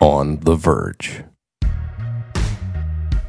On 0.00 0.38
the 0.40 0.54
Verge. 0.54 1.24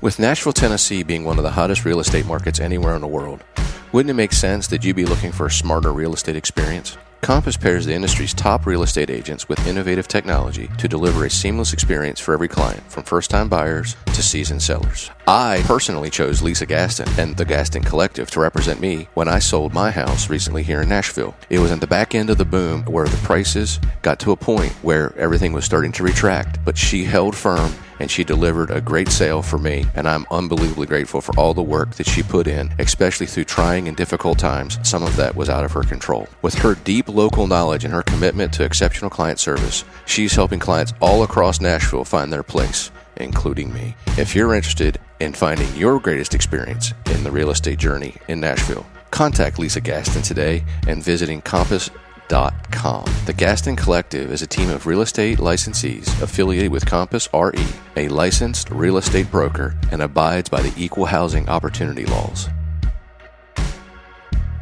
With 0.02 0.20
Nashville, 0.20 0.54
Tennessee 0.54 1.02
being 1.02 1.26
one 1.26 1.38
of 1.38 1.44
the 1.44 1.52
hottest 1.52 1.84
real 1.84 2.00
estate 2.00 2.28
markets 2.28 2.60
anywhere 2.60 2.94
in 2.94 3.02
the 3.02 3.08
world, 3.08 3.44
wouldn't 3.92 4.12
it 4.12 4.14
make 4.14 4.32
sense 4.32 4.68
that 4.68 4.84
you 4.84 4.94
be 4.94 5.06
looking 5.06 5.32
for 5.32 5.48
a 5.48 5.52
smarter 5.52 5.92
real 5.92 6.14
estate 6.14 6.36
experience? 6.36 6.96
Compass 7.22 7.58
pairs 7.58 7.86
the 7.86 7.94
industry's 7.94 8.34
top 8.34 8.66
real 8.66 8.82
estate 8.82 9.10
agents 9.10 9.48
with 9.50 9.68
innovative 9.68 10.08
technology 10.08 10.70
to 10.78 10.88
deliver 10.88 11.26
a 11.26 11.30
seamless 11.30 11.74
experience 11.74 12.20
for 12.20 12.34
every 12.34 12.48
client, 12.48 12.82
from 12.92 13.04
first 13.04 13.30
time 13.30 13.50
buyers 13.50 13.96
to 14.08 14.24
seasoned 14.24 14.62
sellers. 14.62 15.12
I 15.28 15.62
personally 15.66 16.10
chose 16.10 16.42
Lisa 16.42 16.66
Gaston 16.66 17.08
and 17.18 17.36
the 17.36 17.46
Gaston 17.46 17.84
Collective 17.84 18.32
to 18.32 18.40
represent 18.40 18.80
me 18.80 19.08
when 19.14 19.28
I 19.28 19.40
sold 19.40 19.74
my 19.74 19.92
house 19.92 20.30
recently 20.30 20.64
here 20.64 20.82
in 20.82 20.90
Nashville. 20.90 21.36
It 21.50 21.60
was 21.60 21.72
at 21.72 21.82
the 21.82 21.88
back 21.88 22.16
end 22.16 22.30
of 22.30 22.38
the 22.38 22.46
boom 22.46 22.84
where 22.86 23.06
the 23.06 23.18
prices 23.18 23.80
got 24.02 24.20
to 24.20 24.32
a 24.32 24.38
point 24.38 24.72
where 24.82 25.16
everything 25.18 25.54
was 25.54 25.66
starting 25.66 25.92
to 25.94 26.04
retract, 26.04 26.64
but 26.66 26.78
she 26.78 27.04
held 27.04 27.36
firm 27.36 27.74
and 28.00 28.10
she 28.10 28.24
delivered 28.24 28.72
a 28.72 28.82
great 28.82 29.10
sale 29.10 29.42
for 29.42 29.58
me, 29.58 29.86
and 29.96 30.08
I'm 30.08 30.26
unbelievably 30.32 30.88
grateful 30.88 31.22
for 31.22 31.38
all 31.38 31.54
the 31.54 31.62
work 31.62 31.96
that 31.96 32.08
she 32.08 32.24
put 32.24 32.48
in, 32.48 32.74
especially 32.80 33.26
through 33.26 33.46
trying 33.46 33.88
and 33.88 33.96
difficult 33.98 34.40
times. 34.40 34.80
Some 34.84 35.04
of 35.04 35.16
that 35.18 35.36
was 35.36 35.50
out 35.50 35.66
of 35.66 35.72
her 35.74 35.84
control. 35.84 36.28
With 36.42 36.56
her 36.56 36.76
deep 36.76 37.08
local 37.10 37.48
knowledge 37.48 37.84
and 37.84 37.94
her 37.94 38.04
commitment 38.04 38.54
to 38.54 38.64
exceptional 38.64 39.10
client 39.10 39.40
service, 39.40 39.84
she's 40.06 40.34
helping 40.34 40.60
clients 40.60 40.94
all 41.02 41.24
across 41.24 41.62
Nashville 41.62 42.06
find 42.06 42.32
their 42.32 42.44
place, 42.44 42.92
including 43.18 43.74
me. 43.74 43.96
If 44.18 44.36
you're 44.36 44.56
interested 44.56 45.00
in 45.20 45.34
finding 45.34 45.74
your 45.76 46.00
greatest 46.00 46.34
experience 46.34 46.94
in 47.12 47.24
the 47.24 47.32
real 47.32 47.50
estate 47.50 47.80
journey 47.80 48.16
in 48.28 48.40
Nashville, 48.40 48.86
contact 49.12 49.60
Lisa 49.60 49.82
Gaston 49.82 50.22
today 50.22 50.64
and 50.88 51.04
visiting 51.04 51.42
Compass 51.42 51.90
Com. 52.30 53.06
The 53.26 53.34
Gaston 53.36 53.76
Collective 53.76 54.32
is 54.32 54.44
a 54.44 54.48
team 54.48 54.70
of 54.70 54.86
real 54.86 55.02
estate 55.02 55.40
licensees 55.40 56.08
affiliated 56.22 56.72
with 56.72 56.86
Compass 56.86 57.28
RE, 57.34 57.66
a 57.98 58.08
licensed 58.08 58.70
real 58.70 58.98
estate 58.98 59.32
broker, 59.32 59.76
and 59.92 60.04
abides 60.04 60.48
by 60.48 60.62
the 60.62 60.72
equal 60.78 61.06
housing 61.06 61.50
opportunity 61.50 62.06
laws. 62.06 62.48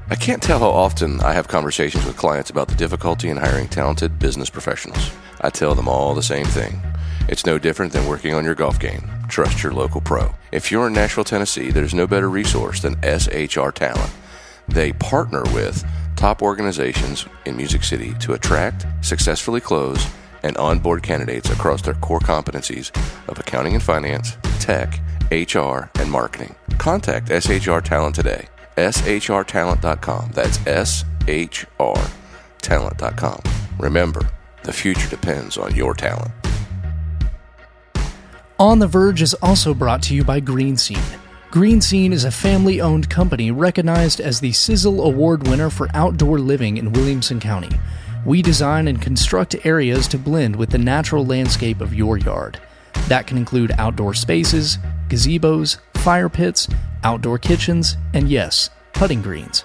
I 0.10 0.16
can't 0.16 0.42
tell 0.42 0.60
how 0.60 0.70
often 0.70 1.20
I 1.20 1.34
have 1.34 1.50
conversations 1.50 2.06
with 2.06 2.16
clients 2.16 2.50
about 2.50 2.70
the 2.70 2.76
difficulty 2.76 3.28
in 3.28 3.36
hiring 3.36 3.68
talented 3.68 4.18
business 4.18 4.50
professionals. 4.50 5.12
I 5.42 5.50
tell 5.50 5.76
them 5.76 5.90
all 5.90 6.14
the 6.14 6.24
same 6.24 6.46
thing. 6.46 6.80
It's 7.28 7.46
no 7.46 7.58
different 7.60 7.92
than 7.92 8.08
working 8.08 8.34
on 8.34 8.46
your 8.46 8.56
golf 8.56 8.80
game. 8.80 9.10
Trust 9.28 9.62
your 9.62 9.74
local 9.74 10.00
pro. 10.00 10.34
If 10.54 10.72
you're 10.72 10.88
in 10.88 10.94
Nashville, 10.94 11.26
Tennessee, 11.26 11.72
there's 11.72 11.94
no 11.94 12.08
better 12.08 12.30
resource 12.30 12.82
than 12.82 12.96
SHR 13.02 13.74
Talent. 13.74 14.14
They 14.70 14.94
partner 14.94 15.44
with 15.54 15.84
top 16.18 16.42
organizations 16.42 17.26
in 17.46 17.56
Music 17.56 17.84
City 17.84 18.14
to 18.20 18.34
attract, 18.34 18.86
successfully 19.02 19.62
close, 19.62 20.06
and 20.44 20.58
onboard 20.58 21.02
candidates 21.02 21.50
across 21.50 21.82
their 21.82 21.96
core 21.96 22.20
competencies 22.20 22.92
of 23.30 23.40
accounting 23.40 23.74
and 23.74 23.84
finance, 23.84 24.38
tech, 24.60 25.00
HR, 25.32 25.90
and 26.00 26.12
marketing. 26.12 26.54
Contact 26.78 27.30
SHR 27.30 27.84
Talent 27.84 28.16
today. 28.16 28.48
SHRtalent.com. 28.76 30.32
That's 30.34 30.58
SHR 30.60 31.18
SHRtalent.com. 31.28 33.42
Remember, 33.80 34.28
the 34.64 34.74
future 34.74 35.10
depends 35.10 35.58
on 35.58 35.76
your 35.76 35.94
talent. 35.94 36.32
On 38.60 38.80
the 38.80 38.88
Verge 38.88 39.22
is 39.22 39.34
also 39.36 39.74
brought 39.74 40.02
to 40.04 40.16
you 40.16 40.24
by 40.24 40.40
Green 40.40 40.78
Scene. 40.78 40.98
Green 41.50 41.80
Scene 41.80 42.12
is 42.12 42.26
a 42.26 42.32
family 42.32 42.82
owned 42.82 43.10
company 43.10 43.52
recognized 43.52 44.20
as 44.20 44.42
the 44.42 44.52
Sizzle 44.52 45.02
Award 45.02 45.48
winner 45.48 45.70
for 45.70 45.88
outdoor 45.94 46.40
living 46.40 46.76
in 46.76 46.92
Williamson 46.92 47.40
County. 47.40 47.70
We 48.26 48.42
design 48.42 48.90
and 48.90 49.02
construct 49.02 49.66
areas 49.66 50.10
to 50.10 50.18
blend 50.18 50.58
with 50.58 50.72
the 50.72 50.78
natural 50.78 51.26
landscape 51.26 51.80
of 51.80 51.94
your 51.94 52.18
yard. 52.18 52.60
That 53.08 53.28
can 53.28 53.38
include 53.38 53.72
outdoor 53.78 54.14
spaces, 54.14 54.78
gazebos, 55.08 55.78
fire 55.94 56.28
pits, 56.28 56.68
outdoor 57.06 57.38
kitchens, 57.38 57.96
and 58.14 58.28
yes, 58.28 58.70
putting 58.92 59.22
greens. 59.22 59.64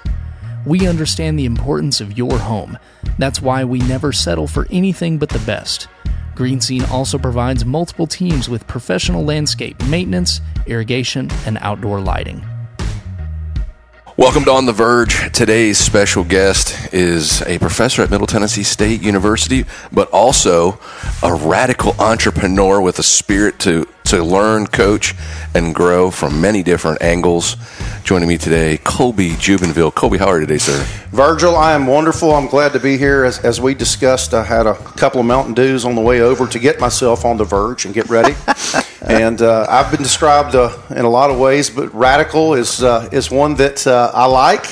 We 0.64 0.87
understand 0.87 1.37
the 1.37 1.47
importance 1.47 2.00
of 2.00 2.16
your 2.16 2.38
home. 2.38 2.78
That's 3.19 3.43
why 3.43 3.64
we 3.64 3.81
never 3.81 4.12
settle 4.12 4.47
for 4.47 4.69
anything 4.70 5.19
but 5.19 5.31
the 5.31 5.41
best. 5.41 5.88
Green 6.42 6.60
Scene 6.60 6.84
also 6.86 7.19
provides 7.19 7.64
multiple 7.64 8.08
teams 8.08 8.48
with 8.48 8.66
professional 8.66 9.25
landscape 9.25 9.80
maintenance, 9.84 10.41
irrigation, 10.66 11.30
and 11.47 11.56
outdoor 11.60 12.00
lighting. 12.00 12.44
Welcome 14.16 14.44
to 14.47 14.50
On 14.50 14.66
the 14.66 14.72
Verge. 14.72 15.31
Today's 15.32 15.78
special 15.78 16.25
guest 16.25 16.92
is 16.92 17.42
a 17.42 17.60
professor 17.60 18.02
at 18.02 18.10
Middle 18.10 18.26
Tennessee 18.26 18.64
State 18.64 19.02
University, 19.02 19.66
but 19.92 20.10
also 20.10 20.81
a 21.22 21.32
radical 21.32 21.94
entrepreneur 22.00 22.81
with 22.81 22.98
a 22.98 23.04
spirit 23.04 23.60
to, 23.60 23.86
to 24.06 24.25
learn, 24.25 24.66
coach, 24.66 25.14
and 25.54 25.72
grow 25.72 26.10
from 26.10 26.41
many 26.41 26.64
different 26.64 27.00
angles. 27.02 27.56
Joining 28.04 28.28
me 28.28 28.36
today, 28.36 28.78
Colby 28.78 29.30
Jubenville. 29.30 29.94
Colby, 29.94 30.18
how 30.18 30.26
are 30.26 30.40
you 30.40 30.46
today, 30.46 30.58
sir? 30.58 30.82
Virgil, 31.12 31.54
I 31.54 31.72
am 31.72 31.86
wonderful. 31.86 32.34
I'm 32.34 32.48
glad 32.48 32.72
to 32.72 32.80
be 32.80 32.98
here. 32.98 33.22
As, 33.24 33.38
as 33.44 33.60
we 33.60 33.74
discussed, 33.74 34.34
I 34.34 34.42
had 34.42 34.66
a 34.66 34.74
couple 34.74 35.20
of 35.20 35.26
Mountain 35.26 35.54
Dews 35.54 35.84
on 35.84 35.94
the 35.94 36.00
way 36.00 36.20
over 36.20 36.48
to 36.48 36.58
get 36.58 36.80
myself 36.80 37.24
on 37.24 37.36
the 37.36 37.44
verge 37.44 37.84
and 37.84 37.94
get 37.94 38.08
ready. 38.10 38.34
and 39.02 39.40
uh, 39.40 39.66
I've 39.68 39.92
been 39.92 40.02
described 40.02 40.56
uh, 40.56 40.76
in 40.90 41.04
a 41.04 41.08
lot 41.08 41.30
of 41.30 41.38
ways, 41.38 41.70
but 41.70 41.94
radical 41.94 42.54
is 42.54 42.82
uh, 42.82 43.08
is 43.12 43.30
one 43.30 43.54
that 43.54 43.86
uh, 43.86 44.10
I 44.12 44.26
like. 44.26 44.66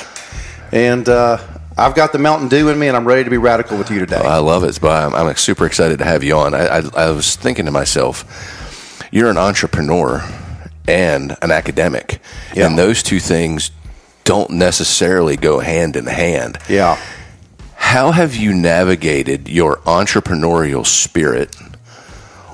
And 0.73 1.07
uh, 1.07 1.37
I've 1.77 1.95
got 1.95 2.11
the 2.11 2.19
Mountain 2.19 2.49
Dew 2.49 2.67
in 2.67 2.77
me, 2.77 2.89
and 2.89 2.97
I'm 2.97 3.07
ready 3.07 3.23
to 3.23 3.29
be 3.29 3.37
radical 3.37 3.77
with 3.77 3.89
you 3.89 3.99
today. 3.99 4.17
I 4.17 4.39
love 4.39 4.65
it. 4.65 4.77
But 4.81 4.91
I'm, 4.91 5.15
I'm 5.15 5.35
super 5.37 5.65
excited 5.65 5.99
to 5.99 6.05
have 6.05 6.21
you 6.21 6.35
on. 6.35 6.53
I, 6.53 6.79
I, 6.79 6.81
I 6.97 7.11
was 7.11 7.37
thinking 7.37 7.63
to 7.63 7.71
myself, 7.71 9.07
you're 9.09 9.29
an 9.29 9.37
entrepreneur 9.37 10.21
and 10.87 11.35
an 11.41 11.51
academic, 11.51 12.19
Yeah. 12.55 12.65
and 12.67 12.77
those 12.77 13.03
two 13.03 13.19
things 13.19 13.71
don't 14.23 14.51
necessarily 14.51 15.35
go 15.37 15.59
hand 15.59 15.95
in 15.95 16.05
hand. 16.07 16.57
Yeah. 16.69 16.97
How 17.75 18.11
have 18.11 18.35
you 18.35 18.53
navigated 18.53 19.49
your 19.49 19.77
entrepreneurial 19.77 20.85
spirit 20.85 21.55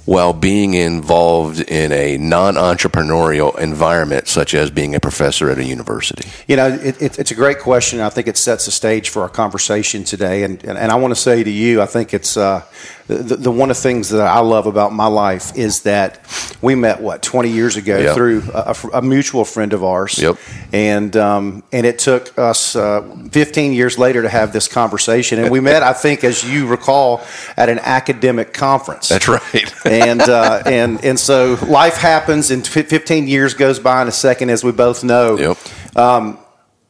while 0.06 0.32
being 0.32 0.74
involved 0.74 1.60
in 1.60 1.92
a 1.92 2.18
non 2.18 2.56
entrepreneurial 2.56 3.58
environment, 3.60 4.28
such 4.30 4.54
as 4.56 4.72
being 4.72 4.96
a 4.96 5.00
professor 5.02 5.50
at 5.50 5.58
a 5.58 5.64
university? 5.66 6.30
You 6.48 6.56
know, 6.56 6.68
it, 6.70 7.02
it, 7.02 7.20
it's 7.20 7.32
a 7.32 7.36
great 7.36 7.60
question. 7.60 8.00
I 8.00 8.10
think 8.10 8.28
it 8.28 8.38
sets 8.38 8.66
the 8.66 8.72
stage 8.72 9.10
for 9.10 9.22
our 9.24 9.30
conversation 9.30 10.06
today. 10.06 10.44
And, 10.44 10.64
and, 10.64 10.78
and 10.78 10.92
I 10.92 10.96
want 10.96 11.14
to 11.14 11.20
say 11.20 11.44
to 11.44 11.52
you, 11.52 11.82
I 11.82 11.86
think 11.88 12.14
it's 12.14 12.38
uh, 12.38 12.64
the, 13.08 13.38
the 13.38 13.52
one 13.52 13.72
of 13.72 13.78
the 13.78 13.82
things 13.82 14.10
that 14.10 14.28
I 14.28 14.40
love 14.40 14.68
about 14.68 14.92
my 14.92 15.08
life 15.08 15.58
is 15.58 15.84
that 15.84 16.20
we 16.62 16.76
met, 16.76 17.02
what, 17.02 17.22
20 17.22 17.50
years 17.50 17.78
ago 17.78 18.14
through 18.14 18.44
a, 18.54 18.76
a 18.96 19.02
mutual 19.02 19.46
friend 19.46 19.72
of 19.72 19.84
ours. 19.84 20.20
Yep. 20.20 20.38
And, 20.74 21.16
um, 21.16 21.64
and 21.72 21.86
it 21.86 22.00
took 22.00 22.38
us 22.38 22.76
uh, 22.76 23.02
15 23.32 23.72
years 23.72 23.98
later 23.98 24.24
to 24.24 24.30
have 24.30 24.52
this 24.52 24.68
conversation. 24.68 25.40
And 25.40 25.52
we 25.52 25.62
met, 25.62 25.84
I 25.84 25.94
think, 25.94 26.26
as 26.26 26.44
you 26.44 26.68
recall, 26.68 27.22
at 27.56 27.70
an 27.70 27.80
academic 27.80 28.54
conference. 28.54 29.08
That's 29.08 29.28
right. 29.28 29.74
and 29.86 30.22
uh, 30.22 30.64
and 30.66 31.04
and 31.06 31.20
so 31.20 31.58
life 31.68 31.98
happens, 31.98 32.52
and 32.52 32.68
15 32.68 33.28
years 33.28 33.54
goes 33.54 33.80
by 33.80 34.02
in 34.02 34.08
a 34.08 34.12
second, 34.12 34.50
as 34.50 34.64
we 34.64 34.72
both 34.72 35.04
know. 35.04 35.38
yep. 35.38 35.58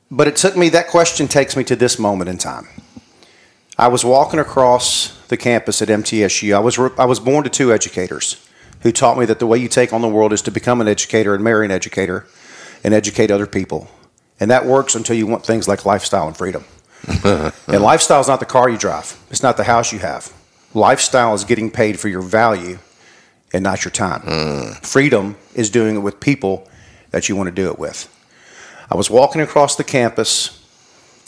But 0.09 0.27
it 0.27 0.37
took 0.37 0.55
me. 0.55 0.69
That 0.69 0.87
question 0.87 1.27
takes 1.27 1.57
me 1.57 1.63
to 1.65 1.75
this 1.75 1.99
moment 1.99 2.29
in 2.29 2.37
time. 2.37 2.67
I 3.77 3.89
was 3.89 4.05
walking 4.05 4.39
across 4.39 5.16
the 5.27 5.37
campus 5.37 5.81
at 5.81 5.87
MTSU. 5.87 6.55
I 6.55 6.59
was 6.59 6.77
re- 6.77 6.91
I 6.97 7.05
was 7.05 7.19
born 7.19 7.43
to 7.43 7.49
two 7.49 7.73
educators 7.73 8.47
who 8.81 8.91
taught 8.91 9.17
me 9.17 9.25
that 9.25 9.39
the 9.39 9.47
way 9.47 9.57
you 9.57 9.67
take 9.67 9.91
on 9.91 10.01
the 10.01 10.07
world 10.07 10.33
is 10.33 10.41
to 10.43 10.51
become 10.51 10.81
an 10.81 10.87
educator 10.87 11.33
and 11.33 11.43
marry 11.43 11.65
an 11.65 11.71
educator, 11.71 12.25
and 12.83 12.93
educate 12.93 13.31
other 13.31 13.47
people. 13.47 13.89
And 14.39 14.51
that 14.51 14.65
works 14.65 14.95
until 14.95 15.15
you 15.15 15.25
want 15.25 15.45
things 15.45 15.67
like 15.67 15.85
lifestyle 15.85 16.27
and 16.27 16.37
freedom. 16.37 16.63
and 17.23 17.83
lifestyle 17.83 18.21
is 18.21 18.27
not 18.27 18.39
the 18.39 18.45
car 18.45 18.69
you 18.69 18.77
drive. 18.77 19.19
It's 19.29 19.43
not 19.43 19.57
the 19.57 19.63
house 19.63 19.91
you 19.91 19.99
have. 19.99 20.31
Lifestyle 20.73 21.33
is 21.33 21.43
getting 21.43 21.71
paid 21.71 21.99
for 21.99 22.07
your 22.07 22.21
value 22.21 22.79
and 23.53 23.63
not 23.63 23.83
your 23.83 23.91
time. 23.91 24.21
Mm. 24.21 24.85
Freedom 24.85 25.37
is 25.55 25.69
doing 25.69 25.95
it 25.95 25.99
with 25.99 26.19
people 26.19 26.67
that 27.11 27.29
you 27.29 27.35
want 27.35 27.47
to 27.47 27.51
do 27.51 27.71
it 27.71 27.79
with. 27.79 28.13
I 28.91 28.95
was 28.95 29.09
walking 29.09 29.41
across 29.41 29.75
the 29.75 29.83
campus. 29.83 30.56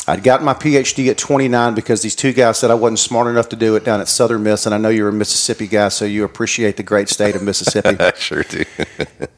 I'd 0.09 0.23
gotten 0.23 0.43
my 0.43 0.55
PhD 0.55 1.11
at 1.11 1.19
29 1.19 1.75
because 1.75 2.01
these 2.01 2.15
two 2.15 2.33
guys 2.33 2.57
said 2.57 2.71
I 2.71 2.73
wasn't 2.73 2.97
smart 2.97 3.27
enough 3.27 3.49
to 3.49 3.55
do 3.55 3.75
it 3.75 3.83
down 3.85 4.01
at 4.01 4.07
Southern 4.07 4.41
Miss, 4.41 4.65
and 4.65 4.73
I 4.73 4.79
know 4.79 4.89
you're 4.89 5.09
a 5.09 5.13
Mississippi 5.13 5.67
guy, 5.67 5.89
so 5.89 6.03
you 6.03 6.23
appreciate 6.23 6.77
the 6.77 6.83
great 6.83 7.09
state 7.09 7.35
of 7.35 7.43
Mississippi. 7.43 7.95
I 7.99 8.13
sure 8.15 8.41
do. 8.41 8.65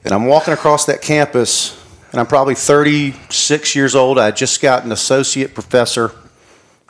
and 0.05 0.13
I'm 0.13 0.27
walking 0.27 0.53
across 0.53 0.85
that 0.85 1.01
campus, 1.01 1.77
and 2.13 2.21
I'm 2.21 2.25
probably 2.25 2.55
36 2.55 3.75
years 3.75 3.95
old. 3.95 4.17
I 4.17 4.31
just 4.31 4.61
got 4.61 4.85
an 4.85 4.93
associate 4.93 5.53
professor, 5.53 6.13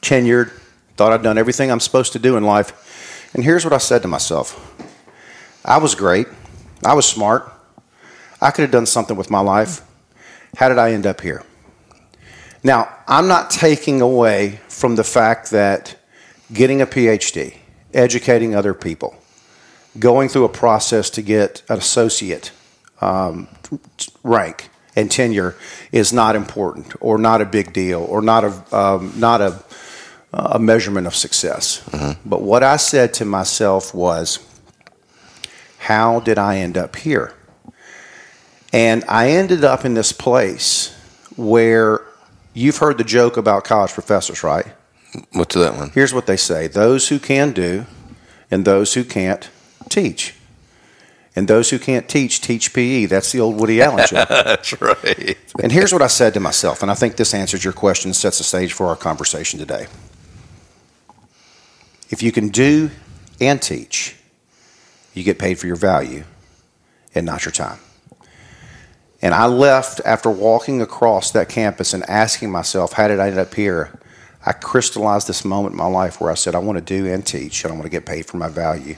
tenured, 0.03 0.51
thought 0.95 1.11
I'd 1.11 1.23
done 1.23 1.39
everything 1.39 1.71
I'm 1.71 1.79
supposed 1.79 2.13
to 2.13 2.19
do 2.19 2.37
in 2.37 2.43
life. 2.43 3.31
And 3.33 3.43
here's 3.43 3.63
what 3.63 3.73
I 3.73 3.79
said 3.79 4.03
to 4.03 4.07
myself 4.07 4.59
I 5.65 5.79
was 5.79 5.95
great, 5.95 6.27
I 6.85 6.93
was 6.93 7.07
smart, 7.07 7.51
I 8.39 8.51
could 8.51 8.61
have 8.61 8.71
done 8.71 8.85
something 8.85 9.17
with 9.17 9.31
my 9.31 9.39
life. 9.39 9.81
How 10.57 10.69
did 10.69 10.77
I 10.77 10.91
end 10.91 11.07
up 11.07 11.21
here? 11.21 11.43
Now, 12.63 12.95
I'm 13.07 13.27
not 13.27 13.49
taking 13.49 14.01
away 14.01 14.59
from 14.67 14.95
the 14.95 15.03
fact 15.03 15.51
that 15.51 15.95
getting 16.53 16.81
a 16.81 16.85
PhD, 16.85 17.57
educating 17.93 18.55
other 18.55 18.73
people, 18.73 19.15
going 19.97 20.29
through 20.29 20.45
a 20.45 20.49
process 20.49 21.09
to 21.11 21.21
get 21.21 21.63
an 21.69 21.77
associate 21.77 22.51
um, 23.01 23.47
rank 24.23 24.69
and 24.95 25.09
tenure 25.09 25.55
is 25.91 26.13
not 26.13 26.35
important 26.35 26.93
or 26.99 27.17
not 27.17 27.41
a 27.41 27.45
big 27.45 27.73
deal 27.73 28.01
or 28.01 28.21
not 28.21 28.43
a, 28.43 28.75
um, 28.75 29.13
not 29.17 29.41
a, 29.41 29.63
a 30.33 30.59
measurement 30.59 31.07
of 31.07 31.15
success. 31.15 31.83
Mm-hmm. 31.89 32.29
But 32.29 32.41
what 32.41 32.63
I 32.63 32.77
said 32.77 33.13
to 33.15 33.25
myself 33.25 33.93
was, 33.93 34.39
how 35.79 36.19
did 36.19 36.37
I 36.37 36.57
end 36.57 36.77
up 36.77 36.95
here? 36.95 37.33
And 38.71 39.03
I 39.05 39.31
ended 39.31 39.63
up 39.63 39.83
in 39.83 39.95
this 39.95 40.13
place 40.13 40.95
where 41.35 42.01
You've 42.53 42.77
heard 42.77 42.97
the 42.97 43.03
joke 43.03 43.37
about 43.37 43.63
college 43.63 43.91
professors, 43.93 44.43
right? 44.43 44.65
What's 45.31 45.55
that 45.55 45.75
one? 45.75 45.89
Here's 45.91 46.13
what 46.13 46.25
they 46.25 46.37
say 46.37 46.67
those 46.67 47.09
who 47.09 47.19
can 47.19 47.51
do, 47.51 47.85
and 48.49 48.65
those 48.65 48.93
who 48.93 49.03
can't 49.03 49.49
teach. 49.89 50.35
And 51.33 51.47
those 51.47 51.69
who 51.69 51.79
can't 51.79 52.09
teach, 52.09 52.41
teach 52.41 52.73
PE. 52.73 53.05
That's 53.05 53.31
the 53.31 53.39
old 53.39 53.57
Woody 53.57 53.81
Allen 53.81 54.05
joke. 54.05 54.27
That's 54.29 54.81
right. 54.81 55.37
and 55.63 55.71
here's 55.71 55.93
what 55.93 56.01
I 56.01 56.07
said 56.07 56.33
to 56.33 56.41
myself, 56.41 56.81
and 56.81 56.91
I 56.91 56.93
think 56.93 57.15
this 57.15 57.33
answers 57.33 57.63
your 57.63 57.71
question 57.71 58.09
and 58.09 58.15
sets 58.15 58.39
the 58.39 58.43
stage 58.43 58.73
for 58.73 58.87
our 58.87 58.97
conversation 58.97 59.57
today. 59.57 59.87
If 62.09 62.21
you 62.21 62.33
can 62.33 62.49
do 62.49 62.91
and 63.39 63.61
teach, 63.61 64.17
you 65.13 65.23
get 65.23 65.39
paid 65.39 65.57
for 65.57 65.67
your 65.67 65.77
value 65.77 66.25
and 67.15 67.25
not 67.25 67.45
your 67.45 67.53
time. 67.53 67.79
And 69.21 69.33
I 69.33 69.45
left 69.45 70.01
after 70.03 70.29
walking 70.29 70.81
across 70.81 71.31
that 71.31 71.47
campus 71.47 71.93
and 71.93 72.07
asking 72.09 72.51
myself, 72.51 72.93
how 72.93 73.07
did 73.07 73.19
I 73.19 73.27
end 73.27 73.39
up 73.39 73.53
here? 73.53 73.99
I 74.45 74.53
crystallized 74.53 75.27
this 75.27 75.45
moment 75.45 75.73
in 75.73 75.77
my 75.77 75.85
life 75.85 76.19
where 76.19 76.31
I 76.31 76.33
said, 76.33 76.55
I 76.55 76.59
want 76.59 76.79
to 76.79 76.83
do 76.83 77.07
and 77.11 77.25
teach, 77.25 77.63
and 77.63 77.71
I 77.71 77.75
want 77.75 77.85
to 77.85 77.91
get 77.91 78.05
paid 78.05 78.25
for 78.25 78.37
my 78.37 78.49
value 78.49 78.95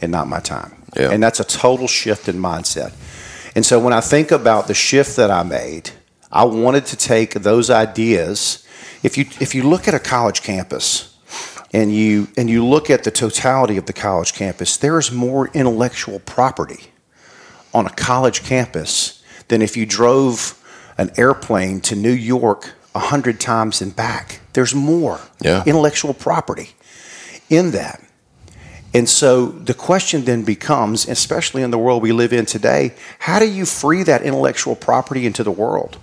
and 0.00 0.10
not 0.10 0.26
my 0.26 0.40
time. 0.40 0.82
Yeah. 0.96 1.10
And 1.10 1.22
that's 1.22 1.40
a 1.40 1.44
total 1.44 1.86
shift 1.86 2.28
in 2.28 2.36
mindset. 2.36 2.92
And 3.54 3.66
so 3.66 3.78
when 3.78 3.92
I 3.92 4.00
think 4.00 4.30
about 4.30 4.66
the 4.66 4.74
shift 4.74 5.16
that 5.16 5.30
I 5.30 5.42
made, 5.42 5.90
I 6.32 6.44
wanted 6.44 6.86
to 6.86 6.96
take 6.96 7.34
those 7.34 7.68
ideas. 7.68 8.66
If 9.02 9.18
you, 9.18 9.26
if 9.40 9.54
you 9.54 9.64
look 9.64 9.86
at 9.86 9.94
a 9.94 9.98
college 9.98 10.42
campus, 10.42 11.14
and 11.72 11.94
you 11.94 12.28
and 12.36 12.48
you 12.48 12.64
look 12.64 12.88
at 12.88 13.04
the 13.04 13.10
totality 13.10 13.76
of 13.76 13.86
the 13.86 13.92
college 13.92 14.32
campus, 14.32 14.78
there 14.78 14.98
is 14.98 15.12
more 15.12 15.48
intellectual 15.48 16.18
property 16.20 16.84
on 17.74 17.86
a 17.86 17.90
college 17.90 18.42
campus 18.42 19.17
than 19.48 19.62
if 19.62 19.76
you 19.76 19.86
drove 19.86 20.54
an 20.96 21.10
airplane 21.16 21.80
to 21.82 21.96
New 21.96 22.12
York 22.12 22.74
a 22.94 22.98
hundred 22.98 23.40
times 23.40 23.80
and 23.80 23.94
back. 23.94 24.40
There's 24.52 24.74
more 24.74 25.20
yeah. 25.40 25.62
intellectual 25.66 26.14
property 26.14 26.70
in 27.48 27.70
that. 27.72 28.02
And 28.94 29.08
so 29.08 29.46
the 29.46 29.74
question 29.74 30.24
then 30.24 30.44
becomes, 30.44 31.06
especially 31.06 31.62
in 31.62 31.70
the 31.70 31.78
world 31.78 32.02
we 32.02 32.12
live 32.12 32.32
in 32.32 32.46
today, 32.46 32.94
how 33.18 33.38
do 33.38 33.48
you 33.48 33.66
free 33.66 34.02
that 34.04 34.22
intellectual 34.22 34.74
property 34.74 35.26
into 35.26 35.44
the 35.44 35.50
world? 35.50 35.98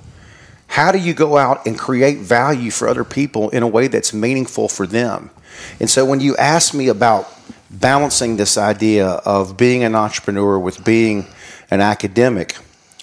How 0.68 0.92
do 0.92 1.00
you 1.00 1.14
go 1.14 1.38
out 1.38 1.66
and 1.66 1.78
create 1.78 2.20
value 2.20 2.72
for 2.72 2.88
other 2.88 3.04
people 3.04 3.50
in 3.50 3.64
a 3.64 3.68
way 3.68 3.88
that's 3.88 4.14
meaningful 4.14 4.68
for 4.68 4.86
them? 4.86 5.32
And 5.80 5.90
so 5.90 6.06
when 6.06 6.20
you 6.20 6.36
ask 6.38 6.74
me 6.74 6.88
about 6.88 7.32
balancing 7.70 8.38
this 8.38 8.58
idea 8.58 9.08
of 9.08 9.58
being 9.58 9.84
an 9.84 9.96
entrepreneur 9.96 10.60
with 10.60 10.84
being 10.86 11.26
an 11.72 11.82
academic, 11.82 12.56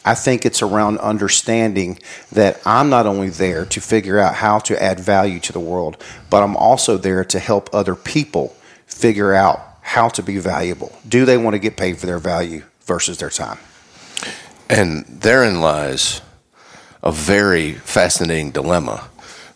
I 0.04 0.14
think 0.14 0.44
it's 0.44 0.62
around 0.62 0.98
understanding 0.98 1.98
that 2.32 2.60
I'm 2.66 2.90
not 2.90 3.06
only 3.06 3.28
there 3.28 3.64
to 3.66 3.80
figure 3.80 4.18
out 4.18 4.34
how 4.34 4.58
to 4.60 4.82
add 4.82 4.98
value 4.98 5.38
to 5.40 5.52
the 5.52 5.60
world, 5.60 6.02
but 6.28 6.42
I'm 6.42 6.56
also 6.56 6.96
there 6.96 7.24
to 7.26 7.38
help 7.38 7.70
other 7.72 7.94
people 7.94 8.56
figure 8.86 9.32
out 9.32 9.60
how 9.80 10.08
to 10.08 10.22
be 10.22 10.38
valuable. 10.38 10.92
Do 11.08 11.24
they 11.24 11.36
want 11.36 11.54
to 11.54 11.58
get 11.58 11.76
paid 11.76 11.98
for 11.98 12.06
their 12.06 12.18
value 12.18 12.64
versus 12.84 13.18
their 13.18 13.30
time? 13.30 13.58
And 14.68 15.04
therein 15.06 15.60
lies 15.60 16.20
a 17.02 17.12
very 17.12 17.72
fascinating 17.72 18.50
dilemma, 18.50 19.08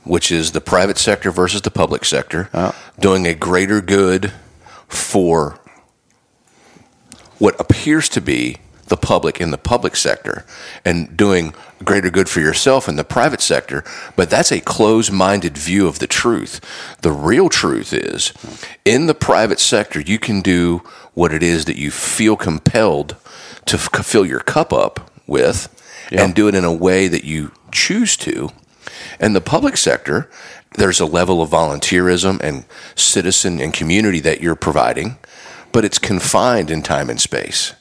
which 0.05 0.31
is 0.31 0.53
the 0.53 0.61
private 0.61 0.99
sector 0.99 1.31
versus 1.31 1.63
the 1.63 1.71
public 1.71 2.05
sector, 2.05 2.51
uh, 2.53 2.73
doing 2.99 3.27
a 3.27 3.35
greater 3.35 3.81
good 3.81 4.33
for 4.89 5.59
what 7.39 7.59
appears 7.61 8.09
to 8.11 8.21
be 8.21 8.57
the 8.87 8.97
public 8.97 9.41
in 9.41 9.51
the 9.51 9.59
public 9.59 9.97
sector 9.97 10.45
and 10.85 11.17
doing 11.17 11.55
greater 11.85 12.11
good 12.11 12.29
for 12.29 12.41
yourself 12.41 12.89
in 12.89 12.97
the 12.97 13.05
private 13.05 13.41
sector, 13.41 13.85
but 14.15 14.31
that's 14.31 14.53
a 14.53 14.61
closed 14.61 15.13
minded 15.13 15.59
view 15.59 15.87
of 15.87 15.99
the 15.99 16.07
truth. 16.07 16.61
The 17.03 17.13
real 17.13 17.49
truth 17.49 17.93
is 17.93 18.33
in 18.85 19.07
the 19.07 19.15
private 19.15 19.61
sector, 19.61 20.01
you 20.01 20.19
can 20.19 20.41
do 20.41 20.79
what 21.15 21.33
it 21.33 21.43
is 21.43 21.65
that 21.67 21.77
you 21.77 21.91
feel 21.91 22.37
compelled 22.37 23.17
to 23.67 23.77
f- 23.77 24.07
fill 24.07 24.25
your 24.25 24.41
cup 24.41 24.73
up 24.73 25.11
with 25.27 25.73
and 26.13 26.35
do 26.35 26.47
it 26.49 26.55
in 26.55 26.65
a 26.65 26.73
way 26.73 27.09
that 27.09 27.25
you 27.25 27.53
choose 27.73 28.17
to. 28.19 28.51
And 29.19 29.35
the 29.35 29.41
public 29.41 29.77
sector, 29.77 30.31
there's 30.77 31.01
a 31.01 31.07
level 31.07 31.43
of 31.43 31.51
volunteerism 31.51 32.41
and 32.41 32.65
citizen 32.95 33.61
and 33.61 33.75
community 33.75 34.21
that 34.21 34.41
you're 34.41 34.55
providing, 34.55 35.19
but 35.73 35.85
it's 35.85 35.99
confined 35.99 36.71
in 36.71 36.83
time 36.83 37.11
and 37.11 37.21
space 37.21 37.75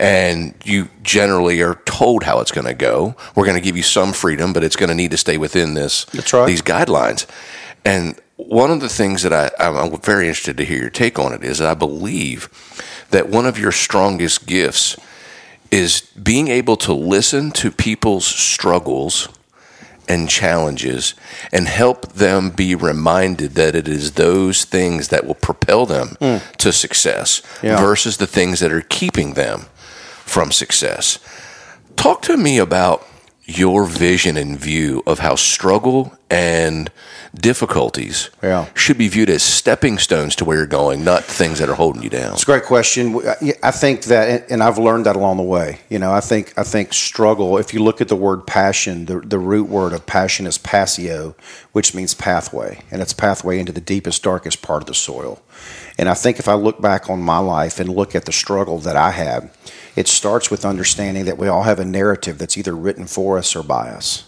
and 0.00 0.54
you 0.64 0.88
generally 1.02 1.60
are 1.60 1.74
told 1.84 2.24
how 2.24 2.40
it's 2.40 2.50
going 2.50 2.66
to 2.66 2.72
go. 2.72 3.14
We're 3.36 3.44
going 3.44 3.58
to 3.58 3.62
give 3.62 3.76
you 3.76 3.82
some 3.82 4.14
freedom, 4.14 4.54
but 4.54 4.64
it's 4.64 4.74
going 4.74 4.88
to 4.88 4.94
need 4.94 5.10
to 5.10 5.18
stay 5.18 5.36
within 5.36 5.74
this 5.74 6.06
right. 6.32 6.46
these 6.46 6.62
guidelines. 6.62 7.26
And 7.84 8.18
one 8.36 8.70
of 8.70 8.80
the 8.80 8.88
things 8.88 9.22
that 9.22 9.32
I, 9.34 9.50
I'm 9.58 9.94
very 10.00 10.26
interested 10.26 10.56
to 10.56 10.64
hear 10.64 10.80
your 10.80 10.90
take 10.90 11.18
on 11.18 11.34
it 11.34 11.44
is 11.44 11.60
I 11.60 11.74
believe 11.74 12.48
that 13.10 13.28
one 13.28 13.44
of 13.44 13.58
your 13.58 13.72
strongest 13.72 14.46
gifts 14.46 14.96
is 15.70 16.00
being 16.00 16.48
able 16.48 16.76
to 16.78 16.94
listen 16.94 17.50
to 17.52 17.70
people's 17.70 18.24
struggles 18.24 19.28
and 20.08 20.30
challenges 20.30 21.14
and 21.52 21.68
help 21.68 22.14
them 22.14 22.50
be 22.50 22.74
reminded 22.74 23.52
that 23.52 23.76
it 23.76 23.86
is 23.86 24.12
those 24.12 24.64
things 24.64 25.08
that 25.08 25.26
will 25.26 25.34
propel 25.34 25.84
them 25.84 26.16
mm. 26.20 26.56
to 26.56 26.72
success 26.72 27.42
yeah. 27.62 27.78
versus 27.78 28.16
the 28.16 28.26
things 28.26 28.60
that 28.60 28.72
are 28.72 28.80
keeping 28.80 29.34
them 29.34 29.66
from 30.30 30.52
success. 30.52 31.18
Talk 31.96 32.22
to 32.22 32.36
me 32.36 32.58
about 32.58 33.04
your 33.44 33.84
vision 33.84 34.36
and 34.36 34.56
view 34.56 35.02
of 35.08 35.18
how 35.18 35.34
struggle 35.34 36.16
and 36.30 36.88
difficulties 37.34 38.30
yeah. 38.40 38.66
should 38.74 38.96
be 38.96 39.08
viewed 39.08 39.28
as 39.28 39.42
stepping 39.42 39.98
stones 39.98 40.36
to 40.36 40.44
where 40.44 40.58
you're 40.58 40.66
going, 40.66 41.02
not 41.02 41.24
things 41.24 41.58
that 41.58 41.68
are 41.68 41.74
holding 41.74 42.00
you 42.02 42.08
down. 42.08 42.34
It's 42.34 42.44
a 42.44 42.46
great 42.46 42.62
question. 42.62 43.16
Uh, 43.26 43.34
I 43.64 43.72
think 43.72 44.04
that, 44.04 44.48
and 44.50 44.62
I've 44.62 44.78
learned 44.78 45.06
that 45.06 45.16
along 45.16 45.38
the 45.38 45.42
way. 45.42 45.80
You 45.88 45.98
know, 45.98 46.12
I 46.12 46.20
think 46.20 46.54
I 46.56 46.62
think 46.62 46.92
struggle. 46.92 47.58
If 47.58 47.74
you 47.74 47.82
look 47.82 48.00
at 48.00 48.06
the 48.06 48.16
word 48.16 48.46
passion, 48.46 49.06
the 49.06 49.18
the 49.18 49.38
root 49.38 49.68
word 49.68 49.92
of 49.92 50.06
passion 50.06 50.46
is 50.46 50.56
passio, 50.58 51.34
which 51.72 51.92
means 51.92 52.14
pathway, 52.14 52.82
and 52.92 53.02
it's 53.02 53.12
pathway 53.12 53.58
into 53.58 53.72
the 53.72 53.80
deepest, 53.80 54.22
darkest 54.22 54.62
part 54.62 54.82
of 54.82 54.86
the 54.86 54.94
soil. 54.94 55.42
And 56.00 56.08
I 56.08 56.14
think 56.14 56.38
if 56.40 56.48
I 56.48 56.54
look 56.54 56.80
back 56.80 57.08
on 57.08 57.20
my 57.20 57.38
life 57.38 57.78
and 57.78 57.88
look 57.88 58.16
at 58.16 58.24
the 58.24 58.32
struggle 58.32 58.78
that 58.78 58.96
I 58.96 59.10
had 59.10 59.50
it 59.96 60.08
starts 60.08 60.50
with 60.50 60.64
understanding 60.64 61.24
that 61.24 61.38
we 61.38 61.48
all 61.48 61.64
have 61.64 61.80
a 61.80 61.84
narrative 61.84 62.38
that's 62.38 62.56
either 62.56 62.74
written 62.74 63.06
for 63.06 63.38
us 63.38 63.54
or 63.56 63.62
by 63.62 63.90
us. 63.90 64.24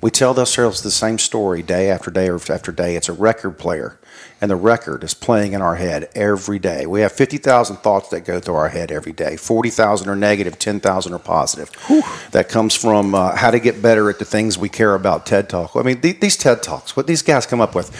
We 0.00 0.10
tell 0.10 0.38
ourselves 0.38 0.82
the 0.82 0.92
same 0.92 1.18
story 1.18 1.60
day 1.60 1.90
after 1.90 2.10
day 2.10 2.28
after 2.28 2.70
day. 2.70 2.94
It's 2.94 3.08
a 3.08 3.12
record 3.12 3.58
player, 3.58 3.98
and 4.40 4.48
the 4.48 4.54
record 4.54 5.02
is 5.02 5.14
playing 5.14 5.54
in 5.54 5.62
our 5.62 5.74
head 5.74 6.08
every 6.14 6.60
day. 6.60 6.86
We 6.86 7.00
have 7.00 7.10
50,000 7.10 7.78
thoughts 7.78 8.08
that 8.10 8.20
go 8.20 8.38
through 8.38 8.54
our 8.54 8.68
head 8.68 8.92
every 8.92 9.12
day. 9.12 9.36
40,000 9.36 10.08
are 10.08 10.14
negative, 10.14 10.56
10,000 10.58 11.12
are 11.12 11.18
positive. 11.18 11.74
Whew. 11.88 12.02
That 12.30 12.48
comes 12.48 12.76
from 12.76 13.12
uh, 13.12 13.34
how 13.34 13.50
to 13.50 13.58
get 13.58 13.82
better 13.82 14.08
at 14.08 14.20
the 14.20 14.24
things 14.24 14.56
we 14.56 14.68
care 14.68 14.94
about, 14.94 15.26
TED 15.26 15.48
Talk. 15.48 15.74
I 15.74 15.82
mean, 15.82 16.00
th- 16.00 16.20
these 16.20 16.36
TED 16.36 16.62
Talks, 16.62 16.96
what 16.96 17.08
these 17.08 17.22
guys 17.22 17.44
come 17.46 17.60
up 17.60 17.74
with, 17.74 17.90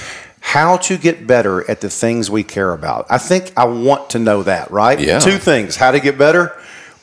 how 0.41 0.77
to 0.79 0.97
get 0.97 1.27
better 1.27 1.69
at 1.71 1.81
the 1.81 1.91
things 1.91 2.31
we 2.31 2.45
care 2.45 2.73
about. 2.73 3.07
I 3.11 3.19
think 3.19 3.53
I 3.57 3.65
want 3.65 4.11
to 4.11 4.19
know 4.19 4.43
that, 4.45 4.71
right? 4.71 4.99
Yeah. 4.99 5.19
Two 5.19 5.39
things 5.39 5.77
how 5.77 5.91
to 5.91 6.01
get 6.01 6.17
better 6.17 6.59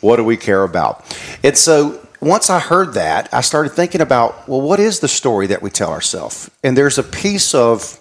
what 0.06 0.18
do 0.18 0.24
we 0.24 0.38
care 0.38 0.64
about? 0.64 1.04
And 1.44 1.58
so 1.58 2.00
once 2.22 2.52
I 2.52 2.60
heard 2.60 2.94
that, 2.94 3.34
I 3.34 3.42
started 3.42 3.70
thinking 3.70 4.02
about, 4.02 4.48
well, 4.48 4.62
what 4.62 4.80
is 4.80 5.00
the 5.00 5.08
story 5.08 5.48
that 5.48 5.64
we 5.64 5.72
tell 5.72 5.92
ourselves? 5.92 6.50
And 6.64 6.78
there's 6.78 7.00
a 7.00 7.04
piece 7.04 7.56
of 7.56 8.00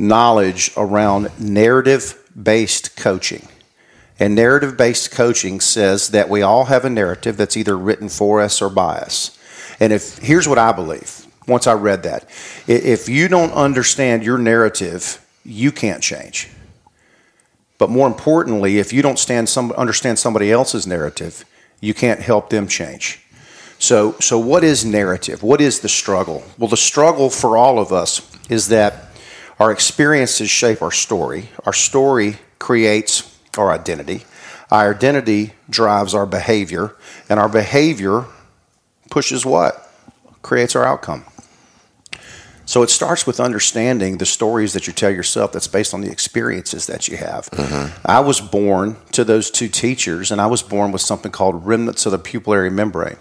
knowledge 0.00 0.72
around 0.76 1.30
narrative 1.38 2.20
based 2.40 2.96
coaching. 2.96 3.46
And 4.18 4.34
narrative 4.34 4.76
based 4.76 5.12
coaching 5.12 5.60
says 5.60 6.08
that 6.08 6.28
we 6.28 6.42
all 6.42 6.64
have 6.64 6.84
a 6.84 6.90
narrative 6.90 7.36
that's 7.36 7.56
either 7.56 7.78
written 7.78 8.08
for 8.08 8.40
us 8.40 8.60
or 8.60 8.68
by 8.68 8.98
us. 8.98 9.38
And 9.78 9.92
if 9.92 10.18
here's 10.18 10.48
what 10.48 10.58
I 10.58 10.72
believe 10.72 11.24
once 11.48 11.66
I 11.66 11.72
read 11.72 12.02
that 12.04 12.28
if 12.66 13.08
you 13.08 13.26
don't 13.26 13.52
understand 13.52 14.22
your 14.22 14.38
narrative, 14.38 15.24
you 15.44 15.72
can't 15.72 16.02
change. 16.02 16.48
But 17.78 17.90
more 17.90 18.06
importantly, 18.06 18.78
if 18.78 18.92
you 18.92 19.02
don't 19.02 19.18
some, 19.18 19.72
understand 19.72 20.18
somebody 20.18 20.52
else's 20.52 20.86
narrative, 20.86 21.44
you 21.80 21.94
can't 21.94 22.20
help 22.20 22.50
them 22.50 22.66
change. 22.66 23.24
So, 23.78 24.12
so 24.20 24.38
what 24.38 24.64
is 24.64 24.84
narrative? 24.84 25.42
What 25.42 25.60
is 25.60 25.80
the 25.80 25.88
struggle? 25.88 26.42
Well, 26.58 26.68
the 26.68 26.76
struggle 26.76 27.30
for 27.30 27.56
all 27.56 27.78
of 27.78 27.92
us 27.92 28.20
is 28.50 28.68
that 28.68 29.04
our 29.60 29.70
experiences 29.70 30.50
shape 30.50 30.82
our 30.82 30.90
story. 30.90 31.50
Our 31.64 31.72
story 31.72 32.38
creates 32.58 33.38
our 33.56 33.70
identity. 33.70 34.24
Our 34.70 34.92
identity 34.94 35.54
drives 35.70 36.14
our 36.14 36.26
behavior, 36.26 36.94
and 37.28 37.40
our 37.40 37.48
behavior 37.48 38.26
pushes 39.10 39.46
what? 39.46 39.90
Creates 40.42 40.76
our 40.76 40.84
outcome. 40.84 41.24
So 42.68 42.82
it 42.82 42.90
starts 42.90 43.26
with 43.26 43.40
understanding 43.40 44.18
the 44.18 44.26
stories 44.26 44.74
that 44.74 44.86
you 44.86 44.92
tell 44.92 45.10
yourself 45.10 45.52
that's 45.52 45.66
based 45.66 45.94
on 45.94 46.02
the 46.02 46.10
experiences 46.10 46.86
that 46.86 47.08
you 47.08 47.16
have. 47.16 47.48
Mm-hmm. 47.50 47.98
I 48.04 48.20
was 48.20 48.42
born 48.42 48.98
to 49.12 49.24
those 49.24 49.50
two 49.50 49.68
teachers, 49.68 50.30
and 50.30 50.38
I 50.38 50.48
was 50.48 50.62
born 50.62 50.92
with 50.92 51.00
something 51.00 51.32
called 51.32 51.64
remnants 51.64 52.04
of 52.04 52.12
the 52.12 52.18
pupillary 52.18 52.70
membrane 52.70 53.16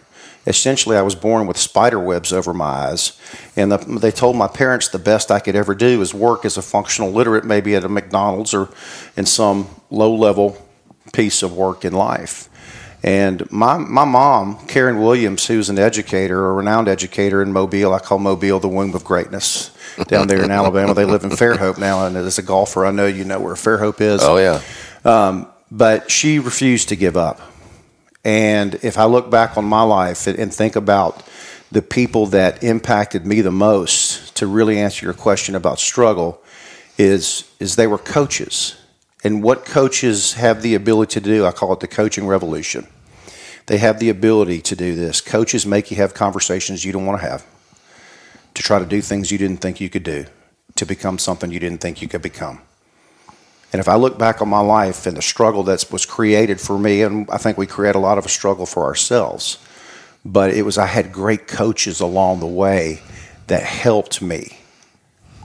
essentially 0.45 0.95
I 0.95 1.01
was 1.01 1.13
born 1.13 1.45
with 1.45 1.57
spider 1.57 1.99
webs 1.99 2.31
over 2.31 2.53
my 2.53 2.65
eyes. 2.65 3.19
And 3.57 3.69
the, 3.69 3.77
they 3.77 4.11
told 4.11 4.37
my 4.37 4.47
parents 4.47 4.87
the 4.87 4.97
best 4.97 5.29
I 5.29 5.41
could 5.41 5.57
ever 5.57 5.75
do 5.75 6.01
is 6.01 6.13
work 6.13 6.45
as 6.45 6.55
a 6.55 6.61
functional 6.61 7.11
literate, 7.11 7.43
maybe 7.43 7.75
at 7.75 7.83
a 7.83 7.89
McDonald's 7.89 8.53
or 8.53 8.69
in 9.17 9.25
some 9.25 9.67
low 9.89 10.15
level 10.15 10.65
piece 11.11 11.43
of 11.43 11.51
work 11.51 11.83
in 11.83 11.91
life. 11.91 12.47
And 13.07 13.49
my, 13.51 13.77
my 13.77 14.03
mom, 14.03 14.67
Karen 14.67 14.99
Williams, 14.99 15.47
who's 15.47 15.69
an 15.69 15.79
educator, 15.79 16.45
a 16.45 16.51
renowned 16.51 16.89
educator 16.89 17.41
in 17.41 17.53
Mobile, 17.53 17.93
I 17.93 17.99
call 17.99 18.19
Mobile 18.19 18.59
the 18.59 18.67
womb 18.67 18.93
of 18.95 19.05
greatness 19.05 19.71
down 20.07 20.27
there 20.27 20.43
in 20.43 20.51
Alabama. 20.51 20.93
They 20.93 21.05
live 21.05 21.23
in 21.23 21.29
Fairhope 21.29 21.77
now, 21.77 22.05
and 22.05 22.17
as 22.17 22.37
a 22.37 22.41
golfer, 22.41 22.85
I 22.85 22.91
know 22.91 23.05
you 23.05 23.23
know 23.23 23.39
where 23.39 23.55
Fairhope 23.55 24.01
is. 24.01 24.21
Oh, 24.23 24.37
yeah. 24.37 24.61
Um, 25.05 25.47
but 25.71 26.11
she 26.11 26.39
refused 26.39 26.89
to 26.89 26.97
give 26.97 27.15
up. 27.15 27.39
And 28.25 28.75
if 28.83 28.97
I 28.97 29.05
look 29.05 29.31
back 29.31 29.57
on 29.57 29.63
my 29.63 29.83
life 29.83 30.27
and 30.27 30.53
think 30.53 30.75
about 30.75 31.23
the 31.71 31.81
people 31.81 32.25
that 32.27 32.61
impacted 32.61 33.25
me 33.25 33.39
the 33.39 33.51
most 33.51 34.35
to 34.35 34.47
really 34.47 34.79
answer 34.79 35.05
your 35.05 35.13
question 35.13 35.55
about 35.55 35.79
struggle 35.79 36.41
is 36.97 37.49
is 37.59 37.77
they 37.77 37.87
were 37.87 37.97
coaches. 37.97 38.75
And 39.23 39.41
what 39.41 39.65
coaches 39.65 40.33
have 40.33 40.61
the 40.61 40.75
ability 40.75 41.13
to 41.13 41.21
do, 41.21 41.45
I 41.45 41.51
call 41.51 41.71
it 41.73 41.79
the 41.79 41.87
coaching 41.87 42.27
revolution. 42.27 42.87
They 43.67 43.77
have 43.77 43.99
the 43.99 44.09
ability 44.09 44.61
to 44.61 44.75
do 44.75 44.95
this. 44.95 45.21
Coaches 45.21 45.65
make 45.65 45.91
you 45.91 45.97
have 45.97 46.13
conversations 46.13 46.83
you 46.83 46.91
don't 46.91 47.05
want 47.05 47.21
to 47.21 47.27
have, 47.27 47.45
to 48.53 48.63
try 48.63 48.79
to 48.79 48.85
do 48.85 49.01
things 49.01 49.31
you 49.31 49.37
didn't 49.37 49.57
think 49.57 49.79
you 49.79 49.89
could 49.89 50.03
do, 50.03 50.25
to 50.75 50.85
become 50.85 51.17
something 51.17 51.51
you 51.51 51.59
didn't 51.59 51.81
think 51.81 52.01
you 52.01 52.07
could 52.07 52.21
become. 52.21 52.61
And 53.73 53.81
if 53.81 53.89
I 53.89 53.95
look 53.95 54.17
back 54.17 54.41
on 54.41 54.47
my 54.47 54.61
life 54.61 55.05
and 55.05 55.17
the 55.17 55.21
struggle 55.21 55.63
that 55.63 55.91
was 55.91 56.05
created 56.05 56.61
for 56.61 56.79
me, 56.79 57.01
and 57.01 57.29
I 57.29 57.37
think 57.37 57.57
we 57.57 57.67
create 57.67 57.95
a 57.95 57.99
lot 57.99 58.17
of 58.17 58.25
a 58.25 58.29
struggle 58.29 58.65
for 58.65 58.83
ourselves, 58.83 59.57
but 60.23 60.51
it 60.53 60.63
was 60.63 60.77
I 60.77 60.85
had 60.85 61.11
great 61.11 61.47
coaches 61.47 61.99
along 61.99 62.39
the 62.39 62.47
way 62.47 63.01
that 63.47 63.63
helped 63.63 64.21
me 64.21 64.59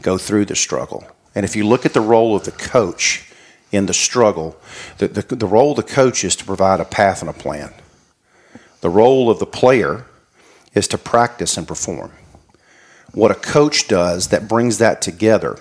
go 0.01 0.17
through 0.17 0.45
the 0.45 0.57
struggle. 0.57 1.05
And 1.35 1.45
if 1.45 1.57
you 1.57 1.67
look 1.67 1.85
at 1.85 1.95
the 1.95 2.01
role 2.01 2.37
of 2.37 2.45
the 2.45 2.53
coach 2.53 3.29
in 3.73 3.87
the 3.87 3.95
struggle, 3.95 4.57
the, 4.99 5.09
the, 5.09 5.35
the 5.35 5.47
role 5.47 5.73
of 5.73 5.77
the 5.77 5.83
coach 5.83 6.23
is 6.23 6.37
to 6.37 6.45
provide 6.45 6.79
a 6.79 6.85
path 6.85 7.21
and 7.21 7.31
a 7.31 7.33
plan. 7.33 7.73
The 8.83 8.91
role 8.91 9.31
of 9.31 9.39
the 9.39 9.47
player 9.47 10.05
is 10.75 10.87
to 10.89 10.99
practice 10.99 11.57
and 11.57 11.67
perform. 11.67 12.13
What 13.13 13.31
a 13.31 13.35
coach 13.35 13.89
does 13.89 14.29
that 14.29 14.49
brings 14.49 14.79
that 14.79 15.01
together 15.01 15.59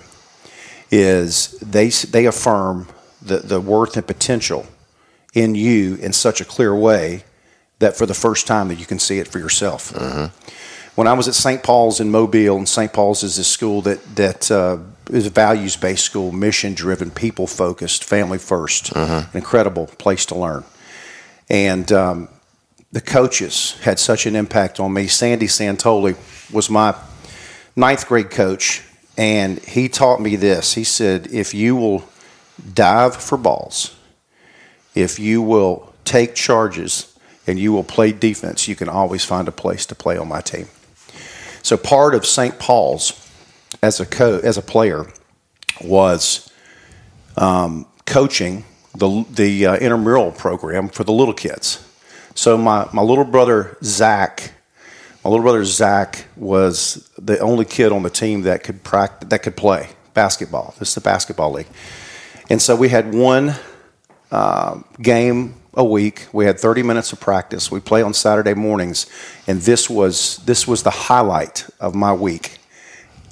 is 0.89 1.51
they 1.59 1.89
they 1.89 2.25
affirm 2.25 2.87
the, 3.21 3.37
the 3.37 3.61
worth 3.61 3.95
and 3.95 4.05
potential 4.05 4.65
in 5.33 5.55
you 5.55 5.95
in 5.95 6.13
such 6.13 6.41
a 6.41 6.45
clear 6.45 6.75
way 6.75 7.23
that 7.79 7.95
for 7.95 8.05
the 8.05 8.13
first 8.13 8.47
time 8.47 8.67
that 8.67 8.79
you 8.79 8.85
can 8.85 8.99
see 8.99 9.19
it 9.19 9.27
for 9.27 9.39
yourself. 9.39 9.95
Uh-huh. 9.95 10.29
When 10.95 11.07
I 11.07 11.13
was 11.13 11.27
at 11.27 11.35
St. 11.35 11.63
Paul's 11.63 11.99
in 11.99 12.11
Mobile, 12.11 12.57
and 12.57 12.67
St. 12.67 12.91
Paul's 12.91 13.23
is 13.23 13.37
this 13.37 13.47
school 13.47 13.81
that 13.83 14.15
that 14.15 14.51
uh, 14.51 14.77
is 15.11 15.27
a 15.27 15.29
values 15.29 15.75
based 15.75 16.05
school, 16.05 16.31
mission 16.31 16.73
driven, 16.73 17.11
people 17.11 17.47
focused, 17.47 18.03
family 18.03 18.37
1st 18.37 18.95
uh-huh. 18.95 19.27
an 19.31 19.37
incredible 19.37 19.87
place 19.87 20.25
to 20.27 20.35
learn. 20.35 20.63
And 21.49 21.91
um, 21.91 22.29
the 22.91 23.01
coaches 23.01 23.79
had 23.81 23.99
such 23.99 24.25
an 24.25 24.35
impact 24.35 24.79
on 24.79 24.93
me. 24.93 25.07
Sandy 25.07 25.47
Santoli 25.47 26.15
was 26.51 26.69
my 26.69 26.95
ninth 27.75 28.07
grade 28.07 28.29
coach 28.29 28.83
and 29.17 29.59
he 29.59 29.87
taught 29.87 30.19
me 30.19 30.35
this. 30.35 30.73
He 30.73 30.83
said, 30.83 31.27
if 31.27 31.53
you 31.53 31.75
will 31.75 32.03
dive 32.73 33.15
for 33.15 33.37
balls, 33.37 33.95
if 34.95 35.19
you 35.19 35.41
will 35.41 35.93
take 36.03 36.35
charges, 36.35 37.11
and 37.47 37.59
you 37.59 37.73
will 37.73 37.83
play 37.83 38.11
defense, 38.11 38.67
you 38.67 38.75
can 38.75 38.89
always 38.89 39.25
find 39.25 39.47
a 39.47 39.51
place 39.51 39.85
to 39.87 39.95
play 39.95 40.17
on 40.17 40.27
my 40.27 40.41
team. 40.41 40.67
So 41.63 41.77
part 41.77 42.15
of 42.15 42.25
St. 42.25 42.57
Paul's 42.59 43.29
as 43.81 43.99
a 43.99 44.05
co- 44.05 44.39
as 44.39 44.57
a 44.57 44.61
player 44.61 45.05
was 45.83 46.49
um, 47.37 47.87
coaching 48.05 48.65
the 48.95 49.25
the 49.29 49.65
uh, 49.65 49.75
intramural 49.77 50.31
program 50.31 50.89
for 50.89 51.03
the 51.03 51.11
little 51.11 51.33
kids. 51.33 51.85
So 52.35 52.57
my 52.57 52.87
my 52.93 53.01
little 53.01 53.25
brother 53.25 53.77
Zach 53.83 54.53
my 55.23 55.29
little 55.29 55.43
brother 55.43 55.63
Zach 55.63 56.25
was 56.35 57.07
the 57.15 57.37
only 57.39 57.63
kid 57.63 57.91
on 57.91 58.01
the 58.01 58.09
team 58.09 58.41
that 58.43 58.63
could 58.63 58.83
practice, 58.83 59.29
that 59.29 59.43
could 59.43 59.55
play 59.55 59.89
basketball. 60.15 60.73
This 60.79 60.89
is 60.89 60.95
the 60.95 61.01
basketball 61.01 61.51
league, 61.51 61.67
and 62.49 62.59
so 62.59 62.75
we 62.75 62.89
had 62.89 63.13
one 63.13 63.53
uh, 64.31 64.79
game 64.99 65.53
a 65.75 65.85
week. 65.85 66.27
We 66.33 66.45
had 66.45 66.59
30 66.59 66.81
minutes 66.81 67.13
of 67.13 67.19
practice. 67.19 67.69
We 67.69 67.79
play 67.79 68.01
on 68.01 68.15
Saturday 68.15 68.55
mornings, 68.55 69.05
and 69.45 69.61
this 69.61 69.91
was 69.91 70.37
this 70.37 70.67
was 70.67 70.81
the 70.81 70.89
highlight 70.89 71.67
of 71.79 71.93
my 71.93 72.13
week. 72.13 72.57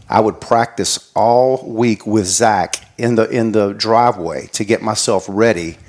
I 0.08 0.20
would 0.20 0.40
practice 0.40 1.12
all 1.16 1.68
week 1.68 2.06
with 2.06 2.28
Zach 2.28 2.76
in 3.00 3.16
the 3.16 3.28
in 3.30 3.52
the 3.54 3.74
driveway 3.74 4.46
to 4.54 4.64
get 4.64 4.84
myself 4.84 5.26
ready 5.28 5.80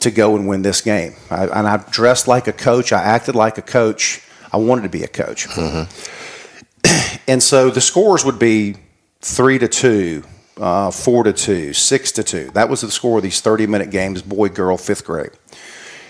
to 0.00 0.10
go 0.10 0.36
and 0.36 0.48
win 0.48 0.62
this 0.62 0.80
game. 0.80 1.14
I, 1.30 1.46
and 1.46 1.66
I 1.66 1.78
dressed 1.90 2.28
like 2.28 2.48
a 2.48 2.52
coach. 2.52 2.92
I 2.92 3.02
acted 3.02 3.34
like 3.34 3.58
a 3.58 3.62
coach 3.62 4.22
I 4.52 4.56
wanted 4.56 4.82
to 4.82 4.88
be 4.88 5.02
a 5.02 5.08
coach. 5.08 5.46
Mm-hmm. 5.48 7.16
and 7.28 7.42
so 7.42 7.70
the 7.70 7.80
scores 7.80 8.24
would 8.24 8.38
be 8.38 8.76
three 9.20 9.58
to 9.58 9.68
two, 9.68 10.24
uh, 10.58 10.90
four 10.90 11.24
to 11.24 11.32
two, 11.32 11.72
six 11.72 12.12
to 12.12 12.22
two. 12.22 12.50
That 12.54 12.68
was 12.68 12.80
the 12.80 12.90
score 12.90 13.18
of 13.18 13.22
these 13.22 13.40
30 13.40 13.66
minute 13.66 13.90
games, 13.90 14.22
boy, 14.22 14.48
girl, 14.48 14.76
fifth 14.76 15.04
grade. 15.04 15.30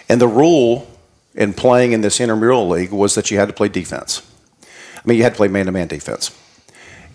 And 0.09 0.21
the 0.21 0.29
rule 0.29 0.89
in 1.35 1.53
playing 1.53 1.93
in 1.93 2.01
this 2.01 2.21
intramural 2.21 2.69
league 2.69 2.91
was 2.91 3.15
that 3.15 3.31
you 3.31 3.39
had 3.39 3.49
to 3.49 3.55
play 3.55 3.69
defense. 3.69 4.27
I 4.65 5.03
mean, 5.05 5.19
you 5.19 5.23
had 5.23 5.35
to 5.35 5.37
play 5.37 5.49
man 5.49 5.67
to 5.67 5.73
man 5.73 5.89
defense. 5.89 6.37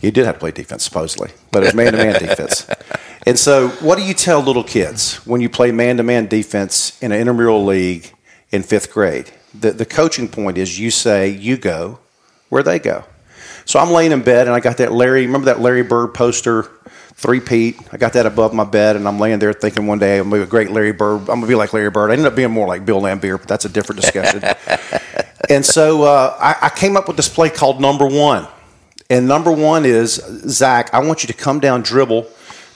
You 0.01 0.12
did 0.12 0.25
have 0.25 0.36
to 0.36 0.39
play 0.39 0.51
defense, 0.51 0.84
supposedly, 0.84 1.32
but 1.51 1.63
it 1.63 1.67
was 1.67 1.74
man 1.74 1.94
to 1.94 1.98
man 1.98 2.20
defense. 2.20 2.67
And 3.25 3.39
so, 3.39 3.70
what 3.70 3.98
do 3.98 4.03
you 4.03 4.13
tell 4.13 4.41
little 4.41 4.63
kids 4.63 5.15
when 5.25 5.41
you 5.41 5.50
play 5.50 5.72
man 5.72 5.98
to 5.98 6.03
man 6.03 6.27
defense 6.27 7.01
in 7.01 7.12
an 7.12 7.20
intramural 7.20 7.65
league 7.65 8.13
in 8.51 8.62
fifth 8.63 8.91
grade? 8.91 9.32
the, 9.60 9.72
the 9.72 9.86
coaching 9.86 10.27
point 10.27 10.58
is 10.58 10.79
you 10.79 10.91
say, 10.91 11.29
you 11.29 11.58
go 11.58 12.00
where 12.50 12.63
they 12.63 12.79
go. 12.79 13.03
So 13.65 13.79
I'm 13.79 13.91
laying 13.91 14.12
in 14.12 14.22
bed 14.22 14.48
and 14.48 14.55
I 14.55 14.60
got 14.60 14.77
that 14.77 14.91
Larry, 14.91 15.25
remember 15.25 15.46
that 15.46 15.60
Larry 15.60 15.84
Bird 15.84 16.13
poster, 16.13 16.63
three 17.15 17.39
Pete? 17.39 17.77
I 17.91 17.98
got 17.98 18.13
that 18.13 18.25
above 18.25 18.53
my 18.53 18.63
bed 18.63 18.96
and 18.96 19.08
I'm 19.08 19.20
laying 19.20 19.39
there 19.39 19.53
thinking 19.53 19.88
one 19.88 20.00
day 20.00 20.20
I'm 20.20 20.29
going 20.29 20.41
to 20.41 20.46
be 20.46 20.48
a 20.48 20.51
great 20.51 20.72
Larry 20.72 20.91
Bird. 20.91 21.22
I'm 21.22 21.25
going 21.25 21.41
to 21.41 21.48
be 21.48 21.55
like 21.55 21.74
Larry 21.74 21.89
Bird. 21.89 22.12
I 22.12 22.13
ended 22.13 22.27
up 22.27 22.36
being 22.36 22.51
more 22.51 22.67
like 22.67 22.86
Bill 22.86 23.01
Laimbeer, 23.01 23.39
but 23.39 23.48
that's 23.48 23.65
a 23.65 23.70
different 23.70 24.01
discussion. 24.01 24.44
and 25.50 25.65
so 25.65 26.03
uh, 26.03 26.38
I, 26.39 26.67
I 26.67 26.70
came 26.70 26.96
up 26.96 27.08
with 27.08 27.17
this 27.17 27.29
play 27.29 27.50
called 27.50 27.82
Number 27.82 28.05
One. 28.05 28.48
And 29.10 29.27
number 29.27 29.51
one 29.51 29.86
is, 29.86 30.15
Zach, 30.50 30.91
I 30.91 31.00
want 31.00 31.24
you 31.24 31.27
to 31.27 31.34
come 31.34 31.60
down, 31.60 31.84
dribble 31.84 32.27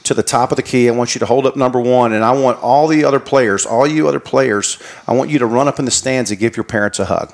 to 0.10 0.16
the 0.16 0.24
top 0.24 0.52
of 0.52 0.56
the 0.56 0.64
key. 0.64 0.90
I 0.90 0.92
want 0.92 1.14
you 1.14 1.20
to 1.20 1.28
hold 1.28 1.46
up 1.46 1.56
number 1.56 1.80
one, 1.80 2.14
and 2.14 2.24
I 2.24 2.32
want 2.32 2.62
all 2.64 2.88
the 2.88 3.06
other 3.06 3.20
players, 3.20 3.64
all 3.64 3.86
you 3.86 4.08
other 4.08 4.20
players, 4.20 4.82
I 5.08 5.14
want 5.14 5.30
you 5.30 5.38
to 5.38 5.46
run 5.46 5.68
up 5.68 5.78
in 5.78 5.86
the 5.86 5.92
stands 5.92 6.32
and 6.32 6.40
give 6.40 6.58
your 6.58 6.64
parents 6.64 6.98
a 6.98 7.06
hug. 7.06 7.32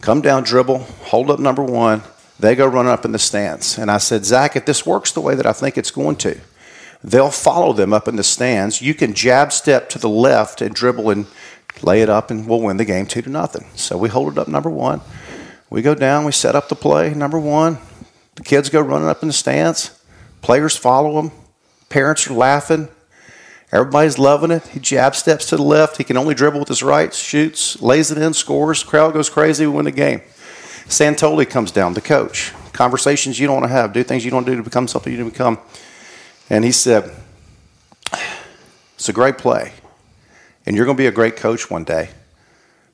Come 0.00 0.22
down, 0.22 0.42
dribble, 0.42 0.78
hold 0.78 1.30
up 1.30 1.38
number 1.38 1.62
one. 1.62 2.02
They 2.40 2.56
go 2.56 2.66
run 2.66 2.88
up 2.88 3.04
in 3.04 3.12
the 3.12 3.18
stands. 3.20 3.78
And 3.78 3.92
I 3.92 3.98
said, 3.98 4.24
Zach, 4.24 4.56
if 4.56 4.66
this 4.66 4.84
works 4.84 5.12
the 5.12 5.20
way 5.20 5.36
that 5.36 5.46
I 5.46 5.52
think 5.52 5.78
it's 5.78 5.92
going 5.92 6.16
to, 6.16 6.36
they'll 7.04 7.30
follow 7.30 7.72
them 7.72 7.92
up 7.92 8.08
in 8.08 8.16
the 8.16 8.24
stands. 8.24 8.82
You 8.82 8.92
can 8.92 9.14
jab 9.14 9.52
step 9.52 9.88
to 9.90 10.00
the 10.00 10.08
left 10.08 10.60
and 10.60 10.74
dribble 10.74 11.10
and 11.10 11.26
lay 11.80 12.02
it 12.02 12.10
up, 12.10 12.32
and 12.32 12.48
we'll 12.48 12.60
win 12.60 12.76
the 12.76 12.84
game 12.84 13.06
two 13.06 13.22
to 13.22 13.30
nothing. 13.30 13.68
So 13.76 13.96
we 13.96 14.08
hold 14.08 14.32
it 14.32 14.38
up 14.38 14.48
number 14.48 14.68
one. 14.68 15.00
We 15.70 15.80
go 15.80 15.94
down, 15.94 16.24
we 16.24 16.32
set 16.32 16.56
up 16.56 16.68
the 16.68 16.74
play, 16.74 17.14
number 17.14 17.38
one. 17.38 17.78
The 18.34 18.42
kids 18.42 18.68
go 18.68 18.80
running 18.80 19.08
up 19.08 19.22
in 19.22 19.28
the 19.28 19.32
stands. 19.32 19.95
Players 20.46 20.76
follow 20.76 21.20
him. 21.20 21.32
Parents 21.88 22.30
are 22.30 22.32
laughing. 22.32 22.86
Everybody's 23.72 24.16
loving 24.16 24.52
it. 24.52 24.64
He 24.68 24.78
jab 24.78 25.16
steps 25.16 25.46
to 25.46 25.56
the 25.56 25.64
left. 25.64 25.96
He 25.96 26.04
can 26.04 26.16
only 26.16 26.36
dribble 26.36 26.60
with 26.60 26.68
his 26.68 26.84
right, 26.84 27.12
shoots, 27.12 27.82
lays 27.82 28.12
it 28.12 28.18
in, 28.18 28.32
scores. 28.32 28.84
Crowd 28.84 29.12
goes 29.12 29.28
crazy. 29.28 29.66
We 29.66 29.72
win 29.72 29.86
the 29.86 29.90
game. 29.90 30.20
Santoli 30.86 31.50
comes 31.50 31.72
down, 31.72 31.94
the 31.94 32.00
coach. 32.00 32.52
Conversations 32.72 33.40
you 33.40 33.48
don't 33.48 33.56
want 33.56 33.64
to 33.64 33.72
have, 33.72 33.92
do 33.92 34.04
things 34.04 34.24
you 34.24 34.30
don't 34.30 34.46
do 34.46 34.54
to 34.54 34.62
become 34.62 34.86
something 34.86 35.12
you 35.12 35.16
didn't 35.18 35.32
become. 35.32 35.58
And 36.48 36.64
he 36.64 36.70
said, 36.70 37.10
It's 38.94 39.08
a 39.08 39.12
great 39.12 39.38
play. 39.38 39.72
And 40.64 40.76
you're 40.76 40.84
going 40.84 40.96
to 40.96 41.02
be 41.02 41.08
a 41.08 41.12
great 41.12 41.36
coach 41.36 41.68
one 41.68 41.82
day. 41.82 42.10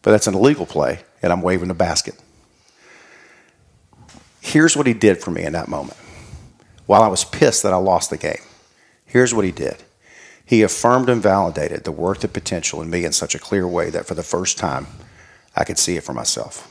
But 0.01 0.13
that's 0.13 0.27
an 0.27 0.33
illegal 0.33 0.65
play, 0.65 1.01
and 1.21 1.31
I'm 1.31 1.43
waving 1.43 1.69
the 1.69 1.75
basket. 1.75 2.15
Here's 4.41 4.75
what 4.75 4.87
he 4.87 4.95
did 4.95 5.21
for 5.21 5.31
me 5.31 5.43
in 5.43 5.53
that 5.53 5.69
moment. 5.69 5.99
While 6.87 7.03
I 7.03 7.09
was 7.09 7.25
pissed 7.25 7.63
that 7.63 7.73
I 7.73 7.77
lost 7.77 8.11
the 8.11 8.17
game, 8.17 8.43
here's 9.05 9.35
what 9.35 9.45
he 9.45 9.53
did. 9.53 9.77
He 10.45 10.63
affirmed 10.63 11.09
and 11.09 11.23
validated 11.23 11.85
the 11.85 11.93
worth 11.93 12.25
and 12.25 12.33
potential 12.33 12.83
in 12.83 12.91
me 12.91 13.05
in 13.05 13.13
such 13.13 13.35
a 13.35 13.39
clear 13.39 13.67
way 13.67 13.91
that 13.91 14.07
for 14.07 14.15
the 14.15 14.23
first 14.23 14.59
time, 14.59 14.87
I 15.57 15.65
could 15.65 15.79
see 15.79 15.97
it 15.97 16.05
for 16.05 16.13
myself. 16.13 16.69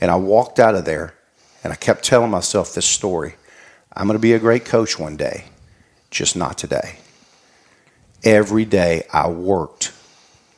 And 0.00 0.10
I 0.10 0.16
walked 0.16 0.58
out 0.58 0.74
of 0.74 0.84
there 0.84 1.14
and 1.62 1.72
I 1.72 1.76
kept 1.76 2.04
telling 2.04 2.30
myself 2.30 2.74
this 2.74 2.86
story 2.86 3.36
I'm 3.96 4.08
going 4.08 4.18
to 4.18 4.22
be 4.22 4.32
a 4.32 4.40
great 4.40 4.64
coach 4.64 4.98
one 4.98 5.16
day, 5.16 5.44
just 6.10 6.34
not 6.34 6.58
today. 6.58 6.98
Every 8.24 8.64
day 8.64 9.06
I 9.12 9.28
worked 9.28 9.92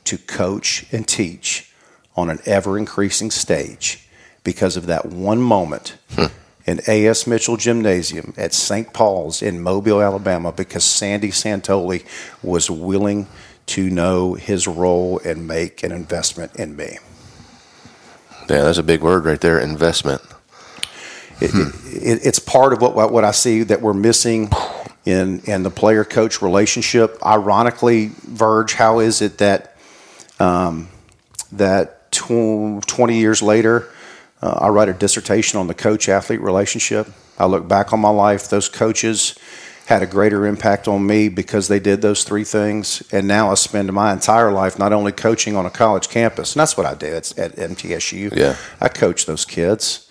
to 0.04 0.16
coach 0.16 0.86
and 0.90 1.06
teach 1.06 1.72
on 2.16 2.30
an 2.30 2.38
ever 2.46 2.78
increasing 2.78 3.30
stage 3.30 4.08
because 4.42 4.76
of 4.76 4.86
that 4.86 5.06
one 5.06 5.42
moment 5.42 5.96
hmm. 6.10 6.26
In 6.66 6.80
A.S. 6.88 7.26
Mitchell 7.26 7.56
Gymnasium 7.56 8.34
at 8.36 8.52
St. 8.52 8.92
Paul's 8.92 9.40
in 9.40 9.62
Mobile, 9.62 10.02
Alabama, 10.02 10.52
because 10.52 10.84
Sandy 10.84 11.30
Santoli 11.30 12.04
was 12.42 12.70
willing 12.70 13.28
to 13.66 13.88
know 13.88 14.34
his 14.34 14.66
role 14.66 15.20
and 15.24 15.46
make 15.46 15.82
an 15.82 15.92
investment 15.92 16.54
in 16.56 16.76
me. 16.76 16.98
Yeah, 18.48 18.62
that's 18.62 18.78
a 18.78 18.82
big 18.82 19.02
word 19.02 19.24
right 19.24 19.40
there 19.40 19.58
investment. 19.58 20.22
It, 21.40 21.50
hmm. 21.50 21.68
it, 21.86 22.24
it's 22.24 22.38
part 22.38 22.72
of 22.72 22.80
what, 22.80 23.12
what 23.12 23.24
I 23.24 23.32
see 23.32 23.62
that 23.64 23.82
we're 23.82 23.92
missing 23.92 24.50
in, 25.04 25.40
in 25.40 25.62
the 25.62 25.70
player 25.70 26.04
coach 26.04 26.42
relationship. 26.42 27.18
Ironically, 27.24 28.12
Verge, 28.22 28.74
how 28.74 29.00
is 29.00 29.20
it 29.20 29.38
that 29.38 29.76
um, 30.38 30.88
that 31.52 32.10
tw- 32.12 32.86
20 32.86 33.18
years 33.18 33.42
later, 33.42 33.88
uh, 34.42 34.58
I 34.62 34.68
write 34.68 34.88
a 34.88 34.92
dissertation 34.92 35.58
on 35.58 35.66
the 35.66 35.74
coach 35.74 36.08
athlete 36.08 36.40
relationship. 36.40 37.08
I 37.38 37.46
look 37.46 37.68
back 37.68 37.92
on 37.92 38.00
my 38.00 38.10
life, 38.10 38.48
those 38.48 38.68
coaches 38.68 39.38
had 39.86 40.02
a 40.02 40.06
greater 40.06 40.46
impact 40.46 40.88
on 40.88 41.06
me 41.06 41.28
because 41.28 41.68
they 41.68 41.78
did 41.78 42.02
those 42.02 42.24
three 42.24 42.42
things. 42.42 43.02
And 43.12 43.28
now 43.28 43.52
I 43.52 43.54
spend 43.54 43.92
my 43.92 44.12
entire 44.12 44.50
life 44.50 44.80
not 44.80 44.92
only 44.92 45.12
coaching 45.12 45.54
on 45.54 45.64
a 45.64 45.70
college 45.70 46.08
campus, 46.08 46.54
and 46.54 46.60
that's 46.60 46.76
what 46.76 46.86
I 46.86 46.94
do 46.94 47.14
at, 47.14 47.38
at 47.38 47.52
MTSU. 47.54 48.36
Yeah. 48.36 48.56
I 48.80 48.88
coach 48.88 49.26
those 49.26 49.44
kids, 49.44 50.10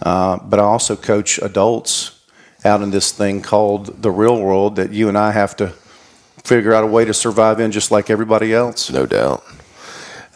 uh, 0.00 0.38
but 0.38 0.58
I 0.58 0.62
also 0.62 0.96
coach 0.96 1.38
adults 1.38 2.18
out 2.64 2.80
in 2.80 2.90
this 2.90 3.12
thing 3.12 3.42
called 3.42 4.02
the 4.02 4.10
real 4.10 4.40
world 4.40 4.76
that 4.76 4.90
you 4.92 5.08
and 5.08 5.18
I 5.18 5.32
have 5.32 5.54
to 5.56 5.68
figure 6.42 6.72
out 6.72 6.84
a 6.84 6.86
way 6.86 7.04
to 7.04 7.12
survive 7.12 7.60
in 7.60 7.72
just 7.72 7.90
like 7.90 8.08
everybody 8.08 8.54
else. 8.54 8.90
No 8.90 9.04
doubt. 9.04 9.44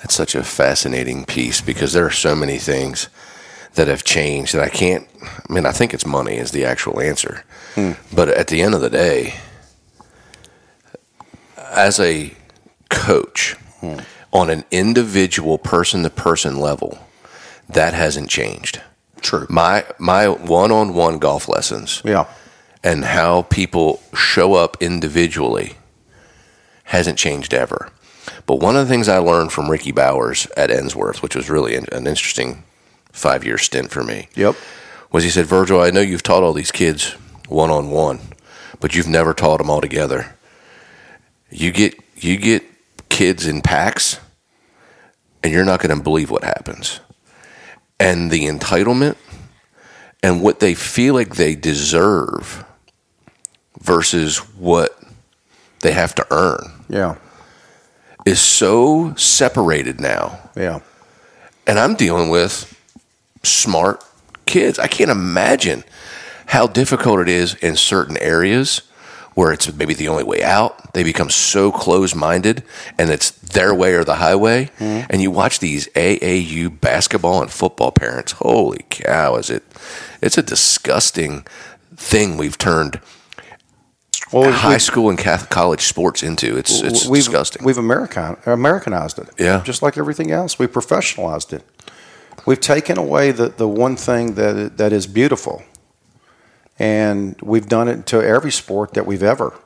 That's 0.05 0.17
such 0.17 0.35
a 0.35 0.45
fascinating 0.45 1.25
piece 1.25 1.63
because 1.63 1.95
there 1.95 2.05
are 2.05 2.11
so 2.11 2.37
many 2.37 2.59
things 2.59 3.09
that 3.73 3.89
have 3.89 4.05
changed 4.05 4.53
that 4.53 4.63
I 4.63 4.69
can't. 4.69 5.09
I 5.23 5.51
mean, 5.51 5.65
I 5.65 5.73
think 5.73 5.95
it's 5.95 6.05
money 6.05 6.37
is 6.37 6.51
the 6.51 6.63
actual 6.63 7.01
answer, 7.01 7.43
hmm. 7.75 7.93
but 8.13 8.29
at 8.29 8.49
the 8.49 8.61
end 8.61 8.75
of 8.75 8.83
the 8.83 8.91
day, 8.91 9.37
as 11.57 11.99
a 11.99 12.35
coach 12.91 13.55
hmm. 13.81 14.01
on 14.31 14.51
an 14.51 14.65
individual 14.71 15.57
person 15.57 16.03
to 16.03 16.11
person 16.11 16.61
level, 16.61 16.99
that 17.71 17.95
hasn't 17.95 18.29
changed. 18.29 18.83
True. 19.23 19.47
My 19.49 19.87
my 19.99 20.29
one 20.29 20.71
on 20.71 20.93
one 20.93 21.19
golf 21.19 21.49
lessons. 21.49 22.03
Yeah. 22.05 22.27
And 22.83 23.07
how 23.07 23.43
people 23.49 24.03
show 24.15 24.53
up 24.53 24.77
individually 24.83 25.77
hasn't 26.85 27.19
changed 27.19 27.55
ever. 27.55 27.91
But 28.47 28.61
one 28.61 28.77
of 28.77 28.87
the 28.87 28.93
things 28.93 29.09
I 29.09 29.19
learned 29.19 29.53
from 29.53 29.71
Ricky 29.71 29.93
Bowers 29.93 30.47
at 30.57 30.71
Ensworth, 30.71 31.23
which 31.23 31.35
was 31.35 31.49
really 31.49 31.77
an, 31.77 31.87
an 31.93 32.07
interesting 32.07 32.63
five 33.13 33.45
year 33.45 33.59
stint 33.59 33.91
for 33.91 34.03
me. 34.03 34.29
Yep. 34.35 34.57
Was 35.13 35.25
he 35.25 35.31
said, 35.31 35.47
Virgil, 35.47 35.81
I 35.81 35.91
know 35.91 36.01
you've 36.01 36.23
taught 36.23 36.43
all 36.43 36.53
these 36.53 36.73
kids 36.73 37.13
one 37.49 37.71
on 37.71 37.91
one, 37.91 38.21
but 38.81 38.95
you've 38.95 39.09
never 39.09 39.33
taught 39.33 39.59
them 39.59 39.71
all 39.71 39.81
together. 39.81 40.35
You 41.51 41.71
get 41.73 41.95
you 42.17 42.37
get 42.37 42.65
kids 43.09 43.47
in 43.47 43.63
packs, 43.63 44.19
and 45.43 45.53
you're 45.53 45.65
not 45.65 45.81
going 45.81 45.97
to 45.97 46.03
believe 46.03 46.31
what 46.31 46.43
happens. 46.43 47.01
And 48.01 48.31
the 48.31 48.47
entitlement 48.47 49.17
and 50.23 50.43
what 50.43 50.59
they 50.59 50.75
feel 50.75 51.15
like 51.15 51.37
they 51.37 51.55
deserve 51.55 52.65
versus 53.81 54.39
what 54.39 54.99
they 55.83 55.93
have 55.93 56.15
to 56.17 56.27
earn. 56.31 56.73
Yeah. 56.89 57.17
Is 58.25 58.41
so 58.41 59.15
separated 59.17 60.01
now. 60.01 60.39
Yeah. 60.57 60.81
And 61.67 61.79
I'm 61.79 61.95
dealing 61.95 62.31
with 62.31 62.71
smart 63.43 64.03
kids. 64.47 64.79
I 64.79 64.87
can't 64.87 65.11
imagine 65.11 65.85
how 66.47 66.67
difficult 66.67 67.21
it 67.21 67.29
is 67.29 67.55
in 67.57 67.77
certain 67.77 68.17
areas 68.19 68.83
where 69.35 69.53
it's 69.53 69.73
maybe 69.75 69.95
the 69.95 70.09
only 70.09 70.25
way 70.25 70.43
out. 70.43 70.93
They 70.95 71.03
become 71.03 71.29
so 71.29 71.73
close 71.73 72.15
minded 72.15 72.63
and 72.99 73.11
it's 73.11 73.31
their 73.33 73.75
way 73.75 73.95
or 73.95 74.05
the 74.05 74.17
highway. 74.17 74.67
Mm-hmm. 74.79 75.07
And 75.11 75.21
you 75.21 75.31
watch 75.31 75.59
these 75.59 75.89
AAU 75.89 76.81
basketball 76.81 77.43
and 77.43 77.51
football 77.51 77.91
parents. 77.91 78.33
Holy 78.33 78.85
cow, 78.91 79.37
is 79.37 79.51
it? 79.51 79.65
It's 80.23 80.39
a 80.39 80.43
disgusting 80.43 81.47
thing 81.97 82.37
we've 82.37 82.59
turned 82.59 83.01
well, 84.33 84.51
high 84.53 84.79
school 84.79 85.11
and 85.11 85.19
Catholic 85.19 85.51
college 85.51 85.83
sports 85.83 86.23
into. 86.23 86.57
It's 86.57 86.81
it's 86.81 87.07
we've, 87.07 87.25
disgusting. 87.25 87.65
We've 87.65 87.79
American, 87.79 88.37
Americanized 88.47 89.19
it. 89.19 89.29
Yeah. 89.39 89.63
Just 89.65 89.83
like 89.83 89.99
everything 89.99 90.31
else. 90.31 90.59
We 90.59 90.67
professionalized 90.67 91.53
it. 91.53 91.65
We've 92.47 92.61
taken 92.61 92.99
away 92.99 93.31
the, 93.31 93.49
the 93.49 93.69
one 93.69 93.97
thing 93.97 94.35
that, 94.35 94.77
that 94.77 94.93
is 94.93 95.07
beautiful. 95.07 95.63
And 96.79 97.41
we've 97.41 97.69
done 97.69 97.89
it 97.89 98.07
to 98.07 98.23
every 98.23 98.51
sport 98.51 98.95
that 98.95 99.07
we've 99.07 99.23
ever 99.23 99.59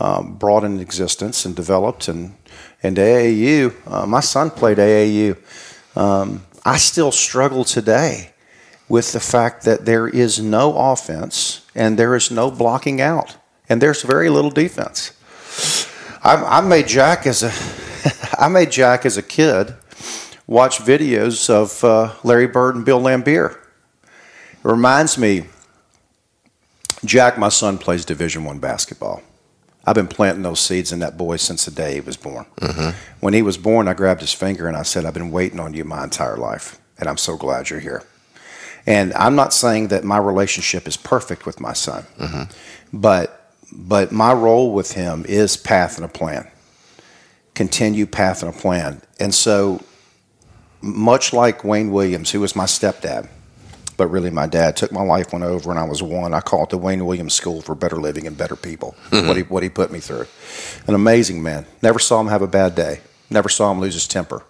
um, 0.00 0.34
brought 0.36 0.64
into 0.64 0.82
existence 0.82 1.44
and 1.44 1.54
developed. 1.54 2.08
And, 2.08 2.36
and 2.82 2.96
AAU, 2.96 3.74
uh, 3.86 4.06
my 4.06 4.20
son 4.20 4.50
played 4.50 4.78
AAU. 4.78 5.36
Um, 5.96 6.46
I 6.64 6.78
still 6.78 7.12
struggle 7.12 7.64
today 7.64 8.32
with 8.88 9.12
the 9.12 9.20
fact 9.20 9.64
that 9.64 9.84
there 9.84 10.08
is 10.08 10.40
no 10.40 10.76
offense 10.76 11.64
and 11.74 11.98
there 11.98 12.16
is 12.16 12.30
no 12.30 12.50
blocking 12.50 13.00
out, 13.00 13.36
and 13.70 13.80
there's 13.80 14.02
very 14.02 14.28
little 14.28 14.50
defense. 14.50 15.12
I, 16.22 16.58
I 16.58 16.60
made 16.60 16.88
Jack 16.88 17.26
as 17.26 17.42
a 17.42 17.52
I 18.38 18.48
made 18.48 18.70
Jack 18.70 19.06
as 19.06 19.16
a 19.16 19.22
kid 19.22 19.74
watch 20.46 20.78
videos 20.78 21.48
of 21.48 21.82
uh, 21.84 22.12
Larry 22.24 22.48
Bird 22.48 22.74
and 22.74 22.84
Bill 22.84 23.00
Laimbeer. 23.00 23.52
It 23.52 24.64
reminds 24.64 25.16
me, 25.16 25.44
Jack, 27.04 27.38
my 27.38 27.48
son, 27.48 27.78
plays 27.78 28.04
Division 28.04 28.44
One 28.44 28.58
basketball. 28.58 29.22
I've 29.86 29.94
been 29.94 30.08
planting 30.08 30.42
those 30.42 30.60
seeds 30.60 30.92
in 30.92 30.98
that 30.98 31.16
boy 31.16 31.36
since 31.36 31.64
the 31.64 31.70
day 31.70 31.94
he 31.94 32.00
was 32.00 32.16
born. 32.16 32.44
Mm-hmm. 32.60 32.90
When 33.20 33.32
he 33.32 33.40
was 33.40 33.56
born, 33.56 33.88
I 33.88 33.94
grabbed 33.94 34.20
his 34.20 34.32
finger 34.32 34.68
and 34.68 34.76
I 34.76 34.82
said, 34.82 35.06
I've 35.06 35.14
been 35.14 35.30
waiting 35.30 35.58
on 35.58 35.72
you 35.72 35.84
my 35.84 36.04
entire 36.04 36.36
life, 36.36 36.78
and 36.98 37.08
I'm 37.08 37.16
so 37.16 37.36
glad 37.36 37.70
you're 37.70 37.80
here. 37.80 38.02
And 38.86 39.14
I'm 39.14 39.36
not 39.36 39.54
saying 39.54 39.88
that 39.88 40.04
my 40.04 40.18
relationship 40.18 40.86
is 40.88 40.96
perfect 40.96 41.46
with 41.46 41.60
my 41.60 41.72
son, 41.72 42.04
mm-hmm. 42.18 42.42
but 42.92 43.39
but 43.72 44.12
my 44.12 44.32
role 44.32 44.72
with 44.72 44.92
him 44.92 45.24
is 45.28 45.56
path 45.56 45.96
and 45.96 46.04
a 46.04 46.08
plan. 46.08 46.50
Continue 47.54 48.06
path 48.06 48.42
and 48.42 48.54
a 48.54 48.56
plan. 48.56 49.02
And 49.18 49.34
so 49.34 49.82
much 50.80 51.32
like 51.32 51.64
Wayne 51.64 51.92
Williams, 51.92 52.30
who 52.30 52.40
was 52.40 52.56
my 52.56 52.64
stepdad, 52.64 53.28
but 53.96 54.08
really 54.08 54.30
my 54.30 54.46
dad, 54.46 54.76
took 54.76 54.92
my 54.92 55.02
life 55.02 55.32
when 55.32 55.42
over 55.42 55.70
and 55.70 55.78
I 55.78 55.84
was 55.84 56.02
one. 56.02 56.32
I 56.32 56.40
call 56.40 56.64
it 56.64 56.70
the 56.70 56.78
Wayne 56.78 57.04
Williams 57.04 57.34
School 57.34 57.60
for 57.60 57.74
Better 57.74 57.96
Living 57.96 58.26
and 58.26 58.36
Better 58.36 58.56
People. 58.56 58.94
Mm-hmm. 59.10 59.28
What 59.28 59.36
he 59.36 59.42
what 59.42 59.62
he 59.62 59.68
put 59.68 59.92
me 59.92 60.00
through, 60.00 60.26
an 60.86 60.94
amazing 60.94 61.42
man. 61.42 61.66
Never 61.82 61.98
saw 61.98 62.20
him 62.20 62.28
have 62.28 62.42
a 62.42 62.46
bad 62.46 62.74
day. 62.74 63.00
Never 63.28 63.48
saw 63.48 63.70
him 63.70 63.78
lose 63.78 63.94
his 63.94 64.08
temper. 64.08 64.42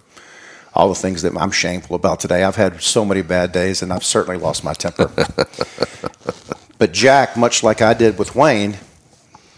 All 0.73 0.89
the 0.89 0.95
things 0.95 1.23
that 1.23 1.37
I'm 1.37 1.51
shameful 1.51 1.97
about 1.97 2.21
today. 2.21 2.45
I've 2.45 2.55
had 2.55 2.81
so 2.81 3.05
many 3.05 3.23
bad 3.23 3.51
days, 3.51 3.83
and 3.83 3.93
I've 3.93 4.05
certainly 4.05 4.39
lost 4.39 4.63
my 4.63 4.73
temper. 4.73 5.11
but 6.79 6.93
Jack, 6.93 7.37
much 7.37 7.65
like 7.65 7.83
I 7.83 7.93
did 7.93 8.19
with 8.19 8.37
Wayne, 8.37 8.79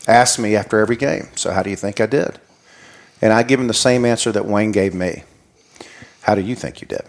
asked 0.07 0.39
me 0.39 0.57
after 0.57 0.81
every 0.81 0.97
game, 0.97 1.29
"So 1.35 1.53
how 1.53 1.63
do 1.63 1.71
you 1.71 1.77
think 1.77 2.01
I 2.01 2.07
did?" 2.07 2.39
And 3.21 3.33
I 3.33 3.45
give 3.45 3.61
him 3.61 3.69
the 3.69 3.75
same 3.75 4.05
answer 4.05 4.33
that 4.33 4.47
Wayne 4.47 4.73
gave 4.73 4.95
me. 4.95 5.23
How 6.23 6.35
do 6.35 6.41
you 6.41 6.55
think 6.55 6.81
you 6.81 6.89
did? 6.89 7.03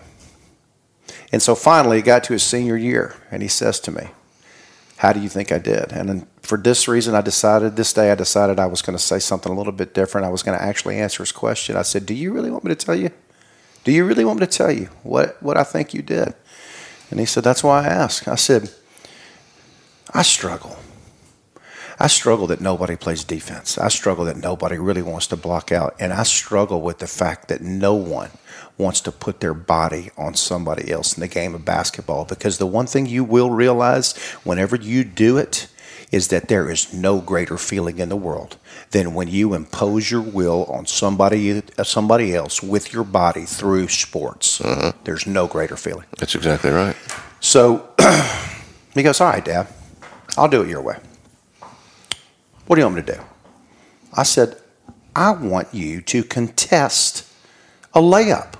And 1.31 1.41
so 1.41 1.55
finally, 1.55 1.97
he 1.97 2.03
got 2.03 2.23
to 2.25 2.33
his 2.33 2.43
senior 2.43 2.77
year, 2.77 3.15
and 3.31 3.41
he 3.41 3.47
says 3.47 3.79
to 3.81 3.91
me, 3.91 4.09
How 4.97 5.11
do 5.13 5.19
you 5.19 5.27
think 5.27 5.51
I 5.51 5.57
did? 5.57 5.91
And 5.91 6.07
then 6.07 6.27
for 6.43 6.59
this 6.59 6.87
reason, 6.87 7.15
I 7.15 7.21
decided, 7.21 7.75
this 7.75 7.91
day, 7.91 8.11
I 8.11 8.15
decided 8.15 8.59
I 8.59 8.67
was 8.67 8.83
going 8.83 8.95
to 8.95 9.03
say 9.03 9.17
something 9.17 9.51
a 9.51 9.55
little 9.55 9.73
bit 9.73 9.95
different. 9.95 10.27
I 10.27 10.29
was 10.29 10.43
going 10.43 10.57
to 10.57 10.63
actually 10.63 10.99
answer 10.99 11.23
his 11.23 11.31
question. 11.31 11.75
I 11.75 11.81
said, 11.81 12.05
Do 12.05 12.13
you 12.13 12.31
really 12.31 12.51
want 12.51 12.63
me 12.63 12.69
to 12.69 12.85
tell 12.85 12.95
you? 12.95 13.09
Do 13.83 13.91
you 13.91 14.05
really 14.05 14.23
want 14.23 14.39
me 14.39 14.45
to 14.45 14.51
tell 14.51 14.71
you 14.71 14.89
what, 15.01 15.41
what 15.41 15.57
I 15.57 15.63
think 15.63 15.93
you 15.93 16.03
did? 16.03 16.35
And 17.09 17.19
he 17.19 17.25
said, 17.25 17.43
That's 17.43 17.63
why 17.63 17.83
I 17.83 17.87
asked. 17.87 18.27
I 18.27 18.35
said, 18.35 18.69
I 20.13 20.21
struggle. 20.21 20.77
I 21.99 22.07
struggle 22.07 22.47
that 22.47 22.61
nobody 22.61 22.95
plays 22.95 23.23
defense. 23.23 23.77
I 23.77 23.87
struggle 23.87 24.25
that 24.25 24.37
nobody 24.37 24.77
really 24.77 25.01
wants 25.01 25.27
to 25.27 25.37
block 25.37 25.71
out. 25.71 25.95
And 25.99 26.13
I 26.13 26.23
struggle 26.23 26.81
with 26.81 26.99
the 26.99 27.07
fact 27.07 27.47
that 27.47 27.61
no 27.61 27.93
one 27.93 28.31
wants 28.77 29.01
to 29.01 29.11
put 29.11 29.39
their 29.39 29.53
body 29.53 30.09
on 30.17 30.33
somebody 30.33 30.91
else 30.91 31.15
in 31.15 31.21
the 31.21 31.27
game 31.27 31.53
of 31.53 31.65
basketball. 31.65 32.25
Because 32.25 32.57
the 32.57 32.67
one 32.67 32.87
thing 32.87 33.05
you 33.05 33.23
will 33.23 33.51
realize 33.51 34.17
whenever 34.43 34.75
you 34.75 35.03
do 35.03 35.37
it 35.37 35.67
is 36.11 36.27
that 36.27 36.47
there 36.47 36.69
is 36.69 36.93
no 36.93 37.19
greater 37.19 37.57
feeling 37.57 37.97
in 37.97 38.09
the 38.09 38.15
world 38.15 38.57
than 38.91 39.15
when 39.15 39.27
you 39.27 39.55
impose 39.55 40.11
your 40.11 40.21
will 40.21 40.65
on 40.65 40.85
somebody 40.85 41.57
uh, 41.57 41.83
somebody 41.83 42.35
else 42.35 42.61
with 42.61 42.93
your 42.93 43.03
body 43.03 43.45
through 43.45 43.87
sports. 43.87 44.61
Uh-huh. 44.61 44.91
There's 45.05 45.25
no 45.25 45.47
greater 45.47 45.75
feeling. 45.75 46.05
That's 46.17 46.35
exactly 46.35 46.69
right. 46.69 46.95
So 47.39 47.89
he 48.93 49.01
goes, 49.01 49.19
All 49.21 49.29
right, 49.29 49.43
Dad, 49.43 49.67
I'll 50.37 50.47
do 50.47 50.61
it 50.61 50.69
your 50.69 50.81
way. 50.81 50.97
What 52.65 52.75
do 52.75 52.81
you 52.81 52.85
want 52.85 52.95
me 52.95 53.01
to 53.03 53.13
do? 53.13 53.21
I 54.13 54.23
said, 54.23 54.57
I 55.15 55.31
want 55.31 55.73
you 55.73 56.01
to 56.01 56.23
contest 56.23 57.31
a 57.93 57.99
layup. 57.99 58.53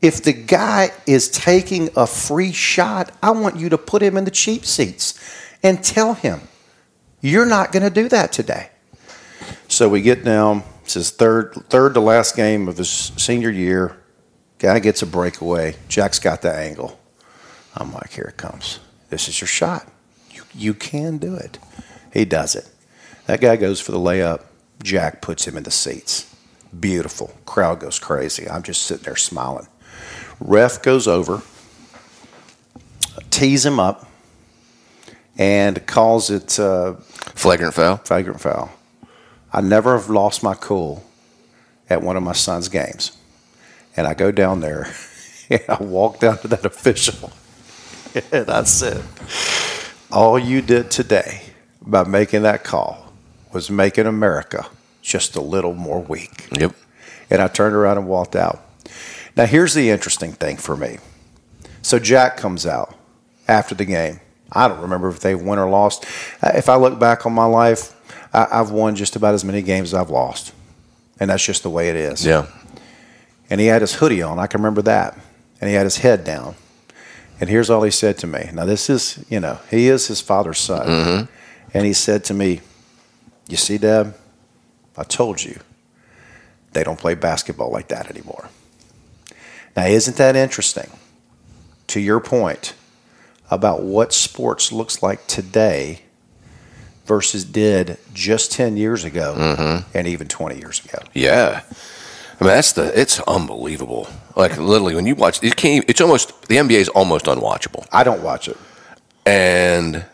If 0.00 0.24
the 0.24 0.32
guy 0.32 0.90
is 1.06 1.28
taking 1.30 1.88
a 1.94 2.06
free 2.06 2.52
shot, 2.52 3.12
I 3.22 3.30
want 3.30 3.56
you 3.56 3.68
to 3.68 3.78
put 3.78 4.02
him 4.02 4.16
in 4.16 4.24
the 4.24 4.30
cheap 4.30 4.64
seats 4.64 5.18
and 5.62 5.82
tell 5.82 6.14
him, 6.14 6.40
you're 7.20 7.46
not 7.46 7.70
going 7.70 7.84
to 7.84 7.90
do 7.90 8.08
that 8.08 8.32
today. 8.32 8.70
So 9.68 9.88
we 9.88 10.02
get 10.02 10.24
down. 10.24 10.64
It's 10.82 10.94
his 10.94 11.12
third, 11.12 11.54
third 11.70 11.94
to 11.94 12.00
last 12.00 12.34
game 12.34 12.66
of 12.66 12.76
his 12.76 12.90
senior 12.90 13.50
year. 13.50 13.96
Guy 14.58 14.80
gets 14.80 15.02
a 15.02 15.06
breakaway. 15.06 15.76
Jack's 15.88 16.18
got 16.18 16.42
the 16.42 16.52
angle. 16.52 16.98
I'm 17.76 17.92
like, 17.92 18.10
here 18.10 18.24
it 18.24 18.36
comes. 18.36 18.80
This 19.10 19.28
is 19.28 19.40
your 19.40 19.48
shot. 19.48 19.86
You, 20.32 20.42
you 20.52 20.74
can 20.74 21.18
do 21.18 21.36
it. 21.36 21.58
He 22.12 22.24
does 22.24 22.56
it. 22.56 22.68
That 23.26 23.40
guy 23.40 23.56
goes 23.56 23.80
for 23.80 23.92
the 23.92 23.98
layup. 23.98 24.42
Jack 24.82 25.20
puts 25.20 25.46
him 25.46 25.56
in 25.56 25.62
the 25.62 25.70
seats. 25.70 26.34
Beautiful. 26.78 27.32
Crowd 27.46 27.80
goes 27.80 27.98
crazy. 27.98 28.48
I'm 28.48 28.62
just 28.62 28.82
sitting 28.82 29.04
there 29.04 29.16
smiling. 29.16 29.68
Ref 30.40 30.82
goes 30.82 31.06
over, 31.06 31.42
tees 33.30 33.64
him 33.64 33.78
up, 33.78 34.08
and 35.38 35.86
calls 35.86 36.30
it 36.30 36.58
uh, 36.58 36.94
Flagrant 36.94 37.74
foul. 37.74 37.98
flagrant 37.98 38.40
foul. 38.40 38.70
I 39.52 39.60
never 39.60 39.96
have 39.96 40.10
lost 40.10 40.42
my 40.42 40.54
cool 40.54 41.04
at 41.88 42.02
one 42.02 42.16
of 42.16 42.22
my 42.22 42.32
son's 42.32 42.68
games. 42.68 43.16
And 43.96 44.06
I 44.06 44.14
go 44.14 44.32
down 44.32 44.60
there 44.60 44.92
and 45.50 45.62
I 45.68 45.82
walk 45.82 46.18
down 46.20 46.38
to 46.38 46.48
that 46.48 46.64
official 46.64 47.32
and 48.32 48.50
I 48.50 48.64
said, 48.64 49.02
All 50.10 50.38
you 50.38 50.62
did 50.62 50.90
today 50.90 51.42
by 51.80 52.04
making 52.04 52.42
that 52.42 52.64
call 52.64 53.01
was 53.52 53.70
making 53.70 54.06
America 54.06 54.66
just 55.02 55.36
a 55.36 55.40
little 55.40 55.74
more 55.74 56.00
weak. 56.00 56.48
Yep. 56.52 56.74
And 57.30 57.42
I 57.42 57.48
turned 57.48 57.74
around 57.74 57.98
and 57.98 58.06
walked 58.06 58.36
out. 58.36 58.64
Now, 59.36 59.46
here's 59.46 59.74
the 59.74 59.90
interesting 59.90 60.32
thing 60.32 60.56
for 60.56 60.76
me. 60.76 60.98
So, 61.82 61.98
Jack 61.98 62.36
comes 62.36 62.66
out 62.66 62.94
after 63.48 63.74
the 63.74 63.84
game. 63.84 64.20
I 64.52 64.68
don't 64.68 64.80
remember 64.80 65.08
if 65.08 65.20
they 65.20 65.34
won 65.34 65.58
or 65.58 65.68
lost. 65.68 66.04
Uh, 66.42 66.52
If 66.54 66.68
I 66.68 66.76
look 66.76 66.98
back 66.98 67.24
on 67.24 67.32
my 67.32 67.46
life, 67.46 67.94
I've 68.34 68.70
won 68.70 68.94
just 68.96 69.16
about 69.16 69.34
as 69.34 69.44
many 69.44 69.62
games 69.62 69.92
as 69.92 69.94
I've 69.94 70.10
lost. 70.10 70.52
And 71.20 71.30
that's 71.30 71.44
just 71.44 71.62
the 71.62 71.70
way 71.70 71.88
it 71.88 71.96
is. 71.96 72.24
Yeah. 72.24 72.46
And 73.50 73.60
he 73.60 73.66
had 73.66 73.80
his 73.82 73.94
hoodie 73.94 74.22
on. 74.22 74.38
I 74.38 74.46
can 74.46 74.60
remember 74.60 74.82
that. 74.82 75.18
And 75.60 75.68
he 75.68 75.76
had 75.76 75.84
his 75.84 75.98
head 75.98 76.24
down. 76.24 76.54
And 77.40 77.48
here's 77.50 77.70
all 77.70 77.82
he 77.82 77.90
said 77.90 78.18
to 78.18 78.26
me. 78.26 78.50
Now, 78.52 78.64
this 78.64 78.88
is, 78.88 79.24
you 79.28 79.40
know, 79.40 79.58
he 79.70 79.88
is 79.88 80.06
his 80.06 80.20
father's 80.20 80.58
son. 80.58 81.28
And 81.74 81.86
he 81.86 81.92
said 81.92 82.24
to 82.24 82.34
me, 82.34 82.60
You 83.48 83.56
see, 83.56 83.78
Deb, 83.78 84.16
I 84.96 85.04
told 85.04 85.42
you 85.42 85.60
they 86.72 86.84
don't 86.84 86.98
play 86.98 87.14
basketball 87.14 87.70
like 87.70 87.88
that 87.88 88.10
anymore. 88.10 88.48
Now, 89.76 89.86
isn't 89.86 90.16
that 90.16 90.36
interesting? 90.36 90.90
To 91.88 92.00
your 92.00 92.20
point 92.20 92.74
about 93.50 93.82
what 93.82 94.12
sports 94.12 94.72
looks 94.72 95.02
like 95.02 95.26
today 95.26 96.02
versus 97.04 97.44
did 97.44 97.98
just 98.14 98.52
10 98.52 98.76
years 98.76 99.04
ago 99.04 99.34
mm-hmm. 99.36 99.96
and 99.96 100.06
even 100.06 100.28
20 100.28 100.56
years 100.58 100.84
ago. 100.84 100.98
Yeah. 101.12 101.62
I 102.40 102.44
mean, 102.44 102.54
that's 102.54 102.72
the. 102.72 102.98
It's 102.98 103.20
unbelievable. 103.20 104.08
Like 104.34 104.56
literally, 104.56 104.94
when 104.94 105.06
you 105.06 105.14
watch, 105.14 105.42
you 105.42 105.52
can't. 105.52 105.84
It's 105.88 106.00
almost 106.00 106.48
the 106.48 106.56
NBA 106.56 106.72
is 106.72 106.88
almost 106.88 107.26
unwatchable, 107.26 107.86
I 107.92 108.02
don't 108.02 108.22
watch 108.22 108.48
it. 108.48 108.56
and 109.24 110.04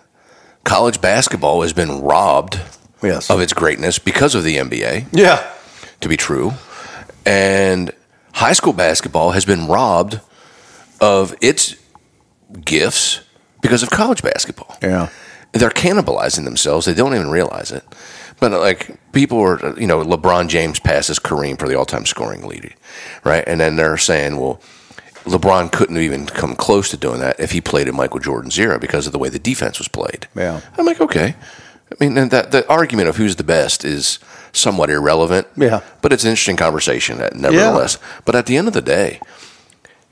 college 0.65 1.01
basketball 1.01 1.63
has 1.63 1.73
been 1.73 2.03
robbed 2.03 2.61
Yes. 3.03 3.31
of 3.31 3.41
its 3.41 3.53
greatness 3.53 3.99
because 3.99 4.35
of 4.35 4.45
the 4.45 4.57
NBA. 4.57 5.07
Yeah. 5.13 5.49
to 6.01 6.09
be 6.09 6.17
true. 6.17 6.53
And 7.27 7.91
high 8.35 8.53
school 8.53 8.73
basketball 8.73 9.33
has 9.33 9.45
been 9.45 9.67
robbed 9.67 10.21
of 11.01 11.35
its 11.41 11.77
gifts 12.65 13.21
because 13.61 13.83
of 13.83 13.91
college 13.91 14.23
basketball. 14.23 14.77
Yeah. 14.83 15.09
They're 15.53 15.71
cannibalizing 15.71 16.45
themselves. 16.45 16.87
They 16.87 16.95
don't 16.95 17.15
even 17.15 17.31
realize 17.31 17.71
it. 17.73 17.85
But 18.41 18.53
like 18.53 18.99
people 19.13 19.41
are, 19.41 19.79
you 19.79 19.87
know, 19.87 20.05
LeBron 20.05 20.49
James 20.49 20.79
passes 20.79 21.19
Kareem 21.19 21.59
for 21.59 21.69
the 21.69 21.75
all-time 21.75 22.07
scoring 22.07 22.47
lead, 22.47 22.75
right? 23.25 23.45
And 23.47 23.61
then 23.61 23.77
they're 23.77 23.97
saying, 23.97 24.37
well, 24.39 24.61
LeBron 25.25 25.73
couldn't 25.73 25.97
have 25.97 26.05
even 26.05 26.27
come 26.27 26.55
close 26.55 26.91
to 26.91 26.97
doing 26.97 27.19
that 27.21 27.41
if 27.41 27.51
he 27.51 27.61
played 27.61 27.89
at 27.89 27.95
Michael 27.95 28.21
Jordan's 28.21 28.59
era 28.59 28.79
because 28.79 29.07
of 29.07 29.13
the 29.13 29.19
way 29.19 29.29
the 29.29 29.39
defense 29.39 29.79
was 29.79 29.89
played. 29.89 30.29
Yeah. 30.37 30.61
I'm 30.77 30.87
like, 30.87 31.01
okay. 31.01 31.35
I 31.91 32.05
mean, 32.05 32.19
and 32.19 32.31
that 32.31 32.51
the 32.51 32.69
argument 32.69 33.09
of 33.09 33.17
who's 33.17 33.37
the 33.37 33.45
best 33.45 33.85
is 33.85 34.19
somewhat 34.53 34.91
irrelevant. 34.91 35.47
Yeah. 35.57 35.81
But 36.03 36.13
it's 36.13 36.25
an 36.25 36.31
interesting 36.31 36.57
conversation, 36.57 37.21
uh, 37.21 37.31
nevertheless. 37.35 37.99
But 38.25 38.35
at 38.35 38.47
the 38.47 38.57
end 38.57 38.69
of 38.69 38.75
the 38.75 38.83
day, 38.83 39.21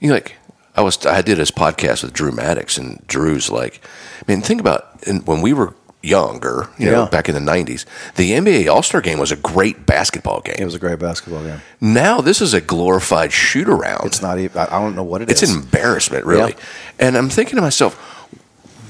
you 0.01 0.09
know, 0.09 0.15
like 0.15 0.37
I 0.75 0.83
was, 0.83 1.05
I 1.07 1.23
did 1.23 1.39
this 1.39 1.51
podcast 1.51 2.03
with 2.03 2.13
Drew 2.13 2.33
Maddox, 2.33 2.77
and 2.79 3.03
Drew's 3.07 3.51
like, 3.51 3.81
I 4.27 4.31
mean, 4.31 4.43
think 4.43 4.61
about 4.61 4.87
when 5.27 5.41
we 5.43 5.53
were 5.53 5.75
younger, 6.03 6.69
you 6.79 6.87
know, 6.87 7.03
Yeah. 7.05 7.09
back 7.09 7.29
in 7.29 7.35
the 7.35 7.41
'90s, 7.41 7.85
the 8.15 8.33
NBA 8.33 8.69
All 8.73 8.83
Star 8.83 9.01
Game 9.01 9.19
was 9.19 9.33
a 9.33 9.37
great 9.37 9.87
basketball 9.87 10.41
game. 10.41 10.57
It 10.59 10.65
was 10.65 10.75
a 10.75 10.79
great 10.79 10.99
basketball 10.99 11.43
game. 11.43 11.61
now 11.81 12.21
this 12.21 12.41
is 12.41 12.55
a 12.55 12.61
glorified 12.61 13.33
shoot 13.33 13.69
around. 13.69 14.07
It's 14.07 14.23
not 14.23 14.39
even, 14.39 14.57
I 14.59 14.67
don't 14.79 14.95
know 14.95 15.03
what 15.03 15.23
it 15.23 15.31
It's 15.31 15.43
is. 15.43 15.51
an 15.51 15.63
embarrassment, 15.63 16.25
really. 16.27 16.53
Yeah. 16.53 17.07
And 17.07 17.17
I'm 17.19 17.29
thinking 17.29 17.57
to 17.57 17.63
myself, 17.63 17.95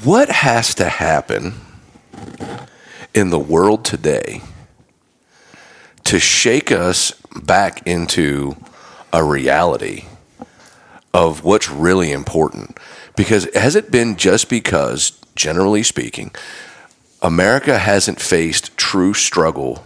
what 0.04 0.28
has 0.28 0.74
to 0.74 0.88
happen 0.88 1.54
in 3.16 3.30
the 3.30 3.38
world 3.38 3.84
today 3.84 4.42
to 6.04 6.20
shake 6.20 6.70
us 6.70 7.12
back 7.42 7.84
into 7.86 8.54
a 9.12 9.24
reality 9.24 10.04
of 11.14 11.42
what's 11.42 11.70
really 11.70 12.12
important? 12.12 12.78
Because 13.16 13.48
has 13.54 13.74
it 13.74 13.90
been 13.90 14.16
just 14.16 14.50
because, 14.50 15.18
generally 15.34 15.82
speaking, 15.82 16.30
America 17.22 17.78
hasn't 17.78 18.20
faced 18.20 18.76
true 18.76 19.14
struggle 19.14 19.84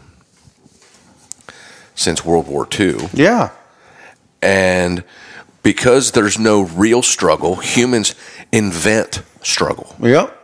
since 1.94 2.24
World 2.24 2.48
War 2.48 2.66
II? 2.78 3.08
yeah. 3.14 3.50
And 4.42 5.04
because 5.62 6.12
there's 6.12 6.38
no 6.38 6.62
real 6.62 7.02
struggle, 7.02 7.56
humans 7.56 8.14
invent 8.50 9.22
struggle. 9.42 9.94
Yep. 10.00 10.39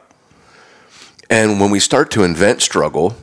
And 1.29 1.61
when 1.61 1.71
we 1.71 1.81
start 1.81 2.11
to 2.12 2.23
invent 2.23 2.62
struggle, 2.62 3.17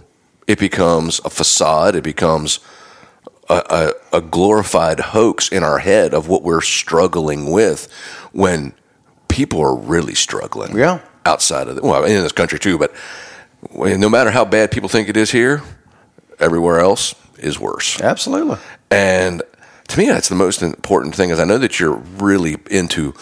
it 0.48 0.60
becomes 0.60 1.20
a 1.24 1.30
facade, 1.30 1.96
it 1.96 2.04
becomes 2.04 2.60
a, 3.50 3.94
a, 4.12 4.18
a 4.18 4.22
glorified 4.22 5.00
hoax 5.00 5.50
in 5.50 5.63
our 5.63 5.80
head 5.80 6.13
of 6.13 6.28
what 6.28 6.44
we're 6.44 6.62
struggling 6.62 7.52
with 7.52 7.88
when 8.34 8.74
people 9.28 9.62
are 9.62 9.76
really 9.76 10.16
struggling 10.16 10.78
Yeah. 10.78 11.00
outside 11.26 11.68
of 11.68 11.76
the, 11.76 11.82
well, 11.82 12.04
in 12.04 12.22
this 12.22 12.32
country 12.32 12.60
too, 12.60 12.78
but 12.78 12.94
no 13.74 14.10
matter 14.10 14.32
how 14.32 14.46
bad 14.46 14.72
people 14.72 14.89
think 14.89 15.08
it 15.10 15.18
is 15.18 15.32
here, 15.32 15.62
everywhere 16.39 16.80
else 16.80 17.16
is 17.38 17.58
worse. 17.60 18.00
Absolutely. 18.02 18.58
And 18.92 19.42
to 19.88 19.98
me, 20.00 20.08
that's 20.08 20.30
the 20.30 20.36
most 20.36 20.62
important 20.62 21.16
thing. 21.16 21.30
Is 21.30 21.39
I 21.39 21.46
know 21.46 21.58
that 21.58 21.80
you're 21.80 21.96
really 21.96 22.58
into 22.70 23.13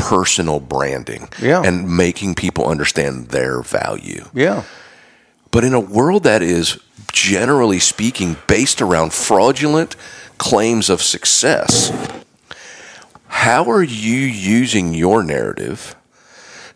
personal 0.00 0.60
branding, 0.60 1.28
Yeah. 1.40 1.62
and 1.62 1.88
making 1.96 2.34
people 2.34 2.66
understand 2.66 3.28
their 3.28 3.62
value. 3.62 4.24
Yeah. 4.34 4.62
But 5.50 5.64
in 5.64 5.74
a 5.74 5.80
world 5.80 6.22
that 6.24 6.42
is 6.42 6.78
generally 7.12 7.78
speaking 7.80 8.36
based 8.46 8.80
around 8.80 9.12
fraudulent 9.12 9.96
claims 10.38 10.88
of 10.90 11.02
success, 11.02 11.90
how 13.28 13.70
are 13.70 13.82
you 13.82 14.16
using 14.18 14.94
your 14.94 15.22
narrative 15.22 15.94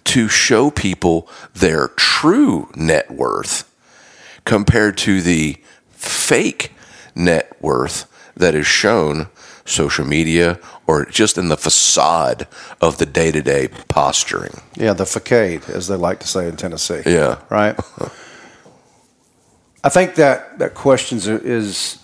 to 0.04 0.28
show 0.28 0.70
people 0.70 1.28
their 1.54 1.88
true 1.96 2.68
net 2.74 3.10
worth 3.10 3.64
compared 4.44 4.96
to 4.98 5.22
the 5.22 5.56
fake 5.90 6.72
net 7.14 7.56
worth 7.60 8.06
that 8.36 8.54
is 8.54 8.66
shown 8.66 9.28
social 9.64 10.04
media 10.04 10.58
or 10.86 11.04
just 11.06 11.38
in 11.38 11.48
the 11.48 11.56
facade 11.56 12.46
of 12.80 12.98
the 12.98 13.06
day 13.06 13.30
to 13.30 13.42
day 13.42 13.68
posturing. 13.88 14.60
Yeah, 14.76 14.92
the 14.92 15.06
facade, 15.06 15.68
as 15.68 15.88
they 15.88 15.96
like 15.96 16.20
to 16.20 16.28
say 16.28 16.48
in 16.48 16.56
Tennessee. 16.56 17.02
Yeah. 17.06 17.40
Right? 17.48 17.78
I 19.82 19.88
think 19.88 20.14
that, 20.16 20.58
that 20.58 20.74
question 20.74 21.18
is, 21.18 21.98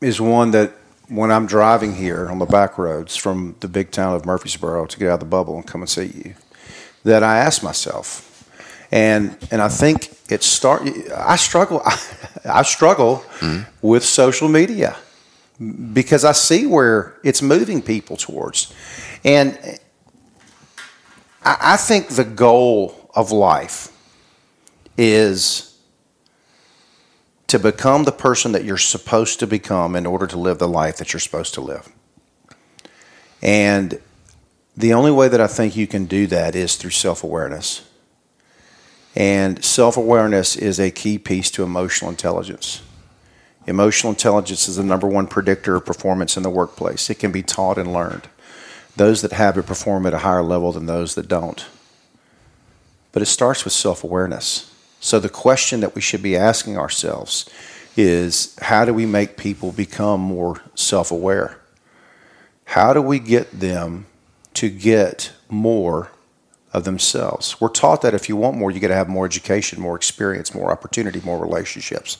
is 0.00 0.20
one 0.20 0.50
that 0.52 0.72
when 1.08 1.30
I'm 1.30 1.46
driving 1.46 1.94
here 1.94 2.28
on 2.28 2.38
the 2.38 2.46
back 2.46 2.78
roads 2.78 3.16
from 3.16 3.56
the 3.60 3.68
big 3.68 3.90
town 3.90 4.14
of 4.14 4.26
Murfreesboro 4.26 4.86
to 4.86 4.98
get 4.98 5.08
out 5.08 5.14
of 5.14 5.20
the 5.20 5.26
bubble 5.26 5.56
and 5.56 5.66
come 5.66 5.82
and 5.82 5.88
see 5.88 6.06
you, 6.06 6.34
that 7.04 7.22
I 7.22 7.38
ask 7.38 7.62
myself. 7.62 8.22
And, 8.90 9.36
and 9.50 9.60
I 9.60 9.68
think 9.68 10.16
it 10.28 10.42
start. 10.42 10.82
I 11.14 11.36
struggle. 11.36 11.82
I 12.44 12.62
struggle 12.62 13.24
mm-hmm. 13.38 13.62
with 13.86 14.04
social 14.04 14.48
media 14.48 14.96
because 15.92 16.24
I 16.24 16.32
see 16.32 16.66
where 16.66 17.16
it's 17.24 17.40
moving 17.42 17.80
people 17.82 18.16
towards. 18.16 18.72
And 19.24 19.58
I 21.44 21.76
think 21.76 22.08
the 22.08 22.24
goal 22.24 23.10
of 23.14 23.32
life 23.32 23.92
is 24.98 25.78
to 27.46 27.58
become 27.58 28.04
the 28.04 28.12
person 28.12 28.52
that 28.52 28.64
you're 28.64 28.76
supposed 28.76 29.38
to 29.40 29.46
become 29.46 29.94
in 29.94 30.04
order 30.04 30.26
to 30.26 30.36
live 30.36 30.58
the 30.58 30.68
life 30.68 30.96
that 30.98 31.12
you're 31.12 31.20
supposed 31.20 31.54
to 31.54 31.60
live. 31.60 31.88
And 33.40 34.00
the 34.76 34.92
only 34.92 35.12
way 35.12 35.28
that 35.28 35.40
I 35.40 35.46
think 35.46 35.76
you 35.76 35.86
can 35.86 36.06
do 36.06 36.26
that 36.26 36.54
is 36.54 36.76
through 36.76 36.90
self 36.90 37.22
awareness. 37.22 37.88
And 39.14 39.64
self 39.64 39.96
awareness 39.96 40.56
is 40.56 40.78
a 40.78 40.90
key 40.90 41.18
piece 41.18 41.50
to 41.52 41.62
emotional 41.62 42.10
intelligence. 42.10 42.82
Emotional 43.66 44.12
intelligence 44.12 44.68
is 44.68 44.76
the 44.76 44.84
number 44.84 45.08
one 45.08 45.26
predictor 45.26 45.74
of 45.74 45.84
performance 45.84 46.36
in 46.36 46.42
the 46.42 46.50
workplace. 46.50 47.10
It 47.10 47.18
can 47.18 47.32
be 47.32 47.42
taught 47.42 47.78
and 47.78 47.92
learned. 47.92 48.28
Those 48.94 49.22
that 49.22 49.32
have 49.32 49.58
it 49.58 49.66
perform 49.66 50.06
at 50.06 50.14
a 50.14 50.18
higher 50.18 50.42
level 50.42 50.72
than 50.72 50.86
those 50.86 51.16
that 51.16 51.28
don't. 51.28 51.66
But 53.12 53.22
it 53.22 53.26
starts 53.26 53.64
with 53.64 53.72
self 53.72 54.04
awareness. 54.04 54.72
So 55.00 55.18
the 55.18 55.28
question 55.28 55.80
that 55.80 55.94
we 55.94 56.00
should 56.00 56.22
be 56.22 56.36
asking 56.36 56.78
ourselves 56.78 57.48
is 57.96 58.56
how 58.62 58.84
do 58.84 58.94
we 58.94 59.06
make 59.06 59.36
people 59.36 59.72
become 59.72 60.20
more 60.20 60.60
self 60.74 61.10
aware? 61.10 61.58
How 62.66 62.92
do 62.92 63.02
we 63.02 63.18
get 63.18 63.60
them 63.60 64.06
to 64.54 64.68
get 64.68 65.32
more 65.48 66.10
of 66.72 66.84
themselves? 66.84 67.60
We're 67.60 67.68
taught 67.68 68.02
that 68.02 68.14
if 68.14 68.28
you 68.28 68.36
want 68.36 68.56
more, 68.56 68.70
you 68.70 68.80
got 68.80 68.88
to 68.88 68.94
have 68.94 69.08
more 69.08 69.24
education, 69.24 69.80
more 69.80 69.96
experience, 69.96 70.54
more 70.54 70.70
opportunity, 70.70 71.20
more 71.24 71.38
relationships. 71.38 72.18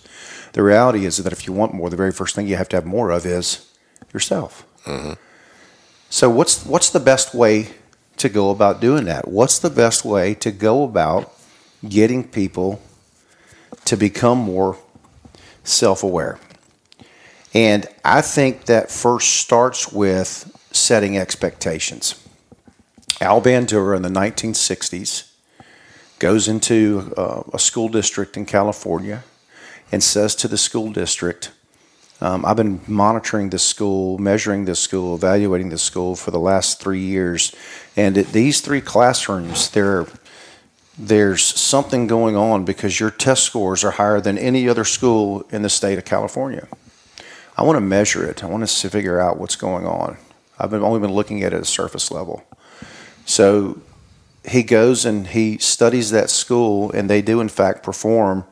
The 0.56 0.62
reality 0.62 1.04
is 1.04 1.18
that 1.18 1.34
if 1.34 1.46
you 1.46 1.52
want 1.52 1.74
more, 1.74 1.90
the 1.90 1.96
very 1.96 2.12
first 2.12 2.34
thing 2.34 2.46
you 2.46 2.56
have 2.56 2.70
to 2.70 2.76
have 2.78 2.86
more 2.86 3.10
of 3.10 3.26
is 3.26 3.70
yourself. 4.14 4.64
Mm-hmm. 4.86 5.12
So, 6.08 6.30
what's 6.30 6.64
what's 6.64 6.88
the 6.88 6.98
best 6.98 7.34
way 7.34 7.72
to 8.16 8.30
go 8.30 8.48
about 8.48 8.80
doing 8.80 9.04
that? 9.04 9.28
What's 9.28 9.58
the 9.58 9.68
best 9.68 10.02
way 10.02 10.32
to 10.36 10.50
go 10.50 10.82
about 10.82 11.30
getting 11.86 12.24
people 12.26 12.80
to 13.84 13.98
become 13.98 14.38
more 14.38 14.78
self-aware? 15.62 16.38
And 17.52 17.86
I 18.02 18.22
think 18.22 18.64
that 18.64 18.90
first 18.90 19.34
starts 19.34 19.92
with 19.92 20.50
setting 20.72 21.18
expectations. 21.18 22.14
Al 23.20 23.42
Bandura 23.42 23.94
in 23.94 24.00
the 24.00 24.08
1960s 24.08 25.30
goes 26.18 26.48
into 26.48 27.12
uh, 27.18 27.42
a 27.52 27.58
school 27.58 27.90
district 27.90 28.38
in 28.38 28.46
California 28.46 29.22
and 29.92 30.02
says 30.02 30.34
to 30.36 30.48
the 30.48 30.58
school 30.58 30.92
district, 30.92 31.52
um, 32.20 32.46
I've 32.46 32.56
been 32.56 32.80
monitoring 32.86 33.50
this 33.50 33.62
school, 33.62 34.18
measuring 34.18 34.64
this 34.64 34.80
school, 34.80 35.14
evaluating 35.14 35.68
this 35.68 35.82
school 35.82 36.16
for 36.16 36.30
the 36.30 36.40
last 36.40 36.80
three 36.80 37.00
years, 37.00 37.54
and 37.96 38.16
at 38.16 38.28
these 38.28 38.60
three 38.60 38.80
classrooms, 38.80 39.70
there, 39.70 40.06
there's 40.98 41.42
something 41.42 42.06
going 42.06 42.34
on 42.34 42.64
because 42.64 42.98
your 42.98 43.10
test 43.10 43.44
scores 43.44 43.84
are 43.84 43.92
higher 43.92 44.20
than 44.20 44.38
any 44.38 44.66
other 44.68 44.84
school 44.84 45.44
in 45.50 45.60
the 45.62 45.68
state 45.68 45.98
of 45.98 46.06
California. 46.06 46.66
I 47.58 47.62
want 47.62 47.76
to 47.76 47.82
measure 47.82 48.28
it. 48.28 48.42
I 48.42 48.46
want 48.46 48.66
to 48.66 48.90
figure 48.90 49.20
out 49.20 49.38
what's 49.38 49.56
going 49.56 49.86
on. 49.86 50.16
I've 50.58 50.70
been, 50.70 50.82
only 50.82 51.00
been 51.00 51.12
looking 51.12 51.42
at 51.42 51.52
it 51.52 51.56
at 51.56 51.62
a 51.62 51.66
surface 51.66 52.10
level. 52.10 52.44
So 53.26 53.80
he 54.48 54.62
goes 54.62 55.04
and 55.04 55.26
he 55.26 55.58
studies 55.58 56.10
that 56.10 56.30
school, 56.30 56.90
and 56.92 57.10
they 57.10 57.20
do, 57.20 57.40
in 57.40 57.48
fact, 57.48 57.82
perform 57.82 58.46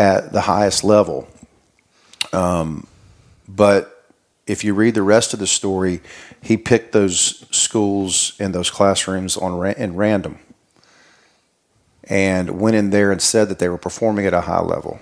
at 0.00 0.32
the 0.32 0.40
highest 0.40 0.82
level. 0.82 1.28
Um, 2.32 2.86
but 3.46 4.08
if 4.46 4.64
you 4.64 4.72
read 4.72 4.94
the 4.94 5.02
rest 5.02 5.34
of 5.34 5.40
the 5.40 5.46
story, 5.46 6.00
he 6.42 6.56
picked 6.56 6.92
those 6.92 7.44
schools 7.50 8.32
and 8.40 8.54
those 8.54 8.70
classrooms 8.70 9.36
on 9.36 9.66
in 9.74 9.94
random, 9.94 10.38
and 12.04 12.58
went 12.58 12.76
in 12.76 12.88
there 12.88 13.12
and 13.12 13.20
said 13.20 13.50
that 13.50 13.58
they 13.58 13.68
were 13.68 13.76
performing 13.76 14.24
at 14.24 14.32
a 14.32 14.40
high 14.40 14.62
level, 14.62 15.00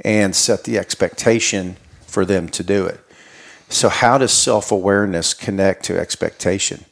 and 0.00 0.34
set 0.34 0.64
the 0.64 0.78
expectation 0.78 1.76
for 2.04 2.24
them 2.24 2.48
to 2.48 2.64
do 2.64 2.84
it. 2.84 2.98
So, 3.68 3.88
how 3.88 4.18
does 4.18 4.32
self 4.32 4.72
awareness 4.72 5.32
connect 5.32 5.84
to 5.84 5.98
expectation? 5.98 6.86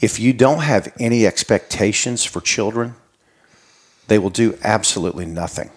If 0.00 0.20
you 0.20 0.32
don't 0.32 0.62
have 0.62 0.92
any 1.00 1.26
expectations 1.26 2.24
for 2.24 2.40
children, 2.40 2.94
they 4.06 4.20
will 4.20 4.30
do 4.30 4.56
absolutely 4.62 5.26
nothing. 5.26 5.70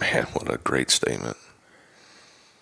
Man, 0.00 0.24
what 0.32 0.52
a 0.52 0.58
great 0.58 0.90
statement. 0.90 1.36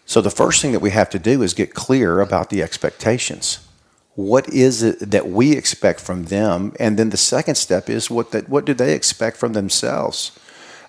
So, 0.06 0.20
the 0.20 0.30
first 0.30 0.60
thing 0.60 0.72
that 0.72 0.80
we 0.80 0.90
have 0.90 1.10
to 1.10 1.18
do 1.18 1.42
is 1.42 1.54
get 1.54 1.74
clear 1.74 2.20
about 2.20 2.50
the 2.50 2.62
expectations. 2.62 3.66
What 4.14 4.48
is 4.50 4.82
it 4.82 5.10
that 5.10 5.28
we 5.28 5.52
expect 5.52 6.00
from 6.00 6.26
them? 6.26 6.72
And 6.78 6.98
then 6.98 7.10
the 7.10 7.16
second 7.16 7.56
step 7.56 7.90
is 7.90 8.10
what, 8.10 8.30
that, 8.30 8.48
what 8.48 8.64
do 8.64 8.74
they 8.74 8.94
expect 8.94 9.36
from 9.36 9.54
themselves? 9.54 10.38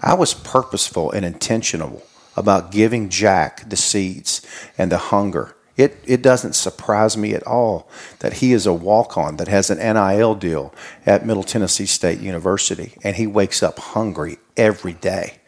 I 0.02 0.14
was 0.14 0.34
purposeful 0.34 1.12
and 1.12 1.26
intentional 1.26 2.04
about 2.38 2.72
giving 2.72 3.10
Jack 3.10 3.68
the 3.70 3.78
seeds 3.78 4.46
and 4.78 4.92
the 4.92 4.98
hunger. 4.98 5.56
It, 5.78 5.98
it 6.06 6.22
doesn't 6.22 6.54
surprise 6.54 7.18
me 7.18 7.34
at 7.34 7.46
all 7.48 7.90
that 8.20 8.34
he 8.34 8.54
is 8.54 8.66
a 8.66 8.74
walk 8.74 9.18
on 9.18 9.38
that 9.38 9.48
has 9.48 9.70
an 9.70 9.80
NIL 9.80 10.36
deal 10.36 10.74
at 11.06 11.26
Middle 11.26 11.44
Tennessee 11.44 11.86
State 11.86 12.20
University, 12.20 12.94
and 13.04 13.16
he 13.16 13.28
wakes 13.28 13.64
up 13.64 13.80
hungry 13.80 14.38
every 14.56 14.94
day. 14.94 15.40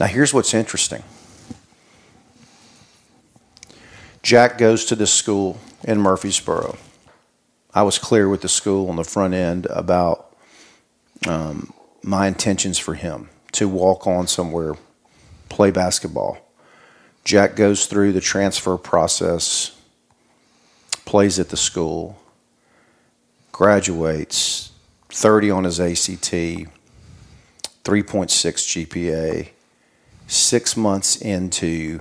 Now, 0.00 0.06
here's 0.06 0.32
what's 0.32 0.54
interesting 0.54 1.02
Jack 4.22 4.56
goes 4.56 4.86
to 4.86 4.96
this 4.96 5.12
school 5.12 5.58
in 5.84 6.00
Murfreesboro. 6.00 6.78
I 7.72 7.82
was 7.82 7.98
clear 7.98 8.28
with 8.28 8.40
the 8.40 8.48
school 8.48 8.88
on 8.88 8.96
the 8.96 9.04
front 9.04 9.34
end 9.34 9.66
about 9.66 10.34
um, 11.28 11.72
my 12.02 12.26
intentions 12.26 12.78
for 12.78 12.94
him 12.94 13.28
to 13.52 13.68
walk 13.68 14.06
on 14.06 14.26
somewhere, 14.26 14.74
play 15.48 15.70
basketball. 15.70 16.38
Jack 17.22 17.54
goes 17.54 17.86
through 17.86 18.12
the 18.12 18.20
transfer 18.20 18.76
process, 18.78 19.76
plays 21.04 21.38
at 21.38 21.50
the 21.50 21.56
school, 21.56 22.18
graduates, 23.52 24.72
30 25.10 25.50
on 25.50 25.64
his 25.64 25.78
ACT, 25.78 26.32
3.6 26.32 26.68
GPA, 27.84 29.50
six 30.30 30.76
months 30.76 31.16
into 31.16 32.00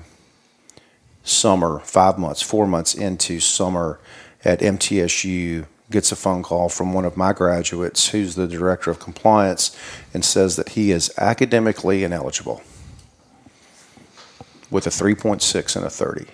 summer, 1.24 1.80
five 1.80 2.18
months, 2.20 2.42
four 2.42 2.68
months 2.68 2.94
into 2.94 3.40
summer 3.40 4.00
at 4.46 4.60
MTSU, 4.60 5.66
gets 5.90 6.12
a 6.12 6.16
phone 6.16 6.44
call 6.44 6.70
from 6.70 6.94
one 6.94 7.06
of 7.06 7.18
my 7.18 7.34
graduates 7.34 8.10
who's 8.10 8.36
the 8.36 8.48
director 8.48 8.92
of 8.92 9.00
compliance 9.00 9.76
and 10.14 10.24
says 10.24 10.56
that 10.56 10.70
he 10.70 10.92
is 10.92 11.12
academically 11.18 12.04
ineligible 12.04 12.62
with 14.70 14.86
a 14.86 14.92
3.6 14.92 15.76
and 15.76 15.84
a 15.84 15.90
30. 15.90 16.28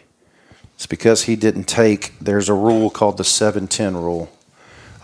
It's 0.73 0.86
because 0.86 1.23
he 1.23 1.38
didn't 1.38 1.63
take, 1.63 2.19
there's 2.19 2.49
a 2.49 2.53
rule 2.53 2.89
called 2.89 3.15
the 3.15 3.23
710 3.23 3.95
rule, 3.95 4.29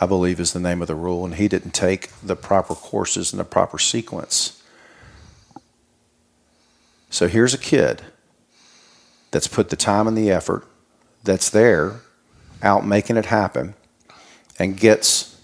I 0.02 0.06
believe 0.06 0.42
is 0.42 0.52
the 0.52 0.60
name 0.60 0.82
of 0.82 0.90
the 0.90 0.96
rule, 0.96 1.24
and 1.24 1.36
he 1.36 1.48
didn't 1.48 1.72
take 1.72 2.10
the 2.22 2.36
proper 2.36 2.76
courses 2.76 3.32
in 3.32 3.38
the 3.38 3.46
proper 3.46 3.80
sequence. 3.80 4.61
So 7.12 7.28
here's 7.28 7.54
a 7.54 7.58
kid 7.58 8.02
that's 9.32 9.48
put 9.48 9.70
the 9.70 9.76
time 9.76 10.08
and 10.08 10.18
the 10.18 10.32
effort, 10.32 10.66
that's 11.24 11.50
there, 11.50 12.00
out 12.64 12.86
making 12.86 13.18
it 13.18 13.26
happen, 13.26 13.76
and 14.58 14.78
gets 14.78 15.38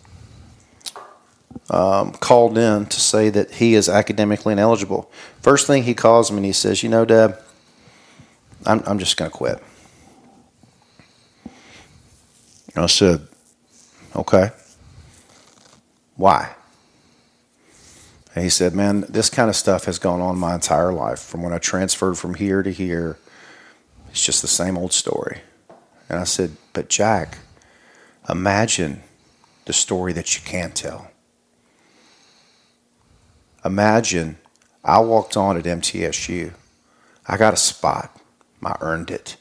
um, 1.69 2.13
called 2.13 2.57
in 2.57 2.85
to 2.85 2.99
say 2.99 3.29
that 3.29 3.55
he 3.55 3.75
is 3.75 3.89
academically 3.89 4.53
ineligible. 4.53 5.11
First 5.41 5.67
thing 5.67 5.83
he 5.83 5.93
calls 5.93 6.31
me 6.31 6.37
and 6.37 6.45
he 6.45 6.53
says, 6.53 6.83
"You 6.83 6.89
know, 6.89 7.03
Deb, 7.03 7.37
I'm 8.65 8.81
I'm 8.87 8.97
just 8.97 9.17
going 9.17 9.29
to 9.29 9.37
quit." 9.37 9.61
I 12.75 12.85
said, 12.85 13.27
"Okay, 14.15 14.51
why?" 16.15 16.56
And 18.37 18.43
he 18.43 18.51
said, 18.51 18.75
"Man, 18.75 19.03
this 19.09 19.31
kind 19.31 19.49
of 19.49 19.55
stuff 19.55 19.85
has 19.85 19.97
gone 19.97 20.21
on 20.21 20.37
my 20.37 20.53
entire 20.53 20.93
life. 20.93 21.19
From 21.19 21.41
when 21.41 21.53
I 21.53 21.57
transferred 21.57 22.19
from 22.19 22.35
here 22.35 22.61
to 22.61 22.71
here, 22.71 23.17
it's 24.11 24.23
just 24.23 24.43
the 24.43 24.47
same 24.47 24.77
old 24.77 24.93
story." 24.93 25.41
And 26.07 26.19
I 26.19 26.23
said, 26.23 26.55
"But 26.71 26.87
Jack, 26.87 27.39
imagine 28.29 29.01
the 29.65 29.73
story 29.73 30.13
that 30.13 30.35
you 30.35 30.43
can't 30.45 30.75
tell." 30.75 31.07
Imagine 33.65 34.37
I 34.83 34.99
walked 34.99 35.35
on 35.35 35.57
at 35.57 35.65
MTSU. 35.65 36.53
I 37.25 37.37
got 37.37 37.55
a 37.55 37.57
spot. 37.57 38.15
I 38.63 38.75
earned 38.81 39.09
it. 39.09 39.37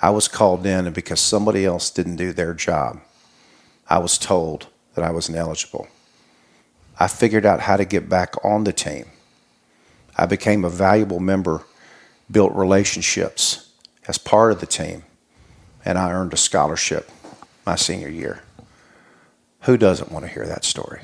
I 0.00 0.10
was 0.10 0.28
called 0.28 0.64
in, 0.64 0.86
and 0.86 0.94
because 0.94 1.18
somebody 1.18 1.66
else 1.66 1.90
didn't 1.90 2.14
do 2.14 2.32
their 2.32 2.54
job, 2.54 3.00
I 3.88 3.98
was 3.98 4.18
told 4.18 4.68
that 4.94 5.04
I 5.04 5.10
was 5.10 5.28
ineligible. 5.28 5.88
I 6.98 7.08
figured 7.08 7.44
out 7.44 7.60
how 7.60 7.76
to 7.76 7.84
get 7.84 8.08
back 8.08 8.34
on 8.44 8.64
the 8.64 8.72
team. 8.72 9.06
I 10.16 10.26
became 10.26 10.64
a 10.64 10.70
valuable 10.70 11.20
member, 11.20 11.64
built 12.30 12.52
relationships 12.54 13.70
as 14.06 14.18
part 14.18 14.52
of 14.52 14.60
the 14.60 14.66
team, 14.66 15.04
and 15.84 15.98
I 15.98 16.12
earned 16.12 16.32
a 16.32 16.36
scholarship 16.36 17.10
my 17.66 17.76
senior 17.76 18.08
year. 18.08 18.42
Who 19.62 19.76
doesn't 19.76 20.12
want 20.12 20.24
to 20.26 20.30
hear 20.30 20.46
that 20.46 20.64
story? 20.64 21.00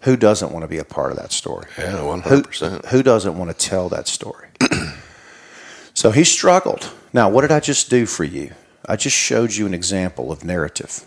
Who 0.00 0.16
doesn't 0.16 0.52
want 0.52 0.62
to 0.62 0.68
be 0.68 0.78
a 0.78 0.84
part 0.84 1.10
of 1.10 1.16
that 1.16 1.32
story? 1.32 1.66
Yeah, 1.78 2.20
hundred 2.20 2.44
percent. 2.44 2.86
who 2.86 3.02
doesn't 3.02 3.36
want 3.36 3.50
to 3.50 3.56
tell 3.56 3.88
that 3.88 4.06
story? 4.06 4.48
so 5.94 6.10
he 6.10 6.22
struggled. 6.22 6.92
Now, 7.12 7.28
what 7.28 7.40
did 7.40 7.50
I 7.50 7.60
just 7.60 7.90
do 7.90 8.06
for 8.06 8.24
you? 8.24 8.52
I 8.84 8.96
just 8.96 9.16
showed 9.16 9.54
you 9.54 9.66
an 9.66 9.74
example 9.74 10.30
of 10.30 10.44
narrative. 10.44 11.04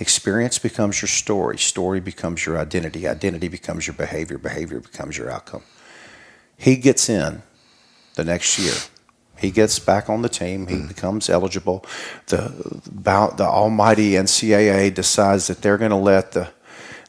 Experience 0.00 0.58
becomes 0.58 1.00
your 1.00 1.08
story. 1.08 1.58
Story 1.58 2.00
becomes 2.00 2.44
your 2.46 2.58
identity. 2.58 3.06
Identity 3.06 3.48
becomes 3.48 3.86
your 3.86 3.94
behavior. 3.94 4.38
Behavior 4.38 4.80
becomes 4.80 5.16
your 5.16 5.30
outcome. 5.30 5.62
He 6.56 6.76
gets 6.76 7.08
in 7.08 7.42
the 8.14 8.24
next 8.24 8.58
year. 8.58 8.74
He 9.36 9.50
gets 9.50 9.78
back 9.78 10.08
on 10.08 10.22
the 10.22 10.28
team. 10.28 10.66
He 10.66 10.76
mm-hmm. 10.76 10.88
becomes 10.88 11.28
eligible. 11.28 11.84
The 12.26 12.80
about 12.88 13.36
the 13.36 13.44
almighty 13.44 14.12
NCAA 14.12 14.94
decides 14.94 15.48
that 15.48 15.62
they're 15.62 15.78
going 15.78 15.90
to 15.90 15.96
let 15.96 16.32
the 16.32 16.50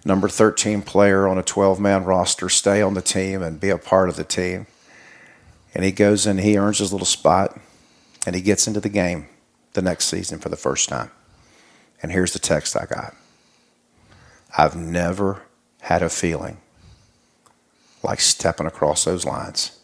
number 0.04 0.28
13 0.28 0.82
player 0.82 1.28
on 1.28 1.38
a 1.38 1.44
12 1.44 1.80
man 1.80 2.04
roster 2.04 2.50
stay 2.50 2.82
on 2.82 2.94
the 2.94 3.02
team 3.02 3.42
and 3.42 3.60
be 3.60 3.70
a 3.70 3.78
part 3.78 4.10
of 4.10 4.16
the 4.16 4.24
team. 4.24 4.68
And 5.74 5.84
he 5.84 5.92
goes 5.92 6.26
in, 6.26 6.38
he 6.38 6.58
earns 6.58 6.80
his 6.80 6.92
little 6.92 7.06
spot, 7.06 7.60
and 8.26 8.36
he 8.36 8.42
gets 8.42 8.68
into 8.68 8.80
the 8.80 8.90
game 8.90 9.28
the 9.74 9.82
next 9.82 10.06
season 10.06 10.40
for 10.40 10.50
the 10.50 10.56
first 10.56 10.88
time. 10.88 11.12
And 12.02 12.12
here's 12.12 12.34
the 12.34 12.40
text 12.40 12.76
I 12.76 12.86
got 12.86 13.16
I've 14.58 14.76
never 14.76 15.44
had 15.82 16.02
a 16.02 16.10
feeling 16.10 16.58
like 18.04 18.20
stepping 18.20 18.68
across 18.68 19.04
those 19.06 19.26
lines 19.26 19.80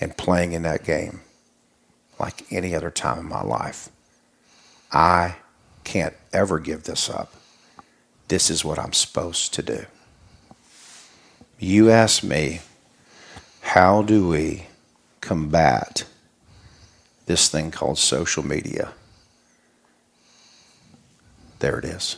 and 0.00 0.16
playing 0.16 0.52
in 0.52 0.62
that 0.62 0.84
game 0.84 1.20
like 2.18 2.50
any 2.50 2.74
other 2.74 2.90
time 2.90 3.18
in 3.18 3.28
my 3.28 3.42
life. 3.42 3.90
I 4.90 5.36
can't 5.84 6.14
ever 6.32 6.58
give 6.58 6.84
this 6.84 7.08
up 7.10 7.32
this 8.28 8.50
is 8.50 8.64
what 8.64 8.78
I'm 8.78 8.92
supposed 8.92 9.54
to 9.54 9.62
do. 9.62 9.86
You 11.58 11.90
ask 11.90 12.22
me, 12.22 12.60
how 13.62 14.02
do 14.02 14.28
we 14.28 14.66
combat 15.20 16.04
this 17.26 17.48
thing 17.48 17.70
called 17.70 17.98
social 17.98 18.46
media? 18.46 18.92
There 21.58 21.78
it 21.78 21.84
is. 21.84 22.16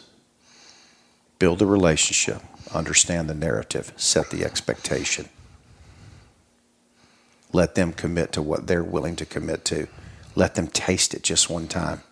Build 1.39 1.63
a 1.63 1.67
relationship, 1.67 2.43
understand 2.75 3.29
the 3.29 3.35
narrative, 3.35 3.93
set 3.97 4.31
the 4.31 4.45
expectation. 4.45 5.29
Let 7.53 7.75
them 7.75 7.93
commit 7.93 8.33
to 8.33 8.43
what 8.43 8.67
they're 8.67 8.85
willing 8.85 9.17
to 9.17 9.27
commit 9.27 9.65
to. 9.67 9.89
Let 10.37 10.55
them 10.55 10.69
taste 10.69 11.15
it 11.15 11.23
just 11.23 11.51
one 11.51 11.67
time. 11.67 12.03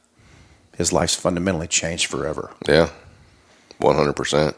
His 0.77 0.93
life's 0.93 1.15
fundamentally 1.15 1.69
changed 1.69 2.07
forever. 2.07 2.53
Yeah, 2.67 2.91
one 3.79 3.97
hundred 3.97 4.15
percent. 4.15 4.57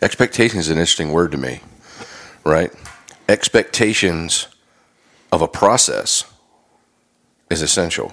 Expectation 0.00 0.58
is 0.58 0.68
an 0.68 0.78
interesting 0.78 1.12
word 1.12 1.32
to 1.32 1.38
me, 1.38 1.60
right? 2.44 2.72
Expectations 3.28 4.48
of 5.30 5.42
a 5.42 5.48
process 5.48 6.24
is 7.50 7.62
essential. 7.62 8.12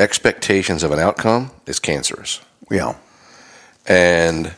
Expectations 0.00 0.82
of 0.82 0.90
an 0.90 0.98
outcome 0.98 1.50
is 1.66 1.78
cancerous. 1.78 2.40
Yeah. 2.70 2.94
And 3.86 4.54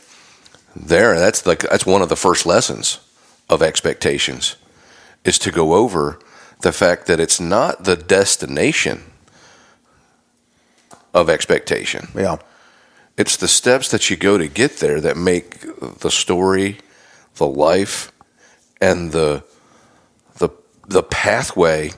there, 0.75 1.19
that's 1.19 1.45
like 1.45 1.59
that's 1.59 1.85
one 1.85 2.01
of 2.01 2.09
the 2.09 2.15
first 2.15 2.45
lessons 2.45 2.99
of 3.49 3.61
expectations 3.61 4.55
is 5.23 5.39
to 5.39 5.51
go 5.51 5.73
over 5.73 6.19
the 6.61 6.71
fact 6.71 7.07
that 7.07 7.19
it's 7.19 7.39
not 7.39 7.83
the 7.83 7.95
destination 7.95 9.03
of 11.13 11.29
expectation. 11.29 12.07
Yeah. 12.15 12.37
It's 13.17 13.35
the 13.35 13.47
steps 13.47 13.89
that 13.91 14.09
you 14.09 14.15
go 14.15 14.37
to 14.37 14.47
get 14.47 14.77
there 14.77 15.01
that 15.01 15.17
make 15.17 15.61
the 15.99 16.11
story, 16.11 16.77
the 17.35 17.47
life, 17.47 18.11
and 18.79 19.11
the 19.11 19.43
the 20.37 20.49
the 20.87 21.03
pathway 21.03 21.91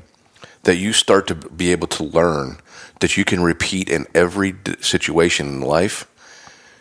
that 0.64 0.78
you 0.78 0.94
start 0.94 1.28
to 1.28 1.36
be 1.36 1.72
able 1.72 1.88
to 1.88 2.04
learn 2.04 2.58
that 3.02 3.18
you 3.18 3.26
can 3.26 3.42
repeat 3.42 3.90
in 3.90 4.06
every 4.14 4.56
situation 4.82 5.48
in 5.48 5.62
life 5.62 6.08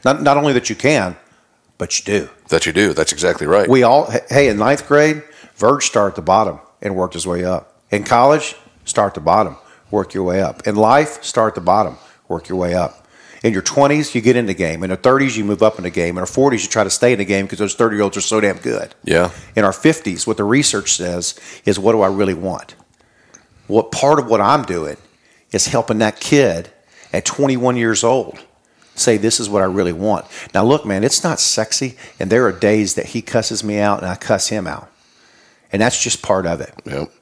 Not, 0.04 0.22
not 0.22 0.36
only 0.36 0.52
that 0.52 0.70
you 0.70 0.76
can, 0.76 1.16
but 1.76 1.98
you 1.98 2.04
do. 2.04 2.28
that 2.48 2.66
you 2.66 2.72
do. 2.72 2.92
That's 2.92 3.12
exactly 3.12 3.46
right. 3.46 3.68
We 3.68 3.82
all, 3.82 4.10
hey, 4.28 4.48
in 4.48 4.58
ninth 4.58 4.86
grade, 4.88 5.22
Virg 5.56 5.82
started 5.82 6.10
at 6.12 6.16
the 6.16 6.22
bottom 6.22 6.60
and 6.82 6.94
worked 6.96 7.14
his 7.14 7.26
way 7.26 7.44
up. 7.44 7.80
In 7.90 8.04
college, 8.04 8.54
start 8.84 9.10
at 9.10 9.14
the 9.14 9.20
bottom, 9.20 9.56
work 9.90 10.14
your 10.14 10.24
way 10.24 10.40
up. 10.42 10.66
In 10.66 10.76
life, 10.76 11.22
start 11.22 11.52
at 11.52 11.54
the 11.54 11.60
bottom, 11.60 11.96
work 12.28 12.48
your 12.48 12.58
way 12.58 12.74
up. 12.74 13.06
In 13.44 13.52
your 13.52 13.62
20s, 13.62 14.14
you 14.16 14.20
get 14.20 14.34
in 14.34 14.46
the 14.46 14.54
game. 14.54 14.82
In 14.82 14.90
your 14.90 14.96
30s, 14.96 15.36
you 15.36 15.44
move 15.44 15.62
up 15.62 15.78
in 15.78 15.84
the 15.84 15.90
game. 15.90 16.16
In 16.16 16.18
our 16.18 16.26
40s, 16.26 16.62
you 16.62 16.68
try 16.68 16.82
to 16.82 16.90
stay 16.90 17.12
in 17.12 17.18
the 17.18 17.24
game 17.24 17.44
because 17.46 17.60
those 17.60 17.74
30 17.76 17.94
year 17.94 18.02
olds 18.02 18.16
are 18.16 18.20
so 18.20 18.40
damn 18.40 18.56
good. 18.58 18.94
yeah. 19.04 19.30
In 19.54 19.64
our 19.64 19.70
50s, 19.72 20.26
what 20.26 20.36
the 20.36 20.44
research 20.44 20.94
says 20.94 21.38
is 21.64 21.78
what 21.78 21.92
do 21.92 22.00
I 22.00 22.08
really 22.08 22.34
want? 22.34 22.74
What 23.68 23.92
part 23.92 24.18
of 24.18 24.26
what 24.26 24.40
I'm 24.40 24.64
doing 24.64 24.96
is 25.52 25.66
helping 25.68 25.98
that 25.98 26.18
kid 26.18 26.70
at 27.12 27.24
21 27.24 27.76
years 27.76 28.02
old 28.02 28.38
say, 29.00 29.16
This 29.16 29.40
is 29.40 29.48
what 29.48 29.62
I 29.62 29.66
really 29.66 29.92
want. 29.92 30.26
Now, 30.54 30.64
look, 30.64 30.84
man, 30.84 31.04
it's 31.04 31.22
not 31.24 31.40
sexy, 31.40 31.96
and 32.18 32.30
there 32.30 32.46
are 32.46 32.52
days 32.52 32.94
that 32.94 33.06
he 33.06 33.22
cusses 33.22 33.64
me 33.64 33.78
out 33.78 33.98
and 33.98 34.08
I 34.08 34.14
cuss 34.14 34.48
him 34.48 34.66
out. 34.66 34.90
And 35.72 35.82
that's 35.82 36.02
just 36.02 36.22
part 36.22 36.46
of 36.46 36.60
it. 36.60 36.72
Yep. 36.84 37.12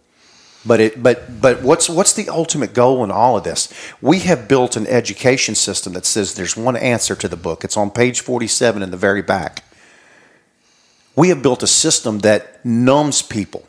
But 0.64 0.80
it, 0.80 1.02
but 1.02 1.40
but 1.40 1.62
what's 1.62 1.88
what's 1.88 2.12
the 2.12 2.28
ultimate 2.28 2.74
goal 2.74 3.04
in 3.04 3.10
all 3.12 3.36
of 3.36 3.44
this? 3.44 3.72
We 4.00 4.20
have 4.20 4.48
built 4.48 4.76
an 4.76 4.86
education 4.88 5.54
system 5.54 5.92
that 5.92 6.04
says 6.04 6.34
there's 6.34 6.56
one 6.56 6.76
answer 6.76 7.14
to 7.14 7.28
the 7.28 7.36
book. 7.36 7.62
It's 7.62 7.76
on 7.76 7.90
page 7.90 8.20
47 8.20 8.82
in 8.82 8.90
the 8.90 8.96
very 8.96 9.22
back. 9.22 9.62
We 11.14 11.28
have 11.28 11.40
built 11.40 11.62
a 11.62 11.68
system 11.68 12.18
that 12.20 12.64
numbs 12.64 13.22
people 13.22 13.66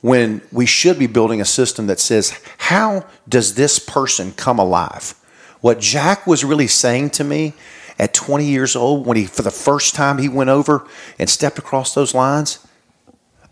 when 0.00 0.40
we 0.50 0.66
should 0.66 0.98
be 0.98 1.06
building 1.06 1.40
a 1.40 1.44
system 1.44 1.86
that 1.88 2.00
says, 2.00 2.38
how 2.58 3.06
does 3.28 3.54
this 3.54 3.78
person 3.78 4.32
come 4.32 4.58
alive? 4.58 5.14
What 5.60 5.78
Jack 5.80 6.26
was 6.26 6.44
really 6.44 6.66
saying 6.66 7.10
to 7.10 7.24
me 7.24 7.52
at 7.98 8.14
20 8.14 8.44
years 8.46 8.74
old 8.74 9.06
when 9.06 9.16
he 9.16 9.26
for 9.26 9.42
the 9.42 9.50
first 9.50 9.94
time 9.94 10.18
he 10.18 10.28
went 10.28 10.48
over 10.50 10.86
and 11.18 11.28
stepped 11.28 11.58
across 11.58 11.94
those 11.94 12.14
lines, 12.14 12.66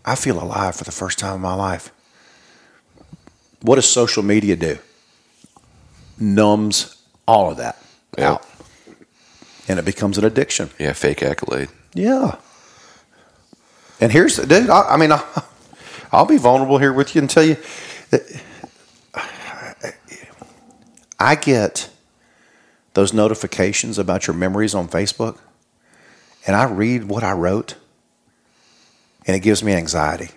I 0.05 0.15
feel 0.15 0.41
alive 0.41 0.75
for 0.75 0.83
the 0.85 0.91
first 0.91 1.19
time 1.19 1.35
in 1.35 1.41
my 1.41 1.53
life. 1.53 1.91
What 3.61 3.75
does 3.75 3.87
social 3.87 4.23
media 4.23 4.55
do? 4.55 4.79
Numbs 6.19 6.95
all 7.27 7.51
of 7.51 7.57
that 7.57 7.77
Yeah. 8.17 8.31
out. 8.33 8.45
And 9.67 9.77
it 9.77 9.85
becomes 9.85 10.17
an 10.17 10.25
addiction. 10.25 10.71
Yeah. 10.79 10.93
Fake 10.93 11.21
accolade. 11.21 11.69
Yeah. 11.93 12.37
And 14.01 14.11
here's, 14.11 14.37
dude, 14.37 14.69
I, 14.69 14.93
I 14.93 14.97
mean, 14.97 15.11
I, 15.11 15.21
I'll 16.11 16.25
be 16.25 16.37
vulnerable 16.37 16.79
here 16.79 16.91
with 16.93 17.13
you 17.13 17.21
and 17.21 17.29
tell 17.29 17.43
you 17.43 17.57
that 18.09 18.23
I 21.19 21.35
get 21.35 21.89
those 22.93 23.13
notifications 23.13 23.97
about 23.97 24.27
your 24.27 24.35
memories 24.35 24.75
on 24.75 24.87
Facebook, 24.87 25.37
and 26.45 26.55
I 26.55 26.63
read 26.65 27.05
what 27.05 27.23
I 27.23 27.33
wrote, 27.33 27.75
and 29.25 29.35
it 29.35 29.41
gives 29.41 29.63
me 29.63 29.73
anxiety. 29.73 30.29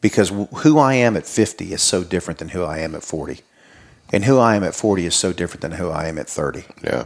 Because 0.00 0.30
who 0.30 0.78
I 0.78 0.94
am 0.94 1.14
at 1.14 1.26
50 1.26 1.74
is 1.74 1.82
so 1.82 2.02
different 2.02 2.38
than 2.38 2.48
who 2.48 2.62
I 2.62 2.78
am 2.78 2.94
at 2.94 3.02
40. 3.02 3.40
And 4.12 4.24
who 4.24 4.38
I 4.38 4.56
am 4.56 4.64
at 4.64 4.74
40 4.74 5.04
is 5.04 5.14
so 5.14 5.32
different 5.34 5.60
than 5.60 5.72
who 5.72 5.90
I 5.90 6.06
am 6.06 6.18
at 6.18 6.26
30. 6.26 6.64
Yeah. 6.82 7.04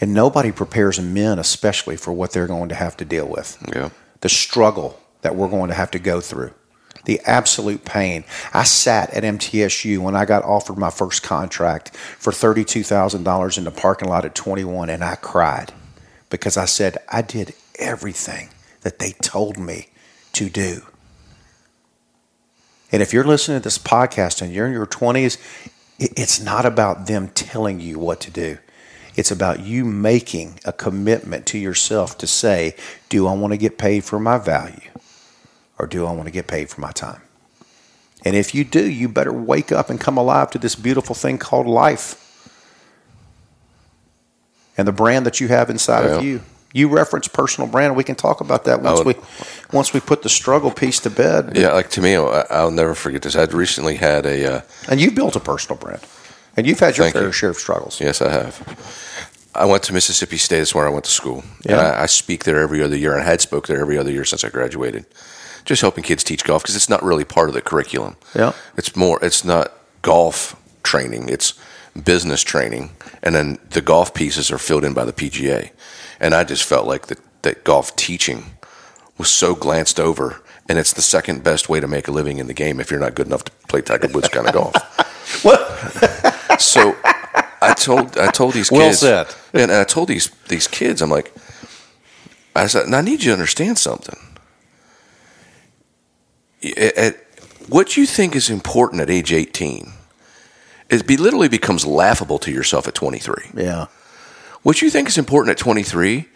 And 0.00 0.12
nobody 0.12 0.50
prepares 0.50 1.00
men, 1.00 1.38
especially 1.38 1.96
for 1.96 2.12
what 2.12 2.32
they're 2.32 2.48
going 2.48 2.68
to 2.68 2.74
have 2.74 2.96
to 2.96 3.04
deal 3.04 3.28
with. 3.28 3.64
Yeah. 3.72 3.90
The 4.22 4.28
struggle 4.28 4.98
that 5.22 5.36
we're 5.36 5.48
going 5.48 5.68
to 5.68 5.74
have 5.74 5.92
to 5.92 6.00
go 6.00 6.20
through, 6.20 6.52
the 7.04 7.20
absolute 7.20 7.84
pain. 7.84 8.24
I 8.52 8.64
sat 8.64 9.10
at 9.14 9.22
MTSU 9.22 9.98
when 9.98 10.16
I 10.16 10.24
got 10.24 10.44
offered 10.44 10.78
my 10.78 10.90
first 10.90 11.22
contract 11.22 11.96
for 11.96 12.32
$32,000 12.32 13.58
in 13.58 13.64
the 13.64 13.70
parking 13.70 14.08
lot 14.08 14.24
at 14.24 14.34
21, 14.34 14.90
and 14.90 15.02
I 15.02 15.16
cried 15.16 15.72
because 16.28 16.56
I 16.56 16.64
said, 16.64 16.98
I 17.08 17.22
did 17.22 17.54
everything 17.78 18.50
that 18.82 18.98
they 18.98 19.12
told 19.12 19.58
me 19.58 19.88
to 20.32 20.48
do. 20.48 20.82
And 22.92 23.02
if 23.02 23.12
you're 23.12 23.24
listening 23.24 23.60
to 23.60 23.64
this 23.64 23.78
podcast 23.78 24.42
and 24.42 24.52
you're 24.52 24.66
in 24.66 24.72
your 24.72 24.86
20s, 24.86 25.38
it's 25.98 26.40
not 26.40 26.64
about 26.64 27.06
them 27.06 27.28
telling 27.28 27.80
you 27.80 27.98
what 27.98 28.20
to 28.20 28.30
do. 28.30 28.58
It's 29.16 29.30
about 29.30 29.60
you 29.60 29.84
making 29.84 30.60
a 30.64 30.72
commitment 30.72 31.46
to 31.46 31.58
yourself 31.58 32.16
to 32.18 32.26
say, 32.26 32.74
do 33.08 33.26
I 33.26 33.34
want 33.34 33.52
to 33.52 33.58
get 33.58 33.76
paid 33.76 34.04
for 34.04 34.18
my 34.18 34.38
value 34.38 34.90
or 35.80 35.86
do 35.86 36.04
I 36.06 36.12
want 36.12 36.26
to 36.26 36.30
get 36.30 36.46
paid 36.46 36.68
for 36.68 36.80
my 36.82 36.92
time? 36.92 37.22
And 38.22 38.36
if 38.36 38.54
you 38.54 38.64
do, 38.64 38.86
you 38.88 39.08
better 39.08 39.32
wake 39.32 39.72
up 39.72 39.88
and 39.88 39.98
come 39.98 40.18
alive 40.18 40.50
to 40.50 40.58
this 40.58 40.74
beautiful 40.74 41.14
thing 41.14 41.38
called 41.38 41.66
life 41.66 42.16
and 44.76 44.86
the 44.86 44.92
brand 44.92 45.24
that 45.24 45.40
you 45.40 45.48
have 45.48 45.70
inside 45.70 46.04
Yeah. 46.04 46.16
of 46.18 46.24
you. 46.24 46.40
You 46.72 46.88
reference 46.88 47.26
personal 47.28 47.68
brand. 47.68 47.96
We 47.96 48.04
can 48.04 48.14
talk 48.14 48.40
about 48.40 48.64
that 48.64 48.82
once 48.82 49.02
would- 49.02 49.16
we 49.16 49.22
once 49.72 49.92
we 49.94 50.00
put 50.00 50.22
the 50.22 50.28
struggle 50.28 50.70
piece 50.70 51.00
to 51.00 51.10
bed. 51.10 51.52
Yeah, 51.56 51.72
like 51.72 51.88
to 51.90 52.00
me, 52.02 52.14
I'll 52.14 52.70
never 52.70 52.94
forget 52.94 53.22
this. 53.22 53.34
I'd 53.34 53.52
recently 53.54 53.96
had 53.96 54.26
a, 54.26 54.56
uh, 54.56 54.60
And 54.88 55.00
you 55.00 55.10
built 55.10 55.34
a 55.34 55.40
personal 55.40 55.78
brand, 55.78 56.00
and 56.56 56.66
you've 56.66 56.78
had 56.78 56.96
your 56.98 57.10
fair 57.10 57.24
you. 57.24 57.32
share 57.32 57.50
of 57.50 57.56
struggles. 57.58 58.00
yes, 58.00 58.20
I 58.22 58.30
have. 58.30 58.54
I 59.54 59.64
went 59.64 59.82
to 59.84 59.92
Mississippi 59.92 60.36
State. 60.38 60.58
That's 60.58 60.74
where 60.74 60.86
I 60.86 60.90
went 60.90 61.04
to 61.06 61.10
school. 61.10 61.42
And 61.66 61.70
Yeah. 61.76 61.90
I, 61.90 62.02
I 62.02 62.06
speak 62.06 62.44
there 62.44 62.60
every 62.60 62.80
other 62.84 62.96
year, 62.96 63.14
and 63.14 63.22
I 63.22 63.24
had 63.24 63.40
spoke 63.40 63.66
there 63.66 63.80
every 63.80 63.98
other 63.98 64.12
year 64.12 64.24
since 64.24 64.44
I 64.44 64.48
graduated. 64.50 65.06
Just 65.64 65.82
helping 65.82 66.02
kids 66.04 66.24
teach 66.24 66.44
golf 66.44 66.62
because 66.62 66.76
it's 66.76 66.88
not 66.88 67.02
really 67.02 67.24
part 67.24 67.48
of 67.48 67.54
the 67.54 67.60
curriculum. 67.62 68.16
Yeah. 68.34 68.52
It's 68.76 68.94
more. 68.96 69.18
It's 69.22 69.44
not 69.44 69.72
golf 70.02 70.56
training. 70.82 71.28
It's 71.28 71.54
business 72.04 72.42
training, 72.42 72.90
and 73.22 73.34
then 73.34 73.58
the 73.70 73.80
golf 73.82 74.14
pieces 74.14 74.50
are 74.50 74.58
filled 74.58 74.84
in 74.84 74.94
by 74.94 75.04
the 75.04 75.12
PGA. 75.12 75.70
And 76.20 76.34
I 76.34 76.44
just 76.44 76.64
felt 76.64 76.86
like 76.86 77.06
that 77.08 77.18
that 77.42 77.64
golf 77.64 77.94
teaching 77.96 78.44
was 79.18 79.30
so 79.30 79.54
glanced 79.54 79.98
over, 80.00 80.42
and 80.68 80.78
it's 80.78 80.92
the 80.92 81.02
second 81.02 81.42
best 81.44 81.68
way 81.68 81.80
to 81.80 81.86
make 81.88 82.08
a 82.08 82.12
living 82.12 82.38
in 82.38 82.46
the 82.46 82.54
game 82.54 82.80
if 82.80 82.90
you're 82.90 83.00
not 83.00 83.14
good 83.14 83.26
enough 83.26 83.44
to 83.44 83.52
play 83.68 83.80
Tiger 83.82 84.08
Woods 84.08 84.28
kind 84.28 84.46
of 84.46 84.54
golf. 84.54 84.74
What? 85.44 85.60
So 86.60 86.94
I 87.62 87.72
told 87.74 88.18
I 88.18 88.30
told 88.30 88.52
these 88.54 88.70
Well 88.70 88.88
kids, 88.88 88.98
said. 89.00 89.28
and 89.54 89.70
I 89.72 89.84
told 89.84 90.08
these 90.08 90.28
these 90.48 90.66
kids, 90.68 91.00
I'm 91.00 91.08
like, 91.10 91.32
I 92.54 92.66
said, 92.66 92.84
and 92.86 92.94
I 92.94 93.00
need 93.00 93.22
you 93.22 93.30
to 93.30 93.32
understand 93.32 93.78
something. 93.78 94.18
At- 96.64 96.96
at- 96.96 97.16
what 97.68 97.96
you 97.96 98.06
think 98.06 98.34
is 98.34 98.50
important 98.50 99.00
at 99.00 99.10
age 99.10 99.32
18 99.32 99.92
is 100.88 101.02
be 101.02 101.16
literally 101.16 101.48
becomes 101.48 101.86
laughable 101.86 102.38
to 102.40 102.50
yourself 102.50 102.88
at 102.88 102.94
23. 102.94 103.50
Yeah. 103.54 103.86
What 104.62 104.82
you 104.82 104.90
think 104.90 105.08
is 105.08 105.16
important 105.16 105.50
at 105.52 105.58
23 105.58 106.28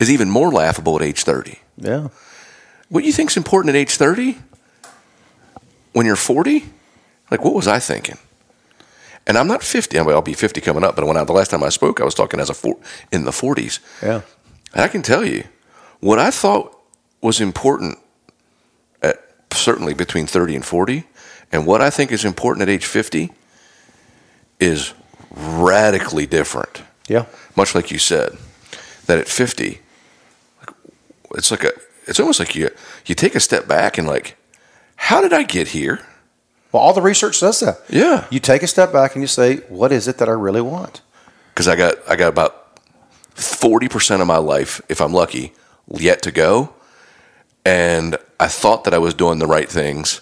is 0.00 0.10
even 0.10 0.28
more 0.28 0.50
laughable 0.50 0.96
at 0.96 1.02
age 1.02 1.22
30. 1.22 1.60
Yeah. 1.76 2.08
What 2.88 3.04
you 3.04 3.12
think 3.12 3.30
is 3.30 3.36
important 3.36 3.74
at 3.74 3.78
age 3.78 3.96
30 3.96 4.38
when 5.92 6.06
you're 6.06 6.16
40? 6.16 6.64
Like, 7.30 7.44
what 7.44 7.54
was 7.54 7.68
I 7.68 7.78
thinking? 7.78 8.18
And 9.26 9.38
I'm 9.38 9.46
not 9.46 9.62
50. 9.62 9.98
I 9.98 10.02
mean, 10.02 10.10
I'll 10.10 10.22
be 10.22 10.32
50 10.34 10.60
coming 10.60 10.82
up, 10.82 10.96
but 10.96 11.06
when 11.06 11.16
I, 11.16 11.22
the 11.24 11.32
last 11.32 11.50
time 11.52 11.62
I 11.62 11.68
spoke, 11.68 12.00
I 12.00 12.04
was 12.04 12.14
talking 12.14 12.40
as 12.40 12.50
a 12.50 12.54
four, 12.54 12.76
in 13.12 13.24
the 13.24 13.30
40s. 13.30 13.78
Yeah. 14.02 14.22
And 14.72 14.82
I 14.82 14.88
can 14.88 15.02
tell 15.02 15.24
you 15.24 15.44
what 16.00 16.18
I 16.18 16.30
thought 16.30 16.76
was 17.20 17.40
important 17.40 17.98
certainly 19.60 19.94
between 19.94 20.26
30 20.26 20.56
and 20.56 20.64
40, 20.64 21.04
and 21.52 21.66
what 21.66 21.80
I 21.80 21.90
think 21.90 22.12
is 22.12 22.24
important 22.24 22.62
at 22.62 22.68
age 22.68 22.86
50 22.86 23.30
is 24.58 24.94
radically 25.30 26.26
different. 26.26 26.82
Yeah. 27.08 27.26
Much 27.56 27.74
like 27.74 27.90
you 27.90 27.98
said, 27.98 28.36
that 29.06 29.18
at 29.18 29.28
50, 29.28 29.80
it's 31.34 31.50
like 31.50 31.64
a, 31.64 31.72
it's 32.06 32.20
almost 32.20 32.38
like 32.40 32.54
you 32.54 32.70
you 33.06 33.14
take 33.14 33.34
a 33.34 33.40
step 33.40 33.66
back 33.68 33.98
and 33.98 34.06
like, 34.06 34.36
how 34.96 35.20
did 35.20 35.32
I 35.32 35.42
get 35.42 35.68
here? 35.68 36.00
Well, 36.72 36.82
all 36.82 36.92
the 36.92 37.02
research 37.02 37.36
says 37.38 37.60
that. 37.60 37.80
Yeah, 37.88 38.26
You 38.30 38.38
take 38.38 38.62
a 38.62 38.66
step 38.68 38.92
back 38.92 39.14
and 39.14 39.22
you 39.22 39.26
say, 39.26 39.56
what 39.68 39.90
is 39.92 40.06
it 40.06 40.18
that 40.18 40.28
I 40.28 40.32
really 40.32 40.60
want? 40.60 41.00
because 41.52 41.66
I 41.68 41.74
got 41.76 41.94
I 42.08 42.16
got 42.16 42.28
about 42.28 42.78
forty 43.34 43.88
percent 43.88 44.22
of 44.22 44.28
my 44.28 44.38
life, 44.38 44.80
if 44.88 45.00
I'm 45.00 45.12
lucky, 45.12 45.52
yet 45.88 46.22
to 46.22 46.30
go, 46.30 46.72
and 47.64 48.16
I 48.38 48.48
thought 48.48 48.84
that 48.84 48.94
I 48.94 48.98
was 48.98 49.14
doing 49.14 49.38
the 49.38 49.46
right 49.46 49.68
things 49.68 50.20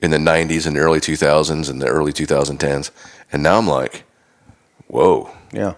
in 0.00 0.10
the 0.10 0.18
'90s 0.18 0.66
and 0.66 0.76
the 0.76 0.80
early 0.80 1.00
2000s 1.00 1.70
and 1.70 1.82
the 1.82 1.86
early 1.86 2.12
2010s, 2.12 2.90
and 3.32 3.42
now 3.42 3.58
I'm 3.58 3.68
like, 3.68 4.04
whoa. 4.86 5.30
Yeah. 5.52 5.74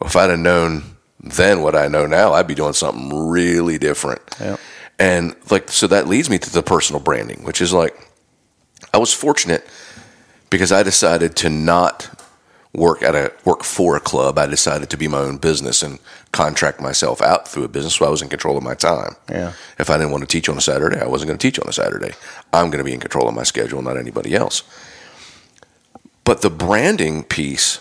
If 0.00 0.14
I'd 0.16 0.30
have 0.30 0.38
known 0.38 0.96
then 1.20 1.62
what 1.62 1.74
I 1.74 1.88
know 1.88 2.06
now, 2.06 2.32
I'd 2.32 2.46
be 2.46 2.54
doing 2.54 2.72
something 2.72 3.28
really 3.28 3.78
different. 3.78 4.20
Yeah. 4.40 4.56
And 4.98 5.34
like, 5.50 5.70
so 5.70 5.86
that 5.88 6.08
leads 6.08 6.30
me 6.30 6.38
to 6.38 6.50
the 6.50 6.62
personal 6.62 7.00
branding, 7.00 7.44
which 7.44 7.60
is 7.60 7.72
like, 7.72 7.96
I 8.92 8.98
was 8.98 9.12
fortunate 9.12 9.66
because 10.50 10.72
I 10.72 10.82
decided 10.82 11.36
to 11.36 11.50
not 11.50 12.08
work 12.72 13.02
at 13.02 13.14
a 13.14 13.32
work 13.44 13.64
for 13.64 13.96
a 13.96 14.00
club. 14.00 14.38
I 14.38 14.46
decided 14.46 14.90
to 14.90 14.96
be 14.96 15.08
my 15.08 15.18
own 15.18 15.38
business 15.38 15.82
and 15.82 15.98
contract 16.32 16.80
myself 16.80 17.22
out 17.22 17.48
through 17.48 17.64
a 17.64 17.68
business, 17.68 17.94
so 17.94 18.06
I 18.06 18.10
was 18.10 18.22
in 18.22 18.28
control 18.28 18.56
of 18.56 18.62
my 18.62 18.74
time. 18.74 19.16
Yeah. 19.28 19.52
If 19.78 19.90
I 19.90 19.96
didn't 19.96 20.12
want 20.12 20.22
to 20.22 20.28
teach 20.28 20.48
on 20.48 20.58
a 20.58 20.60
Saturday, 20.60 21.00
I 21.00 21.06
wasn't 21.06 21.28
going 21.28 21.38
to 21.38 21.46
teach 21.46 21.58
on 21.58 21.68
a 21.68 21.72
Saturday. 21.72 22.12
I'm 22.52 22.66
going 22.66 22.78
to 22.78 22.84
be 22.84 22.92
in 22.92 23.00
control 23.00 23.28
of 23.28 23.34
my 23.34 23.44
schedule, 23.44 23.82
not 23.82 23.96
anybody 23.96 24.34
else. 24.34 24.62
But 26.24 26.42
the 26.42 26.50
branding 26.50 27.24
piece 27.24 27.80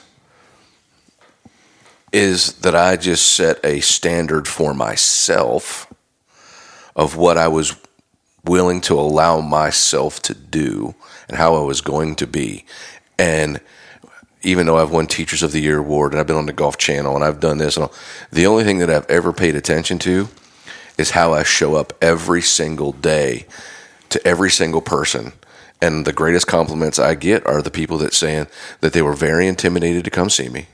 is 2.14 2.54
that 2.60 2.76
I 2.76 2.95
just 2.95 3.34
set 3.34 3.64
a 3.66 3.82
standard 3.82 4.48
for 4.48 4.74
myself 4.74 5.91
of 6.95 7.18
what 7.18 7.38
I 7.38 7.48
was 7.48 7.76
willing 8.45 8.80
to 8.82 8.93
allow 8.93 9.41
myself 9.41 10.22
to 10.22 10.34
do 10.34 10.95
and 11.28 11.38
how 11.38 11.56
I 11.56 11.62
was 11.62 11.82
going 11.82 12.16
to 12.16 12.28
be. 12.28 12.66
And 13.20 13.60
even 14.48 14.66
though 14.66 14.78
I've 14.78 14.91
won 14.91 15.08
Teachers 15.08 15.43
of 15.43 15.52
the 15.52 15.60
Year 15.60 15.80
award 15.80 16.14
and 16.14 16.22
I've 16.22 16.26
been 16.26 16.38
on 16.38 16.45
the 16.45 16.54
Golf 16.54 16.78
Channel 16.78 17.16
and 17.16 17.24
I've 17.24 17.41
done 17.41 17.58
this 17.58 17.76
and 17.76 17.84
all, 17.84 17.93
the 18.32 18.48
only 18.48 18.64
thing 18.64 18.78
that 18.78 18.89
I've 18.89 19.10
ever 19.10 19.34
paid 19.34 19.58
attention 19.58 20.00
to 20.00 20.30
is 20.98 21.12
how 21.12 21.34
I 21.34 21.43
show 21.43 21.76
up 21.76 21.91
every 22.02 22.41
single 22.41 22.93
day 22.93 23.45
to 24.08 24.26
every 24.26 24.50
single 24.50 24.80
person. 24.80 25.34
And 25.82 26.06
the 26.06 26.14
greatest 26.14 26.48
compliments 26.48 26.98
I 26.98 27.14
get 27.14 27.45
are 27.45 27.62
the 27.62 27.70
people 27.70 27.98
that 27.98 28.14
saying 28.14 28.48
that 28.80 28.93
they 28.93 29.02
were 29.02 29.14
very 29.14 29.48
intimidated 29.48 30.06
to 30.06 30.10
come 30.10 30.30
see 30.30 30.48
me. 30.48 30.68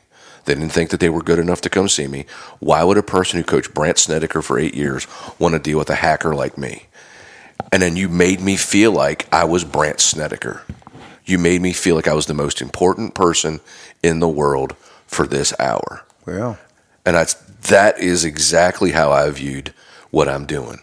They 0.46 0.54
didn't 0.54 0.70
think 0.70 0.92
that 0.92 1.00
they 1.00 1.10
were 1.10 1.24
good 1.24 1.40
enough 1.40 1.62
to 1.62 1.70
come 1.70 1.90
see 1.90 2.08
me. 2.08 2.26
Why 2.60 2.84
would 2.84 3.00
a 3.00 3.04
person 3.04 3.40
who 3.40 3.44
coached 3.44 3.74
Brandt 3.74 3.98
Snedeker 3.98 4.44
for 4.44 4.60
eight 4.60 4.76
years 4.76 5.08
want 5.40 5.54
to 5.54 5.60
deal 5.60 5.80
with 5.80 5.90
a 5.90 5.96
hacker 5.96 6.36
like 6.36 6.60
me? 6.60 6.86
And 7.72 7.82
then 7.82 7.96
you 7.96 8.08
made 8.08 8.40
me 8.40 8.56
feel 8.56 8.92
like 8.92 9.28
I 9.34 9.46
was 9.46 9.64
Brandt 9.64 10.00
Snedeker. 10.00 10.62
You 11.26 11.38
made 11.38 11.62
me 11.62 11.74
feel 11.74 11.96
like 11.96 12.08
I 12.08 12.14
was 12.14 12.26
the 12.26 12.34
most 12.34 12.62
important 12.62 13.14
person 13.14 13.62
in 14.02 14.20
the 14.20 14.28
world 14.28 14.76
for 15.08 15.26
this 15.26 15.54
hour. 15.60 16.06
Yeah. 16.28 16.56
And 17.06 17.16
that's 17.16 17.36
that 17.70 18.00
is 18.00 18.26
exactly 18.26 18.92
how 18.92 19.12
I 19.12 19.30
viewed 19.30 19.74
what 20.12 20.28
I'm 20.28 20.46
doing. 20.46 20.82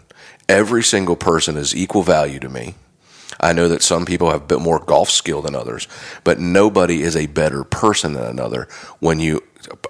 Every 0.48 0.82
single 0.82 1.16
person 1.16 1.56
is 1.56 1.76
equal 1.76 2.02
value 2.02 2.40
to 2.40 2.48
me. 2.48 2.74
I 3.38 3.52
know 3.52 3.68
that 3.68 3.82
some 3.82 4.04
people 4.04 4.30
have 4.30 4.42
a 4.42 4.46
bit 4.46 4.60
more 4.60 4.78
golf 4.78 5.10
skill 5.10 5.40
than 5.42 5.54
others, 5.54 5.88
but 6.24 6.40
nobody 6.40 7.02
is 7.02 7.16
a 7.16 7.26
better 7.26 7.64
person 7.64 8.12
than 8.12 8.24
another 8.24 8.68
when 8.98 9.20
you 9.20 9.42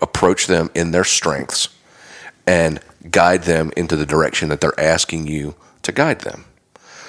approach 0.02 0.46
them 0.46 0.70
in 0.74 0.90
their 0.90 1.04
strengths 1.04 1.68
and 2.46 2.80
guide 3.10 3.44
them 3.44 3.72
into 3.76 3.96
the 3.96 4.06
direction 4.06 4.48
that 4.50 4.60
they're 4.60 4.78
asking 4.78 5.26
you 5.26 5.54
to 5.82 5.92
guide 5.92 6.20
them. 6.20 6.44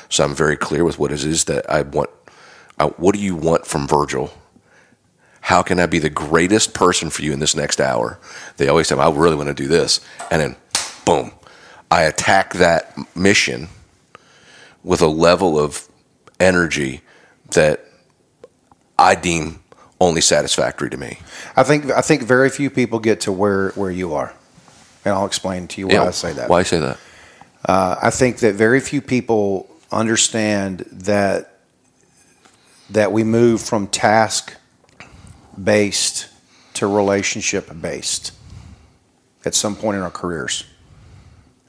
So 0.10 0.24
I'm 0.24 0.36
very 0.36 0.58
clear 0.58 0.84
with 0.84 1.00
what 1.00 1.12
it 1.12 1.24
is 1.24 1.46
that 1.46 1.70
I 1.70 1.82
want. 1.82 2.10
I, 2.80 2.86
what 2.86 3.16
do 3.16 3.22
you 3.22 3.36
want 3.36 3.66
from 3.66 3.88
Virgil? 3.88 4.34
How 5.42 5.62
can 5.64 5.80
I 5.80 5.88
be 5.88 6.00
the 6.00 6.10
greatest 6.10 6.74
person 6.74 7.10
for 7.10 7.24
you 7.24 7.34
in 7.34 7.40
this 7.40 7.56
next 7.56 7.82
hour? 7.82 8.20
They 8.58 8.68
always 8.68 8.88
say, 8.88 8.96
I 8.96 9.10
really 9.10 9.36
want 9.36 9.48
to 9.48 9.54
do 9.54 9.68
this. 9.68 10.00
And 10.30 10.42
then, 10.42 10.56
boom, 11.06 11.32
I 11.90 12.04
attack 12.04 12.54
that 12.54 12.96
mission 13.16 13.68
with 14.84 15.02
a 15.02 15.08
level 15.08 15.60
of 15.60 15.88
energy 16.40 17.02
that 17.52 17.86
I 18.98 19.16
deem 19.16 19.62
only 20.00 20.22
satisfactory 20.22 20.90
to 20.90 20.98
me. 20.98 21.20
I 21.56 21.64
think 21.64 21.86
I 21.92 22.02
think 22.02 22.24
very 22.24 22.50
few 22.50 22.70
people 22.70 23.00
get 23.00 23.22
to 23.22 23.32
where 23.32 23.70
where 23.72 23.92
you 23.92 24.14
are, 24.14 24.34
and 25.06 25.14
I'll 25.14 25.26
explain 25.26 25.68
to 25.70 25.82
you 25.82 25.88
why 25.88 25.94
Yeah, 25.94 26.04
I 26.06 26.12
say 26.12 26.34
that. 26.34 26.50
Why 26.50 26.60
I 26.60 26.64
say 26.64 26.80
that? 26.80 26.98
Uh, 27.64 27.96
I 28.02 28.10
think 28.10 28.38
that 28.40 28.56
very 28.56 28.80
few 28.80 29.02
people 29.02 29.70
understand 29.92 30.80
that 30.92 31.51
that 32.92 33.12
we 33.12 33.24
move 33.24 33.62
from 33.62 33.88
task 33.88 34.56
based 35.62 36.28
to 36.74 36.88
relationship 36.88 37.70
based. 37.82 38.34
at 39.44 39.56
some 39.56 39.76
point 39.76 39.98
in 39.98 40.04
our 40.04 40.12
careers. 40.12 40.66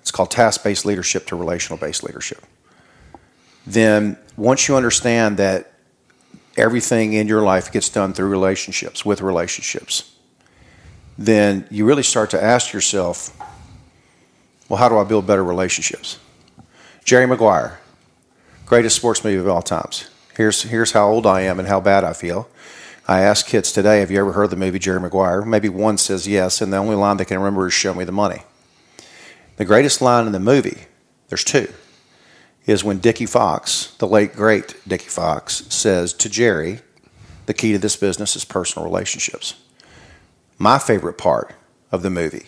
It's 0.02 0.10
called 0.10 0.30
task 0.30 0.62
based 0.62 0.84
leadership 0.84 1.26
to 1.28 1.36
relational 1.36 1.78
based 1.78 2.02
leadership. 2.02 2.44
Then, 3.66 4.18
once 4.36 4.68
you 4.68 4.76
understand 4.76 5.38
that 5.38 5.72
everything 6.56 7.14
in 7.14 7.28
your 7.28 7.40
life 7.40 7.72
gets 7.72 7.88
done 7.88 8.12
through 8.12 8.28
relationships, 8.28 9.06
with 9.06 9.22
relationships, 9.22 10.14
then 11.16 11.66
you 11.70 11.86
really 11.86 12.02
start 12.02 12.30
to 12.30 12.42
ask 12.42 12.72
yourself, 12.72 13.34
well, 14.68 14.78
how 14.78 14.88
do 14.88 14.98
I 14.98 15.04
build 15.04 15.26
better 15.26 15.44
relationships? 15.44 16.18
Jerry 17.04 17.26
Maguire, 17.26 17.78
greatest 18.66 18.96
sports 18.96 19.24
movie 19.24 19.38
of 19.38 19.48
all 19.48 19.62
times. 19.62 20.10
Here's, 20.36 20.62
here's 20.62 20.92
how 20.92 21.08
old 21.08 21.26
I 21.26 21.42
am 21.42 21.58
and 21.58 21.68
how 21.68 21.80
bad 21.80 22.04
I 22.04 22.12
feel. 22.12 22.48
I 23.06 23.20
ask 23.20 23.46
kids 23.46 23.72
today, 23.72 24.00
have 24.00 24.10
you 24.10 24.20
ever 24.20 24.32
heard 24.32 24.50
the 24.50 24.56
movie 24.56 24.78
Jerry 24.78 25.00
Maguire? 25.00 25.42
Maybe 25.42 25.68
one 25.68 25.98
says 25.98 26.26
yes, 26.26 26.60
and 26.60 26.72
the 26.72 26.78
only 26.78 26.96
line 26.96 27.16
they 27.16 27.24
can 27.24 27.38
remember 27.38 27.66
is 27.66 27.72
show 27.72 27.92
me 27.92 28.04
the 28.04 28.12
money. 28.12 28.42
The 29.56 29.64
greatest 29.64 30.00
line 30.00 30.26
in 30.26 30.32
the 30.32 30.40
movie, 30.40 30.86
there's 31.28 31.44
two, 31.44 31.70
is 32.64 32.84
when 32.84 32.98
Dickie 32.98 33.26
Fox, 33.26 33.94
the 33.98 34.06
late 34.06 34.34
great 34.34 34.76
Dickie 34.86 35.08
Fox, 35.08 35.66
says 35.68 36.12
to 36.14 36.28
Jerry, 36.28 36.80
the 37.46 37.54
key 37.54 37.72
to 37.72 37.78
this 37.78 37.96
business 37.96 38.36
is 38.36 38.44
personal 38.44 38.88
relationships. 38.88 39.54
My 40.58 40.78
favorite 40.78 41.18
part 41.18 41.54
of 41.90 42.02
the 42.02 42.10
movie 42.10 42.46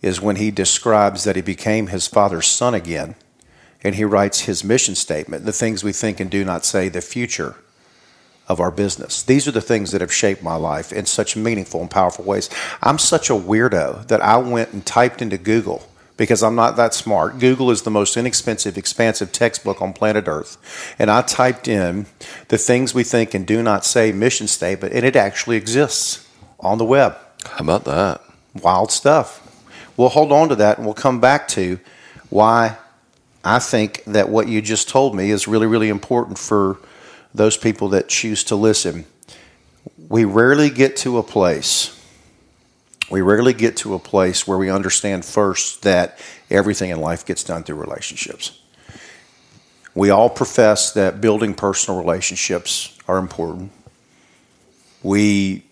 is 0.00 0.20
when 0.20 0.36
he 0.36 0.50
describes 0.50 1.24
that 1.24 1.36
he 1.36 1.42
became 1.42 1.88
his 1.88 2.06
father's 2.06 2.46
son 2.46 2.74
again 2.74 3.16
and 3.84 3.94
he 3.94 4.04
writes 4.04 4.40
his 4.40 4.64
mission 4.64 4.94
statement, 4.94 5.44
the 5.44 5.52
things 5.52 5.84
we 5.84 5.92
think 5.92 6.18
and 6.18 6.30
do 6.30 6.44
not 6.44 6.64
say, 6.64 6.88
the 6.88 7.02
future 7.02 7.56
of 8.48 8.60
our 8.60 8.70
business. 8.70 9.22
These 9.22 9.46
are 9.46 9.52
the 9.52 9.60
things 9.60 9.92
that 9.92 10.00
have 10.00 10.12
shaped 10.12 10.42
my 10.42 10.56
life 10.56 10.92
in 10.92 11.06
such 11.06 11.36
meaningful 11.36 11.80
and 11.80 11.90
powerful 11.90 12.24
ways. 12.24 12.50
I'm 12.82 12.98
such 12.98 13.30
a 13.30 13.34
weirdo 13.34 14.08
that 14.08 14.22
I 14.22 14.38
went 14.38 14.72
and 14.72 14.84
typed 14.84 15.22
into 15.22 15.38
Google 15.38 15.86
because 16.16 16.42
I'm 16.42 16.54
not 16.54 16.76
that 16.76 16.94
smart. 16.94 17.38
Google 17.38 17.70
is 17.70 17.82
the 17.82 17.90
most 17.90 18.16
inexpensive, 18.16 18.78
expansive 18.78 19.32
textbook 19.32 19.82
on 19.82 19.92
planet 19.92 20.28
Earth. 20.28 20.94
And 20.98 21.10
I 21.10 21.22
typed 21.22 21.68
in 21.68 22.06
the 22.48 22.58
things 22.58 22.94
we 22.94 23.02
think 23.02 23.34
and 23.34 23.46
do 23.46 23.62
not 23.62 23.84
say 23.84 24.12
mission 24.12 24.46
statement, 24.46 24.94
and 24.94 25.04
it 25.04 25.16
actually 25.16 25.56
exists 25.56 26.28
on 26.60 26.78
the 26.78 26.84
web. 26.84 27.16
How 27.44 27.64
about 27.64 27.84
that? 27.84 28.22
Wild 28.54 28.92
stuff. 28.92 29.40
We'll 29.96 30.08
hold 30.08 30.32
on 30.32 30.48
to 30.48 30.56
that 30.56 30.78
and 30.78 30.86
we'll 30.86 30.94
come 30.94 31.20
back 31.20 31.48
to 31.48 31.78
why 32.30 32.76
I 33.44 33.58
think 33.58 34.02
that 34.04 34.30
what 34.30 34.48
you 34.48 34.62
just 34.62 34.88
told 34.88 35.14
me 35.14 35.30
is 35.30 35.46
really, 35.46 35.66
really 35.66 35.90
important 35.90 36.38
for 36.38 36.78
those 37.34 37.56
people 37.56 37.90
that 37.90 38.08
choose 38.08 38.42
to 38.44 38.56
listen. 38.56 39.04
We 40.08 40.24
rarely 40.24 40.70
get 40.70 40.96
to 40.98 41.18
a 41.18 41.22
place, 41.22 41.90
we 43.10 43.20
rarely 43.20 43.52
get 43.52 43.76
to 43.78 43.94
a 43.94 43.98
place 43.98 44.46
where 44.46 44.56
we 44.56 44.70
understand 44.70 45.26
first 45.26 45.82
that 45.82 46.18
everything 46.50 46.88
in 46.88 47.00
life 47.00 47.26
gets 47.26 47.44
done 47.44 47.62
through 47.62 47.76
relationships. 47.76 48.58
We 49.94 50.10
all 50.10 50.30
profess 50.30 50.92
that 50.92 51.20
building 51.20 51.54
personal 51.54 52.00
relationships 52.00 52.96
are 53.06 53.18
important. 53.18 53.72
We 55.02 55.64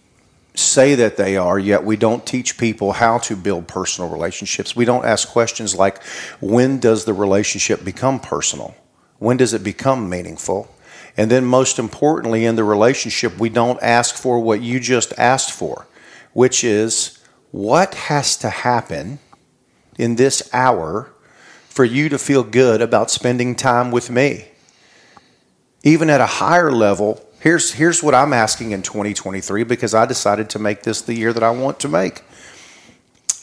say 0.55 0.95
that 0.95 1.17
they 1.17 1.37
are, 1.37 1.59
yet 1.59 1.85
we 1.85 1.97
don't 1.97 2.27
teach 2.27 2.59
people 2.59 2.93
how 2.93 3.19
to 3.19 3.37
build 3.37 3.67
personal 3.67 4.11
relationships. 4.11 4.77
We 4.77 4.85
don't 4.85 5.05
ask 5.05 5.29
questions 5.29 5.75
like 5.75 6.03
when 6.41 6.79
does 6.79 7.05
the 7.05 7.15
relationship 7.15 7.85
become 7.85 8.21
personal? 8.21 8.75
When 9.19 9.37
does 9.37 9.55
it 9.55 9.65
become 9.65 10.09
meaningful? 10.09 10.75
And 11.17 11.31
then, 11.31 11.45
most 11.45 11.79
importantly, 11.79 12.45
in 12.45 12.57
the 12.57 12.65
relationship, 12.65 13.39
we 13.39 13.51
don't 13.51 13.83
ask 13.83 14.15
for 14.15 14.41
what 14.41 14.63
you 14.63 14.81
just 14.81 15.13
asked 15.19 15.53
for, 15.53 15.87
which 16.33 16.65
is 16.65 17.19
what 17.51 17.95
has 17.95 18.37
to 18.39 18.49
happen 18.49 19.19
in 19.99 20.17
this 20.17 20.49
hour 20.53 21.13
for 21.69 21.85
you 21.85 22.09
to 22.09 22.19
feel 22.19 22.43
good 22.43 22.81
about 22.81 23.11
spending 23.11 23.55
time 23.55 23.91
with 23.91 24.11
me? 24.11 24.49
Even 25.83 26.09
at 26.11 26.21
a 26.21 26.27
higher 26.27 26.73
level, 26.73 27.27
here's, 27.43 27.73
here's 27.73 28.03
what 28.03 28.15
I'm 28.15 28.33
asking 28.33 28.71
in 28.71 28.83
2023 28.83 29.65
because 29.65 29.95
I 29.95 30.07
decided 30.07 30.49
to 30.51 30.59
make 30.59 30.83
this 30.83 31.03
the 31.03 31.15
year 31.15 31.33
that 31.33 31.43
I 31.43 31.51
want 31.51 31.81
to 31.81 31.89
make. 31.89 32.23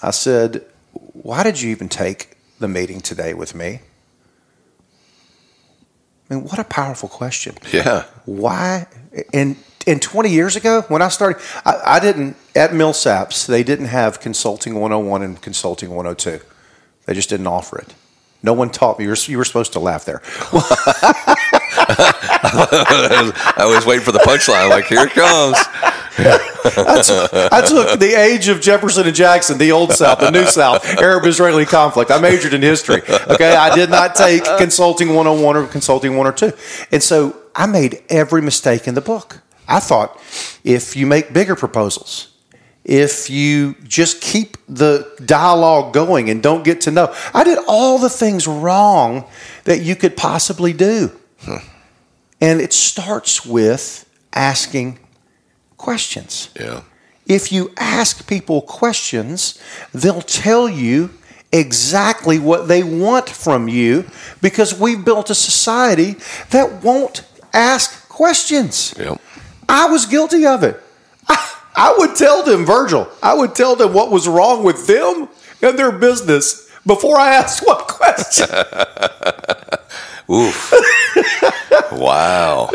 I 0.02 0.12
said, 0.12 0.66
Why 0.94 1.44
did 1.44 1.62
you 1.62 1.70
even 1.72 1.90
take 1.90 2.38
the 2.60 2.68
meeting 2.68 3.02
today 3.02 3.34
with 3.34 3.54
me? 3.54 3.82
I 6.30 6.36
mean, 6.36 6.44
what 6.46 6.60
a 6.60 6.64
powerful 6.64 7.10
question. 7.10 7.58
Yeah. 7.72 8.06
Why? 8.26 8.88
And 9.34 9.58
and 9.88 10.02
20 10.02 10.30
years 10.30 10.56
ago, 10.56 10.82
when 10.84 11.02
I 11.02 11.08
started, 11.08 11.42
I, 11.66 11.96
I 11.96 12.00
didn't 12.00 12.38
at 12.56 12.72
Millsaps. 12.72 13.48
They 13.48 13.64
didn't 13.64 13.88
have 13.88 14.20
Consulting 14.20 14.76
101 14.76 15.24
and 15.24 15.42
Consulting 15.42 15.90
102. 15.90 16.46
They 17.06 17.14
just 17.14 17.30
didn't 17.30 17.48
offer 17.48 17.80
it. 17.80 17.96
No 18.44 18.54
one 18.54 18.70
taught 18.70 19.00
me. 19.00 19.06
You 19.06 19.10
were, 19.10 19.18
you 19.26 19.38
were 19.38 19.46
supposed 19.46 19.74
to 19.74 19.80
laugh 19.80 20.06
there. 20.06 20.22
I 21.88 23.66
was 23.66 23.86
waiting 23.86 24.04
for 24.04 24.12
the 24.12 24.20
punchline. 24.20 24.70
Like, 24.70 24.86
here 24.86 25.04
it 25.04 25.12
comes. 25.12 25.58
I 26.20 27.02
took, 27.02 27.34
I 27.34 27.62
took 27.66 28.00
the 28.00 28.14
age 28.18 28.50
of 28.50 28.62
Jefferson 28.62 29.08
and 29.08 29.16
Jackson, 29.16 29.58
the 29.58 29.72
old 29.72 29.94
South, 29.94 30.20
the 30.20 30.32
new 30.32 30.46
South, 30.46 30.86
Arab 30.86 31.26
Israeli 31.26 31.66
conflict. 31.66 32.12
I 32.12 32.20
majored 32.20 32.54
in 32.54 32.62
history. 32.62 33.02
Okay. 33.10 33.56
I 33.56 33.74
did 33.76 33.90
not 33.90 34.16
take 34.16 34.44
Consulting 34.58 35.10
101 35.10 35.56
or 35.56 35.68
Consulting 35.68 36.18
102. 36.18 36.58
And 36.92 37.02
so 37.02 37.36
I 37.56 37.66
made 37.66 38.04
every 38.10 38.42
mistake 38.42 38.88
in 38.88 38.96
the 38.96 39.02
book. 39.02 39.42
I 39.68 39.80
thought 39.80 40.20
if 40.64 40.96
you 40.96 41.06
make 41.06 41.32
bigger 41.32 41.56
proposals, 41.56 42.30
if 42.84 43.30
you 43.30 43.76
just 43.84 44.22
keep 44.22 44.58
the 44.68 45.12
dialogue 45.24 45.94
going 45.94 46.30
and 46.30 46.42
don't 46.42 46.64
get 46.64 46.82
to 46.82 46.92
know, 46.92 47.14
I 47.34 47.44
did 47.44 47.60
all 47.68 48.00
the 48.00 48.10
things 48.10 48.48
wrong 48.48 49.26
that 49.66 49.82
you 49.82 49.96
could 49.96 50.18
possibly 50.18 50.74
do. 50.74 51.12
Hmm. 51.42 51.58
And 52.42 52.62
it 52.62 52.74
starts 52.74 53.46
with 53.46 54.10
asking 54.34 55.00
questions. 55.78 56.50
Yeah. 56.60 56.82
If 57.26 57.52
you 57.52 57.72
ask 57.78 58.28
people 58.28 58.62
questions, 58.62 59.62
they'll 59.94 60.22
tell 60.22 60.68
you 60.68 61.12
exactly 61.52 62.40
what 62.40 62.68
they 62.68 62.84
want 62.84 63.30
from 63.30 63.68
you 63.68 64.06
because 64.42 64.80
we've 64.80 65.04
built 65.04 65.30
a 65.30 65.36
society 65.36 66.16
that 66.52 66.84
won't 66.84 67.24
ask 67.54 68.08
questions. 68.10 68.94
Yep. 68.98 69.22
I 69.68 69.88
was 69.88 70.06
guilty 70.06 70.46
of 70.46 70.64
it. 70.64 70.82
I, 71.28 71.56
I 71.76 71.96
would 71.98 72.16
tell 72.16 72.44
them, 72.44 72.66
Virgil, 72.66 73.08
I 73.22 73.34
would 73.36 73.56
tell 73.56 73.76
them 73.76 73.94
what 73.94 74.12
was 74.12 74.28
wrong 74.28 74.64
with 74.64 74.88
them 74.88 75.30
and 75.62 75.78
their 75.78 75.92
business 75.92 76.70
before 76.86 77.18
I 77.18 77.36
asked 77.36 77.66
what 77.66 77.88
question. 77.88 78.48
Oof. 80.32 80.74
wow. 81.92 82.70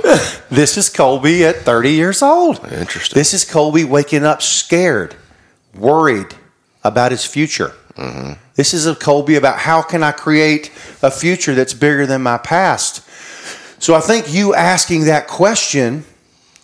This 0.51 0.77
is 0.77 0.91
Colby 0.91 1.45
at 1.45 1.57
30 1.57 1.91
years 1.93 2.23
old. 2.23 2.65
Interesting. 2.73 3.15
This 3.19 3.33
is 3.33 3.45
Colby 3.45 3.85
waking 3.85 4.25
up 4.25 4.43
scared, 4.43 5.15
worried 5.75 6.35
about 6.83 7.13
his 7.13 7.25
future. 7.25 7.73
Mm-hmm. 7.95 8.33
This 8.57 8.75
is 8.75 8.87
a 8.87 8.95
Colby 8.95 9.37
about 9.37 9.59
how 9.59 9.83
can 9.83 10.03
I 10.03 10.11
create 10.11 10.73
a 11.03 11.11
future 11.11 11.55
that's 11.55 11.75
bigger 11.75 12.07
than 12.07 12.23
my 12.23 12.39
past. 12.39 13.09
So 13.81 13.95
I 13.95 14.01
think 14.01 14.33
you 14.33 14.55
asking 14.55 15.05
that 15.05 15.29
question 15.29 16.05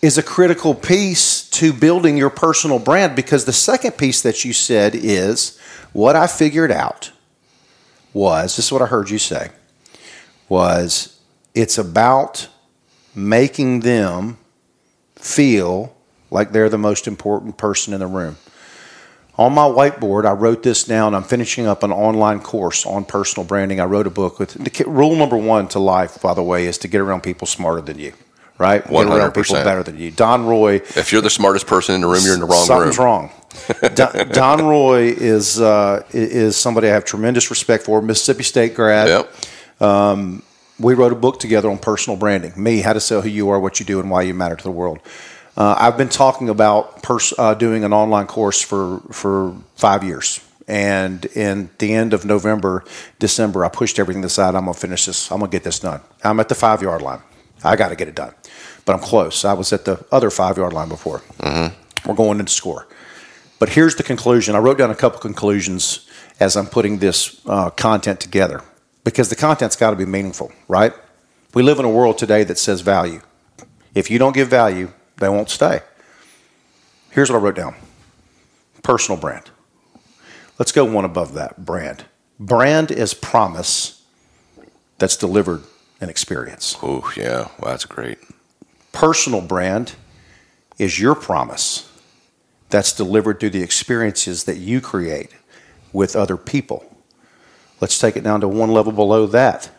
is 0.01 0.17
a 0.17 0.23
critical 0.23 0.73
piece 0.73 1.49
to 1.51 1.71
building 1.71 2.17
your 2.17 2.29
personal 2.29 2.79
brand 2.79 3.15
because 3.15 3.45
the 3.45 3.53
second 3.53 3.93
piece 3.93 4.21
that 4.23 4.43
you 4.43 4.51
said 4.51 4.95
is 4.95 5.57
what 5.93 6.15
I 6.15 6.27
figured 6.27 6.71
out 6.71 7.11
was 8.13 8.55
this 8.55 8.65
is 8.65 8.71
what 8.71 8.81
I 8.81 8.87
heard 8.87 9.09
you 9.09 9.19
say 9.19 9.51
was 10.51 11.17
it's 11.55 11.77
about 11.77 12.49
making 13.15 13.79
them 13.79 14.37
feel 15.15 15.95
like 16.29 16.51
they're 16.51 16.67
the 16.67 16.77
most 16.77 17.07
important 17.07 17.57
person 17.57 17.93
in 17.93 18.01
the 18.01 18.07
room. 18.07 18.35
On 19.37 19.53
my 19.53 19.63
whiteboard, 19.63 20.25
I 20.25 20.33
wrote 20.33 20.61
this 20.61 20.83
down. 20.83 21.15
I'm 21.15 21.23
finishing 21.23 21.67
up 21.67 21.83
an 21.83 21.91
online 21.93 22.41
course 22.41 22.85
on 22.85 23.05
personal 23.05 23.47
branding. 23.47 23.79
I 23.79 23.85
wrote 23.85 24.05
a 24.07 24.09
book 24.09 24.39
with 24.39 24.51
the 24.53 24.83
rule 24.85 25.15
number 25.15 25.37
one 25.37 25.69
to 25.69 25.79
life, 25.79 26.21
by 26.21 26.33
the 26.33 26.43
way, 26.43 26.65
is 26.65 26.77
to 26.79 26.89
get 26.89 26.99
around 26.99 27.23
people 27.23 27.47
smarter 27.47 27.81
than 27.81 27.97
you, 27.97 28.11
right? 28.57 28.83
Get 28.83 29.07
around 29.07 29.31
people 29.31 29.55
100%. 29.55 29.63
better 29.63 29.83
than 29.83 29.97
you. 29.97 30.11
Don 30.11 30.45
Roy, 30.45 30.75
If 30.75 31.13
you're 31.13 31.21
the 31.21 31.29
smartest 31.29 31.65
person 31.65 31.95
in 31.95 32.01
the 32.01 32.07
room, 32.07 32.23
you're 32.25 32.33
in 32.33 32.41
the 32.41 32.45
wrong 32.45 32.65
something's 32.65 32.99
room. 32.99 33.29
Something's 33.55 33.79
wrong. 33.79 33.95
Don, 33.95 34.29
Don 34.33 34.65
Roy 34.65 35.03
is 35.15 35.61
uh, 35.61 36.03
is 36.11 36.57
somebody 36.57 36.89
I 36.89 36.93
have 36.93 37.05
tremendous 37.05 37.49
respect 37.49 37.83
for. 37.83 38.01
Mississippi 38.01 38.43
State 38.43 38.75
grad. 38.75 39.07
Yep. 39.07 39.33
We 40.79 40.93
wrote 40.95 41.11
a 41.11 41.15
book 41.15 41.39
together 41.39 41.69
on 41.69 41.77
personal 41.77 42.17
branding. 42.17 42.53
Me 42.55 42.81
how 42.81 42.93
to 42.93 42.99
sell 42.99 43.21
who 43.21 43.29
you 43.29 43.49
are 43.49 43.59
what 43.59 43.79
you 43.79 43.85
do 43.85 43.99
and 43.99 44.09
why 44.09 44.23
you 44.23 44.33
matter 44.33 44.55
to 44.55 44.63
the 44.63 44.71
world. 44.71 44.99
Uh, 45.57 45.75
i've 45.77 45.97
been 45.97 46.09
talking 46.09 46.49
about 46.49 47.03
pers- 47.03 47.33
uh, 47.37 47.53
doing 47.53 47.83
an 47.83 47.93
online 47.93 48.27
course 48.27 48.61
for 48.61 49.01
for 49.11 49.55
five 49.75 50.03
years. 50.03 50.39
And 50.67 51.25
in 51.25 51.69
the 51.79 51.93
end 51.93 52.13
of 52.13 52.23
november 52.23 52.85
december 53.19 53.65
i 53.65 53.69
pushed 53.69 53.99
everything 53.99 54.23
aside 54.23 54.55
i'm 54.55 54.65
going 54.65 54.73
to 54.73 54.79
finish 54.79 55.05
this. 55.05 55.31
I'm 55.31 55.39
going 55.39 55.51
to 55.51 55.55
get 55.55 55.63
this 55.63 55.79
done. 55.79 56.01
I'm 56.23 56.39
at 56.39 56.49
the 56.49 56.55
five 56.55 56.81
yard 56.81 57.01
line. 57.01 57.21
I 57.63 57.75
got 57.75 57.89
to 57.89 57.95
get 57.95 58.07
it 58.07 58.15
done. 58.15 58.33
But 58.85 58.93
i'm 58.93 59.01
close. 59.01 59.43
I 59.45 59.53
was 59.53 59.73
at 59.73 59.85
the 59.85 60.05
other 60.11 60.29
five 60.29 60.57
yard 60.57 60.73
line 60.73 60.89
before. 60.89 61.21
We're 62.05 62.15
going 62.15 62.39
into 62.39 62.51
score. 62.51 62.87
But 63.59 63.69
here's 63.69 63.95
the 63.95 64.03
conclusion. 64.03 64.55
I 64.55 64.59
wrote 64.59 64.79
down 64.79 64.89
a 64.89 64.95
couple 64.95 65.19
conclusions 65.19 66.07
as 66.39 66.55
I'm 66.55 66.65
putting 66.65 66.97
this 66.97 67.41
uh, 67.45 67.69
content 67.69 68.19
together 68.19 68.63
because 69.03 69.29
the 69.29 69.35
content's 69.35 69.75
got 69.75 69.91
to 69.91 69.95
be 69.95 70.05
meaningful, 70.05 70.51
right? 70.67 70.93
We 71.53 71.63
live 71.63 71.79
in 71.79 71.85
a 71.85 71.89
world 71.89 72.17
today 72.17 72.43
that 72.43 72.57
says 72.57 72.81
value. 72.81 73.21
If 73.93 74.09
you 74.09 74.19
don't 74.19 74.33
give 74.33 74.47
value, 74.47 74.91
they 75.17 75.29
won't 75.29 75.49
stay. 75.49 75.81
Here's 77.09 77.29
what 77.29 77.37
I 77.37 77.41
wrote 77.41 77.55
down 77.55 77.75
personal 78.83 79.19
brand. 79.19 79.49
Let's 80.57 80.71
go 80.71 80.85
one 80.85 81.05
above 81.05 81.33
that 81.33 81.65
brand. 81.65 82.05
Brand 82.39 82.91
is 82.91 83.13
promise 83.13 84.03
that's 84.97 85.17
delivered 85.17 85.63
an 85.99 86.09
experience. 86.09 86.77
Oh, 86.81 87.11
yeah. 87.15 87.49
Well, 87.59 87.71
that's 87.71 87.85
great. 87.85 88.17
Personal 88.91 89.41
brand 89.41 89.95
is 90.77 90.99
your 90.99 91.15
promise 91.15 91.91
that's 92.69 92.93
delivered 92.93 93.39
through 93.39 93.51
the 93.51 93.61
experiences 93.61 94.45
that 94.45 94.57
you 94.57 94.81
create 94.81 95.31
with 95.93 96.15
other 96.15 96.37
people. 96.37 96.90
Let's 97.81 97.97
take 97.99 98.15
it 98.15 98.23
down 98.23 98.41
to 98.41 98.47
one 98.47 98.71
level 98.71 98.93
below 98.93 99.25
that. 99.27 99.69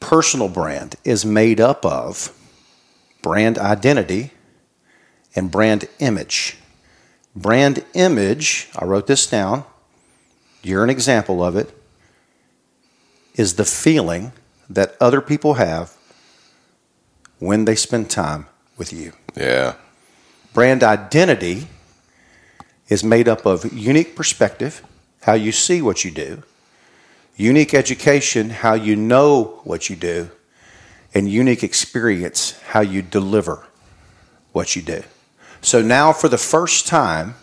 Personal 0.00 0.48
brand 0.48 0.96
is 1.04 1.24
made 1.24 1.60
up 1.60 1.86
of 1.86 2.36
brand 3.22 3.56
identity 3.56 4.32
and 5.36 5.50
brand 5.50 5.88
image. 6.00 6.58
Brand 7.36 7.84
image, 7.94 8.68
I 8.76 8.84
wrote 8.84 9.06
this 9.06 9.26
down, 9.28 9.64
you're 10.62 10.82
an 10.82 10.90
example 10.90 11.44
of 11.44 11.54
it, 11.54 11.72
is 13.36 13.54
the 13.54 13.64
feeling 13.64 14.32
that 14.68 14.96
other 15.00 15.20
people 15.20 15.54
have 15.54 15.96
when 17.38 17.64
they 17.64 17.76
spend 17.76 18.10
time 18.10 18.46
with 18.76 18.92
you. 18.92 19.12
Yeah. 19.36 19.74
Brand 20.52 20.82
identity 20.82 21.68
is 22.88 23.04
made 23.04 23.28
up 23.28 23.46
of 23.46 23.72
unique 23.72 24.16
perspective, 24.16 24.82
how 25.22 25.34
you 25.34 25.52
see 25.52 25.82
what 25.82 26.04
you 26.04 26.10
do, 26.10 26.42
unique 27.36 27.74
education, 27.74 28.50
how 28.50 28.74
you 28.74 28.96
know 28.96 29.60
what 29.64 29.90
you 29.90 29.96
do, 29.96 30.30
and 31.14 31.28
unique 31.28 31.62
experience, 31.62 32.58
how 32.68 32.80
you 32.80 33.02
deliver 33.02 33.66
what 34.52 34.76
you 34.76 34.82
do. 34.82 35.02
So 35.60 35.82
now, 35.82 36.12
for 36.12 36.28
the 36.28 36.38
first 36.38 36.86
time 36.86 37.34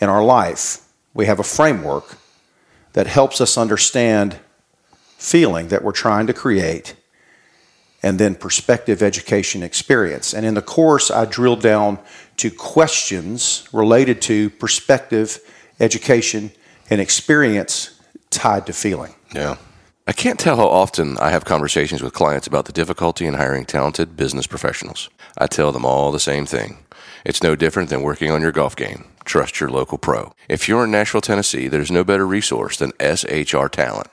in 0.00 0.08
our 0.08 0.24
life, 0.24 0.78
we 1.12 1.26
have 1.26 1.38
a 1.38 1.44
framework 1.44 2.18
that 2.94 3.06
helps 3.06 3.40
us 3.40 3.56
understand 3.56 4.38
feeling 5.16 5.68
that 5.68 5.82
we're 5.82 5.92
trying 5.92 6.26
to 6.26 6.32
create 6.32 6.96
and 8.02 8.18
then 8.18 8.34
perspective 8.34 9.02
education 9.02 9.62
experience. 9.62 10.34
And 10.34 10.44
in 10.44 10.54
the 10.54 10.62
course, 10.62 11.10
I 11.10 11.24
drilled 11.24 11.62
down 11.62 11.98
to 12.36 12.50
questions 12.50 13.66
related 13.72 14.20
to 14.22 14.50
perspective 14.50 15.40
education 15.80 16.50
and 16.90 17.00
experience 17.00 18.00
tied 18.30 18.66
to 18.66 18.72
feeling. 18.72 19.14
Yeah. 19.34 19.56
I 20.06 20.12
can't 20.12 20.38
tell 20.38 20.56
how 20.56 20.68
often 20.68 21.16
I 21.18 21.30
have 21.30 21.46
conversations 21.46 22.02
with 22.02 22.12
clients 22.12 22.46
about 22.46 22.66
the 22.66 22.72
difficulty 22.72 23.26
in 23.26 23.34
hiring 23.34 23.64
talented 23.64 24.16
business 24.16 24.46
professionals. 24.46 25.08
I 25.38 25.46
tell 25.46 25.72
them 25.72 25.86
all 25.86 26.12
the 26.12 26.20
same 26.20 26.44
thing. 26.44 26.78
It's 27.24 27.42
no 27.42 27.56
different 27.56 27.88
than 27.88 28.02
working 28.02 28.30
on 28.30 28.42
your 28.42 28.52
golf 28.52 28.76
game. 28.76 29.06
Trust 29.24 29.60
your 29.60 29.70
local 29.70 29.96
pro. 29.96 30.34
If 30.46 30.68
you're 30.68 30.84
in 30.84 30.90
Nashville, 30.90 31.22
Tennessee, 31.22 31.68
there's 31.68 31.90
no 31.90 32.04
better 32.04 32.26
resource 32.26 32.76
than 32.76 32.92
SHR 33.00 33.70
Talent. 33.70 34.08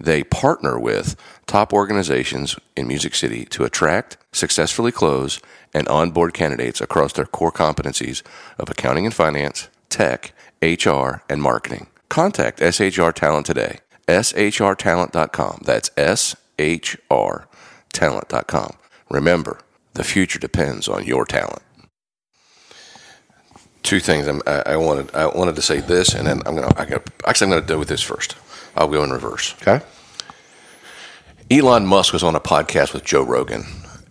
They 0.00 0.24
partner 0.24 0.78
with 0.78 1.14
top 1.46 1.72
organizations 1.72 2.56
in 2.76 2.88
Music 2.88 3.14
City 3.14 3.44
to 3.46 3.64
attract, 3.64 4.16
successfully 4.32 4.90
close, 4.90 5.40
and 5.72 5.88
onboard 5.88 6.34
candidates 6.34 6.80
across 6.80 7.12
their 7.12 7.26
core 7.26 7.52
competencies 7.52 8.22
of 8.58 8.68
accounting 8.70 9.06
and 9.06 9.14
finance, 9.14 9.68
tech, 9.88 10.32
HR, 10.60 11.22
and 11.28 11.40
marketing. 11.40 11.86
Contact 12.08 12.60
SHR 12.60 13.12
Talent 13.14 13.46
today. 13.46 13.78
SHRtalent.com. 14.06 15.62
That's 15.64 15.90
SHRtalent.com. 15.90 18.76
Remember, 19.10 19.60
the 19.94 20.04
future 20.04 20.38
depends 20.38 20.86
on 20.88 21.04
your 21.04 21.26
talent. 21.26 21.62
Two 23.82 24.00
things 24.00 24.26
I'm, 24.26 24.42
I, 24.46 24.62
I 24.66 24.76
wanted 24.76 25.14
I 25.14 25.26
wanted 25.26 25.56
to 25.56 25.62
say 25.62 25.80
this, 25.80 26.14
and 26.14 26.26
then 26.26 26.42
I'm 26.46 26.56
gonna 26.56 26.72
I 26.76 26.84
got, 26.84 27.08
actually 27.26 27.46
I'm 27.46 27.52
gonna 27.52 27.66
do 27.66 27.78
with 27.78 27.88
this 27.88 28.02
first. 28.02 28.36
I'll 28.76 28.88
go 28.88 29.02
in 29.02 29.10
reverse. 29.10 29.54
Okay? 29.62 29.80
Elon 31.50 31.86
Musk 31.86 32.12
was 32.12 32.22
on 32.22 32.34
a 32.34 32.40
podcast 32.40 32.92
with 32.92 33.04
Joe 33.04 33.22
Rogan, 33.22 33.64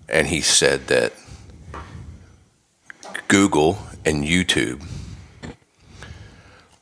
and 0.10 0.28
he 0.28 0.42
said 0.42 0.88
that 0.88 1.14
Google 3.28 3.78
and 4.06 4.24
YouTube 4.24 4.84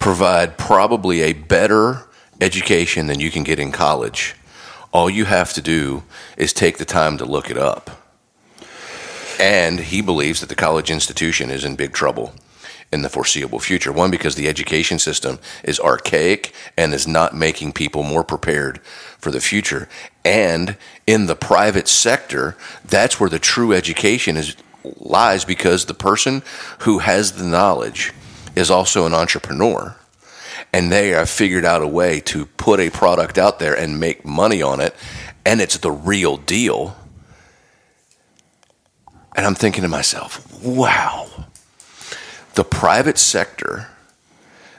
provide 0.06 0.56
probably 0.56 1.22
a 1.22 1.34
better 1.34 2.04
education 2.40 3.08
than 3.08 3.20
you 3.20 3.32
can 3.32 3.44
get 3.44 3.58
in 3.58 3.72
college. 3.72 4.36
All 4.94 5.10
you 5.10 5.26
have 5.26 5.52
to 5.54 5.64
do 5.64 6.04
is 6.38 6.54
take 6.54 6.78
the 6.78 6.86
time 6.86 7.18
to 7.18 7.26
look 7.26 7.50
it 7.50 7.58
up. 7.58 7.90
And 9.40 9.80
he 9.80 10.04
believes 10.04 10.42
that 10.42 10.50
the 10.50 10.54
college 10.54 10.92
institution 10.92 11.50
is 11.50 11.66
in 11.66 11.76
big 11.76 11.92
trouble 11.92 12.36
in 12.94 13.02
the 13.02 13.10
foreseeable 13.10 13.58
future. 13.58 13.92
One, 13.92 14.12
because 14.12 14.36
the 14.36 14.48
education 14.48 15.00
system 15.00 15.40
is 15.64 15.80
archaic 15.80 16.54
and 16.78 16.94
is 16.94 17.08
not 17.08 17.34
making 17.34 17.74
people 17.74 18.04
more 18.04 18.24
prepared 18.24 18.78
for 19.18 19.32
the 19.32 19.42
future. 19.42 19.90
And 20.24 20.78
in 21.08 21.26
the 21.26 21.36
private 21.36 21.88
sector, 21.88 22.56
that's 22.86 23.20
where 23.20 23.32
the 23.32 23.40
true 23.40 23.74
education 23.74 24.38
is 24.38 24.56
lies 24.98 25.46
because 25.46 25.86
the 25.86 25.96
person 25.96 26.44
who 26.82 27.00
has 27.00 27.32
the 27.32 27.44
knowledge 27.44 28.14
is 28.56 28.72
also 28.72 29.06
an 29.06 29.14
entrepreneur 29.14 29.96
and 30.74 30.92
they 30.92 31.10
have 31.10 31.30
figured 31.30 31.66
out 31.66 31.82
a 31.82 31.88
way 31.88 32.20
to 32.20 32.46
put 32.46 32.80
a 32.80 32.90
product 32.90 33.38
out 33.38 33.60
there 33.60 33.74
and 33.74 34.00
make 34.00 34.26
money 34.26 34.62
on 34.62 34.80
it 34.80 34.96
and 35.46 35.62
it's 35.62 35.78
the 35.78 35.92
real 35.92 36.38
deal. 36.38 36.98
And 39.36 39.46
i'm 39.46 39.56
thinking 39.56 39.84
to 39.84 39.90
myself 39.90 40.64
wow. 40.64 41.28
The 42.56 42.64
private 42.64 43.18
sector 43.18 43.90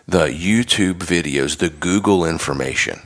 the 0.09 0.27
youtube 0.27 0.99
videos 0.99 1.59
the 1.59 1.69
google 1.69 2.25
information 2.25 3.01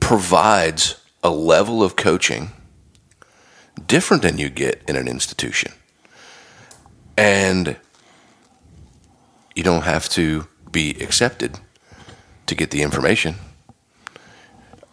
provides 0.00 1.00
a 1.22 1.30
level 1.30 1.82
of 1.82 1.96
coaching 1.96 2.52
different 3.86 4.22
than 4.22 4.38
you 4.38 4.48
get 4.48 4.82
in 4.88 4.96
an 4.96 5.08
institution. 5.08 5.72
And 7.16 7.76
you 9.56 9.62
don't 9.62 9.82
have 9.82 10.08
to 10.10 10.46
be 10.70 10.90
accepted 11.02 11.58
to 12.46 12.54
get 12.54 12.70
the 12.70 12.82
information. 12.82 13.36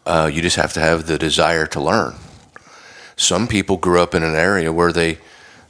Uh, 0.06 0.30
you 0.34 0.42
just 0.42 0.56
have 0.56 0.74
to 0.74 0.80
have 0.80 1.06
the 1.06 1.20
desire 1.20 1.68
to 1.68 1.80
learn. 1.80 2.16
Some 3.16 3.48
people 3.48 3.78
grew 3.78 4.02
up 4.02 4.16
in 4.16 4.24
an 4.24 4.36
area 4.36 4.74
where 4.74 4.92
they 4.92 5.20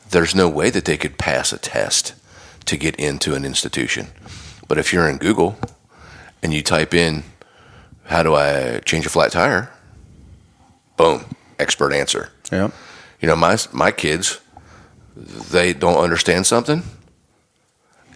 there's 0.10 0.36
no 0.36 0.48
way 0.48 0.70
that 0.70 0.86
they 0.86 0.96
could 0.96 1.18
pass 1.18 1.52
a 1.52 1.58
test 1.58 2.14
to 2.66 2.78
get 2.78 2.96
into 2.98 3.34
an 3.34 3.44
institution. 3.44 4.08
But 4.68 4.78
if 4.78 4.94
you're 4.94 5.10
in 5.10 5.18
Google 5.18 5.58
and 6.44 6.54
you 6.54 6.62
type 6.62 6.94
in 6.94 7.24
how 8.06 8.22
do 8.22 8.36
I 8.36 8.80
change 8.86 9.06
a 9.06 9.10
flat 9.10 9.32
tire? 9.32 9.72
Boom, 10.98 11.26
expert 11.58 11.94
answer. 11.94 12.30
Yeah. 12.52 12.70
You 13.20 13.28
know, 13.28 13.36
my 13.36 13.58
my 13.72 13.91
kids 13.91 14.39
they 15.16 15.74
don't 15.74 15.98
understand 15.98 16.46
something. 16.46 16.84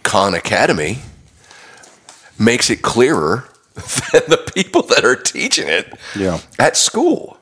Khan 0.02 0.34
Academy 0.34 0.98
makes 2.38 2.70
it 2.70 2.82
clearer 2.82 3.48
than 3.74 4.22
the 4.28 4.50
people 4.54 4.82
that 4.82 5.04
are 5.04 5.16
teaching 5.16 5.68
it 5.68 5.92
Yeah. 6.16 6.40
at 6.58 6.76
school. 6.76 7.38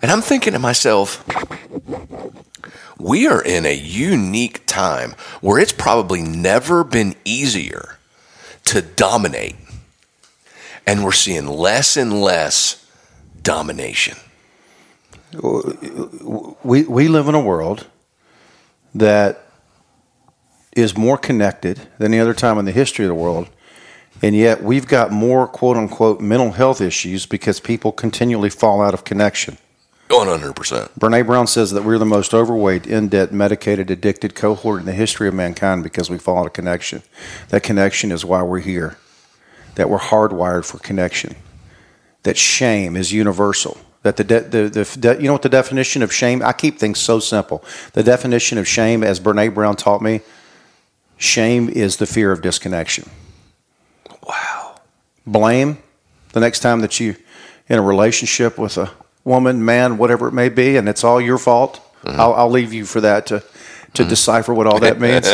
And 0.00 0.10
I'm 0.12 0.20
thinking 0.22 0.52
to 0.52 0.58
myself, 0.58 1.24
we 2.98 3.26
are 3.26 3.42
in 3.42 3.66
a 3.66 3.74
unique 3.74 4.64
time 4.66 5.14
where 5.40 5.58
it's 5.58 5.72
probably 5.72 6.22
never 6.22 6.84
been 6.84 7.14
easier 7.24 7.98
to 8.66 8.80
dominate. 8.82 9.56
And 10.86 11.04
we're 11.04 11.12
seeing 11.12 11.46
less 11.46 11.96
and 11.96 12.20
less 12.20 12.84
domination. 13.42 14.16
we, 15.32 16.84
we 16.84 17.08
live 17.08 17.28
in 17.28 17.34
a 17.34 17.40
world 17.40 17.86
that 18.94 19.47
is 20.72 20.96
more 20.96 21.18
connected 21.18 21.80
than 21.98 22.12
any 22.12 22.20
other 22.20 22.34
time 22.34 22.58
in 22.58 22.64
the 22.64 22.72
history 22.72 23.04
of 23.04 23.08
the 23.08 23.14
world. 23.14 23.48
And 24.22 24.34
yet 24.34 24.62
we've 24.62 24.86
got 24.86 25.12
more 25.12 25.46
quote 25.46 25.76
unquote 25.76 26.20
mental 26.20 26.52
health 26.52 26.80
issues 26.80 27.26
because 27.26 27.60
people 27.60 27.92
continually 27.92 28.50
fall 28.50 28.82
out 28.82 28.94
of 28.94 29.04
connection. 29.04 29.58
100%. 30.08 30.90
Brene 30.98 31.26
Brown 31.26 31.46
says 31.46 31.70
that 31.72 31.84
we're 31.84 31.98
the 31.98 32.06
most 32.06 32.32
overweight, 32.32 32.86
in 32.86 33.08
debt, 33.08 33.30
medicated, 33.30 33.90
addicted 33.90 34.34
cohort 34.34 34.80
in 34.80 34.86
the 34.86 34.92
history 34.92 35.28
of 35.28 35.34
mankind 35.34 35.82
because 35.82 36.08
we 36.08 36.16
fall 36.16 36.38
out 36.38 36.46
of 36.46 36.54
connection. 36.54 37.02
That 37.50 37.62
connection 37.62 38.10
is 38.10 38.24
why 38.24 38.42
we're 38.42 38.60
here, 38.60 38.96
that 39.74 39.90
we're 39.90 39.98
hardwired 39.98 40.64
for 40.64 40.78
connection, 40.78 41.36
that 42.22 42.38
shame 42.38 42.96
is 42.96 43.12
universal. 43.12 43.76
That 44.02 44.16
the, 44.16 44.24
de- 44.24 44.40
the, 44.40 44.68
the, 44.68 44.96
de- 44.98 45.20
you 45.20 45.26
know 45.26 45.34
what 45.34 45.42
the 45.42 45.48
definition 45.48 46.02
of 46.02 46.12
shame? 46.12 46.42
I 46.42 46.52
keep 46.52 46.78
things 46.78 46.98
so 46.98 47.18
simple. 47.18 47.62
The 47.92 48.02
definition 48.02 48.56
of 48.56 48.66
shame, 48.66 49.04
as 49.04 49.20
Brene 49.20 49.52
Brown 49.52 49.76
taught 49.76 50.00
me, 50.00 50.22
Shame 51.18 51.68
is 51.68 51.96
the 51.96 52.06
fear 52.06 52.32
of 52.32 52.40
disconnection. 52.40 53.10
Wow. 54.26 54.80
Blame, 55.26 55.78
the 56.32 56.40
next 56.40 56.60
time 56.60 56.80
that 56.80 56.98
you 57.00 57.16
in 57.68 57.78
a 57.78 57.82
relationship 57.82 58.56
with 58.56 58.78
a 58.78 58.90
woman, 59.24 59.64
man, 59.64 59.98
whatever 59.98 60.28
it 60.28 60.32
may 60.32 60.48
be, 60.48 60.76
and 60.76 60.88
it's 60.88 61.04
all 61.04 61.20
your 61.20 61.38
fault. 61.38 61.80
Mm-hmm. 62.02 62.20
I'll, 62.20 62.32
I'll 62.34 62.50
leave 62.50 62.72
you 62.72 62.84
for 62.84 63.00
that 63.00 63.26
to 63.26 63.42
to 63.94 64.02
mm-hmm. 64.02 64.10
decipher 64.10 64.54
what 64.54 64.66
all 64.66 64.80
that 64.80 65.00
means. 65.00 65.28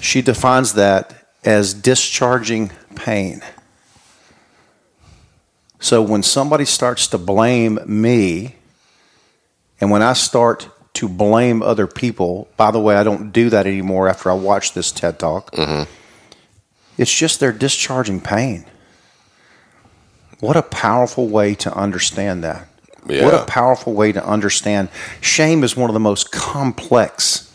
she 0.00 0.20
defines 0.20 0.74
that 0.74 1.14
as 1.44 1.74
discharging 1.74 2.70
pain. 2.94 3.42
So 5.78 6.02
when 6.02 6.22
somebody 6.22 6.64
starts 6.64 7.06
to 7.08 7.18
blame 7.18 7.78
me, 7.86 8.56
and 9.80 9.90
when 9.90 10.02
I 10.02 10.14
start 10.14 10.68
to 10.94 11.08
blame 11.08 11.62
other 11.62 11.86
people, 11.86 12.48
by 12.56 12.70
the 12.70 12.78
way, 12.80 12.96
I 12.96 13.02
don't 13.02 13.32
do 13.32 13.50
that 13.50 13.66
anymore 13.66 14.08
after 14.08 14.30
I 14.30 14.34
watch 14.34 14.74
this 14.74 14.92
TED 14.92 15.18
Talk. 15.18 15.50
Mm-hmm. 15.52 15.90
It's 16.96 17.12
just 17.12 17.40
they're 17.40 17.52
discharging 17.52 18.20
pain. 18.20 18.64
What 20.40 20.56
a 20.56 20.62
powerful 20.62 21.28
way 21.28 21.54
to 21.56 21.74
understand 21.76 22.44
that. 22.44 22.68
What 23.04 23.34
a 23.34 23.44
powerful 23.44 23.92
way 23.92 24.12
to 24.12 24.24
understand. 24.24 24.88
Shame 25.20 25.62
is 25.62 25.76
one 25.76 25.90
of 25.90 25.94
the 25.94 26.00
most 26.00 26.32
complex 26.32 27.52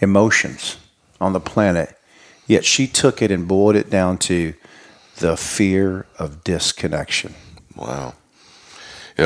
emotions 0.00 0.76
on 1.20 1.32
the 1.32 1.40
planet. 1.40 1.96
Yet 2.46 2.64
she 2.64 2.88
took 2.88 3.22
it 3.22 3.30
and 3.30 3.46
boiled 3.46 3.76
it 3.76 3.90
down 3.90 4.18
to 4.18 4.54
the 5.18 5.36
fear 5.36 6.06
of 6.18 6.42
disconnection. 6.42 7.34
Wow. 7.76 8.14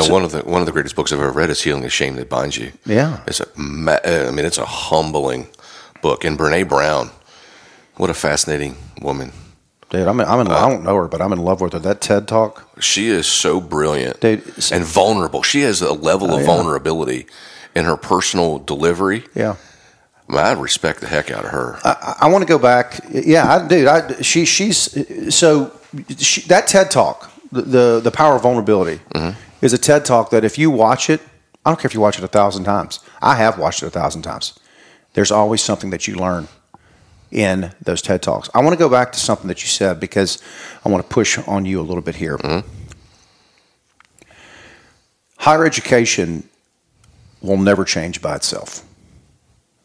You 0.03 0.09
know, 0.09 0.13
one 0.13 0.25
of 0.25 0.33
the 0.33 0.41
one 0.41 0.61
of 0.63 0.67
the 0.67 0.73
greatest 0.73 0.97
books 0.97 1.13
I've 1.13 1.21
ever 1.21 1.31
read 1.33 1.51
is 1.51 1.63
"Healing 1.63 1.83
the 1.83 1.91
Shame 1.91 2.17
That 2.17 2.29
Binds 2.29 2.57
You." 2.57 2.73
Yeah. 2.87 3.21
it's 3.27 3.41
a 3.41 3.45
uh, 3.47 4.29
I 4.29 4.31
mean, 4.31 4.45
it's 4.47 4.59
a 4.59 4.65
humbling 4.67 5.49
book. 6.03 6.25
And 6.25 6.39
Brene 6.39 6.69
Brown, 6.69 7.11
what 7.97 8.11
a 8.11 8.15
fascinating 8.15 8.77
woman. 9.01 9.33
Dude, 9.91 10.09
I'm 10.09 10.19
in, 10.19 10.27
I'm 10.27 10.41
in, 10.41 10.49
I 10.49 10.69
don't 10.69 10.83
know 10.83 10.97
her, 10.97 11.07
but 11.09 11.21
I'm 11.23 11.33
in 11.33 11.39
love 11.39 11.61
with 11.61 11.73
her. 11.75 11.79
That 11.79 12.01
TED 12.01 12.27
talk, 12.27 12.69
She 12.81 13.09
is 13.09 13.27
so 13.29 13.61
brilliant 13.61 14.21
dude. 14.21 14.41
it's- 14.41 14.73
and 14.73 14.85
vulnerable. 14.85 15.43
She 15.43 15.61
has 15.61 15.81
a 15.83 15.93
level 15.93 16.33
Oh, 16.33 16.35
of 16.35 16.41
yeah. 16.41 16.47
vulnerability 16.47 17.27
in 17.77 17.85
her 17.85 17.97
personal 17.97 18.59
delivery. 18.59 19.25
yeah. 19.35 19.57
I, 20.29 20.53
respect 20.53 21.01
the 21.01 21.07
heck 21.07 21.31
out 21.31 21.45
of 21.45 21.51
her. 21.51 21.79
I, 21.85 22.17
I 22.23 22.29
want 22.29 22.43
to 22.43 22.49
go 22.49 22.59
back. 22.59 22.99
Yeah, 23.11 23.45
I, 23.57 23.69
dude. 23.69 23.87
I, 23.87 24.21
she, 24.23 24.47
she's 24.47 24.79
so 25.35 25.71
she, 26.17 26.41
that 26.49 26.67
TED 26.67 26.91
talk, 26.91 27.31
the, 27.53 27.63
the 27.63 28.01
the 28.05 28.11
power 28.11 28.35
of 28.35 28.43
vulnerability, 28.43 29.01
is 29.65 29.73
a 29.73 29.79
TED 29.79 30.05
talk 30.05 30.31
that 30.31 30.45
if 30.45 30.59
you 30.59 30.71
watch 30.71 31.09
it, 31.09 31.23
I 31.65 31.71
don't 31.71 31.81
care 31.81 31.89
if 31.89 31.95
you 31.95 32.01
watch 32.01 32.19
it 32.19 32.25
a 32.25 32.29
thousand 32.29 32.65
times. 32.65 33.01
I 33.23 33.37
have 33.37 33.59
watched 33.59 33.83
it 33.83 33.87
a 33.87 33.91
thousand 33.91 34.23
times. 34.23 34.59
There's 35.15 35.31
always 35.31 35.63
something 35.63 35.89
that 35.91 36.07
you 36.07 36.17
learn 36.17 36.49
in 37.31 37.73
those 37.81 38.03
TED 38.03 38.23
talks. 38.23 38.51
I 38.55 38.61
want 38.61 38.75
to 38.75 38.79
go 38.79 38.91
back 38.91 39.11
to 39.13 39.19
something 39.19 39.49
that 39.49 39.63
you 39.63 39.69
said 39.69 39.99
because 39.99 40.43
I 40.85 40.91
want 40.91 41.03
to 41.03 41.09
push 41.09 41.39
on 41.49 41.65
you 41.65 41.81
a 41.81 41.83
little 41.83 42.03
bit 42.03 42.17
here. 42.17 42.37
Mm-hmm. 42.37 42.69
Higher 45.39 45.65
education 45.65 46.47
will 47.41 47.57
never 47.57 47.85
change 47.85 48.21
by 48.21 48.37
itself. 48.37 48.85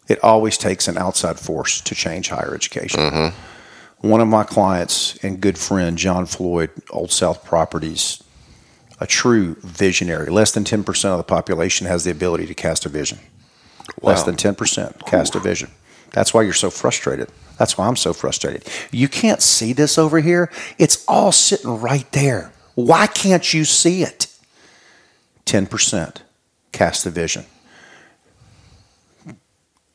It 0.09 0.21
always 0.23 0.57
takes 0.57 0.87
an 0.87 0.97
outside 0.97 1.39
force 1.39 1.79
to 1.81 1.95
change 1.95 2.29
higher 2.29 2.53
education. 2.53 2.99
Mm-hmm. 2.99 4.07
One 4.07 4.21
of 4.21 4.27
my 4.27 4.43
clients 4.43 5.17
and 5.23 5.39
good 5.39 5.57
friend, 5.57 5.97
John 5.97 6.25
Floyd, 6.25 6.71
Old 6.89 7.11
South 7.11 7.45
Properties, 7.45 8.23
a 8.99 9.07
true 9.07 9.55
visionary. 9.61 10.29
Less 10.29 10.51
than 10.51 10.63
10% 10.63 11.05
of 11.05 11.17
the 11.17 11.23
population 11.23 11.87
has 11.87 12.03
the 12.03 12.11
ability 12.11 12.45
to 12.47 12.53
cast 12.53 12.85
a 12.85 12.89
vision. 12.89 13.19
Less 14.01 14.23
than 14.23 14.35
10% 14.35 15.05
cast 15.05 15.35
a 15.35 15.39
vision. 15.39 15.71
That's 16.11 16.33
why 16.33 16.41
you're 16.41 16.53
so 16.53 16.69
frustrated. 16.69 17.29
That's 17.57 17.77
why 17.77 17.87
I'm 17.87 17.95
so 17.95 18.13
frustrated. 18.13 18.67
You 18.91 19.07
can't 19.07 19.41
see 19.41 19.73
this 19.73 19.97
over 19.97 20.19
here. 20.19 20.51
It's 20.77 21.03
all 21.07 21.31
sitting 21.31 21.79
right 21.79 22.09
there. 22.11 22.51
Why 22.75 23.07
can't 23.07 23.53
you 23.53 23.65
see 23.65 24.03
it? 24.03 24.27
10% 25.45 26.17
cast 26.71 27.03
the 27.03 27.09
vision. 27.09 27.45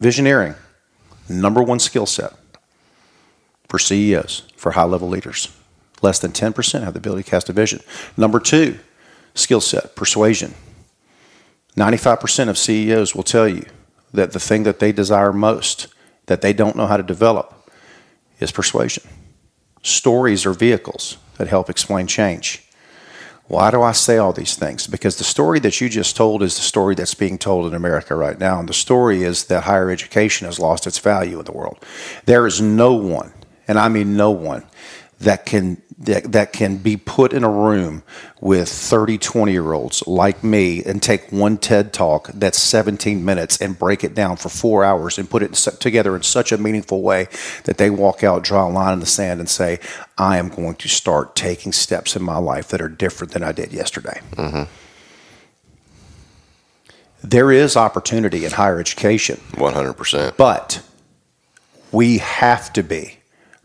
Visioneering, 0.03 0.57
number 1.29 1.63
one 1.63 1.79
skill 1.79 2.07
set 2.07 2.33
for 3.69 3.79
CEOs, 3.79 4.43
for 4.57 4.73
high 4.73 4.85
level 4.85 5.09
leaders. 5.09 5.57
Less 6.03 6.19
than 6.19 6.33
10% 6.33 6.83
have 6.83 6.93
the 6.93 6.99
ability 6.99 7.23
to 7.23 7.31
cast 7.31 7.49
a 7.49 7.53
vision. 7.53 7.81
Number 8.17 8.39
two, 8.39 8.79
skill 9.35 9.61
set, 9.61 9.95
persuasion. 9.97 10.55
95% 11.77 12.49
of 12.49 12.57
CEOs 12.57 13.15
will 13.15 13.25
tell 13.25 13.49
you 13.49 13.67
that 14.13 14.33
the 14.33 14.41
thing 14.41 14.63
that 14.63 14.79
they 14.79 14.93
desire 14.93 15.33
most, 15.33 15.89
that 16.27 16.41
they 16.41 16.53
don't 16.53 16.77
know 16.77 16.87
how 16.87 16.97
to 16.97 17.03
develop, 17.03 17.71
is 18.39 18.53
persuasion. 18.53 19.03
Stories 19.83 20.47
are 20.47 20.53
vehicles 20.53 21.19
that 21.37 21.49
help 21.49 21.69
explain 21.69 22.07
change. 22.07 22.65
Why 23.47 23.71
do 23.71 23.83
I 23.83 23.93
say 23.93 24.17
all 24.17 24.33
these 24.33 24.57
things? 24.57 24.87
Because 24.87 25.17
the 25.17 25.25
story 25.25 25.61
that 25.61 25.79
you 25.81 25.91
just 25.91 26.17
told 26.17 26.43
is 26.43 26.57
the 26.57 26.63
story 26.63 26.95
that's 26.95 27.15
being 27.15 27.37
told 27.37 27.67
in 27.67 27.75
America 27.75 28.15
right 28.15 28.39
now. 28.39 28.59
And 28.59 28.69
the 28.69 28.73
story 28.73 29.23
is 29.23 29.45
that 29.47 29.65
higher 29.65 29.91
education 29.91 30.47
has 30.47 30.59
lost 30.59 30.87
its 30.87 30.99
value 30.99 31.39
in 31.39 31.45
the 31.45 31.53
world. 31.53 31.79
There 32.25 32.47
is 32.47 32.63
no 32.63 32.95
one, 32.95 33.35
and 33.69 33.79
I 33.79 33.89
mean 33.89 34.17
no 34.17 34.31
one, 34.31 34.65
that 35.25 35.45
can 35.47 35.83
that, 35.99 36.33
that 36.33 36.53
can 36.53 36.79
be 36.79 36.97
put 36.97 37.33
in 37.33 37.45
a 37.45 37.51
room 37.51 38.03
with 38.41 38.69
30, 38.69 39.19
20 39.19 39.53
year 39.53 39.73
olds 39.73 40.07
like 40.07 40.43
me 40.43 40.83
and 40.83 41.03
take 41.03 41.31
one 41.31 41.57
TED 41.57 41.93
talk 41.93 42.29
that's 42.35 42.59
17 42.59 43.25
minutes 43.25 43.61
and 43.61 43.79
break 43.79 44.03
it 44.03 44.15
down 44.15 44.37
for 44.37 44.49
four 44.49 44.85
hours 44.85 45.19
and 45.19 45.31
put 45.31 45.43
it 45.43 45.55
together 45.55 46.17
in 46.17 46.23
such 46.23 46.53
a 46.53 46.59
meaningful 46.59 47.01
way 47.03 47.29
that 47.65 47.79
they 47.79 47.91
walk 47.91 48.25
out, 48.25 48.43
draw 48.43 48.69
a 48.69 48.71
line 48.71 48.95
in 48.95 49.01
the 49.01 49.07
sand, 49.07 49.41
and 49.41 49.49
say, 49.49 49.79
I 50.19 50.39
am 50.39 50.49
going 50.49 50.75
to 50.77 50.89
start 50.89 51.37
taking 51.37 51.73
steps 51.73 52.17
in 52.17 52.23
my 52.23 52.39
life 52.39 52.69
that 52.69 52.81
are 52.81 52.89
different 52.89 53.33
than 53.33 53.43
I 53.43 53.53
did 53.53 53.73
yesterday. 53.73 54.21
There 57.23 57.51
is 57.51 57.77
opportunity 57.77 58.45
in 58.45 58.51
higher 58.51 58.79
education. 58.79 59.41
100%. 59.53 60.37
But 60.37 60.83
we 61.91 62.19
have 62.19 62.73
to 62.75 62.83
be 62.83 63.19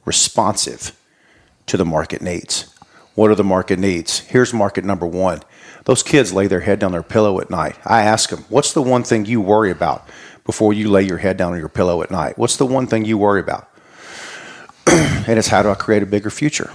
responsive 0.05 0.95
to 1.69 1.77
the 1.77 1.85
market 1.85 2.21
needs. 2.21 2.73
What 3.15 3.31
are 3.31 3.35
the 3.35 3.43
market 3.43 3.79
needs? 3.79 4.19
Here's 4.19 4.53
market 4.53 4.83
number 4.83 5.05
one. 5.05 5.41
Those 5.85 6.03
kids 6.03 6.33
lay 6.33 6.47
their 6.47 6.59
head 6.61 6.79
down 6.79 6.91
their 6.91 7.03
pillow 7.03 7.39
at 7.39 7.49
night. 7.49 7.77
I 7.85 8.01
ask 8.01 8.29
them, 8.29 8.45
what's 8.49 8.73
the 8.73 8.81
one 8.81 9.03
thing 9.03 9.25
you 9.25 9.41
worry 9.41 9.71
about 9.71 10.07
before 10.45 10.73
you 10.73 10.89
lay 10.89 11.03
your 11.03 11.17
head 11.17 11.37
down 11.37 11.53
on 11.53 11.59
your 11.59 11.69
pillow 11.69 12.01
at 12.01 12.11
night? 12.11 12.37
What's 12.37 12.57
the 12.57 12.65
one 12.65 12.87
thing 12.87 13.05
you 13.05 13.17
worry 13.17 13.39
about? 13.39 13.69
and 14.87 15.37
it's 15.37 15.47
how 15.47 15.61
do 15.61 15.69
I 15.69 15.75
create 15.75 16.03
a 16.03 16.05
bigger 16.05 16.29
future? 16.29 16.71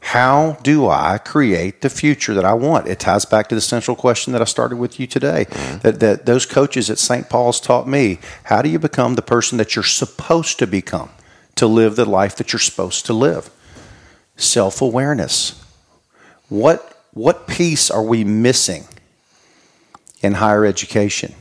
How 0.00 0.58
do 0.62 0.88
I 0.88 1.18
create 1.18 1.82
the 1.82 1.90
future 1.90 2.34
that 2.34 2.44
I 2.44 2.54
want? 2.54 2.88
It 2.88 2.98
ties 2.98 3.24
back 3.24 3.48
to 3.50 3.54
the 3.54 3.60
central 3.60 3.96
question 3.96 4.32
that 4.32 4.42
I 4.42 4.46
started 4.46 4.76
with 4.76 4.98
you 4.98 5.06
today. 5.06 5.46
Mm-hmm. 5.48 5.78
That, 5.78 6.00
that 6.00 6.26
those 6.26 6.46
coaches 6.46 6.90
at 6.90 6.98
St. 6.98 7.28
Paul's 7.28 7.60
taught 7.60 7.86
me. 7.86 8.18
How 8.44 8.60
do 8.60 8.68
you 8.68 8.78
become 8.78 9.14
the 9.14 9.22
person 9.22 9.56
that 9.58 9.76
you're 9.76 9.84
supposed 9.84 10.58
to 10.58 10.66
become 10.66 11.10
to 11.60 11.66
live 11.66 11.94
the 11.94 12.04
life 12.04 12.36
that 12.36 12.52
you're 12.52 12.60
supposed 12.60 13.06
to 13.06 13.12
live? 13.12 13.50
Self 14.36 14.80
awareness. 14.80 15.62
What 16.48 17.04
what 17.12 17.46
piece 17.46 17.90
are 17.90 18.02
we 18.02 18.24
missing 18.24 18.84
in 20.22 20.34
higher 20.34 20.64
education? 20.64 21.34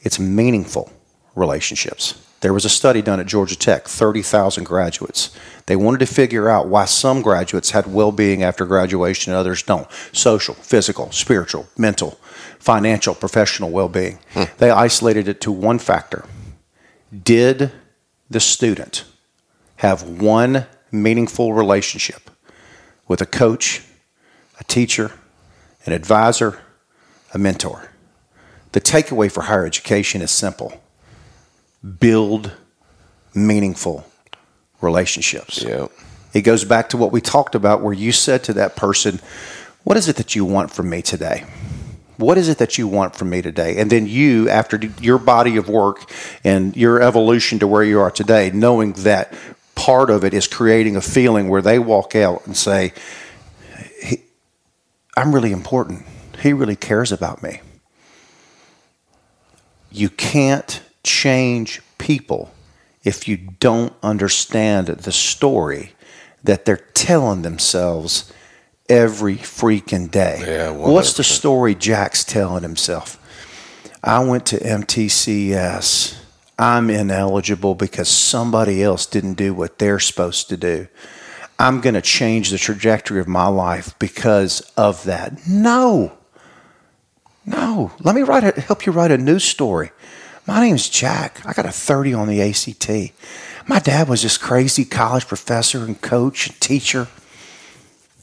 It's 0.00 0.18
meaningful 0.18 0.90
relationships. 1.34 2.14
There 2.40 2.54
was 2.54 2.64
a 2.64 2.70
study 2.70 3.02
done 3.02 3.20
at 3.20 3.26
Georgia 3.26 3.56
Tech, 3.56 3.86
30,000 3.86 4.64
graduates. 4.64 5.36
They 5.66 5.76
wanted 5.76 5.98
to 5.98 6.06
figure 6.06 6.48
out 6.48 6.68
why 6.68 6.86
some 6.86 7.20
graduates 7.20 7.72
had 7.72 7.92
well 7.92 8.12
being 8.12 8.42
after 8.42 8.64
graduation 8.64 9.30
and 9.32 9.38
others 9.38 9.62
don't 9.62 9.86
social, 10.12 10.54
physical, 10.54 11.12
spiritual, 11.12 11.68
mental, 11.76 12.12
financial, 12.58 13.14
professional 13.14 13.70
well 13.70 13.90
being. 13.90 14.20
Hmm. 14.32 14.44
They 14.56 14.70
isolated 14.70 15.28
it 15.28 15.42
to 15.42 15.52
one 15.52 15.78
factor 15.78 16.24
Did 17.12 17.72
the 18.30 18.40
student 18.40 19.04
have 19.76 20.02
one 20.02 20.66
meaningful 20.92 21.52
relationship 21.52 22.30
with 23.08 23.20
a 23.20 23.26
coach, 23.26 23.82
a 24.58 24.64
teacher, 24.64 25.12
an 25.84 25.92
advisor, 25.92 26.60
a 27.34 27.38
mentor? 27.38 27.90
The 28.72 28.80
takeaway 28.80 29.30
for 29.30 29.42
higher 29.42 29.66
education 29.66 30.22
is 30.22 30.30
simple 30.30 30.80
build 31.98 32.52
meaningful 33.34 34.06
relationships. 34.80 35.62
Yeah. 35.62 35.88
It 36.32 36.42
goes 36.42 36.64
back 36.64 36.90
to 36.90 36.96
what 36.96 37.10
we 37.10 37.20
talked 37.20 37.54
about, 37.54 37.82
where 37.82 37.92
you 37.92 38.12
said 38.12 38.44
to 38.44 38.52
that 38.54 38.76
person, 38.76 39.20
What 39.82 39.96
is 39.96 40.08
it 40.08 40.16
that 40.16 40.36
you 40.36 40.44
want 40.44 40.70
from 40.70 40.88
me 40.88 41.02
today? 41.02 41.44
What 42.20 42.36
is 42.36 42.48
it 42.48 42.58
that 42.58 42.76
you 42.76 42.86
want 42.86 43.16
from 43.16 43.30
me 43.30 43.40
today? 43.40 43.78
And 43.78 43.90
then 43.90 44.06
you, 44.06 44.48
after 44.48 44.78
your 45.00 45.18
body 45.18 45.56
of 45.56 45.68
work 45.68 46.10
and 46.44 46.76
your 46.76 47.00
evolution 47.00 47.58
to 47.60 47.66
where 47.66 47.82
you 47.82 47.98
are 48.00 48.10
today, 48.10 48.50
knowing 48.52 48.92
that 48.92 49.32
part 49.74 50.10
of 50.10 50.22
it 50.22 50.34
is 50.34 50.46
creating 50.46 50.96
a 50.96 51.00
feeling 51.00 51.48
where 51.48 51.62
they 51.62 51.78
walk 51.78 52.14
out 52.14 52.46
and 52.46 52.54
say, 52.54 52.92
"He- 54.02 54.22
I'm 55.16 55.34
really 55.34 55.52
important. 55.52 56.04
He 56.42 56.52
really 56.52 56.76
cares 56.76 57.10
about 57.10 57.42
me. 57.42 57.62
You 59.90 60.10
can't 60.10 60.82
change 61.02 61.80
people 61.96 62.52
if 63.02 63.26
you 63.26 63.38
don't 63.38 63.94
understand 64.02 64.88
the 64.88 65.12
story 65.12 65.94
that 66.44 66.66
they're 66.66 66.86
telling 66.92 67.42
themselves 67.42 68.30
every 68.90 69.36
freaking 69.36 70.10
day. 70.10 70.42
Yeah, 70.46 70.70
What's 70.70 71.14
the 71.14 71.24
story 71.24 71.74
Jack's 71.74 72.24
telling 72.24 72.62
himself? 72.62 73.16
I 74.02 74.24
went 74.24 74.46
to 74.46 74.58
MTCS. 74.58 76.16
I'm 76.58 76.90
ineligible 76.90 77.74
because 77.74 78.08
somebody 78.08 78.82
else 78.82 79.06
didn't 79.06 79.34
do 79.34 79.54
what 79.54 79.78
they're 79.78 80.00
supposed 80.00 80.48
to 80.50 80.56
do. 80.56 80.88
I'm 81.58 81.80
going 81.80 81.94
to 81.94 82.02
change 82.02 82.50
the 82.50 82.58
trajectory 82.58 83.20
of 83.20 83.28
my 83.28 83.46
life 83.46 83.98
because 83.98 84.60
of 84.76 85.04
that. 85.04 85.46
No. 85.46 86.12
No. 87.46 87.92
Let 88.00 88.14
me 88.14 88.22
write 88.22 88.44
a, 88.44 88.60
help 88.60 88.86
you 88.86 88.92
write 88.92 89.10
a 89.10 89.18
news 89.18 89.44
story. 89.44 89.90
My 90.46 90.60
name's 90.60 90.88
Jack. 90.88 91.40
I 91.46 91.52
got 91.52 91.66
a 91.66 91.72
30 91.72 92.14
on 92.14 92.28
the 92.28 92.40
ACT. 92.40 93.12
My 93.66 93.78
dad 93.78 94.08
was 94.08 94.22
this 94.22 94.38
crazy 94.38 94.84
college 94.84 95.26
professor 95.28 95.84
and 95.84 96.00
coach 96.00 96.48
and 96.48 96.60
teacher. 96.60 97.08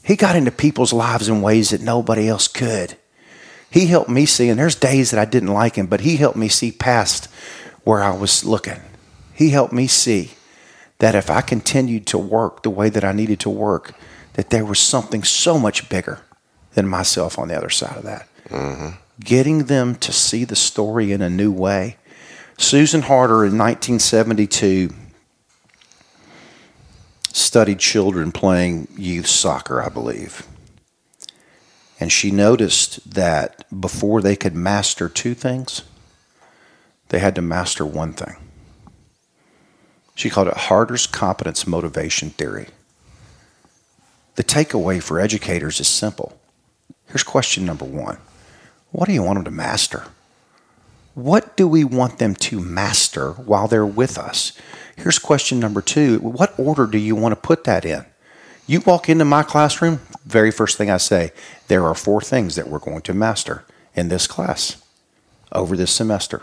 He 0.08 0.16
got 0.16 0.36
into 0.36 0.50
people's 0.50 0.94
lives 0.94 1.28
in 1.28 1.42
ways 1.42 1.68
that 1.68 1.82
nobody 1.82 2.30
else 2.30 2.48
could. 2.48 2.96
He 3.70 3.88
helped 3.88 4.08
me 4.08 4.24
see, 4.24 4.48
and 4.48 4.58
there's 4.58 4.74
days 4.74 5.10
that 5.10 5.20
I 5.20 5.26
didn't 5.26 5.52
like 5.52 5.76
him, 5.76 5.84
but 5.84 6.00
he 6.00 6.16
helped 6.16 6.38
me 6.38 6.48
see 6.48 6.72
past 6.72 7.26
where 7.84 8.02
I 8.02 8.16
was 8.16 8.42
looking. 8.42 8.80
He 9.34 9.50
helped 9.50 9.74
me 9.74 9.86
see 9.86 10.30
that 10.98 11.14
if 11.14 11.28
I 11.28 11.42
continued 11.42 12.06
to 12.06 12.16
work 12.16 12.62
the 12.62 12.70
way 12.70 12.88
that 12.88 13.04
I 13.04 13.12
needed 13.12 13.38
to 13.40 13.50
work, 13.50 13.94
that 14.32 14.48
there 14.48 14.64
was 14.64 14.78
something 14.78 15.24
so 15.24 15.58
much 15.58 15.90
bigger 15.90 16.20
than 16.72 16.88
myself 16.88 17.38
on 17.38 17.48
the 17.48 17.58
other 17.58 17.68
side 17.68 17.98
of 17.98 18.04
that. 18.04 18.26
Mm-hmm. 18.48 18.96
Getting 19.20 19.64
them 19.64 19.94
to 19.96 20.10
see 20.10 20.44
the 20.44 20.56
story 20.56 21.12
in 21.12 21.20
a 21.20 21.28
new 21.28 21.52
way. 21.52 21.98
Susan 22.56 23.02
Harter 23.02 23.44
in 23.44 23.58
1972 23.58 24.88
studied 27.38 27.78
children 27.78 28.32
playing 28.32 28.88
youth 28.96 29.26
soccer, 29.26 29.82
I 29.82 29.88
believe. 29.88 30.46
And 32.00 32.12
she 32.12 32.30
noticed 32.30 33.14
that 33.14 33.64
before 33.80 34.20
they 34.20 34.36
could 34.36 34.54
master 34.54 35.08
two 35.08 35.34
things, 35.34 35.82
they 37.08 37.18
had 37.18 37.34
to 37.36 37.42
master 37.42 37.84
one 37.84 38.12
thing. 38.12 38.36
She 40.14 40.30
called 40.30 40.48
it 40.48 40.56
Harter's 40.56 41.06
competence 41.06 41.66
motivation 41.66 42.30
theory. 42.30 42.68
The 44.34 44.44
takeaway 44.44 45.02
for 45.02 45.20
educators 45.20 45.80
is 45.80 45.88
simple. 45.88 46.38
Here's 47.06 47.22
question 47.22 47.64
number 47.64 47.84
one 47.84 48.18
What 48.90 49.06
do 49.06 49.12
you 49.12 49.22
want 49.22 49.36
them 49.36 49.44
to 49.44 49.50
master? 49.50 50.04
What 51.18 51.56
do 51.56 51.66
we 51.66 51.82
want 51.82 52.20
them 52.20 52.36
to 52.36 52.60
master 52.60 53.32
while 53.32 53.66
they're 53.66 53.84
with 53.84 54.16
us? 54.16 54.52
Here's 54.94 55.18
question 55.18 55.58
number 55.58 55.82
two 55.82 56.20
What 56.20 56.56
order 56.56 56.86
do 56.86 56.96
you 56.96 57.16
want 57.16 57.32
to 57.32 57.40
put 57.40 57.64
that 57.64 57.84
in? 57.84 58.06
You 58.68 58.78
walk 58.82 59.08
into 59.08 59.24
my 59.24 59.42
classroom, 59.42 59.98
very 60.24 60.52
first 60.52 60.78
thing 60.78 60.92
I 60.92 60.98
say, 60.98 61.32
there 61.66 61.84
are 61.86 61.96
four 61.96 62.20
things 62.20 62.54
that 62.54 62.68
we're 62.68 62.78
going 62.78 63.00
to 63.00 63.14
master 63.14 63.64
in 63.96 64.10
this 64.10 64.28
class 64.28 64.80
over 65.50 65.76
this 65.76 65.90
semester. 65.90 66.42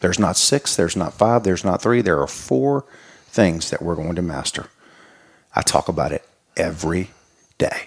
There's 0.00 0.18
not 0.18 0.36
six, 0.36 0.74
there's 0.74 0.96
not 0.96 1.14
five, 1.14 1.44
there's 1.44 1.64
not 1.64 1.80
three. 1.80 2.02
There 2.02 2.20
are 2.20 2.26
four 2.26 2.86
things 3.26 3.70
that 3.70 3.80
we're 3.80 3.94
going 3.94 4.16
to 4.16 4.22
master. 4.22 4.66
I 5.54 5.62
talk 5.62 5.86
about 5.86 6.10
it 6.10 6.28
every 6.56 7.10
day. 7.58 7.82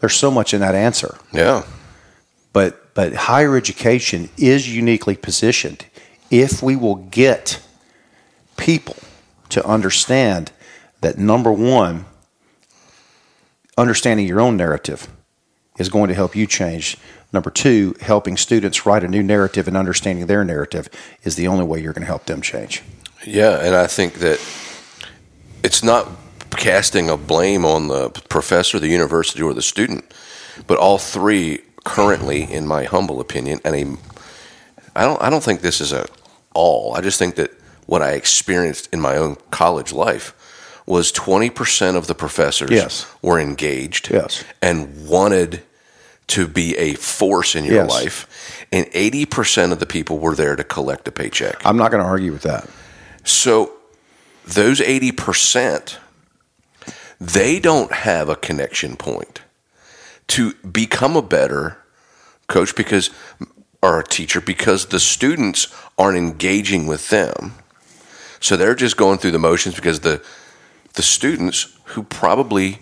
There's 0.00 0.16
so 0.16 0.30
much 0.30 0.54
in 0.54 0.62
that 0.62 0.74
answer, 0.74 1.18
Yeah. 1.34 1.64
But 2.52 2.94
but 2.94 3.14
higher 3.14 3.56
education 3.56 4.28
is 4.36 4.74
uniquely 4.74 5.14
positioned 5.16 5.86
if 6.30 6.62
we 6.62 6.76
will 6.76 6.96
get 6.96 7.62
people 8.56 8.96
to 9.50 9.64
understand 9.64 10.52
that 11.00 11.16
number 11.16 11.52
one, 11.52 12.04
understanding 13.76 14.26
your 14.26 14.40
own 14.40 14.56
narrative 14.56 15.08
is 15.78 15.88
going 15.88 16.08
to 16.08 16.14
help 16.14 16.34
you 16.34 16.46
change. 16.46 16.96
Number 17.32 17.50
two, 17.50 17.94
helping 18.00 18.36
students 18.36 18.84
write 18.84 19.04
a 19.04 19.08
new 19.08 19.22
narrative 19.22 19.68
and 19.68 19.76
understanding 19.76 20.26
their 20.26 20.44
narrative 20.44 20.88
is 21.22 21.36
the 21.36 21.46
only 21.46 21.64
way 21.64 21.80
you're 21.80 21.92
going 21.92 22.02
to 22.02 22.06
help 22.06 22.26
them 22.26 22.42
change. 22.42 22.82
Yeah, 23.24 23.64
and 23.64 23.74
I 23.74 23.86
think 23.86 24.14
that 24.14 24.40
it's 25.62 25.82
not 25.82 26.08
casting 26.50 27.08
a 27.10 27.16
blame 27.16 27.64
on 27.64 27.88
the 27.88 28.10
professor, 28.28 28.78
the 28.78 28.88
university, 28.88 29.42
or 29.42 29.54
the 29.54 29.62
student, 29.62 30.12
but 30.66 30.78
all 30.78 30.98
three 30.98 31.60
currently, 31.84 32.42
in 32.42 32.66
my 32.66 32.84
humble 32.84 33.20
opinion, 33.20 33.60
and 33.64 33.74
a, 33.74 33.96
I 34.98 35.04
don't, 35.04 35.20
I 35.22 35.30
don't 35.30 35.42
think 35.42 35.60
this 35.60 35.80
is 35.80 35.92
a 35.92 36.06
all. 36.54 36.94
I 36.94 37.00
just 37.00 37.18
think 37.18 37.36
that 37.36 37.50
what 37.86 38.02
I 38.02 38.12
experienced 38.12 38.88
in 38.92 39.00
my 39.00 39.16
own 39.16 39.36
college 39.50 39.92
life 39.92 40.34
was 40.86 41.12
20% 41.12 41.96
of 41.96 42.06
the 42.06 42.14
professors 42.14 42.70
Yes. 42.70 43.06
were 43.22 43.38
engaged 43.38 44.10
Yes. 44.10 44.42
and 44.62 45.06
wanted 45.06 45.62
to 46.28 46.46
be 46.46 46.76
a 46.76 46.94
force 46.94 47.54
in 47.54 47.64
your 47.64 47.76
Yes. 47.76 47.90
life, 47.90 48.66
and 48.72 48.86
80% 48.92 49.72
of 49.72 49.78
the 49.80 49.86
people 49.86 50.18
were 50.18 50.34
there 50.34 50.56
to 50.56 50.64
collect 50.64 51.06
a 51.08 51.12
paycheck. 51.12 51.60
I'm 51.64 51.76
not 51.76 51.90
going 51.90 52.02
to 52.02 52.08
argue 52.08 52.32
with 52.32 52.42
that. 52.42 52.68
So 53.24 53.72
those 54.46 54.80
80%, 54.80 55.96
they 57.20 57.60
don't 57.60 57.92
have 57.92 58.28
a 58.28 58.36
connection 58.36 58.96
point 58.96 59.40
to 60.28 60.54
become 60.54 61.16
a 61.16 61.22
better 61.22 61.78
coach 62.46 62.74
because 62.74 63.10
or 63.82 64.00
a 64.00 64.04
teacher 64.04 64.40
because 64.40 64.86
the 64.86 65.00
students 65.00 65.72
aren't 65.96 66.18
engaging 66.18 66.86
with 66.86 67.10
them. 67.10 67.54
So 68.40 68.56
they're 68.56 68.74
just 68.74 68.96
going 68.96 69.18
through 69.18 69.32
the 69.32 69.38
motions 69.38 69.74
because 69.74 70.00
the 70.00 70.22
the 70.94 71.02
students 71.02 71.76
who 71.84 72.02
probably 72.02 72.80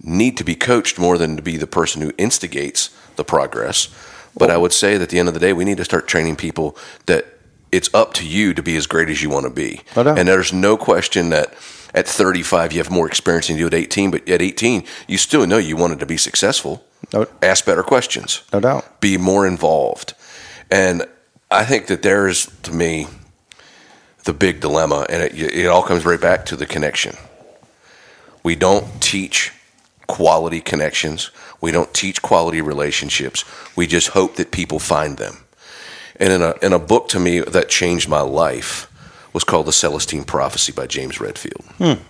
need 0.00 0.36
to 0.36 0.44
be 0.44 0.54
coached 0.54 0.98
more 0.98 1.18
than 1.18 1.36
to 1.36 1.42
be 1.42 1.56
the 1.56 1.66
person 1.66 2.02
who 2.02 2.12
instigates 2.18 2.90
the 3.16 3.24
progress. 3.24 3.88
But 4.36 4.50
I 4.50 4.56
would 4.56 4.72
say 4.72 4.96
that 4.96 5.04
at 5.04 5.08
the 5.10 5.18
end 5.18 5.28
of 5.28 5.34
the 5.34 5.40
day, 5.40 5.52
we 5.52 5.64
need 5.64 5.78
to 5.78 5.84
start 5.84 6.06
training 6.06 6.36
people 6.36 6.76
that 7.06 7.26
it's 7.72 7.92
up 7.92 8.14
to 8.14 8.26
you 8.26 8.54
to 8.54 8.62
be 8.62 8.76
as 8.76 8.86
great 8.86 9.08
as 9.08 9.22
you 9.22 9.30
want 9.30 9.44
to 9.44 9.50
be. 9.50 9.82
And 10.16 10.28
there's 10.28 10.52
no 10.52 10.76
question 10.76 11.30
that 11.30 11.54
at 11.94 12.06
35 12.06 12.72
you 12.72 12.78
have 12.78 12.90
more 12.90 13.06
experience 13.06 13.48
than 13.48 13.56
you 13.56 13.68
do 13.68 13.76
at 13.76 13.82
18, 13.82 14.10
but 14.10 14.28
at 14.28 14.42
18 14.42 14.84
you 15.06 15.18
still 15.18 15.46
know 15.46 15.58
you 15.58 15.76
wanted 15.76 16.00
to 16.00 16.06
be 16.06 16.16
successful. 16.16 16.84
No, 17.12 17.26
Ask 17.42 17.64
better 17.64 17.82
questions 17.82 18.42
no 18.52 18.60
doubt. 18.60 19.00
be 19.00 19.16
more 19.16 19.46
involved. 19.46 20.14
And 20.70 21.06
I 21.50 21.64
think 21.64 21.86
that 21.86 22.02
there 22.02 22.28
is, 22.28 22.50
to 22.64 22.72
me, 22.72 23.06
the 24.24 24.34
big 24.34 24.60
dilemma, 24.60 25.06
and 25.08 25.22
it, 25.22 25.32
it 25.34 25.66
all 25.66 25.82
comes 25.82 26.04
right 26.04 26.20
back 26.20 26.44
to 26.46 26.56
the 26.56 26.66
connection. 26.66 27.16
We 28.42 28.54
don't 28.54 29.00
teach 29.00 29.52
quality 30.06 30.60
connections. 30.60 31.30
We 31.60 31.70
don't 31.70 31.92
teach 31.94 32.20
quality 32.20 32.60
relationships. 32.60 33.44
We 33.76 33.86
just 33.86 34.08
hope 34.08 34.36
that 34.36 34.50
people 34.50 34.78
find 34.78 35.16
them. 35.16 35.38
And 36.16 36.32
in 36.32 36.42
a, 36.42 36.54
in 36.62 36.72
a 36.72 36.78
book 36.78 37.08
to 37.08 37.20
me 37.20 37.40
that 37.40 37.68
changed 37.68 38.08
my 38.08 38.20
life 38.20 38.87
was 39.38 39.44
called 39.44 39.66
The 39.66 39.72
Celestine 39.72 40.24
Prophecy 40.24 40.72
by 40.72 40.88
James 40.88 41.20
Redfield. 41.20 41.64
Hmm. 41.78 42.02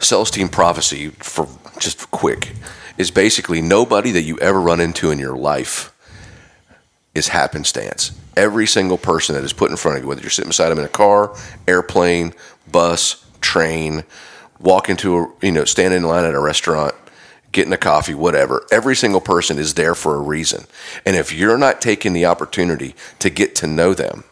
Celestine 0.00 0.50
Prophecy, 0.50 1.08
for 1.08 1.48
just 1.78 2.10
quick, 2.10 2.52
is 2.98 3.10
basically 3.10 3.62
nobody 3.62 4.10
that 4.10 4.20
you 4.20 4.36
ever 4.38 4.60
run 4.60 4.80
into 4.80 5.10
in 5.10 5.18
your 5.18 5.34
life 5.34 5.90
is 7.14 7.28
happenstance. 7.28 8.12
Every 8.36 8.66
single 8.66 8.98
person 8.98 9.34
that 9.34 9.42
is 9.42 9.54
put 9.54 9.70
in 9.70 9.78
front 9.78 9.96
of 9.96 10.04
you, 10.04 10.08
whether 10.08 10.20
you're 10.20 10.28
sitting 10.28 10.50
beside 10.50 10.68
them 10.68 10.78
in 10.78 10.84
a 10.84 10.88
car, 10.88 11.34
airplane, 11.66 12.34
bus, 12.70 13.24
train, 13.40 14.04
walk 14.60 14.90
into 14.90 15.16
a, 15.16 15.32
you 15.40 15.52
know, 15.52 15.64
stand 15.64 15.94
in 15.94 16.02
line 16.02 16.26
at 16.26 16.34
a 16.34 16.38
restaurant, 16.38 16.94
getting 17.52 17.72
a 17.72 17.78
coffee, 17.78 18.12
whatever, 18.12 18.66
every 18.70 18.94
single 18.94 19.22
person 19.22 19.58
is 19.58 19.72
there 19.72 19.94
for 19.94 20.16
a 20.16 20.20
reason. 20.20 20.66
And 21.06 21.16
if 21.16 21.32
you're 21.32 21.56
not 21.56 21.80
taking 21.80 22.12
the 22.12 22.26
opportunity 22.26 22.94
to 23.20 23.30
get 23.30 23.54
to 23.54 23.66
know 23.66 23.94
them, 23.94 24.24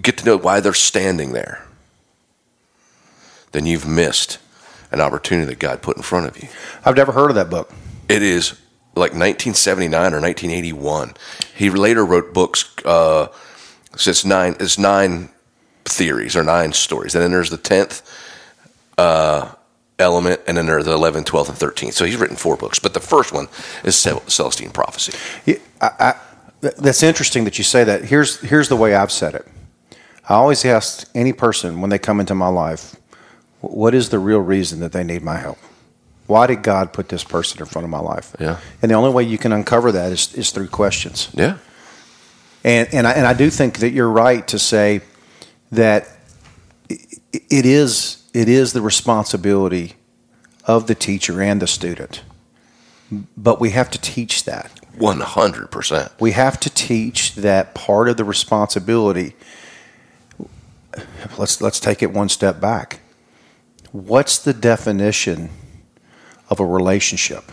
get 0.00 0.18
to 0.18 0.24
know 0.24 0.36
why 0.36 0.60
they're 0.60 0.74
standing 0.74 1.32
there, 1.32 1.64
then 3.52 3.66
you've 3.66 3.86
missed 3.86 4.38
an 4.90 5.00
opportunity 5.00 5.46
that 5.46 5.58
God 5.58 5.82
put 5.82 5.96
in 5.96 6.02
front 6.02 6.26
of 6.26 6.42
you. 6.42 6.48
I've 6.84 6.96
never 6.96 7.12
heard 7.12 7.30
of 7.30 7.36
that 7.36 7.50
book. 7.50 7.72
It 8.08 8.22
is 8.22 8.52
like 8.96 9.12
1979 9.12 10.14
or 10.14 10.20
1981. 10.20 11.14
He 11.54 11.70
later 11.70 12.04
wrote 12.04 12.32
books. 12.32 12.72
Uh, 12.84 13.28
so 13.96 14.10
it's 14.10 14.24
nine. 14.24 14.56
It's 14.60 14.78
nine 14.78 15.30
theories 15.84 16.36
or 16.36 16.42
nine 16.42 16.72
stories, 16.72 17.14
and 17.14 17.22
then 17.22 17.30
there's 17.30 17.50
the 17.50 17.56
tenth 17.56 18.02
uh, 18.98 19.52
element, 19.98 20.40
and 20.46 20.56
then 20.56 20.66
there's 20.66 20.84
the 20.84 20.96
11th, 20.96 21.24
12th, 21.24 21.48
and 21.50 21.58
13th. 21.58 21.92
So 21.92 22.04
he's 22.04 22.16
written 22.16 22.36
four 22.36 22.56
books, 22.56 22.78
but 22.78 22.94
the 22.94 23.00
first 23.00 23.32
one 23.32 23.48
is 23.84 23.96
Cel- 23.96 24.22
Celestine 24.26 24.72
Prophecy. 24.72 25.16
Yeah, 25.44 25.58
I, 25.80 25.90
I, 26.00 26.14
that's 26.60 27.02
interesting 27.02 27.44
that 27.44 27.58
you 27.58 27.64
say 27.64 27.84
that. 27.84 28.04
Here's 28.04 28.40
here's 28.40 28.68
the 28.68 28.76
way 28.76 28.94
I've 28.94 29.12
said 29.12 29.34
it. 29.34 29.46
I 30.28 30.34
always 30.34 30.64
ask 30.64 31.08
any 31.14 31.32
person 31.32 31.80
when 31.80 31.90
they 31.90 31.98
come 31.98 32.20
into 32.20 32.34
my 32.34 32.48
life, 32.48 32.96
what 33.60 33.94
is 33.94 34.08
the 34.08 34.18
real 34.18 34.40
reason 34.40 34.80
that 34.80 34.92
they 34.92 35.04
need 35.04 35.22
my 35.22 35.36
help? 35.36 35.58
Why 36.26 36.46
did 36.46 36.62
God 36.62 36.92
put 36.92 37.10
this 37.10 37.22
person 37.22 37.60
in 37.60 37.66
front 37.66 37.84
of 37.84 37.90
my 37.90 37.98
life? 37.98 38.34
Yeah. 38.40 38.58
And 38.80 38.90
the 38.90 38.94
only 38.94 39.10
way 39.10 39.24
you 39.24 39.36
can 39.36 39.52
uncover 39.52 39.92
that 39.92 40.10
is, 40.12 40.34
is 40.34 40.50
through 40.50 40.68
questions. 40.68 41.28
Yeah, 41.34 41.58
And 42.62 42.88
and 42.94 43.06
I, 43.06 43.12
and 43.12 43.26
I 43.26 43.34
do 43.34 43.50
think 43.50 43.78
that 43.80 43.90
you're 43.90 44.08
right 44.08 44.46
to 44.48 44.58
say 44.58 45.02
that 45.70 46.08
it 46.88 47.66
is 47.66 48.22
it 48.32 48.48
is 48.48 48.72
the 48.72 48.80
responsibility 48.80 49.94
of 50.64 50.86
the 50.86 50.94
teacher 50.94 51.42
and 51.42 51.60
the 51.60 51.66
student. 51.66 52.22
But 53.36 53.60
we 53.60 53.70
have 53.70 53.90
to 53.90 53.98
teach 53.98 54.44
that. 54.44 54.70
100%. 54.96 56.12
We 56.20 56.32
have 56.32 56.58
to 56.60 56.70
teach 56.70 57.34
that 57.34 57.74
part 57.74 58.08
of 58.08 58.16
the 58.16 58.24
responsibility. 58.24 59.34
Let's 61.38 61.60
let's 61.60 61.80
take 61.80 62.02
it 62.02 62.12
one 62.12 62.28
step 62.28 62.60
back. 62.60 63.00
What's 63.92 64.38
the 64.38 64.52
definition 64.52 65.50
of 66.48 66.60
a 66.60 66.66
relationship? 66.66 67.52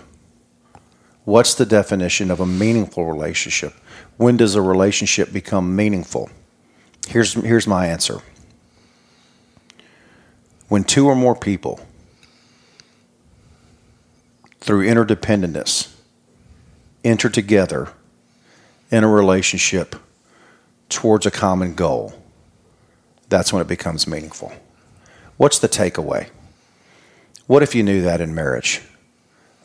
What's 1.23 1.53
the 1.53 1.65
definition 1.65 2.31
of 2.31 2.39
a 2.39 2.45
meaningful 2.45 3.05
relationship? 3.05 3.73
When 4.17 4.37
does 4.37 4.55
a 4.55 4.61
relationship 4.61 5.31
become 5.31 5.75
meaningful? 5.75 6.29
Here's 7.07 7.33
here's 7.33 7.67
my 7.67 7.87
answer. 7.87 8.21
When 10.67 10.83
two 10.83 11.07
or 11.07 11.15
more 11.15 11.35
people 11.35 11.79
through 14.61 14.87
interdependence 14.87 15.95
enter 17.03 17.29
together 17.29 17.89
in 18.89 19.03
a 19.03 19.07
relationship 19.07 19.95
towards 20.89 21.25
a 21.25 21.31
common 21.31 21.73
goal, 21.73 22.20
that's 23.31 23.53
when 23.53 23.61
it 23.61 23.67
becomes 23.67 24.07
meaningful. 24.07 24.51
What's 25.37 25.57
the 25.57 25.69
takeaway? 25.69 26.29
What 27.47 27.63
if 27.63 27.73
you 27.73 27.81
knew 27.81 28.01
that 28.01 28.19
in 28.19 28.35
marriage? 28.35 28.81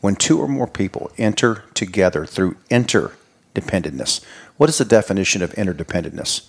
When 0.00 0.14
two 0.14 0.40
or 0.40 0.46
more 0.46 0.68
people 0.68 1.10
enter 1.18 1.64
together 1.74 2.24
through 2.24 2.56
interdependence, 2.70 4.20
what 4.56 4.70
is 4.70 4.78
the 4.78 4.84
definition 4.84 5.42
of 5.42 5.52
interdependence? 5.54 6.48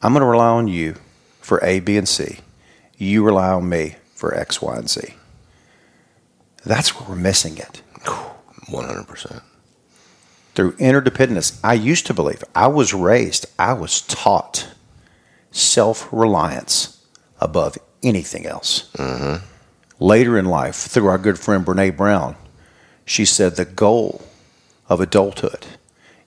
I'm 0.00 0.14
going 0.14 0.22
to 0.22 0.26
rely 0.26 0.48
on 0.48 0.66
you 0.66 0.96
for 1.40 1.62
A, 1.62 1.78
B, 1.80 1.98
and 1.98 2.08
C. 2.08 2.38
You 2.96 3.22
rely 3.22 3.50
on 3.50 3.68
me 3.68 3.96
for 4.14 4.34
X, 4.34 4.62
Y, 4.62 4.76
and 4.76 4.88
Z. 4.88 5.14
That's 6.64 6.98
where 6.98 7.10
we're 7.10 7.16
missing 7.16 7.58
it. 7.58 7.82
100%. 8.66 9.42
Through 10.54 10.74
interdependence, 10.78 11.60
I 11.62 11.74
used 11.74 12.06
to 12.06 12.14
believe, 12.14 12.42
I 12.54 12.66
was 12.66 12.94
raised, 12.94 13.44
I 13.58 13.74
was 13.74 14.00
taught 14.00 14.68
self 15.50 16.08
reliance 16.12 17.04
above 17.40 17.78
anything 18.02 18.46
else. 18.46 18.90
Mm-hmm. 18.94 19.44
Later 19.98 20.38
in 20.38 20.46
life, 20.46 20.76
through 20.76 21.08
our 21.08 21.18
good 21.18 21.38
friend 21.38 21.64
Brene 21.64 21.96
Brown, 21.96 22.36
she 23.04 23.24
said 23.24 23.56
the 23.56 23.64
goal 23.64 24.22
of 24.88 25.00
adulthood 25.00 25.66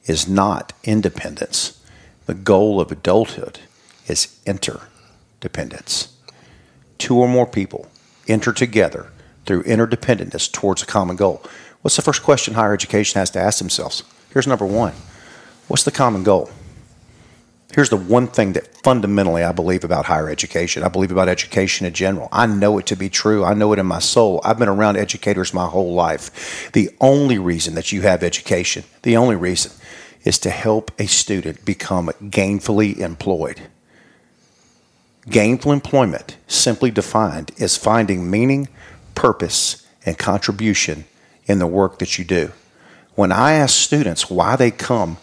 is 0.05 0.27
not 0.27 0.73
independence. 0.83 1.81
The 2.25 2.33
goal 2.33 2.79
of 2.79 2.91
adulthood 2.91 3.59
is 4.07 4.39
interdependence. 4.45 6.15
Two 6.97 7.17
or 7.17 7.27
more 7.27 7.47
people 7.47 7.87
enter 8.27 8.53
together 8.53 9.11
through 9.45 9.61
interdependence 9.63 10.47
towards 10.47 10.83
a 10.83 10.85
common 10.85 11.15
goal. 11.15 11.43
What's 11.81 11.95
the 11.95 12.01
first 12.01 12.23
question 12.23 12.53
higher 12.53 12.73
education 12.73 13.19
has 13.19 13.29
to 13.31 13.39
ask 13.39 13.59
themselves? 13.59 14.03
Here's 14.31 14.47
number 14.47 14.65
one 14.65 14.93
What's 15.67 15.83
the 15.83 15.91
common 15.91 16.23
goal? 16.23 16.49
Here's 17.73 17.89
the 17.89 17.97
one 17.97 18.27
thing 18.27 18.53
that 18.53 18.67
fundamentally 18.83 19.43
I 19.43 19.51
believe 19.51 19.83
about 19.83 20.05
higher 20.05 20.29
education. 20.29 20.83
I 20.83 20.89
believe 20.89 21.11
about 21.11 21.27
education 21.27 21.87
in 21.87 21.93
general. 21.93 22.29
I 22.31 22.45
know 22.45 22.77
it 22.77 22.85
to 22.87 22.95
be 22.95 23.09
true. 23.09 23.43
I 23.43 23.55
know 23.55 23.73
it 23.73 23.79
in 23.79 23.87
my 23.87 23.97
soul. 23.97 24.41
I've 24.43 24.59
been 24.59 24.69
around 24.69 24.97
educators 24.97 25.55
my 25.55 25.65
whole 25.65 25.93
life. 25.95 26.71
The 26.73 26.91
only 27.01 27.39
reason 27.39 27.73
that 27.73 27.91
you 27.91 28.01
have 28.01 28.21
education, 28.21 28.83
the 29.01 29.17
only 29.17 29.35
reason, 29.35 29.71
is 30.23 30.37
to 30.39 30.51
help 30.51 30.91
a 30.99 31.07
student 31.07 31.65
become 31.65 32.11
gainfully 32.21 32.99
employed. 32.99 33.61
Gainful 35.27 35.71
employment, 35.71 36.37
simply 36.47 36.91
defined, 36.91 37.51
is 37.57 37.75
finding 37.75 38.29
meaning, 38.29 38.67
purpose, 39.15 39.87
and 40.05 40.17
contribution 40.17 41.05
in 41.47 41.57
the 41.57 41.67
work 41.67 41.97
that 41.99 42.19
you 42.19 42.23
do. 42.23 42.51
When 43.15 43.31
I 43.31 43.53
ask 43.53 43.75
students 43.75 44.29
why 44.29 44.57
they 44.57 44.69
come 44.69 45.17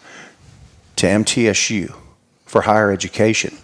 to 0.97 1.07
MTSU 1.07 1.95
for 2.51 2.63
higher 2.63 2.91
education, 2.91 3.57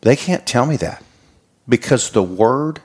they 0.00 0.16
can't 0.16 0.44
tell 0.44 0.66
me 0.66 0.76
that 0.76 1.00
because 1.68 2.10
the 2.10 2.24
word 2.24 2.80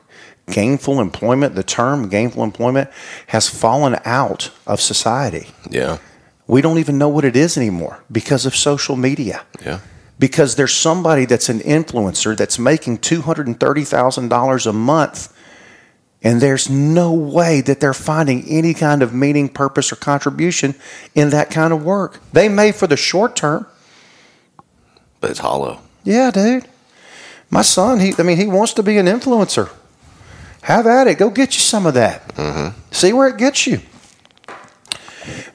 gainful 0.51 1.01
employment, 1.01 1.55
the 1.55 1.63
term 1.63 2.09
gainful 2.09 2.43
employment, 2.43 2.91
has 3.27 3.49
fallen 3.49 3.97
out 4.05 4.51
of 4.67 4.79
society. 4.79 5.47
Yeah. 5.67 5.97
We 6.45 6.61
don't 6.61 6.77
even 6.77 6.99
know 6.99 7.09
what 7.09 7.25
it 7.25 7.35
is 7.35 7.57
anymore 7.57 8.03
because 8.11 8.45
of 8.45 8.55
social 8.55 8.95
media. 8.95 9.43
Yeah. 9.65 9.79
Because 10.19 10.55
there's 10.55 10.75
somebody 10.75 11.25
that's 11.25 11.49
an 11.49 11.61
influencer 11.61 12.37
that's 12.37 12.59
making 12.59 12.99
$230,000 12.99 14.67
a 14.67 14.73
month 14.73 15.33
and 16.23 16.39
there's 16.39 16.69
no 16.69 17.13
way 17.13 17.61
that 17.61 17.79
they're 17.79 17.95
finding 17.95 18.47
any 18.47 18.75
kind 18.75 19.01
of 19.01 19.11
meaning, 19.11 19.49
purpose, 19.49 19.91
or 19.91 19.95
contribution 19.95 20.75
in 21.15 21.31
that 21.31 21.49
kind 21.49 21.73
of 21.73 21.83
work. 21.83 22.19
They 22.31 22.47
may 22.47 22.71
for 22.71 22.85
the 22.85 22.95
short 22.97 23.35
term. 23.35 23.65
But 25.21 25.29
it's 25.29 25.39
hollow. 25.39 25.79
Yeah, 26.03 26.31
dude. 26.31 26.65
My 27.49 27.61
son, 27.61 27.99
he 27.99 28.13
I 28.17 28.23
mean, 28.23 28.37
he 28.37 28.47
wants 28.47 28.73
to 28.73 28.83
be 28.83 28.97
an 28.97 29.05
influencer. 29.05 29.71
Have 30.63 30.85
at 30.85 31.07
it. 31.07 31.17
Go 31.17 31.29
get 31.29 31.53
you 31.53 31.59
some 31.59 31.85
of 31.85 31.93
that. 31.93 32.27
Mm-hmm. 32.35 32.77
See 32.91 33.13
where 33.13 33.27
it 33.27 33.37
gets 33.37 33.65
you. 33.65 33.79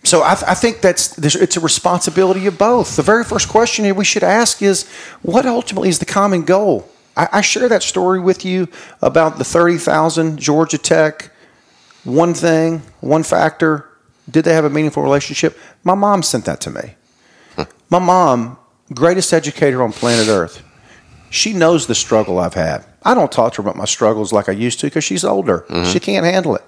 So 0.04 0.22
I, 0.22 0.32
I 0.32 0.54
think 0.54 0.80
that's 0.80 1.18
it's 1.18 1.56
a 1.56 1.60
responsibility 1.60 2.46
of 2.46 2.56
both. 2.58 2.96
The 2.96 3.02
very 3.02 3.24
first 3.24 3.48
question 3.48 3.92
we 3.96 4.04
should 4.04 4.22
ask 4.22 4.62
is, 4.62 4.88
what 5.22 5.46
ultimately 5.46 5.88
is 5.88 5.98
the 5.98 6.06
common 6.06 6.44
goal? 6.44 6.88
I, 7.16 7.28
I 7.32 7.40
share 7.40 7.68
that 7.68 7.82
story 7.82 8.20
with 8.20 8.44
you 8.44 8.68
about 9.02 9.38
the 9.38 9.44
30,000 9.44 10.38
Georgia 10.38 10.78
Tech. 10.78 11.32
One 12.04 12.34
thing, 12.34 12.82
one 13.00 13.24
factor. 13.24 13.88
Did 14.30 14.44
they 14.44 14.54
have 14.54 14.64
a 14.64 14.70
meaningful 14.70 15.02
relationship? 15.02 15.58
My 15.82 15.94
mom 15.94 16.22
sent 16.22 16.44
that 16.44 16.60
to 16.62 16.70
me. 16.70 16.94
My 17.88 18.00
mom, 18.00 18.58
greatest 18.94 19.32
educator 19.32 19.82
on 19.82 19.92
planet 19.92 20.28
Earth, 20.28 20.62
she 21.30 21.52
knows 21.52 21.86
the 21.86 21.94
struggle 21.94 22.38
I've 22.38 22.54
had. 22.54 22.84
I 23.02 23.14
don't 23.14 23.30
talk 23.30 23.52
to 23.54 23.62
her 23.62 23.68
about 23.68 23.76
my 23.76 23.84
struggles 23.84 24.32
like 24.32 24.48
I 24.48 24.52
used 24.52 24.80
to 24.80 24.86
because 24.86 25.04
she's 25.04 25.24
older. 25.24 25.64
Mm-hmm. 25.68 25.90
She 25.90 26.00
can't 26.00 26.24
handle 26.24 26.56
it. 26.56 26.62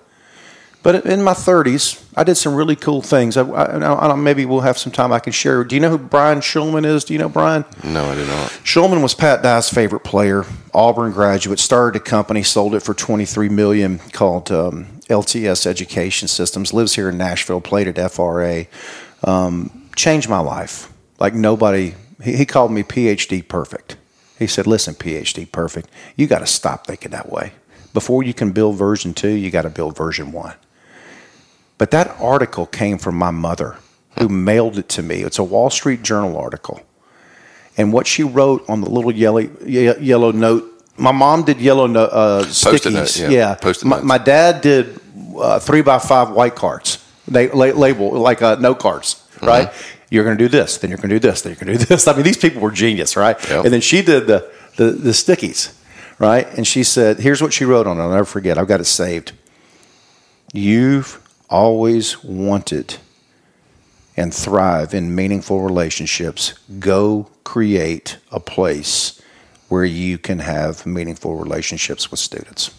But 0.83 1.07
in 1.07 1.23
my 1.23 1.33
30s, 1.33 2.05
I 2.17 2.23
did 2.23 2.37
some 2.37 2.55
really 2.55 2.77
cool 2.77 3.03
things. 3.03 3.37
I, 3.37 3.43
I, 3.43 4.13
I, 4.13 4.15
maybe 4.15 4.47
we'll 4.47 4.61
have 4.61 4.79
some 4.79 4.93
time 4.93 5.13
I 5.13 5.19
can 5.19 5.33
share. 5.33 5.65
Do 5.65 5.75
you 5.75 5.81
know 5.81 5.91
who 5.91 5.99
Brian 5.99 6.39
Shulman 6.39 6.87
is? 6.87 7.05
Do 7.05 7.13
you 7.13 7.19
know 7.19 7.29
Brian? 7.29 7.65
No, 7.83 8.05
I 8.05 8.15
do 8.15 8.25
not. 8.25 8.51
Shulman 8.63 9.03
was 9.03 9.13
Pat 9.13 9.43
Dye's 9.43 9.69
favorite 9.69 10.05
player. 10.05 10.45
Auburn 10.73 11.13
graduate, 11.13 11.59
started 11.59 12.01
a 12.01 12.05
company, 12.05 12.45
sold 12.45 12.77
it 12.77 12.81
for 12.81 12.95
23 12.95 13.49
million, 13.49 13.99
called 14.13 14.53
um, 14.53 14.87
LTS 15.09 15.67
Education 15.67 16.29
Systems. 16.29 16.73
Lives 16.73 16.95
here 16.95 17.09
in 17.09 17.19
Nashville. 17.19 17.61
Played 17.61 17.99
at 17.99 18.13
FRA. 18.13 18.67
Um, 19.25 19.89
changed 19.97 20.29
my 20.29 20.39
life 20.39 20.93
like 21.19 21.35
nobody. 21.35 21.95
He, 22.23 22.37
he 22.37 22.47
called 22.47 22.73
me 22.73 22.83
PhD 22.83 23.47
perfect. 23.47 23.97
He 24.39 24.47
said, 24.47 24.67
"Listen, 24.67 24.95
PhD 24.95 25.51
perfect. 25.51 25.89
You 26.17 26.27
got 26.27 26.41
to 26.41 26.47
stop 26.47 26.87
thinking 26.87 27.11
that 27.11 27.31
way. 27.31 27.53
Before 27.95 28.23
you 28.23 28.35
can 28.35 28.53
build 28.53 28.77
version 28.77 29.15
two, 29.15 29.31
you 29.31 29.51
got 29.51 29.63
to 29.63 29.71
build 29.71 29.97
version 29.97 30.33
one." 30.33 30.55
But 31.79 31.91
that 31.93 32.09
article 32.21 32.67
came 32.67 32.99
from 32.99 33.15
my 33.17 33.31
mother, 33.31 33.77
who 34.19 34.29
mailed 34.29 34.79
it 34.79 34.89
to 34.91 35.03
me. 35.03 35.23
It's 35.23 35.39
a 35.39 35.45
Wall 35.45 35.71
Street 35.71 36.03
Journal 36.03 36.37
article. 36.37 36.83
And 37.77 37.93
what 37.93 38.09
she 38.09 38.25
wrote 38.25 38.69
on 38.69 38.81
the 38.81 38.91
little 38.91 39.13
yellow, 39.13 39.39
yellow 39.39 40.33
note, 40.33 40.65
my 40.97 41.13
mom 41.13 41.45
did 41.45 41.61
yellow 41.61 41.87
no, 41.87 42.05
uh, 42.05 42.45
stickies. 42.47 42.93
Note, 42.93 43.17
yeah. 43.17 43.29
yeah. 43.29 43.55
Post-it 43.55 43.87
my, 43.87 44.01
my 44.01 44.19
dad 44.19 44.61
did 44.61 45.01
uh, 45.39 45.61
three 45.61 45.83
by 45.83 46.01
five 46.01 46.31
white 46.31 46.57
cards. 46.57 47.05
They 47.29 47.49
la- 47.49 47.67
label 47.67 48.11
like 48.11 48.43
uh, 48.43 48.57
note 48.57 48.81
cards, 48.81 49.25
right? 49.41 49.73
You're 50.11 50.25
going 50.25 50.39
to 50.39 50.43
do 50.43 50.49
this, 50.49 50.79
then 50.79 50.91
you're 50.91 50.97
going 50.99 51.11
to 51.11 51.17
do 51.17 51.29
this, 51.29 51.43
then 51.43 51.53
you're 51.53 51.65
going 51.65 51.79
to 51.79 51.85
do 51.85 51.89
this. 51.89 52.09
I 52.09 52.15
mean, 52.15 52.25
these 52.25 52.39
people 52.39 52.63
were 52.63 52.71
genius, 52.71 53.17
right? 53.17 53.37
Yep. 53.49 53.65
And 53.65 53.73
then 53.73 53.81
she 53.81 54.03
did 54.03 54.27
the, 54.27 54.51
the 54.77 54.91
the 54.91 55.11
stickies, 55.11 55.75
right? 56.19 56.47
And 56.57 56.67
she 56.67 56.83
said, 56.83 57.21
"Here's 57.21 57.43
what 57.43 57.53
she 57.53 57.65
wrote 57.65 57.87
on 57.87 57.99
it. 57.99 58.03
I'll 58.03 58.11
never 58.11 58.25
forget. 58.25 58.57
I've 58.59 58.69
got 58.69 58.81
it 58.81 58.85
saved. 58.85 59.33
You've 60.53 61.21
always 61.51 62.23
wanted 62.25 62.97
and 64.19 64.35
thrive 64.35 64.95
in 64.95 65.15
meaningful 65.15 65.63
relationships, 65.63 66.55
go 66.81 67.31
create 67.45 68.19
a 68.33 68.41
place 68.41 69.23
where 69.69 69.85
you 69.85 70.19
can 70.19 70.41
have 70.41 70.85
meaningful 70.85 71.37
relationships 71.37 72.11
with 72.11 72.19
students. 72.19 72.73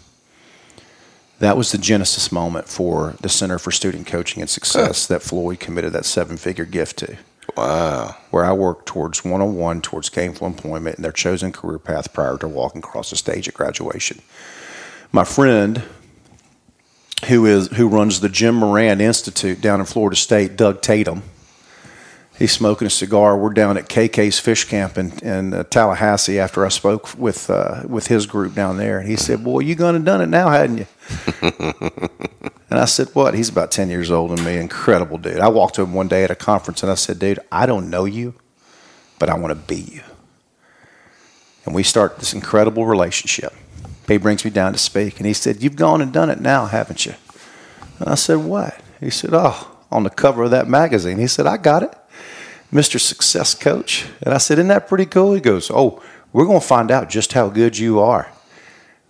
That 1.40 1.56
was 1.56 1.72
the 1.72 1.78
genesis 1.78 2.32
moment 2.32 2.68
for 2.68 3.16
the 3.22 3.30
Center 3.30 3.58
for 3.60 3.72
Student 3.72 4.08
Coaching 4.08 4.42
and 4.42 4.50
Success 4.50 5.08
that 5.08 5.22
Floyd 5.22 5.60
committed 5.60 5.94
that 5.94 6.06
seven 6.06 6.36
figure 6.36 6.66
gift 6.66 6.98
to, 6.98 7.18
Wow. 7.56 8.16
where 8.30 8.44
I 8.44 8.52
worked 8.52 8.86
towards 8.88 9.24
one 9.24 9.42
on 9.42 9.56
one, 9.56 9.82
towards 9.82 10.10
gainful 10.10 10.48
employment 10.48 10.98
and 10.98 11.06
their 11.06 11.14
chosen 11.14 11.52
career 11.54 11.80
path 11.80 12.12
prior 12.14 12.38
to 12.40 12.48
walking 12.48 12.80
across 12.80 13.10
the 13.10 13.16
stage 13.16 13.48
at 13.48 13.54
graduation. 13.54 14.22
My 15.14 15.24
friend, 15.24 15.84
who 17.28 17.46
is 17.46 17.68
who 17.70 17.88
runs 17.88 18.20
the 18.20 18.30
Jim 18.30 18.56
Moran 18.56 19.00
Institute 19.02 19.62
down 19.62 19.80
in 19.80 19.86
Florida 19.86 20.16
State, 20.18 20.56
Doug 20.58 20.82
Tatum. 20.82 21.24
He's 22.40 22.54
smoking 22.54 22.88
a 22.88 22.90
cigar. 22.90 23.38
We're 23.38 23.50
down 23.50 23.78
at 23.78 23.90
KK's 23.90 24.40
Fish 24.40 24.64
Camp 24.64 24.98
in, 24.98 25.12
in 25.20 25.54
uh, 25.54 25.64
Tallahassee 25.64 26.40
after 26.40 26.66
I 26.66 26.70
spoke 26.70 27.14
with 27.20 27.50
uh, 27.50 27.84
with 27.86 28.08
his 28.08 28.26
group 28.26 28.56
down 28.56 28.78
there, 28.78 28.98
and 28.98 29.10
he 29.10 29.18
said, 29.18 29.44
"Boy, 29.44 29.60
you 29.60 29.76
gonna 29.76 30.00
done 30.00 30.22
it 30.22 30.30
now, 30.30 30.48
hadn't 30.48 30.78
you?" 30.78 30.86
and 32.70 32.80
I 32.80 32.86
said, 32.86 33.10
"What?" 33.10 33.34
He's 33.34 33.50
about 33.50 33.72
ten 33.72 33.90
years 33.90 34.10
older 34.10 34.38
than 34.38 34.46
me. 34.46 34.56
Incredible 34.56 35.18
dude. 35.18 35.42
I 35.42 35.50
walked 35.50 35.76
to 35.76 35.82
him 35.82 35.94
one 35.94 36.08
day 36.08 36.24
at 36.24 36.32
a 36.32 36.36
conference, 36.36 36.82
and 36.82 36.90
I 36.90 36.96
said, 36.96 37.20
"Dude, 37.20 37.40
I 37.52 37.66
don't 37.66 37.90
know 37.90 38.06
you, 38.06 38.36
but 39.20 39.30
I 39.30 39.38
want 39.38 39.52
to 39.52 39.56
be 39.68 39.82
you." 39.82 40.04
And 41.66 41.76
we 41.76 41.84
start 41.84 42.20
this 42.20 42.34
incredible 42.34 42.86
relationship. 42.86 43.54
He 44.08 44.16
brings 44.16 44.46
me 44.46 44.52
down 44.52 44.72
to 44.72 44.80
speak, 44.80 45.18
and 45.18 45.28
he 45.28 45.34
said, 45.34 45.62
"You've 45.62 45.76
gone 45.76 46.00
and 46.00 46.14
done 46.14 46.30
it 46.30 46.40
now, 46.40 46.68
haven't 46.68 47.06
you?" 47.06 47.16
And 48.00 48.08
I 48.08 48.16
said, 48.16 48.38
"What?" 48.38 48.80
He 49.02 49.10
said, 49.10 49.32
"Oh, 49.34 49.76
on 49.92 50.04
the 50.04 50.10
cover 50.10 50.44
of 50.44 50.52
that 50.52 50.70
magazine." 50.70 51.18
He 51.18 51.28
said, 51.28 51.46
"I 51.46 51.58
got 51.58 51.84
it." 51.84 51.94
Mr. 52.72 53.00
Success 53.00 53.54
Coach. 53.54 54.06
And 54.22 54.34
I 54.34 54.38
said, 54.38 54.60
Isn't 54.60 54.68
that 54.68 54.88
pretty 54.88 55.06
cool? 55.06 55.34
He 55.34 55.42
goes, 55.42 55.72
Oh, 55.72 56.02
we're 56.32 56.46
going 56.46 56.60
to 56.60 56.66
find 56.66 56.92
out 56.92 57.10
just 57.10 57.34
how 57.34 57.50
good 57.50 57.78
you 57.78 58.00
are. 58.00 58.32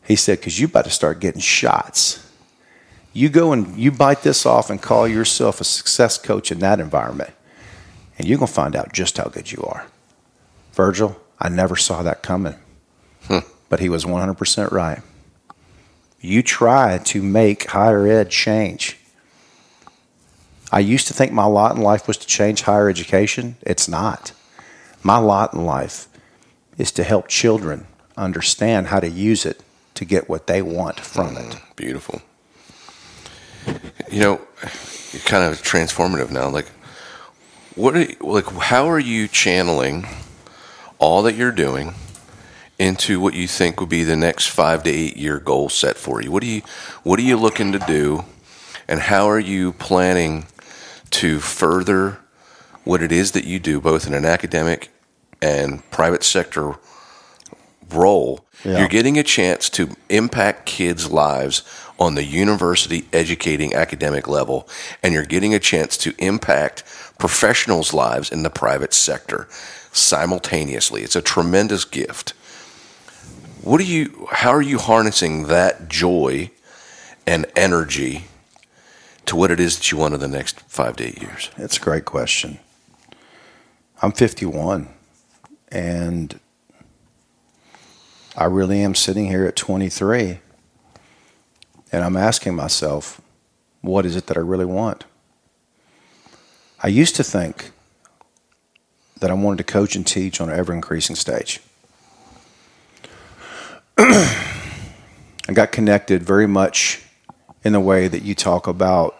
He 0.04 0.16
said, 0.16 0.40
Because 0.40 0.60
you 0.60 0.68
about 0.68 0.86
to 0.86 0.92
start 0.92 1.20
getting 1.20 1.42
shots. 1.42 2.26
You 3.12 3.30
go 3.30 3.52
and 3.52 3.78
you 3.78 3.92
bite 3.92 4.22
this 4.22 4.46
off 4.46 4.70
and 4.70 4.82
call 4.82 5.08
yourself 5.08 5.60
a 5.60 5.64
success 5.64 6.18
coach 6.18 6.52
in 6.52 6.60
that 6.60 6.80
environment, 6.80 7.32
and 8.18 8.28
you're 8.28 8.38
going 8.38 8.48
to 8.48 8.54
find 8.54 8.76
out 8.76 8.94
just 8.94 9.18
how 9.18 9.26
good 9.26 9.52
you 9.52 9.64
are. 9.64 9.88
Virgil, 10.74 11.20
I 11.40 11.50
never 11.50 11.76
saw 11.76 12.04
that 12.04 12.22
coming, 12.22 12.56
hmm. 13.24 13.40
but 13.68 13.80
he 13.80 13.90
was 13.90 14.06
100% 14.06 14.72
right. 14.72 15.02
You 16.22 16.44
try 16.44 17.00
to 17.00 17.24
make 17.24 17.72
higher 17.72 18.06
ed 18.08 18.30
change 18.30 18.99
I 20.72 20.80
used 20.80 21.08
to 21.08 21.14
think 21.14 21.32
my 21.32 21.46
lot 21.46 21.76
in 21.76 21.82
life 21.82 22.08
was 22.08 22.18
to 22.18 22.28
change 22.28 22.62
higher 22.62 22.90
education. 22.90 23.58
It's 23.62 23.88
not. 23.88 24.34
My 25.04 25.18
lot 25.18 25.54
in 25.54 25.66
life 25.66 26.08
is 26.78 26.92
to 26.94 27.04
help 27.04 27.28
children 27.28 27.88
understand 28.18 28.88
how 28.88 29.00
to 29.00 29.10
use 29.10 29.46
it 29.46 29.64
to 29.96 30.06
get 30.06 30.30
what 30.30 30.48
they 30.48 30.62
want 30.62 31.00
from 31.00 31.36
mm, 31.36 31.52
it. 31.52 31.62
Beautiful. 31.76 32.22
You 34.10 34.22
know, 34.22 34.42
you're 35.12 35.22
kind 35.24 35.44
of 35.44 35.62
transformative 35.62 36.32
now. 36.32 36.50
Like, 36.50 36.68
what 37.76 37.96
are 37.96 38.08
like? 38.22 38.46
How 38.46 38.90
are 38.90 39.00
you 39.00 39.28
channeling 39.28 40.06
all 41.00 41.24
that 41.24 41.36
you're 41.36 41.52
doing 41.52 41.94
into 42.78 43.20
what 43.20 43.34
you 43.34 43.48
think 43.48 43.80
would 43.80 43.90
be 43.90 44.04
the 44.04 44.16
next 44.16 44.48
five 44.48 44.84
to 44.84 44.90
eight 44.90 45.18
year 45.18 45.40
goal 45.40 45.70
set 45.70 45.98
for 45.98 46.22
you? 46.22 46.32
What 46.32 46.44
are 46.44 46.48
you 46.48 46.62
What 47.04 47.20
are 47.20 47.24
you 47.24 47.38
looking 47.38 47.72
to 47.74 47.80
do, 47.80 48.24
and 48.88 49.00
how 49.00 49.30
are 49.30 49.40
you 49.40 49.74
planning? 49.74 50.46
To 51.12 51.40
further 51.40 52.20
what 52.84 53.02
it 53.02 53.12
is 53.12 53.32
that 53.32 53.46
you 53.46 53.60
do, 53.60 53.80
both 53.80 54.08
in 54.08 54.14
an 54.14 54.26
academic 54.26 54.92
and 55.42 55.90
private 55.92 56.24
sector 56.24 56.76
role, 57.90 58.46
yeah. 58.64 58.80
you're 58.80 58.88
getting 58.88 59.18
a 59.18 59.24
chance 59.24 59.70
to 59.70 59.96
impact 60.10 60.66
kids' 60.66 61.12
lives 61.12 61.64
on 62.00 62.16
the 62.16 62.24
university 62.24 63.08
educating 63.12 63.74
academic 63.74 64.28
level, 64.28 64.68
and 65.04 65.14
you're 65.14 65.26
getting 65.26 65.54
a 65.54 65.60
chance 65.60 65.98
to 65.98 66.14
impact 66.18 66.84
professionals' 67.18 67.94
lives 67.94 68.32
in 68.32 68.44
the 68.44 68.50
private 68.50 68.94
sector 68.94 69.48
simultaneously. 69.92 71.02
It's 71.02 71.16
a 71.16 71.22
tremendous 71.22 71.84
gift. 71.84 72.32
What 73.62 73.80
do 73.80 73.86
you 73.86 74.28
how 74.32 74.52
are 74.52 74.62
you 74.62 74.78
harnessing 74.78 75.48
that 75.48 75.90
joy 75.90 76.52
and 77.28 77.46
energy 77.56 78.26
to 79.30 79.36
what 79.36 79.52
it 79.52 79.60
is 79.60 79.78
that 79.78 79.92
you 79.92 79.98
want 79.98 80.16
in 80.16 80.20
the 80.20 80.28
next 80.28 80.60
five 80.62 80.96
to 80.96 81.04
eight 81.06 81.22
years? 81.22 81.52
It's 81.56 81.78
a 81.78 81.80
great 81.80 82.04
question. 82.04 82.58
I'm 84.02 84.12
51, 84.12 84.90
and 85.72 86.40
I 88.36 88.46
really 88.46 88.82
am 88.82 88.96
sitting 88.96 89.28
here 89.28 89.46
at 89.46 89.56
23, 89.56 90.40
and 91.92 92.04
I'm 92.04 92.18
asking 92.18 92.56
myself, 92.56 93.22
what 93.82 94.04
is 94.04 94.16
it 94.16 94.26
that 94.28 94.38
I 94.38 94.40
really 94.40 94.66
want? 94.66 95.06
I 96.82 96.88
used 96.88 97.16
to 97.18 97.24
think 97.24 97.70
that 99.20 99.30
I 99.30 99.36
wanted 99.36 99.58
to 99.58 99.64
coach 99.64 99.96
and 99.96 100.08
teach 100.08 100.42
on 100.42 100.50
an 100.50 100.58
ever 100.58 100.74
increasing 100.74 101.16
stage. 101.16 101.62
I 103.98 105.54
got 105.54 105.72
connected 105.72 106.24
very 106.24 106.48
much 106.48 107.04
in 107.64 107.74
the 107.74 107.80
way 107.80 108.08
that 108.08 108.24
you 108.24 108.36
talk 108.36 108.68
about 108.68 109.16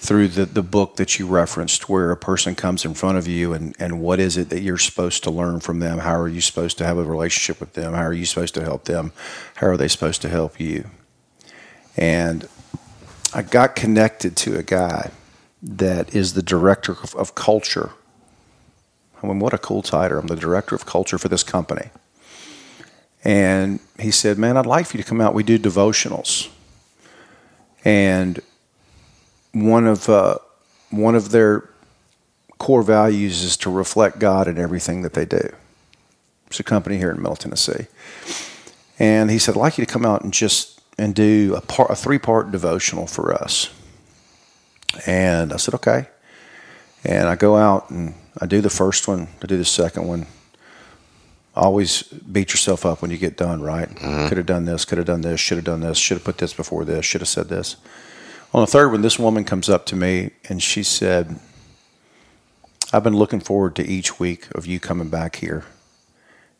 through 0.00 0.28
the, 0.28 0.46
the 0.46 0.62
book 0.62 0.96
that 0.96 1.18
you 1.18 1.26
referenced 1.26 1.88
where 1.88 2.10
a 2.10 2.16
person 2.16 2.54
comes 2.54 2.86
in 2.86 2.94
front 2.94 3.18
of 3.18 3.28
you 3.28 3.52
and, 3.52 3.76
and 3.78 4.00
what 4.00 4.18
is 4.18 4.38
it 4.38 4.48
that 4.48 4.62
you're 4.62 4.78
supposed 4.78 5.22
to 5.22 5.30
learn 5.30 5.60
from 5.60 5.78
them? 5.78 5.98
How 5.98 6.18
are 6.18 6.26
you 6.26 6.40
supposed 6.40 6.78
to 6.78 6.86
have 6.86 6.96
a 6.96 7.04
relationship 7.04 7.60
with 7.60 7.74
them? 7.74 7.92
How 7.92 8.04
are 8.04 8.12
you 8.12 8.24
supposed 8.24 8.54
to 8.54 8.62
help 8.62 8.84
them? 8.84 9.12
How 9.56 9.66
are 9.66 9.76
they 9.76 9.88
supposed 9.88 10.22
to 10.22 10.30
help 10.30 10.58
you? 10.58 10.86
And 11.98 12.48
i 13.34 13.42
got 13.42 13.76
connected 13.76 14.36
to 14.38 14.58
a 14.58 14.62
guy 14.62 15.10
that 15.62 16.14
is 16.14 16.32
the 16.32 16.42
director 16.42 16.92
of, 16.92 17.14
of 17.14 17.34
culture. 17.34 17.90
I 19.22 19.26
mean 19.26 19.38
what 19.38 19.52
a 19.52 19.58
cool 19.58 19.82
title. 19.82 20.18
I'm 20.18 20.28
the 20.28 20.34
director 20.34 20.74
of 20.74 20.86
culture 20.86 21.18
for 21.18 21.28
this 21.28 21.42
company. 21.42 21.90
And 23.22 23.80
he 23.98 24.10
said 24.10 24.38
man 24.38 24.56
i'd 24.56 24.64
like 24.64 24.86
for 24.86 24.96
you 24.96 25.02
to 25.02 25.08
come 25.08 25.20
out. 25.20 25.34
We 25.34 25.42
do 25.42 25.58
devotionals 25.58 26.48
and 27.84 28.40
one 29.52 29.86
of 29.86 30.08
uh, 30.08 30.38
one 30.90 31.14
of 31.14 31.30
their 31.30 31.68
core 32.58 32.82
values 32.82 33.42
is 33.42 33.56
to 33.58 33.70
reflect 33.70 34.18
God 34.18 34.48
in 34.48 34.58
everything 34.58 35.02
that 35.02 35.14
they 35.14 35.24
do. 35.24 35.54
It's 36.46 36.60
a 36.60 36.64
company 36.64 36.98
here 36.98 37.10
in 37.10 37.18
Middle 37.18 37.36
Tennessee, 37.36 37.86
and 38.98 39.30
he 39.30 39.38
said, 39.38 39.56
"I'd 39.56 39.60
like 39.60 39.78
you 39.78 39.86
to 39.86 39.92
come 39.92 40.04
out 40.04 40.22
and 40.22 40.32
just 40.32 40.80
and 40.98 41.14
do 41.14 41.54
a, 41.56 41.60
part, 41.60 41.90
a 41.90 41.96
three 41.96 42.18
part 42.18 42.50
devotional 42.50 43.06
for 43.06 43.32
us." 43.32 43.70
And 45.06 45.52
I 45.52 45.56
said, 45.56 45.74
"Okay." 45.74 46.06
And 47.04 47.28
I 47.28 47.36
go 47.36 47.56
out 47.56 47.90
and 47.90 48.14
I 48.40 48.46
do 48.46 48.60
the 48.60 48.70
first 48.70 49.08
one. 49.08 49.28
I 49.42 49.46
do 49.46 49.56
the 49.56 49.64
second 49.64 50.06
one. 50.06 50.26
Always 51.60 52.04
beat 52.04 52.52
yourself 52.52 52.86
up 52.86 53.02
when 53.02 53.10
you 53.10 53.18
get 53.18 53.36
done, 53.36 53.60
right? 53.60 53.86
Mm-hmm. 53.86 54.28
Could 54.28 54.38
have 54.38 54.46
done 54.46 54.64
this, 54.64 54.86
could 54.86 54.96
have 54.96 55.06
done 55.06 55.20
this, 55.20 55.38
should 55.38 55.58
have 55.58 55.66
done 55.66 55.80
this, 55.80 55.98
should 55.98 56.16
have 56.16 56.24
put 56.24 56.38
this 56.38 56.54
before 56.54 56.86
this, 56.86 57.04
should 57.04 57.20
have 57.20 57.28
said 57.28 57.50
this. 57.50 57.76
On 58.54 58.62
the 58.62 58.66
third 58.66 58.90
one, 58.90 59.02
this 59.02 59.18
woman 59.18 59.44
comes 59.44 59.68
up 59.68 59.84
to 59.86 59.94
me 59.94 60.30
and 60.48 60.62
she 60.62 60.82
said, 60.82 61.38
I've 62.94 63.04
been 63.04 63.14
looking 63.14 63.40
forward 63.40 63.76
to 63.76 63.86
each 63.86 64.18
week 64.18 64.48
of 64.52 64.66
you 64.66 64.80
coming 64.80 65.10
back 65.10 65.36
here. 65.36 65.64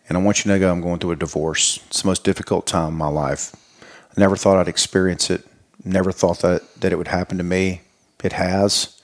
And 0.06 0.18
I 0.18 0.20
want 0.20 0.44
you 0.44 0.52
to 0.52 0.58
know 0.58 0.70
I'm 0.70 0.82
going 0.82 0.98
through 0.98 1.12
a 1.12 1.16
divorce. 1.16 1.80
It's 1.86 2.02
the 2.02 2.06
most 2.06 2.22
difficult 2.22 2.66
time 2.66 2.88
in 2.88 2.98
my 2.98 3.08
life. 3.08 3.56
I 3.82 4.20
never 4.20 4.36
thought 4.36 4.58
I'd 4.58 4.68
experience 4.68 5.30
it. 5.30 5.46
Never 5.82 6.12
thought 6.12 6.40
that, 6.40 6.74
that 6.82 6.92
it 6.92 6.96
would 6.96 7.08
happen 7.08 7.38
to 7.38 7.44
me. 7.44 7.80
It 8.22 8.34
has. 8.34 9.00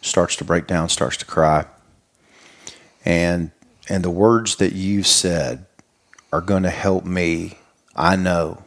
Starts 0.00 0.36
to 0.36 0.44
break 0.44 0.68
down, 0.68 0.88
starts 0.88 1.16
to 1.16 1.26
cry. 1.26 1.66
And 3.04 3.50
and 3.88 4.04
the 4.04 4.10
words 4.10 4.56
that 4.56 4.72
you 4.72 5.02
said 5.02 5.66
are 6.32 6.40
going 6.40 6.62
to 6.62 6.70
help 6.70 7.04
me, 7.04 7.58
I 7.96 8.16
know, 8.16 8.62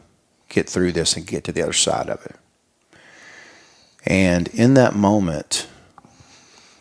get 0.48 0.68
through 0.68 0.92
this 0.92 1.16
and 1.16 1.26
get 1.26 1.44
to 1.44 1.52
the 1.52 1.62
other 1.62 1.72
side 1.72 2.08
of 2.08 2.24
it. 2.26 2.36
And 4.06 4.48
in 4.48 4.74
that 4.74 4.94
moment, 4.94 5.66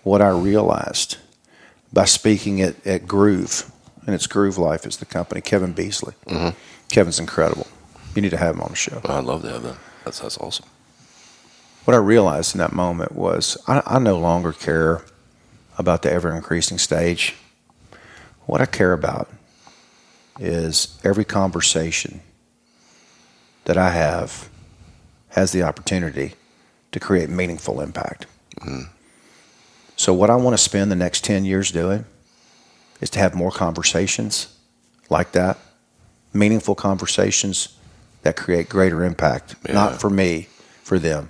what 0.04 0.22
I 0.22 0.30
realized 0.30 1.18
by 1.94 2.06
speaking 2.06 2.62
at, 2.62 2.86
at 2.86 3.08
Groove, 3.08 3.72
and 4.06 4.14
it's 4.14 4.28
Groove 4.28 4.58
Life 4.58 4.86
is 4.86 4.98
the 4.98 5.06
company, 5.06 5.40
Kevin 5.40 5.74
Beasley. 5.74 6.16
Mm-hmm. 6.28 6.58
Kevin's 6.90 7.20
incredible. 7.20 7.68
You 8.16 8.22
need 8.22 8.32
to 8.32 8.38
have 8.38 8.56
him 8.56 8.62
on 8.62 8.70
the 8.70 8.76
show. 8.76 9.02
I'd 9.06 9.24
love 9.24 9.44
to 9.44 9.50
have 9.50 9.64
him. 9.64 9.78
That's, 10.04 10.20
that's 10.20 10.38
awesome. 10.38 10.66
What 11.86 11.96
I 11.96 11.98
realized 11.98 12.56
in 12.56 12.60
that 12.60 12.74
moment 12.74 13.14
was 13.14 13.58
I, 13.68 13.82
I 13.86 14.00
no 14.00 14.18
longer 14.18 14.52
care 14.52 15.04
about 15.78 16.02
the 16.02 16.12
ever 16.12 16.34
increasing 16.34 16.78
stage. 16.78 17.36
What 18.46 18.62
I 18.62 18.66
care 18.66 18.94
about 18.94 19.30
is 20.40 21.00
every 21.04 21.26
conversation 21.26 22.22
that 23.66 23.78
I 23.78 23.92
have 23.92 24.50
has 25.30 25.52
the 25.52 25.64
opportunity 25.64 26.34
to 26.92 27.00
create 27.00 27.30
meaningful 27.30 27.82
impact. 27.82 28.26
Mm-hmm. 28.60 28.92
So, 29.96 30.14
what 30.14 30.30
I 30.30 30.36
want 30.36 30.56
to 30.56 30.64
spend 30.64 30.92
the 30.92 30.96
next 30.96 31.24
10 31.24 31.46
years 31.46 31.72
doing 31.72 32.06
is 33.00 33.10
to 33.12 33.20
have 33.20 33.36
more 33.36 33.52
conversations 33.52 34.56
like 35.10 35.32
that, 35.34 35.58
meaningful 36.34 36.76
conversations 36.76 37.78
that 38.24 38.36
create 38.36 38.70
greater 38.70 39.04
impact, 39.04 39.56
yeah. 39.66 39.74
not 39.74 40.00
for 40.00 40.10
me, 40.10 40.48
for 40.84 40.98
them. 40.98 41.30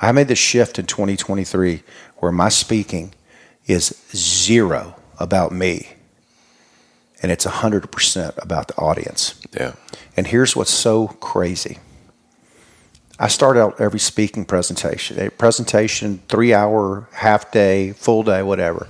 I 0.00 0.12
made 0.12 0.28
this 0.28 0.38
shift 0.38 0.78
in 0.78 0.86
2023 0.86 1.82
where 2.18 2.32
my 2.32 2.50
speaking 2.50 3.14
is 3.66 4.00
zero 4.14 4.96
about 5.18 5.52
me 5.52 5.95
and 7.22 7.32
it's 7.32 7.46
100% 7.46 8.42
about 8.42 8.68
the 8.68 8.76
audience. 8.76 9.40
Yeah. 9.58 9.74
And 10.16 10.26
here's 10.26 10.54
what's 10.54 10.70
so 10.70 11.08
crazy 11.08 11.78
I 13.18 13.28
start 13.28 13.56
out 13.56 13.80
every 13.80 13.98
speaking 13.98 14.44
presentation, 14.44 15.18
a 15.18 15.30
presentation, 15.30 16.20
three 16.28 16.52
hour, 16.52 17.08
half 17.12 17.50
day, 17.50 17.92
full 17.92 18.22
day, 18.22 18.42
whatever. 18.42 18.88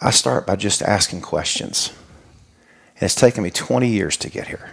I 0.00 0.10
start 0.10 0.46
by 0.46 0.54
just 0.54 0.82
asking 0.82 1.22
questions. 1.22 1.92
And 2.94 3.02
it's 3.02 3.16
taken 3.16 3.42
me 3.42 3.50
20 3.50 3.88
years 3.88 4.16
to 4.18 4.30
get 4.30 4.46
here. 4.46 4.70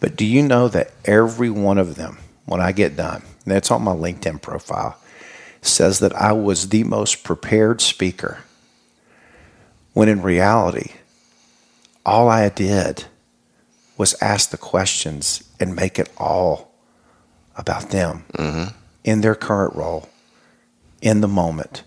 But 0.00 0.14
do 0.14 0.26
you 0.26 0.42
know 0.42 0.68
that 0.68 0.92
every 1.06 1.48
one 1.48 1.78
of 1.78 1.94
them, 1.94 2.18
when 2.44 2.60
I 2.60 2.72
get 2.72 2.96
done, 2.96 3.22
and 3.44 3.54
it's 3.54 3.70
on 3.70 3.82
my 3.82 3.92
LinkedIn 3.92 4.42
profile, 4.42 4.98
says 5.62 5.98
that 6.00 6.14
I 6.14 6.32
was 6.32 6.68
the 6.68 6.84
most 6.84 7.24
prepared 7.24 7.80
speaker. 7.80 8.38
When 9.94 10.08
in 10.08 10.22
reality, 10.22 10.92
all 12.08 12.28
I 12.30 12.48
did 12.48 13.04
was 13.98 14.14
ask 14.22 14.50
the 14.50 14.56
questions 14.56 15.44
and 15.60 15.76
make 15.76 15.98
it 15.98 16.08
all 16.16 16.72
about 17.56 17.90
them 17.90 18.24
Mm-hmm. 18.34 18.74
in 19.04 19.20
their 19.20 19.34
current 19.34 19.74
role, 19.76 20.08
in 21.02 21.20
the 21.20 21.28
moment, 21.28 21.82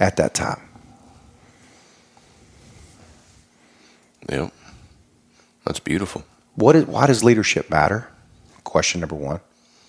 at 0.00 0.16
that 0.16 0.34
time. 0.34 0.60
Yep. 4.28 4.52
That's 5.64 5.80
beautiful. 5.80 6.24
What 6.54 6.74
is, 6.76 6.86
why 6.86 7.06
does 7.06 7.22
leadership 7.22 7.70
matter? 7.70 8.08
Question 8.64 9.00
number 9.00 9.14
one. 9.14 9.40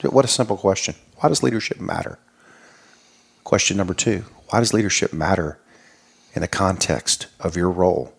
What 0.04 0.26
a 0.26 0.30
simple 0.30 0.58
question. 0.58 0.96
Why 1.18 1.30
does 1.30 1.44
leadership 1.44 1.80
matter? 1.80 2.20
Question 3.44 3.78
number 3.78 3.94
two. 3.94 4.26
Why 4.50 4.60
does 4.60 4.74
leadership 4.74 5.12
matter 5.12 5.60
in 6.36 6.42
the 6.42 6.48
context 6.48 7.28
of 7.40 7.58
your 7.58 7.70
role 7.72 8.14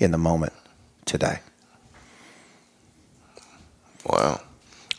in 0.00 0.10
the 0.10 0.18
moment 0.18 0.52
today? 1.04 1.40
Wow. 4.04 4.40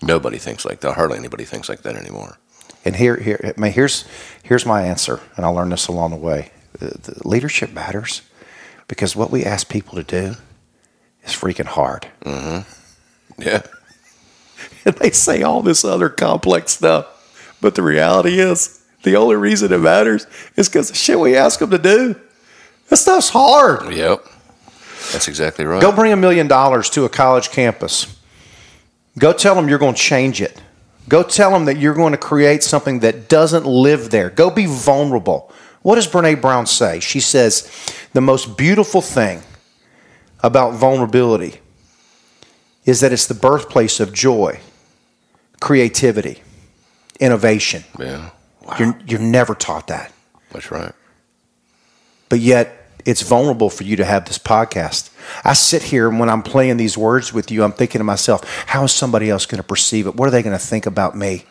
Nobody 0.01 0.37
thinks 0.37 0.63
like 0.63 0.79
that. 0.81 0.93
Hardly 0.93 1.17
anybody 1.17 1.43
thinks 1.43 1.67
like 1.67 1.81
that 1.81 1.95
anymore. 1.95 2.37
And 2.85 2.95
here, 2.95 3.17
here, 3.17 3.53
I 3.57 3.59
mean, 3.59 3.71
here's 3.71 4.05
here's 4.41 4.65
my 4.65 4.83
answer, 4.83 5.19
and 5.35 5.45
I 5.45 5.49
learned 5.49 5.71
this 5.71 5.87
along 5.87 6.11
the 6.11 6.17
way. 6.17 6.51
The, 6.79 6.97
the 6.97 7.27
leadership 7.27 7.73
matters 7.73 8.21
because 8.87 9.15
what 9.15 9.29
we 9.29 9.43
ask 9.43 9.69
people 9.69 9.95
to 9.95 10.03
do 10.03 10.35
is 11.23 11.33
freaking 11.33 11.65
hard. 11.65 12.07
Mm-hmm. 12.23 13.41
Yeah. 13.41 13.63
And 14.83 14.95
they 14.95 15.11
say 15.11 15.43
all 15.43 15.61
this 15.61 15.85
other 15.85 16.09
complex 16.09 16.71
stuff, 16.71 17.55
but 17.61 17.75
the 17.75 17.83
reality 17.83 18.39
is, 18.39 18.81
the 19.03 19.15
only 19.15 19.35
reason 19.35 19.71
it 19.71 19.77
matters 19.77 20.25
is 20.55 20.69
because 20.69 20.89
the 20.89 20.95
shit 20.95 21.19
we 21.19 21.35
ask 21.35 21.59
them 21.59 21.69
to 21.69 21.77
do. 21.77 22.15
That 22.89 22.97
stuff's 22.97 23.29
hard. 23.29 23.93
Yep. 23.93 24.25
That's 25.11 25.27
exactly 25.27 25.65
right. 25.65 25.81
Go 25.81 25.91
bring 25.91 26.11
a 26.11 26.17
million 26.17 26.47
dollars 26.47 26.89
to 26.91 27.05
a 27.05 27.09
college 27.09 27.49
campus. 27.51 28.17
Go 29.19 29.33
tell 29.33 29.55
them 29.55 29.67
you're 29.67 29.79
going 29.79 29.95
to 29.95 30.01
change 30.01 30.41
it. 30.41 30.61
Go 31.09 31.23
tell 31.23 31.51
them 31.51 31.65
that 31.65 31.77
you're 31.77 31.93
going 31.93 32.11
to 32.13 32.17
create 32.17 32.63
something 32.63 32.99
that 32.99 33.27
doesn't 33.27 33.65
live 33.65 34.09
there. 34.11 34.29
Go 34.29 34.49
be 34.49 34.65
vulnerable. 34.65 35.51
What 35.81 35.95
does 35.95 36.07
Brene 36.07 36.39
Brown 36.41 36.65
say? 36.65 36.99
She 36.99 37.19
says 37.19 37.69
the 38.13 38.21
most 38.21 38.57
beautiful 38.57 39.01
thing 39.01 39.41
about 40.43 40.73
vulnerability 40.75 41.59
is 42.85 43.01
that 43.01 43.11
it's 43.11 43.27
the 43.27 43.33
birthplace 43.33 43.99
of 43.99 44.13
joy, 44.13 44.59
creativity, 45.59 46.41
innovation. 47.19 47.83
Yeah. 47.99 48.29
Wow. 48.63 48.75
You're, 48.79 48.99
you're 49.07 49.19
never 49.19 49.55
taught 49.55 49.87
that. 49.87 50.13
That's 50.51 50.71
right. 50.71 50.93
but 52.29 52.39
yet 52.39 52.80
it's 53.05 53.21
vulnerable 53.21 53.69
for 53.69 53.83
you 53.83 53.95
to 53.95 54.05
have 54.05 54.25
this 54.25 54.37
podcast. 54.37 55.09
I 55.43 55.53
sit 55.53 55.83
here 55.83 56.09
and 56.09 56.19
when 56.19 56.29
I'm 56.29 56.43
playing 56.43 56.77
these 56.77 56.97
words 56.97 57.33
with 57.33 57.51
you, 57.51 57.63
I'm 57.63 57.71
thinking 57.71 57.99
to 57.99 58.03
myself, 58.03 58.43
how 58.67 58.83
is 58.83 58.91
somebody 58.91 59.29
else 59.29 59.45
going 59.45 59.61
to 59.61 59.67
perceive 59.67 60.07
it? 60.07 60.15
What 60.15 60.27
are 60.27 60.31
they 60.31 60.43
going 60.43 60.57
to 60.57 60.63
think 60.63 60.85
about 60.85 61.15
me? 61.15 61.45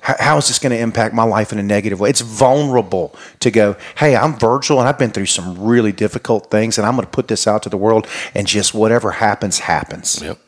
How, 0.00 0.16
how 0.18 0.36
is 0.38 0.48
this 0.48 0.58
going 0.58 0.72
to 0.72 0.78
impact 0.78 1.14
my 1.14 1.24
life 1.24 1.52
in 1.52 1.58
a 1.58 1.62
negative 1.62 2.00
way? 2.00 2.10
It's 2.10 2.20
vulnerable 2.20 3.14
to 3.40 3.50
go, 3.50 3.76
hey, 3.96 4.16
I'm 4.16 4.38
Virgil 4.38 4.78
and 4.78 4.88
I've 4.88 4.98
been 4.98 5.10
through 5.10 5.26
some 5.26 5.62
really 5.62 5.92
difficult 5.92 6.50
things 6.50 6.78
and 6.78 6.86
I'm 6.86 6.94
going 6.94 7.06
to 7.06 7.10
put 7.10 7.28
this 7.28 7.46
out 7.46 7.62
to 7.64 7.68
the 7.68 7.76
world 7.76 8.06
and 8.34 8.46
just 8.46 8.74
whatever 8.74 9.12
happens, 9.12 9.60
happens. 9.60 10.22
Yep. 10.22 10.38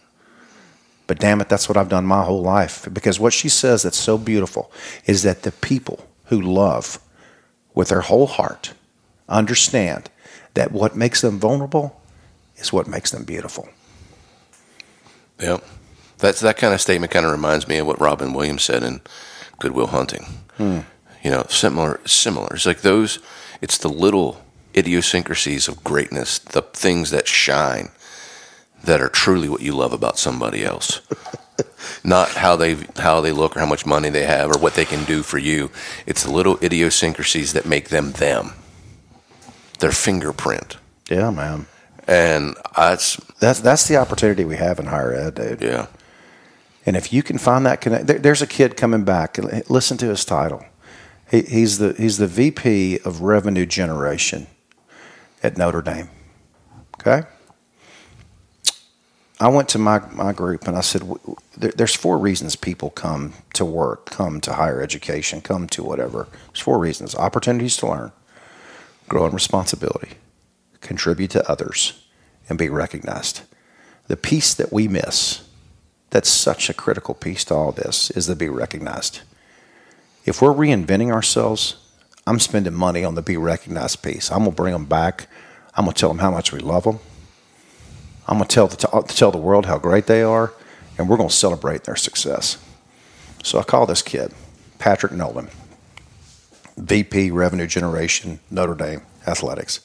But 1.06 1.18
damn 1.18 1.40
it, 1.40 1.48
that's 1.48 1.68
what 1.68 1.76
I've 1.76 1.88
done 1.88 2.06
my 2.06 2.22
whole 2.22 2.40
life. 2.42 2.88
Because 2.92 3.18
what 3.18 3.32
she 3.32 3.48
says 3.48 3.82
that's 3.82 3.98
so 3.98 4.16
beautiful 4.16 4.70
is 5.06 5.24
that 5.24 5.42
the 5.42 5.50
people 5.50 6.06
who 6.26 6.40
love 6.40 7.00
with 7.74 7.88
their 7.88 8.02
whole 8.02 8.28
heart 8.28 8.74
understand 9.30 10.10
that 10.54 10.72
what 10.72 10.96
makes 10.96 11.20
them 11.20 11.38
vulnerable 11.38 12.00
is 12.56 12.72
what 12.72 12.86
makes 12.86 13.10
them 13.10 13.24
beautiful. 13.24 13.68
Yep. 15.40 15.64
That's 16.18 16.40
that 16.40 16.58
kind 16.58 16.74
of 16.74 16.80
statement 16.80 17.12
kind 17.12 17.24
of 17.24 17.32
reminds 17.32 17.66
me 17.66 17.78
of 17.78 17.86
what 17.86 18.00
Robin 18.00 18.34
Williams 18.34 18.62
said 18.62 18.82
in 18.82 19.00
Good 19.58 19.72
Will 19.72 19.86
Hunting. 19.86 20.26
Hmm. 20.56 20.80
You 21.22 21.30
know, 21.30 21.46
similar 21.48 22.00
similar. 22.04 22.54
It's 22.54 22.66
like 22.66 22.82
those 22.82 23.18
it's 23.62 23.78
the 23.78 23.88
little 23.88 24.42
idiosyncrasies 24.76 25.68
of 25.68 25.82
greatness, 25.82 26.38
the 26.38 26.62
things 26.62 27.10
that 27.10 27.26
shine 27.26 27.90
that 28.84 29.00
are 29.00 29.08
truly 29.08 29.48
what 29.48 29.60
you 29.60 29.72
love 29.72 29.92
about 29.92 30.18
somebody 30.18 30.64
else. 30.64 31.00
Not 32.04 32.30
how 32.30 32.56
they 32.56 32.76
how 32.96 33.20
they 33.20 33.32
look 33.32 33.56
or 33.56 33.60
how 33.60 33.66
much 33.66 33.86
money 33.86 34.10
they 34.10 34.24
have 34.24 34.50
or 34.50 34.58
what 34.58 34.74
they 34.74 34.84
can 34.84 35.04
do 35.04 35.22
for 35.22 35.38
you. 35.38 35.70
It's 36.06 36.24
the 36.24 36.30
little 36.30 36.58
idiosyncrasies 36.62 37.52
that 37.54 37.66
make 37.66 37.88
them 37.88 38.12
them. 38.12 38.52
Their 39.80 39.92
fingerprint. 39.92 40.76
Yeah, 41.10 41.30
man. 41.30 41.66
And 42.06 42.56
that's 42.76 43.16
That's 43.40 43.60
that's 43.60 43.86
the 43.88 43.96
opportunity 43.96 44.44
we 44.44 44.56
have 44.56 44.78
in 44.78 44.86
higher 44.86 45.12
ed, 45.14 45.34
dude. 45.34 45.60
yeah. 45.62 45.86
And 46.86 46.96
if 46.96 47.12
you 47.12 47.22
can 47.22 47.36
find 47.38 47.66
that 47.66 47.80
connect, 47.82 48.06
there, 48.06 48.18
there's 48.18 48.42
a 48.42 48.46
kid 48.46 48.76
coming 48.76 49.04
back. 49.04 49.38
Listen 49.68 49.96
to 49.98 50.06
his 50.06 50.24
title. 50.24 50.64
He, 51.30 51.42
he's 51.42 51.78
the 51.78 51.92
he's 51.94 52.16
the 52.18 52.26
VP 52.26 52.98
of 53.04 53.20
Revenue 53.20 53.66
Generation 53.66 54.46
at 55.42 55.56
Notre 55.58 55.82
Dame. 55.82 56.08
Okay. 57.00 57.22
I 59.42 59.48
went 59.48 59.70
to 59.70 59.78
my, 59.78 60.00
my 60.12 60.32
group 60.32 60.66
and 60.68 60.76
I 60.76 60.82
said, 60.82 61.00
"W- 61.00 61.18
w- 61.20 61.36
there, 61.56 61.72
"There's 61.74 61.94
four 61.94 62.18
reasons 62.18 62.56
people 62.56 62.90
come 62.90 63.32
to 63.54 63.64
work, 63.64 64.06
come 64.10 64.40
to 64.42 64.52
higher 64.54 64.82
education, 64.82 65.40
come 65.40 65.66
to 65.68 65.82
whatever. 65.82 66.28
There's 66.48 66.60
four 66.60 66.78
reasons: 66.78 67.14
opportunities 67.14 67.76
to 67.78 67.86
learn, 67.88 68.12
grow 69.10 69.26
in 69.26 69.32
responsibility, 69.32 70.12
contribute 70.80 71.30
to 71.32 71.50
others, 71.50 72.06
and 72.48 72.56
be 72.56 72.70
recognized." 72.70 73.42
The 74.08 74.16
piece 74.16 74.54
that 74.54 74.72
we 74.72 74.88
miss 74.88 75.42
that's 76.10 76.28
such 76.28 76.68
a 76.68 76.74
critical 76.74 77.14
piece 77.14 77.44
to 77.44 77.54
all 77.54 77.72
this 77.72 78.10
is 78.10 78.26
the 78.26 78.34
be 78.34 78.48
recognized. 78.48 79.20
If 80.24 80.42
we're 80.42 80.52
reinventing 80.52 81.12
ourselves, 81.12 81.76
I'm 82.26 82.40
spending 82.40 82.74
money 82.74 83.04
on 83.04 83.14
the 83.14 83.22
be 83.22 83.36
recognized 83.36 84.02
piece. 84.02 84.30
I'm 84.30 84.40
gonna 84.40 84.50
bring 84.50 84.72
them 84.72 84.84
back. 84.84 85.28
I'm 85.74 85.84
gonna 85.84 85.94
tell 85.94 86.10
them 86.10 86.18
how 86.18 86.30
much 86.30 86.52
we 86.52 86.58
love 86.58 86.84
them. 86.84 86.98
I'm 88.26 88.38
gonna 88.38 88.46
tell 88.46 88.66
the 88.66 88.88
uh, 88.90 89.02
tell 89.02 89.30
the 89.30 89.38
world 89.38 89.66
how 89.66 89.78
great 89.78 90.06
they 90.06 90.22
are, 90.22 90.52
and 90.98 91.08
we're 91.08 91.16
gonna 91.16 91.30
celebrate 91.30 91.84
their 91.84 91.96
success. 91.96 92.58
So 93.42 93.58
I 93.58 93.62
call 93.62 93.86
this 93.86 94.02
kid 94.02 94.32
Patrick 94.78 95.12
Nolan, 95.12 95.48
VP 96.76 97.30
Revenue 97.30 97.66
Generation, 97.66 98.40
Notre 98.50 98.74
Dame 98.74 99.02
Athletics. 99.26 99.80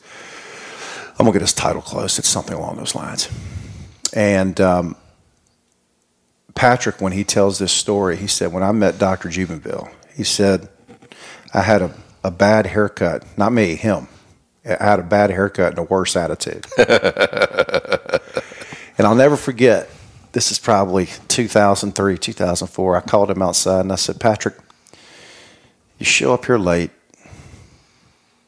I'm 1.11 1.25
gonna 1.25 1.33
get 1.33 1.41
his 1.41 1.53
title 1.53 1.81
close. 1.81 2.19
It's 2.19 2.27
something 2.27 2.55
along 2.55 2.77
those 2.77 2.95
lines. 2.95 3.29
And 4.13 4.59
um, 4.61 4.95
Patrick, 6.55 7.01
when 7.01 7.11
he 7.11 7.23
tells 7.23 7.59
this 7.59 7.71
story, 7.71 8.15
he 8.15 8.27
said, 8.27 8.51
when 8.53 8.63
I 8.63 8.71
met 8.71 8.97
Dr. 8.97 9.29
Jubenville, 9.29 9.89
he 10.15 10.23
said, 10.23 10.69
I 11.53 11.61
had 11.61 11.81
a, 11.81 11.93
a 12.23 12.31
bad 12.31 12.65
haircut. 12.65 13.25
Not 13.37 13.51
me, 13.51 13.75
him. 13.75 14.07
I 14.65 14.83
had 14.83 14.99
a 14.99 15.03
bad 15.03 15.29
haircut 15.29 15.71
and 15.71 15.79
a 15.79 15.83
worse 15.83 16.15
attitude. 16.15 16.65
and 16.77 16.89
I'll 18.99 19.15
never 19.15 19.35
forget, 19.35 19.89
this 20.31 20.51
is 20.51 20.57
probably 20.57 21.07
2003, 21.27 22.17
2004. 22.17 22.95
I 22.95 23.01
called 23.01 23.29
him 23.29 23.41
outside 23.41 23.81
and 23.81 23.91
I 23.91 23.95
said, 23.95 24.19
Patrick, 24.19 24.55
you 25.99 26.05
show 26.05 26.33
up 26.33 26.45
here 26.45 26.57
late. 26.57 26.91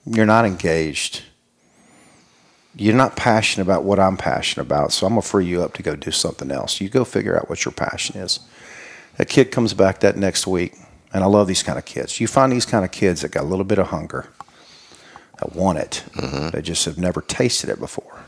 You're 0.05 0.25
not 0.25 0.45
engaged. 0.45 1.23
You're 2.75 2.95
not 2.95 3.15
passionate 3.15 3.63
about 3.63 3.83
what 3.83 3.99
I'm 3.99 4.17
passionate 4.17 4.65
about, 4.65 4.91
so 4.91 5.07
I'm 5.07 5.13
gonna 5.13 5.21
free 5.23 5.45
you 5.45 5.63
up 5.63 5.73
to 5.73 5.83
go 5.83 5.95
do 5.95 6.11
something 6.11 6.51
else. 6.51 6.79
You 6.79 6.89
go 6.89 7.03
figure 7.03 7.35
out 7.35 7.49
what 7.49 7.65
your 7.65 7.71
passion 7.71 8.17
is. 8.17 8.39
A 9.19 9.25
kid 9.25 9.51
comes 9.51 9.73
back 9.73 9.99
that 10.01 10.15
next 10.15 10.45
week, 10.45 10.75
and 11.13 11.23
I 11.23 11.27
love 11.27 11.47
these 11.47 11.63
kind 11.63 11.79
of 11.79 11.85
kids. 11.85 12.19
You 12.19 12.27
find 12.27 12.51
these 12.51 12.65
kind 12.65 12.85
of 12.85 12.91
kids 12.91 13.21
that 13.21 13.31
got 13.31 13.43
a 13.43 13.47
little 13.47 13.65
bit 13.65 13.79
of 13.79 13.87
hunger, 13.87 14.27
that 15.39 15.55
want 15.55 15.79
it, 15.79 16.03
mm-hmm. 16.13 16.49
they 16.49 16.61
just 16.61 16.85
have 16.85 16.97
never 16.97 17.21
tasted 17.21 17.69
it 17.69 17.79
before. 17.79 18.25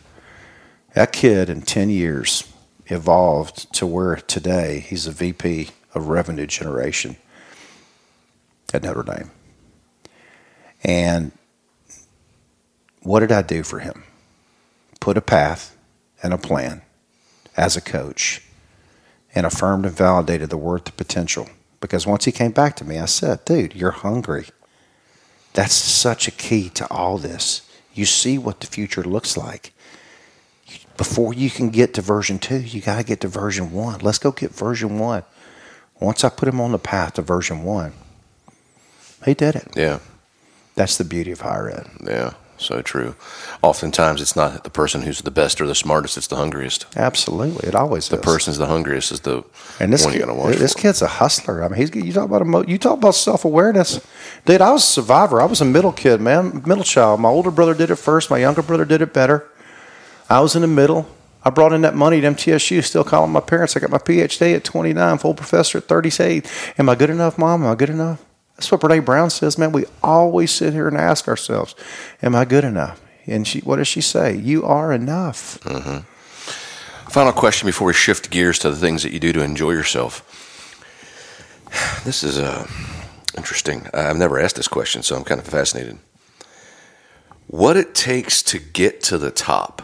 That 0.95 1.11
kid 1.11 1.49
in 1.49 1.61
10 1.61 1.91
years 1.91 2.51
evolved 2.87 3.71
to 3.73 3.85
where 3.85 4.15
today 4.15 4.79
he's 4.79 5.05
a 5.05 5.11
VP 5.11 5.69
of 5.93 6.07
revenue 6.07 6.47
generation 6.47 7.17
at 8.73 8.83
Notre 8.83 9.03
Dame. 9.03 9.31
And 10.83 11.31
what 13.01 13.19
did 13.19 13.31
I 13.31 13.41
do 13.41 13.63
for 13.63 13.79
him? 13.79 14.03
Put 14.99 15.17
a 15.17 15.21
path 15.21 15.75
and 16.21 16.33
a 16.33 16.37
plan 16.37 16.81
as 17.55 17.75
a 17.75 17.81
coach 17.81 18.41
and 19.33 19.45
affirmed 19.45 19.85
and 19.85 19.95
validated 19.95 20.49
the 20.49 20.57
worth, 20.57 20.85
the 20.85 20.91
potential. 20.91 21.49
Because 21.81 22.05
once 22.05 22.25
he 22.25 22.31
came 22.31 22.51
back 22.51 22.75
to 22.77 22.85
me, 22.85 22.97
I 22.97 23.05
said, 23.05 23.45
dude, 23.45 23.75
you're 23.75 23.91
hungry. 23.91 24.47
That's 25.53 25.73
such 25.73 26.27
a 26.27 26.31
key 26.31 26.69
to 26.69 26.87
all 26.91 27.17
this. 27.17 27.61
You 27.93 28.05
see 28.05 28.37
what 28.37 28.59
the 28.59 28.67
future 28.67 29.03
looks 29.03 29.37
like. 29.37 29.73
Before 30.97 31.33
you 31.33 31.49
can 31.49 31.69
get 31.69 31.93
to 31.93 32.01
version 32.01 32.39
two, 32.39 32.59
you 32.59 32.81
got 32.81 32.97
to 32.97 33.03
get 33.03 33.21
to 33.21 33.27
version 33.27 33.71
one. 33.71 34.01
Let's 34.01 34.19
go 34.19 34.31
get 34.31 34.51
version 34.51 34.99
one. 34.99 35.23
Once 35.99 36.23
I 36.23 36.29
put 36.29 36.47
him 36.47 36.61
on 36.61 36.71
the 36.71 36.79
path 36.79 37.13
to 37.13 37.21
version 37.21 37.63
one, 37.63 37.93
he 39.25 39.33
did 39.33 39.55
it. 39.55 39.67
Yeah. 39.75 39.99
That's 40.75 40.97
the 40.97 41.03
beauty 41.03 41.31
of 41.31 41.41
higher 41.41 41.69
ed. 41.69 41.87
Yeah. 42.05 42.33
So 42.57 42.81
true. 42.81 43.15
Oftentimes, 43.61 44.21
it's 44.21 44.35
not 44.35 44.65
the 44.65 44.69
person 44.69 45.03
who's 45.03 45.21
the 45.21 45.31
best 45.31 45.61
or 45.61 45.65
the 45.67 45.73
smartest; 45.75 46.17
it's 46.17 46.27
the 46.27 46.35
hungriest. 46.35 46.85
Absolutely, 46.97 47.65
it 47.69 47.73
always 47.73 48.03
is. 48.03 48.09
The 48.09 48.17
is. 48.17 48.21
person's 48.21 48.57
the 48.57 48.65
hungriest 48.65 49.13
is 49.13 49.21
the 49.21 49.43
And 49.79 49.93
this 49.93 50.03
one 50.03 50.11
kid, 50.11 50.19
you 50.19 50.25
got 50.25 50.33
to 50.33 50.37
watch. 50.37 50.57
this 50.57 50.73
for. 50.73 50.79
kid's 50.79 51.01
a 51.01 51.07
hustler. 51.07 51.63
I 51.63 51.69
mean, 51.69 51.77
he's 51.77 51.95
you 51.95 52.11
talk 52.11 52.25
about 52.25 52.41
emo, 52.41 52.65
you 52.65 52.77
talk 52.77 52.97
about 52.97 53.15
self 53.15 53.45
awareness, 53.45 54.05
dude. 54.45 54.59
I 54.59 54.71
was 54.73 54.83
a 54.83 54.87
survivor. 54.87 55.41
I 55.41 55.45
was 55.45 55.61
a 55.61 55.65
middle 55.65 55.93
kid, 55.93 56.19
man, 56.19 56.61
middle 56.65 56.83
child. 56.83 57.21
My 57.21 57.29
older 57.29 57.49
brother 57.51 57.73
did 57.73 57.91
it 57.91 57.95
first. 57.95 58.29
My 58.29 58.39
younger 58.39 58.61
brother 58.61 58.83
did 58.83 59.01
it 59.01 59.13
better. 59.13 59.49
I 60.29 60.41
was 60.41 60.53
in 60.53 60.61
the 60.61 60.67
middle. 60.67 61.07
I 61.45 61.51
brought 61.51 61.71
in 61.71 61.79
that 61.83 61.95
money 61.95 62.17
at 62.17 62.35
MTSU. 62.35 62.83
Still 62.83 63.05
calling 63.05 63.31
my 63.31 63.39
parents. 63.39 63.77
I 63.77 63.79
got 63.79 63.89
my 63.89 63.97
PhD 63.99 64.53
at 64.53 64.65
29, 64.65 65.17
full 65.19 65.33
professor 65.33 65.77
at 65.77 65.85
38. 65.85 66.45
Am 66.77 66.89
I 66.89 66.95
good 66.95 67.09
enough, 67.09 67.37
mom? 67.37 67.63
Am 67.63 67.71
I 67.71 67.75
good 67.75 67.89
enough? 67.89 68.21
That's 68.59 68.73
what 68.73 68.81
Brene 68.81 69.05
Brown 69.05 69.29
says, 69.29 69.57
man. 69.57 69.71
We 69.71 69.85
always 70.03 70.51
sit 70.51 70.73
here 70.73 70.89
and 70.89 70.97
ask 70.97 71.29
ourselves, 71.29 71.75
"Am 72.21 72.35
I 72.35 72.43
good 72.43 72.65
enough?" 72.65 72.99
And 73.25 73.47
she, 73.47 73.61
what 73.61 73.77
does 73.77 73.87
she 73.87 74.01
say? 74.01 74.35
You 74.35 74.65
are 74.65 74.91
enough. 74.91 75.59
Final 77.09 77.31
question 77.31 77.67
before 77.67 77.87
we 77.87 77.93
shift 77.93 78.29
gears 78.29 78.59
to 78.59 78.69
the 78.69 78.75
things 78.75 79.03
that 79.03 79.13
you 79.13 79.19
do 79.21 79.31
to 79.31 79.41
enjoy 79.41 79.71
yourself. 79.71 80.25
This 82.03 82.21
is 82.21 82.37
uh, 82.37 82.67
interesting. 83.37 83.87
I've 83.93 84.17
never 84.17 84.37
asked 84.37 84.57
this 84.57 84.67
question, 84.67 85.03
so 85.03 85.15
I'm 85.15 85.23
kind 85.23 85.39
of 85.39 85.47
fascinated. 85.47 85.97
What 87.47 87.77
it 87.77 87.95
takes 87.95 88.43
to 88.43 88.59
get 88.59 89.01
to 89.03 89.17
the 89.17 89.31
top 89.31 89.81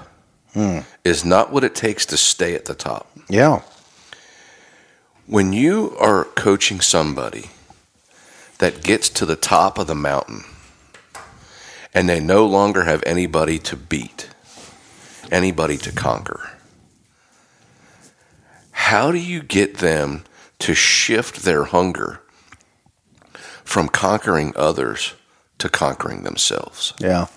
is 1.05 1.23
not 1.23 1.51
what 1.51 1.63
it 1.63 1.75
takes 1.75 2.05
to 2.07 2.17
stay 2.17 2.55
at 2.55 2.65
the 2.65 2.75
top. 2.75 3.09
Yeah. 3.29 3.61
When 5.27 5.53
you 5.53 5.95
are 5.97 6.25
coaching 6.25 6.81
somebody 6.81 7.51
that 8.59 8.83
gets 8.83 9.09
to 9.09 9.25
the 9.25 9.35
top 9.35 9.77
of 9.77 9.87
the 9.87 9.95
mountain 9.95 10.43
and 11.93 12.09
they 12.09 12.19
no 12.19 12.45
longer 12.45 12.83
have 12.83 13.01
anybody 13.05 13.57
to 13.59 13.75
beat, 13.75 14.29
anybody 15.31 15.77
to 15.77 15.91
conquer, 15.91 16.51
how 18.71 19.11
do 19.11 19.17
you 19.17 19.41
get 19.41 19.77
them 19.77 20.23
to 20.59 20.73
shift 20.73 21.43
their 21.43 21.63
hunger 21.63 22.21
from 23.63 23.87
conquering 23.87 24.53
others 24.55 25.13
to 25.57 25.69
conquering 25.69 26.23
themselves? 26.23 26.93
Yeah. 26.99 27.27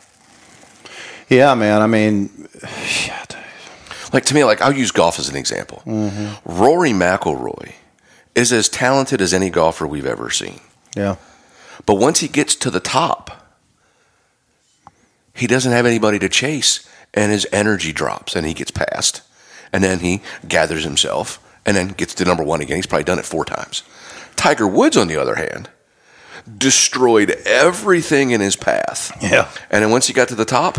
Yeah, 1.28 1.54
man. 1.54 1.82
I 1.82 1.86
mean, 1.86 2.48
shit. 2.84 3.36
Like 4.12 4.24
to 4.26 4.34
me, 4.34 4.44
like 4.44 4.60
I'll 4.60 4.72
use 4.72 4.90
golf 4.90 5.18
as 5.18 5.28
an 5.28 5.36
example. 5.36 5.82
Mm-hmm. 5.84 6.58
Rory 6.58 6.90
McIlroy 6.90 7.72
is 8.34 8.52
as 8.52 8.68
talented 8.68 9.20
as 9.20 9.34
any 9.34 9.50
golfer 9.50 9.86
we've 9.86 10.06
ever 10.06 10.30
seen. 10.30 10.60
Yeah. 10.98 11.16
But 11.86 11.94
once 11.94 12.20
he 12.20 12.28
gets 12.28 12.54
to 12.56 12.70
the 12.70 12.80
top, 12.80 13.54
he 15.32 15.46
doesn't 15.46 15.70
have 15.70 15.86
anybody 15.86 16.18
to 16.18 16.28
chase, 16.28 16.86
and 17.14 17.30
his 17.30 17.46
energy 17.52 17.92
drops, 17.92 18.34
and 18.34 18.46
he 18.46 18.52
gets 18.52 18.72
past, 18.72 19.22
and 19.72 19.84
then 19.84 20.00
he 20.00 20.20
gathers 20.46 20.82
himself, 20.82 21.38
and 21.64 21.76
then 21.76 21.88
gets 21.88 22.14
to 22.14 22.24
number 22.24 22.42
one 22.42 22.60
again. 22.60 22.76
He's 22.76 22.86
probably 22.86 23.04
done 23.04 23.20
it 23.20 23.24
four 23.24 23.44
times. 23.44 23.84
Tiger 24.34 24.66
Woods, 24.66 24.96
on 24.96 25.06
the 25.06 25.16
other 25.16 25.36
hand, 25.36 25.70
destroyed 26.56 27.30
everything 27.46 28.30
in 28.30 28.40
his 28.40 28.56
path. 28.56 29.16
Yeah. 29.22 29.50
And 29.70 29.84
then 29.84 29.90
once 29.90 30.08
he 30.08 30.12
got 30.12 30.28
to 30.28 30.34
the 30.34 30.44
top, 30.44 30.78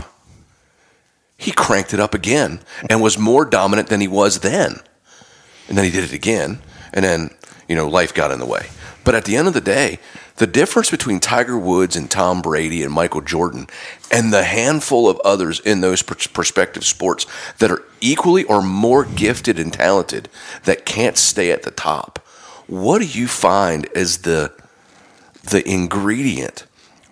he 1.38 1.52
cranked 1.52 1.94
it 1.94 2.00
up 2.00 2.14
again 2.14 2.60
and 2.90 3.02
was 3.02 3.18
more 3.18 3.46
dominant 3.46 3.88
than 3.88 4.02
he 4.02 4.08
was 4.08 4.40
then. 4.40 4.82
And 5.70 5.78
then 5.78 5.86
he 5.86 5.92
did 5.92 6.04
it 6.04 6.14
again. 6.14 6.60
And 6.94 7.06
then, 7.06 7.30
you 7.68 7.76
know, 7.76 7.88
life 7.88 8.14
got 8.14 8.32
in 8.32 8.40
the 8.40 8.46
way. 8.46 8.68
But 9.04 9.16
at 9.16 9.26
the 9.26 9.36
end 9.36 9.48
of 9.48 9.54
the 9.54 9.62
day, 9.62 10.00
the 10.40 10.48
difference 10.48 10.90
between 10.90 11.20
Tiger 11.20 11.58
Woods 11.58 11.96
and 11.96 12.10
Tom 12.10 12.42
Brady 12.42 12.82
and 12.84 12.94
Michael 12.94 13.22
Jordan 13.22 13.68
and 14.12 14.32
the 14.32 14.44
handful 14.44 15.10
of 15.10 15.20
others 15.26 15.60
in 15.60 15.82
those 15.82 16.02
prospective 16.02 16.86
sports 16.86 17.26
that 17.58 17.72
are 17.72 17.84
equally 18.00 18.46
or 18.46 18.62
more 18.62 19.04
gifted 19.04 19.60
and 19.60 19.74
talented 19.74 20.30
that 20.64 20.86
can't 20.86 21.18
stay 21.18 21.52
at 21.52 21.64
the 21.64 21.72
top, 21.72 22.20
what 22.68 23.00
do 23.00 23.08
you 23.08 23.28
find 23.28 23.88
as 23.96 24.20
the 24.20 24.54
the 25.50 25.68
ingredient 25.68 26.66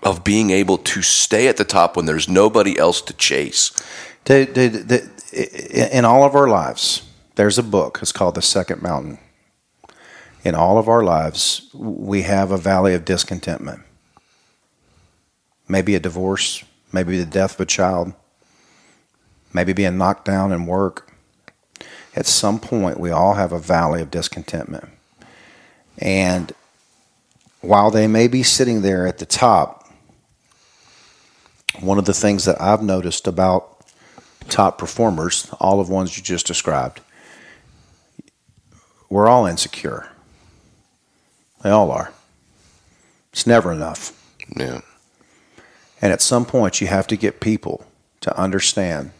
of 0.03 0.23
being 0.23 0.51
able 0.51 0.77
to 0.77 1.01
stay 1.01 1.47
at 1.47 1.57
the 1.57 1.65
top 1.65 1.97
when 1.97 2.05
there's 2.05 2.29
nobody 2.29 2.77
else 2.77 3.01
to 3.01 3.13
chase? 3.13 3.71
Dude, 4.23 4.53
dude, 4.53 5.09
in 5.33 6.05
all 6.05 6.23
of 6.23 6.35
our 6.35 6.47
lives, 6.47 7.09
there's 7.35 7.57
a 7.57 7.63
book. 7.63 7.99
It's 8.01 8.11
called 8.11 8.35
The 8.35 8.41
Second 8.41 8.81
Mountain. 8.81 9.17
In 10.47 10.55
all 10.55 10.77
of 10.77 10.87
our 10.87 11.03
lives, 11.03 11.69
we 11.73 12.21
have 12.21 12.51
a 12.51 12.57
valley 12.57 12.93
of 12.93 13.03
discontentment. 13.03 13.81
Maybe 15.67 15.93
a 15.93 15.99
divorce, 15.99 16.63
maybe 16.93 17.19
the 17.19 17.25
death 17.25 17.55
of 17.55 17.59
a 17.59 17.65
child, 17.65 18.13
maybe 19.51 19.73
being 19.73 19.97
knocked 19.97 20.23
down 20.23 20.53
in 20.53 20.65
work. 20.65 21.11
At 22.15 22.27
some 22.27 22.61
point, 22.61 22.97
we 22.97 23.11
all 23.11 23.33
have 23.33 23.51
a 23.51 23.59
valley 23.59 24.01
of 24.01 24.09
discontentment. 24.09 24.87
And 25.97 26.53
while 27.59 27.91
they 27.91 28.07
may 28.07 28.29
be 28.29 28.41
sitting 28.41 28.83
there 28.83 29.05
at 29.05 29.17
the 29.17 29.25
top, 29.25 29.91
one 31.81 31.97
of 31.97 32.05
the 32.05 32.13
things 32.13 32.45
that 32.45 32.61
I've 32.61 32.81
noticed 32.81 33.27
about 33.27 33.85
top 34.47 34.77
performers, 34.77 35.49
all 35.59 35.81
of 35.81 35.89
ones 35.89 36.15
you 36.15 36.23
just 36.23 36.47
described, 36.47 37.01
we're 39.09 39.27
all 39.27 39.45
insecure. 39.45 40.09
They 41.63 41.69
all 41.69 41.91
are. 41.91 42.11
It's 43.31 43.47
never 43.47 43.71
enough. 43.71 44.13
Yeah. 44.55 44.81
And 46.01 46.13
at 46.13 46.21
some 46.21 46.45
point, 46.45 46.79
you 46.81 46.87
have 46.87 47.07
to 47.07 47.17
get 47.17 47.39
people 47.39 47.85
to 48.21 48.37
understand 48.39 49.11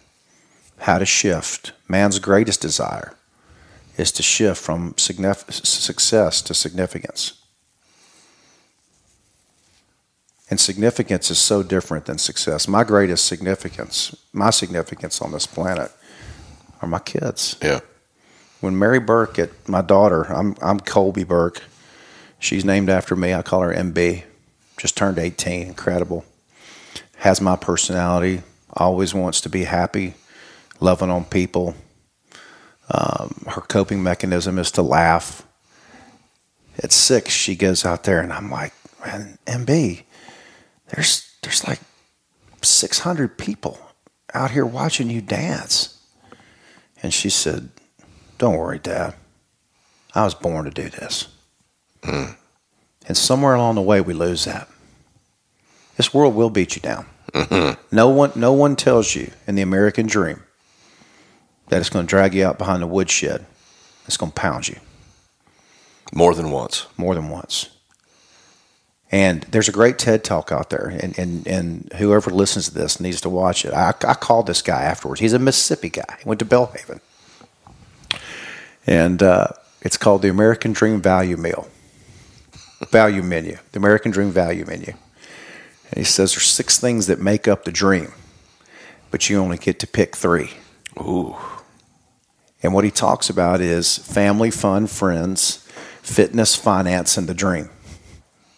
how 0.80 1.00
to 1.00 1.06
shift. 1.06 1.74
Man's 1.88 2.20
greatest 2.20 2.62
desire 2.62 3.16
is 3.98 4.12
to 4.14 4.24
shift 4.24 4.62
from 4.62 4.94
signif- 4.94 5.52
success 5.66 6.42
to 6.44 6.54
significance. 6.54 7.34
And 10.50 10.60
significance 10.60 11.30
is 11.30 11.40
so 11.40 11.62
different 11.62 12.06
than 12.06 12.18
success. 12.18 12.68
My 12.68 12.84
greatest 12.84 13.26
significance, 13.26 14.16
my 14.32 14.50
significance 14.50 15.22
on 15.22 15.32
this 15.32 15.46
planet, 15.46 15.92
are 16.82 16.88
my 16.88 17.00
kids. 17.00 17.58
Yeah. 17.62 17.82
When 18.62 18.78
Mary 18.78 19.00
Burke, 19.00 19.40
at 19.40 19.68
my 19.68 19.82
daughter, 19.82 20.24
I'm 20.24 20.56
I'm 20.62 20.80
Colby 20.80 21.24
Burke. 21.24 21.64
She's 22.40 22.66
named 22.66 22.90
after 22.90 23.16
me. 23.16 23.34
I 23.34 23.42
call 23.42 23.62
her 23.62 23.74
MB. 23.74 24.24
Just 24.78 24.96
turned 24.96 25.18
18. 25.18 25.68
Incredible. 25.68 26.26
Has 27.18 27.42
my 27.42 27.56
personality. 27.56 28.44
Always 28.74 29.14
wants 29.14 29.42
to 29.42 29.50
be 29.50 29.64
happy, 29.64 30.14
loving 30.80 31.10
on 31.10 31.26
people. 31.26 31.76
Um, 32.90 33.44
her 33.48 33.62
coping 33.62 34.04
mechanism 34.04 34.60
is 34.60 34.72
to 34.72 34.82
laugh. 34.82 35.46
At 36.84 36.92
six, 36.92 37.34
she 37.34 37.56
goes 37.56 37.86
out 37.86 38.04
there, 38.04 38.20
and 38.20 38.32
I'm 38.32 38.52
like, 38.52 38.74
man, 39.04 39.40
MB, 39.48 40.04
there's 40.90 41.28
there's 41.42 41.68
like 41.68 41.80
600 42.62 43.38
people 43.38 43.80
out 44.34 44.52
here 44.52 44.66
watching 44.66 45.10
you 45.10 45.22
dance. 45.22 46.00
And 47.02 47.14
she 47.14 47.30
said, 47.30 47.70
Don't 48.38 48.58
worry, 48.58 48.80
Dad. 48.80 49.16
I 50.14 50.24
was 50.24 50.34
born 50.34 50.66
to 50.66 50.72
do 50.72 50.90
this. 50.90 51.28
And 52.08 53.16
somewhere 53.18 53.54
along 53.56 53.76
the 53.76 53.82
way, 53.82 54.02
we 54.02 54.14
lose 54.14 54.46
that. 54.46 54.68
This 55.96 56.14
world 56.14 56.36
will 56.36 56.50
beat 56.50 56.76
you 56.76 56.82
down. 56.82 57.06
No 57.92 58.10
one, 58.10 58.32
no 58.36 58.54
one 58.54 58.76
tells 58.76 59.16
you 59.16 59.32
in 59.46 59.56
the 59.56 59.62
American 59.62 60.08
dream 60.08 60.44
that 61.70 61.80
it's 61.80 61.90
going 61.90 62.06
to 62.06 62.10
drag 62.10 62.34
you 62.34 62.46
out 62.46 62.58
behind 62.58 62.82
the 62.82 62.88
woodshed. 62.88 63.46
It's 64.06 64.18
going 64.18 64.32
to 64.32 64.36
pound 64.42 64.68
you 64.70 64.78
More 66.14 66.34
than 66.34 66.52
once. 66.52 66.88
more 66.98 67.14
than 67.14 67.30
once. 67.30 67.70
And 69.12 69.44
there's 69.44 69.70
a 69.70 69.74
great 69.74 69.98
TED 69.98 70.24
talk 70.26 70.52
out 70.52 70.70
there, 70.70 70.88
and, 70.88 71.18
and, 71.18 71.48
and 71.48 71.92
whoever 71.98 72.30
listens 72.30 72.68
to 72.68 72.74
this 72.74 73.00
needs 73.00 73.22
to 73.22 73.30
watch 73.30 73.64
it. 73.64 73.74
I, 73.74 73.90
I 73.90 74.14
called 74.14 74.48
this 74.48 74.62
guy 74.62 74.82
afterwards. 74.82 75.22
He's 75.22 75.34
a 75.34 75.40
Mississippi 75.40 75.90
guy. 75.90 76.18
He 76.20 76.28
went 76.28 76.40
to 76.40 76.46
Belhaven. 76.46 77.00
And 78.86 79.24
uh, 79.24 79.48
it's 79.82 79.98
called 79.98 80.22
the 80.24 80.30
American 80.30 80.74
Dream 80.74 81.02
Value 81.02 81.38
Meal, 81.38 81.68
Value 82.92 83.24
Menu, 83.24 83.58
the 83.72 83.80
American 83.80 84.12
Dream 84.12 84.32
Value 84.32 84.66
Menu. 84.66 84.94
And 85.90 85.98
he 85.98 86.04
says 86.04 86.34
there's 86.34 86.46
six 86.46 86.80
things 86.80 87.08
that 87.08 87.20
make 87.20 87.48
up 87.48 87.64
the 87.64 87.72
dream, 87.72 88.14
but 89.12 89.30
you 89.30 89.40
only 89.40 89.58
get 89.58 89.80
to 89.80 89.88
pick 89.88 90.16
three. 90.16 90.52
Ooh. 91.00 91.36
And 92.64 92.74
what 92.74 92.84
he 92.84 92.92
talks 92.92 93.30
about 93.30 93.62
is 93.62 93.98
family, 93.98 94.52
fun, 94.52 94.88
friends, 94.88 95.68
fitness, 96.02 96.56
finance, 96.56 97.18
and 97.18 97.28
the 97.28 97.34
dream. 97.34 97.70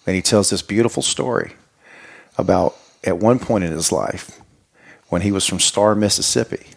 And 0.07 0.15
he 0.15 0.21
tells 0.21 0.49
this 0.49 0.61
beautiful 0.61 1.03
story 1.03 1.53
about 2.37 2.75
at 3.03 3.17
one 3.17 3.39
point 3.39 3.63
in 3.63 3.71
his 3.71 3.91
life 3.91 4.39
when 5.09 5.21
he 5.21 5.31
was 5.31 5.45
from 5.45 5.59
Star, 5.59 5.95
Mississippi. 5.95 6.67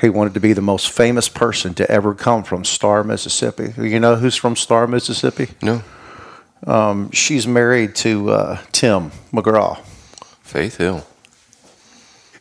He 0.00 0.08
wanted 0.08 0.34
to 0.34 0.40
be 0.40 0.52
the 0.52 0.60
most 0.60 0.90
famous 0.90 1.28
person 1.28 1.74
to 1.74 1.90
ever 1.90 2.14
come 2.14 2.42
from 2.42 2.64
Star, 2.64 3.02
Mississippi. 3.02 3.74
You 3.78 4.00
know 4.00 4.16
who's 4.16 4.36
from 4.36 4.56
Star, 4.56 4.86
Mississippi? 4.86 5.48
No. 5.62 5.82
Um, 6.64 7.10
she's 7.10 7.46
married 7.46 7.94
to 7.96 8.30
uh, 8.30 8.58
Tim 8.72 9.10
McGraw. 9.32 9.80
Faith 10.42 10.76
Hill. 10.76 11.04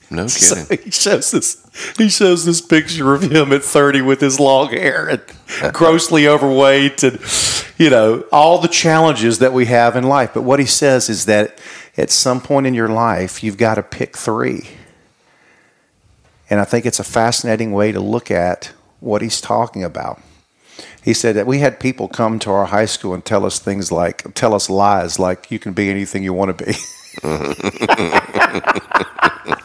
No 0.09 0.27
So 0.27 0.65
kidding. 0.65 0.85
he 0.85 0.91
shows 0.91 1.31
this. 1.31 1.61
He 1.97 2.09
shows 2.09 2.45
this 2.45 2.61
picture 2.61 3.13
of 3.13 3.23
him 3.23 3.51
at 3.51 3.63
thirty 3.63 4.01
with 4.01 4.21
his 4.21 4.39
long 4.39 4.69
hair 4.69 5.07
and 5.09 5.21
grossly 5.73 6.27
overweight, 6.27 7.03
and 7.03 7.19
you 7.77 7.89
know 7.89 8.23
all 8.31 8.59
the 8.59 8.67
challenges 8.67 9.39
that 9.39 9.51
we 9.51 9.65
have 9.65 9.95
in 9.95 10.03
life. 10.05 10.31
But 10.33 10.43
what 10.43 10.59
he 10.59 10.65
says 10.65 11.09
is 11.09 11.25
that 11.25 11.59
at 11.97 12.11
some 12.11 12.39
point 12.39 12.67
in 12.67 12.73
your 12.73 12.87
life, 12.87 13.43
you've 13.43 13.57
got 13.57 13.75
to 13.75 13.83
pick 13.83 14.15
three. 14.15 14.67
And 16.49 16.59
I 16.59 16.63
think 16.65 16.85
it's 16.85 16.99
a 16.99 17.03
fascinating 17.03 17.71
way 17.71 17.91
to 17.91 17.99
look 17.99 18.29
at 18.29 18.71
what 18.99 19.21
he's 19.23 19.41
talking 19.41 19.83
about. 19.83 20.21
He 21.03 21.13
said 21.13 21.35
that 21.35 21.47
we 21.47 21.59
had 21.59 21.79
people 21.79 22.07
come 22.07 22.39
to 22.39 22.51
our 22.51 22.65
high 22.65 22.85
school 22.85 23.13
and 23.13 23.23
tell 23.23 23.45
us 23.45 23.59
things 23.59 23.91
like, 23.91 24.33
tell 24.33 24.53
us 24.53 24.69
lies 24.69 25.19
like 25.19 25.51
you 25.51 25.59
can 25.59 25.73
be 25.73 25.89
anything 25.89 26.23
you 26.23 26.33
want 26.33 26.57
to 26.57 26.65
be. 26.65 26.73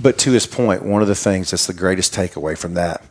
but 0.00 0.18
to 0.18 0.32
his 0.32 0.46
point, 0.46 0.84
one 0.84 1.02
of 1.02 1.08
the 1.08 1.14
things 1.14 1.50
that's 1.50 1.66
the 1.66 1.74
greatest 1.74 2.14
takeaway 2.14 2.58
from 2.58 2.74
that 2.74 3.02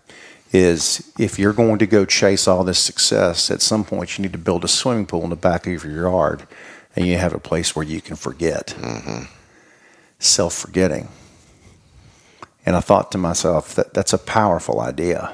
is 0.52 1.12
if 1.20 1.38
you're 1.38 1.54
going 1.54 1.78
to 1.80 1.88
go 1.88 2.06
chase 2.06 2.48
all 2.48 2.64
this 2.64 2.80
success, 2.80 3.52
at 3.52 3.62
some 3.62 3.84
point 3.84 4.18
you 4.18 4.24
need 4.24 4.32
to 4.32 4.38
build 4.38 4.64
a 4.64 4.68
swimming 4.68 5.06
pool 5.06 5.24
in 5.24 5.30
the 5.30 5.36
back 5.36 5.68
of 5.68 5.84
your 5.84 6.02
yard 6.02 6.48
and 6.96 7.08
you 7.08 7.18
have 7.18 7.34
a 7.34 7.40
place 7.40 7.76
where 7.76 7.86
you 7.86 8.02
can 8.02 8.16
forget. 8.16 8.68
Mm-hmm. 8.78 9.24
Self 10.20 10.54
forgetting. 10.54 11.10
And 12.66 12.76
I 12.76 12.82
thought 12.82 13.12
to 13.14 13.18
myself 13.18 13.74
that 13.76 13.94
that's 13.94 14.14
a 14.14 14.18
powerful 14.18 14.82
idea. 14.82 15.34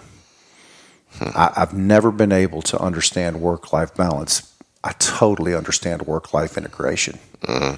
Hmm. 1.17 1.29
I, 1.35 1.53
I've 1.57 1.73
never 1.73 2.11
been 2.11 2.31
able 2.31 2.61
to 2.63 2.79
understand 2.79 3.41
work 3.41 3.71
life 3.71 3.95
balance. 3.95 4.53
I 4.83 4.91
totally 4.93 5.55
understand 5.55 6.03
work 6.03 6.33
life 6.33 6.57
integration. 6.57 7.19
Mm-hmm. 7.41 7.75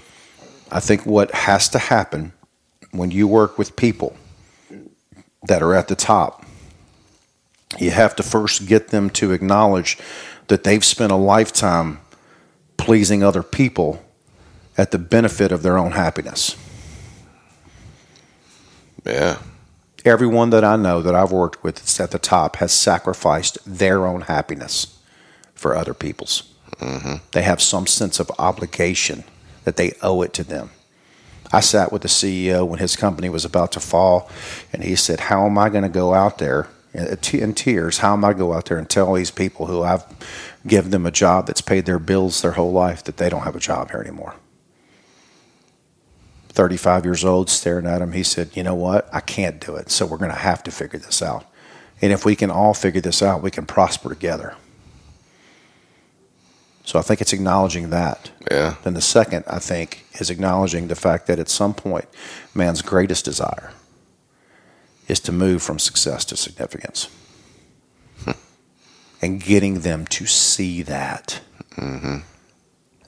I 0.71 0.79
think 0.79 1.05
what 1.05 1.31
has 1.31 1.69
to 1.69 1.79
happen 1.79 2.33
when 2.91 3.11
you 3.11 3.27
work 3.27 3.57
with 3.57 3.75
people 3.75 4.15
that 5.47 5.61
are 5.61 5.73
at 5.73 5.87
the 5.87 5.95
top, 5.95 6.45
you 7.77 7.91
have 7.91 8.15
to 8.15 8.23
first 8.23 8.67
get 8.67 8.89
them 8.89 9.09
to 9.11 9.31
acknowledge 9.31 9.97
that 10.47 10.63
they've 10.63 10.83
spent 10.83 11.11
a 11.11 11.15
lifetime 11.15 11.99
pleasing 12.77 13.23
other 13.23 13.43
people 13.43 14.03
at 14.77 14.91
the 14.91 14.97
benefit 14.97 15.51
of 15.51 15.63
their 15.63 15.77
own 15.77 15.91
happiness. 15.91 16.55
Yeah. 19.05 19.39
Everyone 20.07 20.51
that 20.51 20.63
I 20.63 20.77
know 20.77 21.01
that 21.01 21.15
I've 21.15 21.33
worked 21.33 21.65
with 21.65 21.75
that's 21.75 21.99
at 21.99 22.11
the 22.11 22.17
top 22.17 22.55
has 22.57 22.71
sacrificed 22.71 23.57
their 23.65 24.07
own 24.07 24.21
happiness 24.21 24.97
for 25.53 25.75
other 25.75 25.93
people's. 25.93 26.43
Mm-hmm. 26.79 27.15
They 27.33 27.41
have 27.41 27.61
some 27.61 27.85
sense 27.87 28.17
of 28.21 28.31
obligation 28.39 29.25
that 29.65 29.75
they 29.75 29.91
owe 30.01 30.21
it 30.21 30.31
to 30.35 30.45
them. 30.45 30.69
I 31.51 31.59
sat 31.59 31.91
with 31.91 32.03
the 32.03 32.07
CEO 32.07 32.65
when 32.65 32.79
his 32.79 32.95
company 32.95 33.27
was 33.27 33.43
about 33.43 33.73
to 33.73 33.81
fall, 33.81 34.29
and 34.71 34.81
he 34.81 34.95
said, 34.95 35.19
How 35.19 35.45
am 35.45 35.57
I 35.57 35.67
going 35.67 35.83
to 35.83 35.89
go 35.89 36.13
out 36.13 36.37
there 36.37 36.69
uh, 36.97 37.17
in 37.33 37.39
in 37.41 37.53
tears? 37.53 37.97
How 37.97 38.13
am 38.13 38.23
I 38.23 38.29
going 38.29 38.37
to 38.37 38.43
go 38.45 38.53
out 38.53 38.65
there 38.67 38.77
and 38.77 38.89
tell 38.89 39.13
these 39.13 39.31
people 39.31 39.65
who 39.65 39.83
I've 39.83 40.05
given 40.65 40.91
them 40.91 41.05
a 41.05 41.11
job 41.11 41.47
that's 41.47 41.59
paid 41.59 41.85
their 41.85 41.99
bills 41.99 42.41
their 42.41 42.53
whole 42.53 42.71
life 42.71 43.03
that 43.03 43.17
they 43.17 43.29
don't 43.29 43.43
have 43.43 43.57
a 43.57 43.59
job 43.59 43.91
here 43.91 43.99
anymore? 43.99 44.35
35 46.57 47.05
years 47.05 47.23
old, 47.23 47.51
staring 47.51 47.85
at 47.85 48.01
him, 48.01 48.13
he 48.13 48.23
said, 48.23 48.49
You 48.55 48.63
know 48.63 48.73
what? 48.73 49.07
I 49.13 49.19
can't 49.19 49.63
do 49.63 49.75
it. 49.75 49.91
So 49.91 50.07
we're 50.07 50.17
going 50.17 50.31
to 50.31 50.37
have 50.37 50.63
to 50.63 50.71
figure 50.71 50.97
this 50.97 51.21
out. 51.21 51.45
And 52.01 52.11
if 52.11 52.25
we 52.25 52.35
can 52.35 52.49
all 52.49 52.73
figure 52.73 52.99
this 52.99 53.21
out, 53.21 53.43
we 53.43 53.51
can 53.51 53.67
prosper 53.67 54.09
together. 54.09 54.55
So 56.83 56.97
I 56.97 57.03
think 57.03 57.21
it's 57.21 57.31
acknowledging 57.31 57.91
that. 57.91 58.31
Yeah. 58.49 58.77
Then 58.83 58.95
the 58.95 59.01
second, 59.01 59.43
I 59.45 59.59
think, 59.59 60.07
is 60.19 60.31
acknowledging 60.31 60.87
the 60.87 60.95
fact 60.95 61.27
that 61.27 61.37
at 61.37 61.47
some 61.47 61.75
point, 61.75 62.05
man's 62.55 62.81
greatest 62.81 63.23
desire 63.23 63.71
is 65.07 65.19
to 65.21 65.31
move 65.31 65.61
from 65.61 65.77
success 65.77 66.25
to 66.25 66.35
significance. 66.35 67.07
Hmm. 68.23 68.31
and 69.21 69.39
getting 69.39 69.81
them 69.81 70.07
to 70.07 70.25
see 70.25 70.81
that. 70.81 71.39
Mm-hmm. 71.75 72.17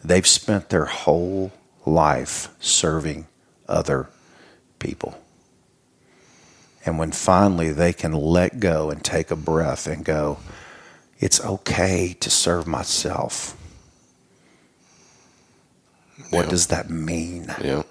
They've 0.04 0.28
spent 0.28 0.70
their 0.70 0.86
whole 0.86 1.52
life 1.84 2.50
serving 2.60 3.26
other 3.70 4.10
people. 4.80 5.20
And 6.86 6.98
when 6.98 7.12
finally 7.12 7.72
they 7.72 7.94
can 7.94 8.14
let 8.14 8.60
go 8.60 8.90
and 8.90 9.04
take 9.04 9.32
a 9.32 9.36
breath 9.36 9.86
and 9.88 10.04
go, 10.04 10.40
it's 11.20 11.44
okay 11.44 12.16
to 12.20 12.30
serve 12.30 12.66
myself. 12.68 13.56
What 16.30 16.46
Yeah. 16.46 16.50
does 16.50 16.68
that 16.68 16.90
mean? 16.90 17.54
Yeah. 17.62 17.84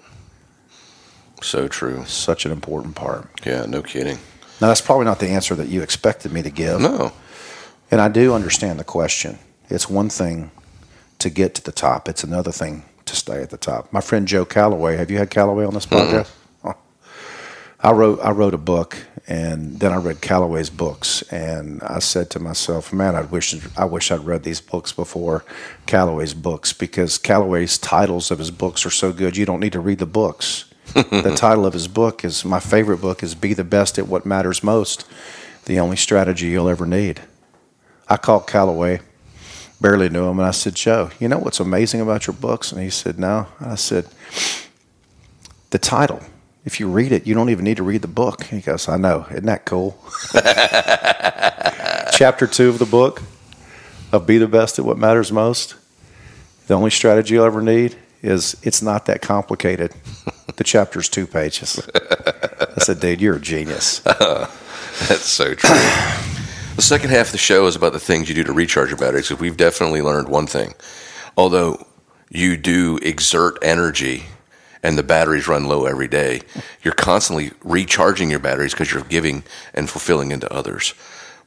So 1.41 1.67
true. 1.67 2.05
Such 2.05 2.45
an 2.45 2.51
important 2.51 2.95
part. 2.95 3.27
Yeah, 3.45 3.65
no 3.65 3.81
kidding. 3.81 4.17
Now, 4.61 4.67
that's 4.67 4.81
probably 4.81 5.05
not 5.05 5.19
the 5.19 5.29
answer 5.29 5.55
that 5.55 5.69
you 5.69 5.81
expected 5.81 6.33
me 6.33 6.41
to 6.41 6.49
give. 6.49 6.81
No. 6.81 7.13
And 7.91 8.01
I 8.01 8.09
do 8.09 8.33
understand 8.33 8.79
the 8.79 8.83
question. 8.83 9.39
It's 9.69 9.89
one 9.89 10.09
thing 10.09 10.51
to 11.19 11.29
get 11.29 11.55
to 11.55 11.63
the 11.63 11.71
top, 11.71 12.07
it's 12.09 12.23
another 12.23 12.51
thing 12.51 12.83
to 13.09 13.15
stay 13.15 13.41
at 13.41 13.49
the 13.49 13.57
top. 13.57 13.91
My 13.91 14.01
friend 14.01 14.27
Joe 14.27 14.45
Calloway, 14.45 14.95
have 14.97 15.11
you 15.11 15.17
had 15.17 15.29
Calloway 15.29 15.65
on 15.65 15.73
this 15.73 15.85
podcast? 15.85 16.29
Oh. 16.63 16.75
I 17.81 17.91
wrote 17.91 18.19
I 18.21 18.31
wrote 18.31 18.53
a 18.53 18.57
book 18.57 18.97
and 19.27 19.79
then 19.79 19.91
I 19.91 19.97
read 19.97 20.21
Calloway's 20.21 20.69
books 20.69 21.21
and 21.31 21.81
I 21.83 21.99
said 21.99 22.29
to 22.31 22.39
myself, 22.39 22.91
man, 22.91 23.15
I 23.15 23.21
wish 23.21 23.55
I 23.77 23.85
wish 23.85 24.11
I'd 24.11 24.25
read 24.25 24.43
these 24.43 24.59
books 24.61 24.91
before 24.91 25.45
Calloway's 25.85 26.33
books 26.33 26.73
because 26.73 27.17
Calloway's 27.17 27.77
titles 27.77 28.31
of 28.31 28.39
his 28.39 28.51
books 28.51 28.85
are 28.85 28.89
so 28.89 29.13
good 29.13 29.37
you 29.37 29.45
don't 29.45 29.59
need 29.59 29.73
to 29.73 29.79
read 29.79 29.99
the 29.99 30.05
books. 30.05 30.65
the 30.93 31.33
title 31.37 31.67
of 31.67 31.73
his 31.73 31.87
book 31.87 32.25
is 32.25 32.43
my 32.43 32.59
favorite 32.59 32.99
book 32.99 33.21
is 33.21 33.35
Be 33.35 33.53
the 33.53 33.63
Best 33.63 33.99
at 33.99 34.07
What 34.07 34.25
Matters 34.25 34.63
Most. 34.63 35.05
The 35.65 35.79
only 35.79 35.97
strategy 35.97 36.47
you'll 36.47 36.67
ever 36.67 36.87
need. 36.87 37.21
I 38.07 38.17
called 38.17 38.47
Calloway, 38.47 39.01
barely 39.81 40.09
knew 40.09 40.27
him, 40.27 40.39
and 40.39 40.47
I 40.47 40.51
said, 40.51 40.75
Joe, 40.75 41.09
you 41.19 41.27
know 41.27 41.39
what's 41.39 41.59
amazing 41.59 42.01
about 42.01 42.27
your 42.27 42.35
books? 42.35 42.71
And 42.71 42.81
he 42.81 42.89
said, 42.89 43.19
No. 43.19 43.47
And 43.59 43.71
I 43.71 43.75
said, 43.75 44.07
The 45.69 45.79
title. 45.79 46.21
If 46.65 46.79
you 46.79 46.89
read 46.89 47.11
it, 47.11 47.25
you 47.25 47.33
don't 47.33 47.49
even 47.49 47.63
need 47.63 47.77
to 47.77 47.83
read 47.83 48.01
the 48.01 48.07
book. 48.07 48.43
He 48.43 48.59
goes, 48.59 48.89
I 48.89 48.97
know. 48.97 49.25
Isn't 49.31 49.45
that 49.45 49.65
cool? 49.65 49.97
Chapter 52.11 52.47
two 52.47 52.69
of 52.69 52.79
the 52.79 52.85
book 52.85 53.21
of 54.11 54.27
Be 54.27 54.37
the 54.37 54.47
Best 54.47 54.77
at 54.77 54.85
What 54.85 54.97
Matters 54.97 55.31
Most. 55.31 55.75
The 56.67 56.73
only 56.73 56.89
strategy 56.91 57.35
you'll 57.35 57.45
ever 57.45 57.61
need 57.61 57.95
is 58.21 58.57
it's 58.61 58.81
not 58.81 59.05
that 59.05 59.21
complicated. 59.21 59.93
The 60.57 60.63
chapter's 60.63 61.07
two 61.07 61.25
pages. 61.25 61.79
I 61.95 62.79
said, 62.79 62.99
dude, 62.99 63.21
you're 63.21 63.37
a 63.37 63.41
genius. 63.41 63.99
That's 65.07 65.25
so 65.25 65.55
true. 65.55 66.28
The 66.75 66.81
second 66.81 67.09
half 67.09 67.27
of 67.27 67.31
the 67.33 67.37
show 67.37 67.67
is 67.67 67.75
about 67.75 67.93
the 67.93 67.99
things 67.99 68.29
you 68.29 68.35
do 68.35 68.43
to 68.43 68.53
recharge 68.53 68.89
your 68.89 68.97
batteries. 68.97 69.27
Because 69.29 69.41
we've 69.41 69.57
definitely 69.57 70.01
learned 70.01 70.29
one 70.29 70.47
thing. 70.47 70.73
Although 71.37 71.85
you 72.29 72.57
do 72.57 72.97
exert 73.01 73.57
energy 73.61 74.25
and 74.83 74.97
the 74.97 75.03
batteries 75.03 75.47
run 75.47 75.65
low 75.65 75.85
every 75.85 76.07
day, 76.07 76.41
you're 76.83 76.93
constantly 76.93 77.51
recharging 77.63 78.29
your 78.29 78.39
batteries 78.39 78.73
because 78.73 78.91
you're 78.91 79.03
giving 79.03 79.43
and 79.73 79.89
fulfilling 79.89 80.31
into 80.31 80.51
others. 80.53 80.93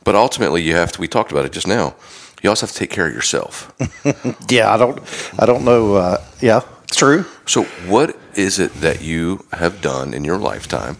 But 0.04 0.14
ultimately, 0.14 0.62
you 0.62 0.74
have 0.74 0.92
to. 0.92 1.00
We 1.00 1.08
talked 1.08 1.32
about 1.32 1.44
it 1.44 1.52
just 1.52 1.66
now. 1.68 1.94
You 2.42 2.50
also 2.50 2.66
have 2.66 2.72
to 2.72 2.78
take 2.78 2.90
care 2.90 3.06
of 3.06 3.14
yourself. 3.14 3.72
Yeah, 4.48 4.74
I 4.74 4.76
don't, 4.76 5.00
I 5.38 5.46
don't 5.46 5.64
know. 5.64 5.94
Uh, 5.94 6.22
yeah, 6.40 6.60
it's 6.84 6.96
true. 6.96 7.24
So, 7.46 7.64
what 7.86 8.18
is 8.34 8.58
it 8.58 8.74
that 8.74 9.00
you 9.00 9.46
have 9.52 9.80
done 9.80 10.12
in 10.12 10.24
your 10.24 10.36
lifetime 10.36 10.96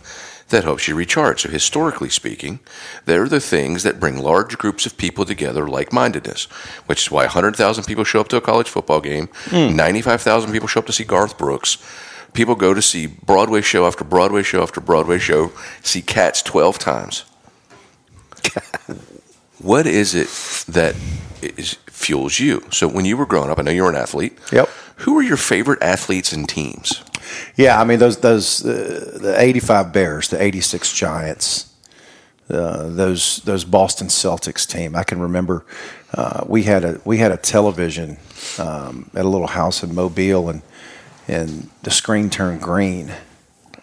that 0.53 0.65
helps 0.65 0.87
you 0.87 0.95
recharge? 0.95 1.43
So, 1.43 1.49
historically 1.49 2.09
speaking, 2.09 2.61
they're 3.05 3.29
the 3.29 3.41
things 3.41 3.83
that 3.83 3.99
bring 3.99 4.19
large 4.19 4.57
groups 4.57 4.87
of 4.87 4.97
people 4.97 5.25
together, 5.25 5.67
like 5.67 5.93
mindedness, 5.93 6.45
which 6.87 7.03
is 7.03 7.11
why 7.11 7.25
100,000 7.25 7.85
people 7.85 8.05
show 8.05 8.21
up 8.21 8.29
to 8.29 8.37
a 8.37 8.41
college 8.41 8.69
football 8.69 9.01
game, 9.01 9.29
hmm. 9.47 9.75
95,000 9.75 10.53
people 10.53 10.69
show 10.69 10.81
up 10.81 10.87
to 10.87 10.93
see 10.93 11.05
Garth 11.05 11.37
Brooks. 11.37 11.79
People 12.33 12.55
go 12.55 12.73
to 12.73 12.81
see 12.81 13.09
Broadway 13.09 13.61
show 13.61 13.87
after 13.87 14.05
Broadway 14.05 14.43
show 14.43 14.63
after 14.63 14.81
Broadway 14.81 15.19
show, 15.19 15.53
see 15.83 16.01
Cats 16.01 16.41
12 16.43 16.79
times. 16.79 17.25
what 19.59 19.87
is 19.87 20.15
it 20.15 20.29
that 20.73 20.95
is, 21.43 21.75
fuels 21.87 22.39
you? 22.39 22.63
So, 22.71 22.87
when 22.87 23.05
you 23.05 23.17
were 23.17 23.27
growing 23.27 23.51
up, 23.51 23.59
I 23.59 23.63
know 23.63 23.73
you 23.73 23.83
were 23.83 23.91
an 23.91 23.97
athlete. 23.97 24.39
Yep. 24.53 24.69
Who 24.97 25.15
were 25.15 25.23
your 25.23 25.37
favorite 25.37 25.83
athletes 25.83 26.33
and 26.33 26.49
teams? 26.49 27.03
Yeah, 27.57 27.81
I 27.81 27.85
mean 27.85 27.99
those 27.99 28.19
those 28.19 28.65
uh, 28.65 29.19
the 29.21 29.35
'85 29.39 29.93
Bears, 29.93 30.29
the 30.29 30.43
'86 30.43 30.93
Giants, 30.93 31.73
uh, 32.51 32.89
those 32.89 33.41
those 33.45 33.65
Boston 33.65 34.09
Celtics 34.09 34.67
team. 34.67 34.95
I 34.97 35.05
can 35.05 35.21
remember 35.21 35.65
uh, 36.15 36.45
we 36.47 36.63
had 36.65 36.85
a 36.85 37.01
we 37.05 37.19
had 37.19 37.33
a 37.33 37.37
television 37.37 38.17
um, 38.59 39.11
at 39.15 39.25
a 39.25 39.29
little 39.29 39.47
house 39.49 39.83
in 39.83 39.95
Mobile, 39.95 40.49
and 40.49 40.63
and 41.29 41.71
the 41.83 41.91
screen 41.91 42.31
turned 42.31 42.61
green. 42.63 43.13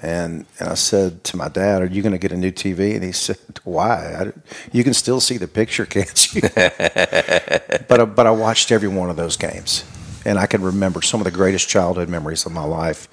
And, 0.02 0.46
and 0.62 0.70
I 0.70 0.76
said 0.76 1.26
to 1.26 1.36
my 1.38 1.50
dad, 1.50 1.82
"Are 1.82 1.86
you 1.86 2.02
going 2.02 2.14
to 2.14 2.18
get 2.18 2.32
a 2.32 2.38
new 2.38 2.52
TV?" 2.54 2.96
And 2.96 3.04
he 3.04 3.12
said, 3.28 3.38
"Why? 3.66 4.16
I, 4.20 4.32
you 4.72 4.84
can 4.86 4.94
still 4.94 5.20
see 5.20 5.38
the 5.38 5.48
picture, 5.48 5.86
can't 5.86 6.34
you?" 6.34 6.42
but 6.56 8.00
I- 8.00 8.06
but 8.06 8.26
I 8.26 8.32
watched 8.32 8.72
every 8.72 8.88
one 8.88 9.10
of 9.10 9.18
those 9.18 9.36
games, 9.36 9.84
and 10.30 10.38
I 10.38 10.46
can 10.46 10.62
remember 10.62 11.02
some 11.02 11.20
of 11.20 11.26
the 11.26 11.32
greatest 11.32 11.68
childhood 11.68 12.08
memories 12.08 12.46
of 12.46 12.52
my 12.52 12.64
life 12.64 13.08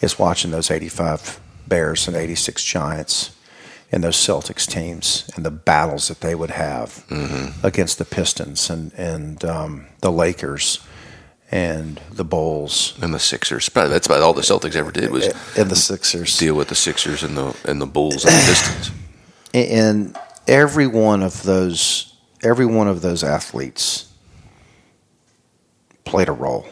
is 0.00 0.18
watching 0.18 0.50
those 0.50 0.70
'85 0.70 1.38
Bears 1.68 2.08
and 2.08 2.16
'86 2.16 2.64
Giants 2.64 3.36
and 3.92 4.02
those 4.02 4.16
Celtics 4.16 4.66
teams 4.66 5.28
and 5.36 5.44
the 5.44 5.50
battles 5.50 6.08
that 6.08 6.22
they 6.22 6.34
would 6.34 6.52
have 6.52 7.04
against 7.62 7.98
the 7.98 8.06
Pistons 8.06 8.70
and 8.70 8.90
and 8.94 9.44
um, 9.44 9.86
the 10.00 10.10
Lakers 10.10 10.80
and 11.50 12.00
the 12.10 12.24
Bulls 12.24 12.94
And 13.02 13.12
the 13.12 13.18
Sixers. 13.18 13.68
Probably 13.68 13.90
that's 13.90 14.06
about 14.06 14.22
all 14.22 14.32
the 14.32 14.40
Celtics 14.40 14.74
ever 14.74 14.90
did 14.90 15.10
was 15.10 15.26
and 15.58 15.70
the 15.70 15.76
Sixers. 15.76 16.38
deal 16.38 16.54
with 16.54 16.68
the 16.68 16.74
Sixers 16.74 17.22
and 17.22 17.36
the 17.36 17.54
and 17.66 17.82
the 17.82 17.86
Bulls 17.86 18.24
and 18.24 18.32
the 18.32 18.46
Pistons. 18.46 18.90
and 19.54 20.16
every 20.48 20.86
one 20.86 21.22
of 21.22 21.42
those 21.42 22.14
every 22.42 22.66
one 22.66 22.88
of 22.88 23.02
those 23.02 23.22
athletes 23.22 24.11
played 26.04 26.28
a 26.28 26.32
role. 26.32 26.66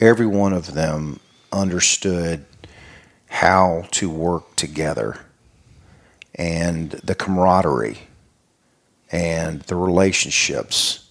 Every 0.00 0.26
one 0.26 0.52
of 0.52 0.74
them 0.74 1.20
understood 1.52 2.44
how 3.28 3.86
to 3.92 4.10
work 4.10 4.56
together 4.56 5.18
and 6.34 6.90
the 6.90 7.14
camaraderie 7.14 7.98
and 9.10 9.62
the 9.62 9.76
relationships 9.76 11.08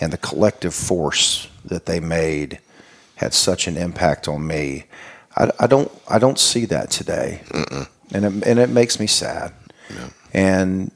and 0.00 0.12
the 0.12 0.18
collective 0.18 0.74
force 0.74 1.48
that 1.64 1.86
they 1.86 2.00
made 2.00 2.58
had 3.16 3.32
such 3.32 3.66
an 3.66 3.76
impact 3.76 4.28
on 4.28 4.46
me. 4.46 4.84
I, 5.36 5.50
I 5.60 5.66
don't 5.66 5.90
i 6.08 6.18
don't 6.18 6.38
see 6.38 6.64
that 6.66 6.90
today. 6.90 7.42
And 8.12 8.24
it, 8.24 8.46
and 8.46 8.58
it 8.58 8.68
makes 8.68 9.00
me 9.00 9.06
sad. 9.06 9.52
And 10.32 10.90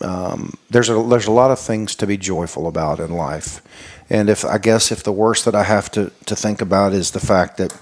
um, 0.00 0.54
there's 0.70 0.88
a 0.88 1.02
there's 1.02 1.26
a 1.26 1.32
lot 1.32 1.50
of 1.50 1.58
things 1.58 1.94
to 1.96 2.06
be 2.06 2.16
joyful 2.16 2.66
about 2.66 3.00
in 3.00 3.12
life, 3.12 3.62
and 4.10 4.30
if 4.30 4.44
I 4.44 4.58
guess 4.58 4.90
if 4.90 5.02
the 5.02 5.12
worst 5.12 5.44
that 5.44 5.54
I 5.54 5.64
have 5.64 5.90
to, 5.92 6.10
to 6.26 6.36
think 6.36 6.60
about 6.60 6.92
is 6.92 7.10
the 7.10 7.20
fact 7.20 7.58
that 7.58 7.78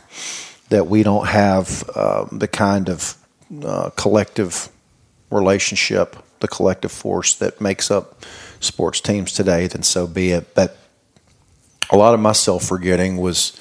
that 0.68 0.88
we 0.88 1.02
don't 1.02 1.28
have 1.28 1.88
uh, 1.94 2.26
the 2.32 2.48
kind 2.48 2.88
of 2.88 3.16
uh, 3.64 3.90
collective 3.90 4.68
relationship, 5.30 6.16
the 6.40 6.48
collective 6.48 6.90
force 6.90 7.34
that 7.34 7.60
makes 7.60 7.90
up 7.90 8.24
sports 8.58 9.00
teams 9.00 9.32
today, 9.32 9.68
then 9.68 9.82
so 9.84 10.06
be 10.06 10.32
it. 10.32 10.54
But 10.54 10.76
a 11.90 11.96
lot 11.96 12.14
of 12.14 12.20
my 12.20 12.32
self 12.32 12.64
forgetting 12.64 13.18
was 13.18 13.58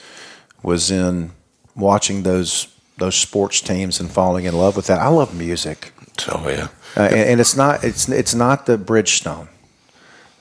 was 0.63 0.89
in 0.89 1.31
watching 1.75 2.23
those 2.23 2.67
those 2.97 3.15
sports 3.15 3.61
teams 3.61 3.99
and 3.99 4.09
falling 4.09 4.45
in 4.45 4.57
love 4.57 4.75
with 4.75 4.87
that. 4.87 4.99
I 4.99 5.09
love 5.09 5.35
music, 5.35 5.93
So 6.17 6.41
yeah. 6.47 6.69
uh, 6.97 7.07
and, 7.07 7.29
and 7.29 7.39
it's 7.39 7.55
not 7.55 7.83
it's 7.83 8.09
it's 8.09 8.33
not 8.33 8.65
the 8.65 8.77
Bridgestone. 8.77 9.49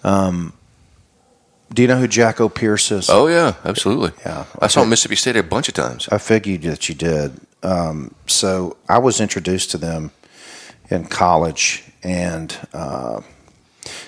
Um, 0.02 0.52
do 1.72 1.82
you 1.82 1.88
know 1.88 1.98
who 1.98 2.08
Jackopierce 2.08 2.92
is? 2.92 3.10
Oh 3.10 3.26
yeah, 3.26 3.54
absolutely. 3.64 4.12
Yeah. 4.24 4.44
I 4.60 4.66
saw 4.68 4.84
Mississippi 4.84 5.16
State 5.16 5.36
a 5.36 5.42
bunch 5.42 5.68
of 5.68 5.74
times. 5.74 6.08
I 6.10 6.18
figured 6.18 6.62
that 6.62 6.88
you 6.88 6.94
did. 6.94 7.40
Um, 7.62 8.14
so 8.26 8.76
I 8.88 8.98
was 8.98 9.20
introduced 9.20 9.70
to 9.72 9.78
them 9.78 10.12
in 10.90 11.06
college, 11.06 11.84
and 12.02 12.56
uh, 12.72 13.22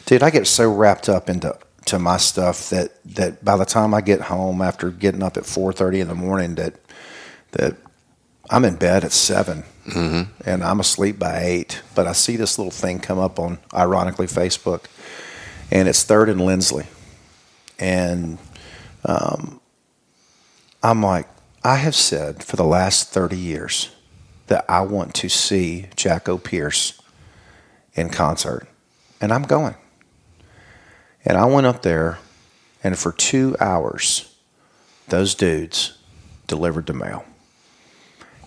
dude, 0.05 0.23
I 0.23 0.31
get 0.31 0.47
so 0.47 0.71
wrapped 0.73 1.09
up 1.09 1.31
into 1.31 1.57
to 1.87 1.99
my 1.99 2.17
stuff 2.19 2.71
that 2.71 2.93
that 3.05 3.45
by 3.45 3.57
the 3.57 3.65
time 3.65 3.95
I 3.95 4.01
get 4.01 4.21
home 4.23 4.61
after 4.61 4.91
getting 4.91 5.23
up 5.23 5.37
at 5.37 5.47
four 5.47 5.73
thirty 5.73 6.01
in 6.01 6.09
the 6.09 6.15
morning, 6.15 6.57
that 6.57 6.75
that 7.53 7.77
I'm 8.51 8.65
in 8.65 8.77
bed 8.77 9.05
at 9.05 9.13
7 9.13 9.65
and 9.95 10.65
I'm 10.65 10.81
asleep 10.81 11.19
by 11.19 11.41
eight. 11.43 11.83
But 11.95 12.07
I 12.07 12.13
see 12.13 12.37
this 12.37 12.59
little 12.59 12.71
thing 12.71 13.01
come 13.01 13.19
up 13.19 13.39
on 13.39 13.59
ironically 13.75 14.27
Facebook, 14.27 14.85
and 15.71 15.89
it's 15.89 16.03
third 16.05 16.29
and 16.29 16.41
Lindsley, 16.41 16.87
and 17.79 18.39
um, 19.05 19.61
I'm 20.83 21.03
like, 21.03 21.29
I 21.65 21.77
have 21.77 21.95
said 21.95 22.45
for 22.45 22.57
the 22.57 22.65
last 22.65 23.09
30 23.09 23.37
years 23.37 23.91
that 24.47 24.65
I 24.69 24.83
want 24.83 25.15
to 25.17 25.29
see 25.29 25.87
Jackopierce 25.97 27.01
in 27.95 28.11
concert, 28.11 28.67
and 29.21 29.33
I'm 29.33 29.43
going. 29.43 29.75
And 31.25 31.37
I 31.37 31.47
went 31.47 31.67
up 31.67 31.83
there, 31.83 32.19
and 32.85 32.97
for 32.97 33.11
two 33.11 33.57
hours, 33.59 34.33
those 35.09 35.35
dudes 35.35 35.99
delivered 36.47 36.87
the 36.87 36.93
mail. 36.93 37.25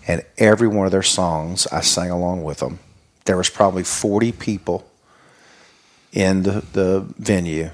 And 0.06 0.24
every 0.38 0.66
one 0.66 0.86
of 0.86 0.92
their 0.92 1.02
songs, 1.02 1.66
I 1.66 1.82
sang 1.82 2.10
along 2.10 2.42
with 2.42 2.58
them. 2.58 2.78
There 3.26 3.36
was 3.36 3.50
probably 3.50 3.84
40 3.84 4.32
people 4.32 4.90
in 6.12 6.42
the, 6.42 6.64
the 6.72 7.06
venue, 7.18 7.70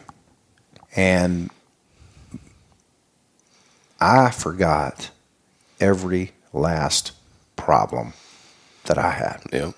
and 0.96 1.50
I 4.00 4.30
forgot 4.30 5.10
every 5.78 6.32
last 6.52 7.12
problem 7.56 8.14
that 8.86 8.98
I 8.98 9.10
had. 9.10 9.42
Yeah. 9.52 9.72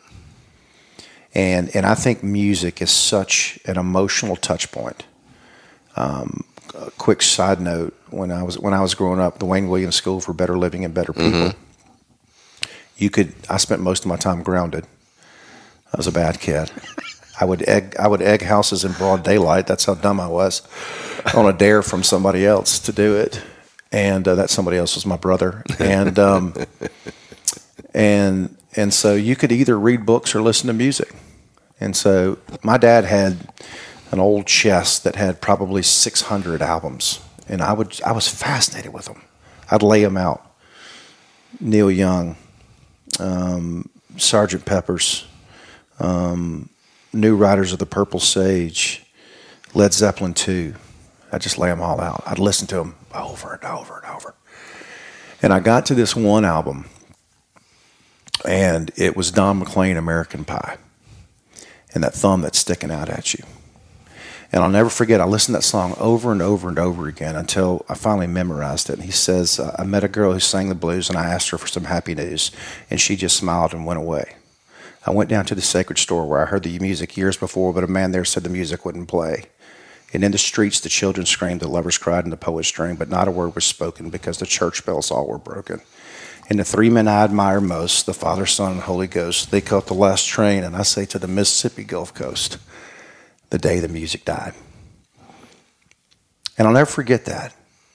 And 1.35 1.74
and 1.74 1.85
I 1.85 1.95
think 1.95 2.23
music 2.23 2.81
is 2.81 2.90
such 2.90 3.59
an 3.66 3.77
emotional 3.77 4.36
touch 4.36 4.73
point. 4.73 5.05
Um, 5.97 6.45
a 6.74 6.90
quick 6.93 7.23
side 7.23 7.61
note: 7.61 7.95
when 8.11 8.31
I 8.31 8.43
was 8.43 8.59
when 8.59 8.73
I 8.73 8.81
was 8.81 8.95
growing 8.95 9.20
up, 9.20 9.39
the 9.39 9.45
Wayne 9.45 9.69
Williams 9.69 9.97
School 9.97 10.20
for 10.20 10.32
Better 10.32 10.57
Living 10.57 10.85
and 10.85 10.95
Better 10.95 11.12
People. 11.12 11.53
You 12.97 13.11
could. 13.11 13.35
I 13.49 13.59
spent 13.59 13.81
most 13.82 14.05
of 14.05 14.09
my 14.09 14.16
time 14.16 14.43
grounded. 14.43 14.85
I 15.93 15.97
was 15.97 16.07
a 16.07 16.12
bad 16.12 16.40
kid. 16.40 16.70
I 17.40 17.44
would 17.44 17.69
egg. 17.69 17.94
I 17.98 18.09
would 18.09 18.23
egg 18.23 18.43
houses 18.43 18.85
in 18.85 18.93
broad 18.93 19.23
daylight. 19.23 19.66
That's 19.66 19.85
how 19.85 19.94
dumb 19.94 20.20
I 20.20 20.28
was. 20.28 20.62
On 21.35 21.47
a 21.47 21.52
dare 21.52 21.82
from 21.82 22.02
somebody 22.02 22.47
else 22.47 22.78
to 22.81 22.93
do 22.93 23.16
it, 23.16 23.43
and 23.93 24.27
uh, 24.27 24.35
that 24.36 24.51
somebody 24.51 24.77
else 24.77 24.94
was 24.94 25.06
my 25.06 25.16
brother. 25.16 25.62
And 25.78 26.19
um, 26.19 26.55
and 27.94 28.56
and 28.77 28.93
so 28.93 29.15
you 29.15 29.36
could 29.36 29.52
either 29.52 29.78
read 29.78 30.06
books 30.06 30.35
or 30.35 30.40
listen 30.40 30.66
to 30.69 30.73
music. 30.73 31.15
And 31.81 31.97
so 31.97 32.39
my 32.62 32.77
dad 32.77 33.05
had 33.05 33.36
an 34.10 34.19
old 34.19 34.47
chest 34.47 35.05
that 35.05 35.16
had 35.16 35.40
probably 35.40 35.82
600 35.82 36.62
albums, 36.62 37.20
and 37.48 37.62
I 37.62 37.73
would 37.73 38.01
I 38.05 38.12
was 38.12 38.28
fascinated 38.28 38.93
with 38.93 39.05
them. 39.05 39.23
I'd 39.70 39.82
lay 39.82 40.02
them 40.02 40.16
out. 40.16 40.44
Neil 41.60 41.90
Young, 41.90 42.36
um, 43.19 43.89
Sergeant 44.16 44.65
Pepper's, 44.65 45.27
um, 45.98 46.69
New 47.12 47.36
Riders 47.36 47.72
of 47.72 47.78
the 47.78 47.86
Purple 47.86 48.20
Sage, 48.20 49.05
Led 49.74 49.93
Zeppelin 49.93 50.35
2. 50.35 50.74
I'd 51.32 51.40
just 51.40 51.59
lay 51.59 51.68
them 51.68 51.80
all 51.80 52.01
out. 52.01 52.22
I'd 52.26 52.39
listen 52.39 52.66
to 52.68 52.76
them 52.76 52.94
over 53.14 53.55
and 53.55 53.64
over 53.64 53.98
and 53.98 54.14
over. 54.14 54.35
And 55.43 55.52
I 55.52 55.60
got 55.60 55.86
to 55.86 55.94
this 55.94 56.16
one 56.16 56.44
album 56.44 56.86
and 58.44 58.90
it 58.97 59.16
was 59.16 59.30
Don 59.30 59.59
McLean, 59.59 59.97
American 59.97 60.44
Pie, 60.44 60.78
and 61.94 62.05
that 62.05 62.14
thumb 62.14 62.43
that's 62.43 62.59
sticking 62.59 62.90
out 62.90 63.09
at 63.09 63.35
you. 63.35 63.44
And 64.51 64.62
I'll 64.62 64.70
never 64.70 64.89
forget, 64.89 65.20
I 65.20 65.26
listened 65.26 65.55
to 65.55 65.59
that 65.59 65.62
song 65.62 65.94
over 65.98 66.32
and 66.32 66.40
over 66.40 66.68
and 66.68 66.78
over 66.78 67.06
again 67.06 67.36
until 67.36 67.85
I 67.89 67.94
finally 67.94 68.26
memorized 68.26 68.89
it. 68.89 68.94
And 68.94 69.05
he 69.05 69.10
says, 69.10 69.60
I 69.60 69.85
met 69.85 70.05
a 70.05 70.09
girl 70.09 70.32
who 70.32 70.40
sang 70.40 70.70
the 70.70 70.74
blues, 70.74 71.10
and 71.10 71.18
I 71.18 71.26
asked 71.26 71.51
her 71.51 71.59
for 71.59 71.66
some 71.66 71.85
happy 71.85 72.14
news, 72.14 72.51
and 72.89 72.98
she 72.98 73.14
just 73.14 73.36
smiled 73.36 73.74
and 73.74 73.85
went 73.85 73.98
away. 73.98 74.36
I 75.09 75.12
went 75.12 75.30
down 75.30 75.47
to 75.47 75.55
the 75.55 75.62
sacred 75.62 75.97
store 75.97 76.26
where 76.26 76.43
I 76.43 76.44
heard 76.44 76.64
the 76.64 76.78
music 76.80 77.16
years 77.16 77.39
before, 77.39 77.72
but 77.72 77.82
a 77.82 77.86
man 77.86 78.10
there 78.10 78.26
said 78.26 78.43
the 78.43 78.51
music 78.51 78.85
wouldn't 78.85 79.09
play. 79.09 79.44
And 80.12 80.22
in 80.22 80.32
the 80.32 80.39
streets, 80.39 80.80
the 80.80 80.90
children 80.90 81.24
screamed, 81.24 81.60
the 81.60 81.66
lovers 81.66 81.97
cried, 81.97 82.24
and 82.24 82.32
the 82.32 82.36
poets 82.36 82.70
dreamed, 82.70 82.98
but 82.98 83.09
not 83.09 83.26
a 83.26 83.30
word 83.30 83.55
was 83.55 83.64
spoken 83.64 84.10
because 84.10 84.36
the 84.36 84.44
church 84.44 84.85
bells 84.85 85.10
all 85.10 85.26
were 85.26 85.39
broken. 85.39 85.80
And 86.51 86.59
the 86.59 86.64
three 86.64 86.90
men 86.90 87.09
I 87.09 87.24
admire 87.24 87.60
most, 87.60 88.05
the 88.05 88.12
Father, 88.12 88.44
Son, 88.44 88.72
and 88.72 88.80
Holy 88.82 89.06
Ghost, 89.06 89.51
they 89.51 89.62
caught 89.62 89.86
the 89.86 89.94
last 89.94 90.26
train, 90.26 90.62
and 90.62 90.76
I 90.76 90.82
say 90.82 91.06
to 91.06 91.18
the 91.18 91.26
Mississippi 91.26 91.85
Gulf 91.85 92.12
Coast, 92.12 92.59
the 93.48 93.59
day 93.59 93.80
the 93.80 93.89
music 93.89 94.26
died. 94.26 94.52
And 96.59 96.68
I'll 96.68 96.74
never 96.74 96.90
forget 96.90 97.24
that. 97.24 97.55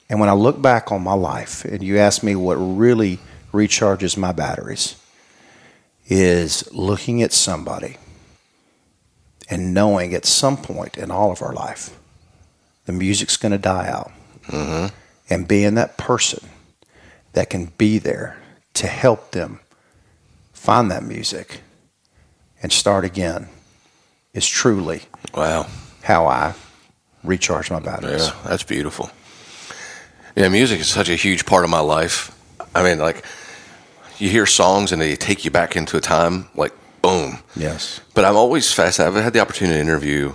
And 0.10 0.20
when 0.20 0.30
I 0.30 0.34
look 0.34 0.60
back 0.64 0.92
on 0.92 1.04
my 1.04 1.14
life, 1.14 1.64
and 1.64 1.84
you 1.84 2.00
ask 2.00 2.24
me 2.24 2.36
what 2.36 2.56
really 2.56 3.20
recharges 3.52 4.18
my 4.18 4.32
batteries, 4.32 4.96
is 6.16 6.72
looking 6.72 7.24
at 7.24 7.34
somebody 7.34 7.98
and 9.50 9.74
knowing 9.74 10.14
at 10.14 10.26
some 10.26 10.56
point 10.58 10.96
in 10.96 11.10
all 11.10 11.32
of 11.32 11.42
our 11.42 11.54
life, 11.54 11.98
the 12.86 12.92
music's 12.92 13.36
going 13.36 13.52
to 13.52 13.58
die 13.58 13.88
out. 13.88 14.12
Mm-hmm. 14.48 14.94
And 15.30 15.48
being 15.48 15.74
that 15.76 15.98
person 15.98 16.48
that 17.34 17.50
can 17.50 17.66
be 17.78 17.98
there 17.98 18.38
to 18.76 18.86
help 18.86 19.32
them 19.32 19.60
find 20.54 20.92
that 20.92 21.04
music 21.04 21.62
and 22.62 22.72
start 22.72 23.06
again 23.06 23.50
is 24.36 24.48
truly 24.48 25.04
Wow. 25.34 25.66
how 26.04 26.28
I 26.28 26.54
recharge 27.24 27.72
my 27.72 27.80
batteries. 27.80 28.28
Yeah, 28.28 28.36
that's 28.46 28.64
beautiful. 28.64 29.10
Yeah, 30.36 30.50
music 30.50 30.80
is 30.80 30.88
such 30.90 31.10
a 31.10 31.16
huge 31.16 31.46
part 31.48 31.64
of 31.64 31.72
my 31.72 31.80
life. 31.80 32.32
I 32.76 32.84
mean, 32.84 33.00
like 33.00 33.24
you 34.24 34.30
hear 34.30 34.46
songs 34.46 34.94
and 34.94 35.02
they 35.02 35.18
take 35.18 35.44
you 35.44 35.52
back 35.52 35.76
into 35.76 35.98
a 35.98 36.02
time, 36.02 36.48
like 36.56 36.72
boom. 37.02 37.40
Yes. 37.58 38.00
But 38.14 38.24
I'm 38.24 38.38
always 38.38 38.72
fascinated. 38.72 39.18
I've 39.18 39.24
had 39.24 39.34
the 39.34 39.42
opportunity 39.42 39.76
to 39.76 39.82
interview 39.82 40.32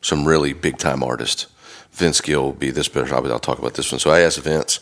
some 0.00 0.26
really 0.26 0.54
big 0.54 0.78
time 0.78 1.02
artists. 1.02 1.46
Vince 1.92 2.22
Gill 2.22 2.44
will 2.44 2.52
be 2.54 2.70
this 2.70 2.88
better. 2.88 3.14
I'll 3.14 3.38
talk 3.38 3.58
about 3.58 3.74
this 3.74 3.92
one. 3.92 3.98
So 3.98 4.10
I 4.10 4.20
asked 4.20 4.38
Vince. 4.40 4.80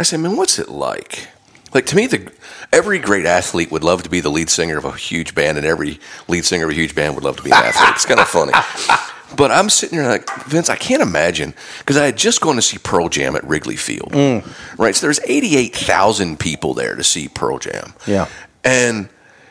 I 0.00 0.02
said, 0.02 0.18
"Man, 0.18 0.36
what's 0.36 0.58
it 0.58 0.68
like?" 0.68 1.28
Like 1.72 1.86
to 1.86 1.96
me, 1.96 2.08
the 2.08 2.32
every 2.72 2.98
great 2.98 3.24
athlete 3.24 3.70
would 3.70 3.84
love 3.84 4.02
to 4.02 4.10
be 4.10 4.18
the 4.18 4.30
lead 4.30 4.50
singer 4.50 4.76
of 4.76 4.84
a 4.84 4.90
huge 4.90 5.36
band, 5.36 5.56
and 5.56 5.64
every 5.64 6.00
lead 6.26 6.44
singer 6.44 6.64
of 6.64 6.70
a 6.70 6.74
huge 6.74 6.96
band 6.96 7.14
would 7.14 7.22
love 7.22 7.36
to 7.36 7.42
be 7.44 7.50
an 7.50 7.56
athlete. 7.56 7.94
It's 7.94 8.06
kind 8.06 8.18
of 8.18 8.26
funny. 8.26 8.52
But 9.36 9.50
I'm 9.50 9.70
sitting 9.70 9.98
here 9.98 10.08
like 10.08 10.28
Vince. 10.46 10.68
I 10.68 10.76
can't 10.76 11.02
imagine 11.02 11.54
because 11.78 11.96
I 11.96 12.06
had 12.06 12.16
just 12.16 12.40
gone 12.40 12.56
to 12.56 12.62
see 12.62 12.78
Pearl 12.78 13.08
Jam 13.08 13.36
at 13.36 13.44
Wrigley 13.44 13.76
Field, 13.76 14.12
mm. 14.12 14.78
right? 14.78 14.94
So 14.94 15.06
there's 15.06 15.20
88,000 15.24 16.38
people 16.38 16.74
there 16.74 16.96
to 16.96 17.04
see 17.04 17.28
Pearl 17.28 17.58
Jam. 17.58 17.94
Yeah. 18.06 18.26
and 18.64 19.08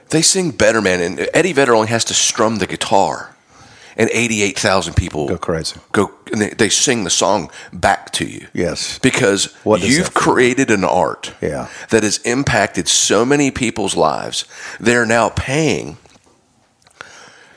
they 0.10 0.22
sing 0.22 0.52
Better 0.52 0.82
Man, 0.82 1.02
and 1.02 1.30
Eddie 1.34 1.54
Vedder 1.54 1.76
only 1.76 1.90
has 1.90 2.04
to 2.06 2.14
strum 2.14 2.58
the 2.58 2.66
guitar, 2.68 3.36
and 3.96 4.10
88,000 4.12 4.96
people 4.96 5.28
Go 5.28 5.38
crazy. 5.38 5.80
Go, 5.92 6.12
and 6.32 6.42
they, 6.42 6.50
they 6.50 6.70
sing 6.70 7.04
the 7.04 7.10
song 7.10 7.52
back 7.72 8.12
to 8.14 8.26
you. 8.26 8.48
Yes. 8.54 8.98
because 9.00 9.54
What 9.64 9.82
you've 9.82 10.14
created 10.14 10.72
an 10.72 10.84
art 10.84 11.34
Yeah. 11.42 11.68
that 11.92 12.04
has 12.04 12.18
impacted 12.20 12.88
so 12.88 13.24
many 13.26 13.52
people's 13.52 13.96
lives. 13.96 14.46
They're 14.80 15.06
now 15.06 15.30
paying. 15.30 15.98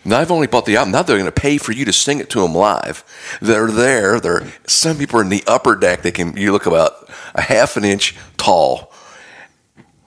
Now 0.05 0.19
I've 0.19 0.31
only 0.33 0.47
bought 0.49 0.67
the 0.67 0.77
album. 0.77 0.93
Now 0.93 1.03
they're 1.03 1.17
going 1.17 1.27
to 1.31 1.33
pay 1.41 1.59
for 1.59 1.73
you 1.73 1.85
to 1.85 1.93
sing 1.93 2.19
it 2.19 2.29
to 2.31 2.41
them 2.41 2.55
live. 2.55 3.05
They're 3.41 3.71
there. 3.71 4.19
They're 4.21 4.53
some 4.67 4.99
people 4.99 5.21
are 5.21 5.23
in 5.23 5.29
the 5.29 5.45
upper 5.47 5.77
deck. 5.77 6.03
They 6.03 6.11
can 6.11 6.37
you 6.37 6.53
look 6.53 6.67
about 6.67 7.09
a 7.35 7.43
half 7.43 7.77
an 7.77 7.85
inch 7.85 8.17
tall, 8.37 8.93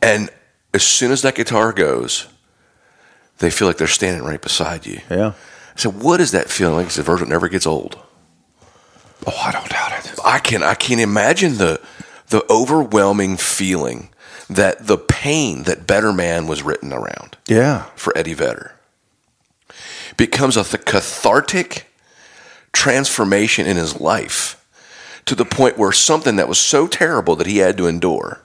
and 0.01 0.29
as 0.73 0.83
soon 0.83 1.11
as 1.11 1.21
that 1.21 1.35
guitar 1.35 1.71
goes, 1.71 2.27
they 3.39 3.49
feel 3.49 3.67
like 3.67 3.77
they're 3.77 3.87
standing 3.87 4.23
right 4.23 4.41
beside 4.41 4.85
you. 4.85 4.99
Yeah. 5.09 5.29
I 5.29 5.77
said, 5.79 6.01
"What 6.01 6.19
is 6.21 6.31
that 6.31 6.49
feeling?" 6.49 6.75
Like? 6.75 6.87
It's 6.87 6.97
a 6.97 7.03
version 7.03 7.29
that 7.29 7.33
never 7.33 7.47
gets 7.47 7.65
old. 7.65 7.97
Oh, 9.25 9.37
I 9.43 9.51
don't 9.51 9.69
doubt 9.69 9.93
it. 10.05 10.19
I 10.25 10.39
can 10.39 10.61
I 10.61 10.75
can 10.75 10.99
imagine 10.99 11.57
the 11.57 11.79
the 12.27 12.43
overwhelming 12.49 13.37
feeling 13.37 14.09
that 14.49 14.87
the 14.87 14.97
pain 14.97 15.63
that 15.63 15.87
Better 15.87 16.11
Man 16.13 16.47
was 16.47 16.61
written 16.63 16.91
around 16.93 17.37
Yeah. 17.47 17.85
for 17.95 18.15
Eddie 18.17 18.33
Vedder 18.35 18.74
becomes 20.17 20.57
a 20.57 20.63
th- 20.63 20.85
cathartic 20.85 21.87
transformation 22.73 23.65
in 23.67 23.77
his 23.77 23.99
life 23.99 24.61
to 25.25 25.35
the 25.35 25.45
point 25.45 25.77
where 25.77 25.91
something 25.91 26.35
that 26.35 26.47
was 26.47 26.59
so 26.59 26.87
terrible 26.87 27.35
that 27.35 27.47
he 27.47 27.57
had 27.57 27.77
to 27.77 27.87
endure 27.87 28.41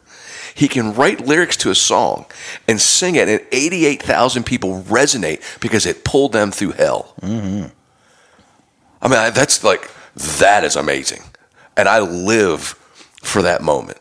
he 0.55 0.69
can 0.69 0.93
write 0.95 1.21
lyrics 1.27 1.57
to 1.57 1.71
a 1.71 1.75
song 1.75 2.27
and 2.69 2.81
sing 2.81 3.15
it 3.15 3.29
and 3.29 3.41
88,000 3.53 4.45
people 4.45 4.83
resonate 4.83 5.43
because 5.61 5.87
it 5.87 6.05
pulled 6.05 6.33
them 6.33 6.51
through 6.51 6.73
hell. 6.73 7.15
Mm-hmm. 7.23 7.67
I 9.01 9.09
mean 9.09 9.19
I- 9.19 9.31
that's 9.31 9.63
like 9.65 9.91
that 10.39 10.65
is 10.65 10.77
amazing. 10.77 11.23
And 11.77 11.89
I 11.89 12.01
live 12.01 12.75
for 13.23 13.43
that 13.43 13.63
moment 13.63 13.99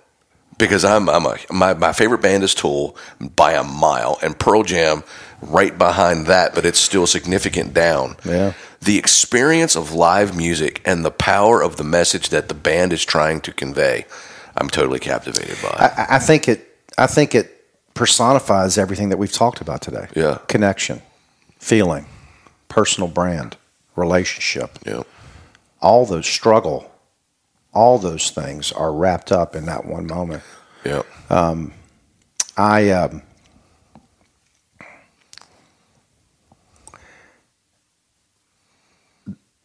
because 0.60 0.86
I'm 0.86 1.10
I'm 1.10 1.26
a 1.26 1.38
my, 1.50 1.74
my 1.74 1.94
favorite 1.94 2.22
band 2.22 2.44
is 2.44 2.54
Tool 2.54 2.96
by 3.36 3.54
a 3.54 3.64
mile 3.64 4.20
and 4.22 4.38
Pearl 4.38 4.62
Jam 4.62 5.04
right 5.42 5.76
behind 5.76 6.28
that, 6.28 6.54
but 6.54 6.66
it's 6.66 6.80
still 6.80 7.08
significant 7.08 7.74
down. 7.74 8.18
Yeah. 8.24 8.54
The 8.82 8.98
experience 8.98 9.76
of 9.76 9.94
live 9.94 10.38
music 10.38 10.82
and 10.86 11.04
the 11.04 11.12
power 11.12 11.64
of 11.64 11.78
the 11.78 11.84
message 11.84 12.30
that 12.30 12.48
the 12.50 12.54
band 12.54 12.94
is 12.94 13.04
trying 13.04 13.42
to 13.42 13.52
convey, 13.52 14.06
I'm 14.56 14.70
totally 14.70 15.00
captivated 15.00 15.58
by. 15.64 15.70
I, 15.70 16.16
I 16.16 16.20
think 16.20 16.48
it. 16.48 16.68
I 16.98 17.08
think 17.08 17.34
it 17.34 17.66
personifies 17.94 18.78
everything 18.78 19.10
that 19.10 19.18
we've 19.18 19.32
talked 19.32 19.62
about 19.62 19.82
today. 19.82 20.08
Yeah. 20.16 20.40
Connection, 20.48 21.02
feeling, 21.58 22.06
personal 22.68 23.10
brand, 23.10 23.58
relationship. 23.96 24.78
yeah. 24.86 25.04
All 25.82 26.06
those 26.06 26.28
struggle, 26.28 26.89
all 27.74 27.98
those 28.00 28.32
things 28.32 28.72
are 28.72 28.94
wrapped 28.94 29.32
up 29.32 29.56
in 29.56 29.66
that 29.66 29.86
one 29.86 30.08
moment. 30.08 30.44
Yeah. 30.86 31.04
I 32.58 32.90
um, 32.92 33.22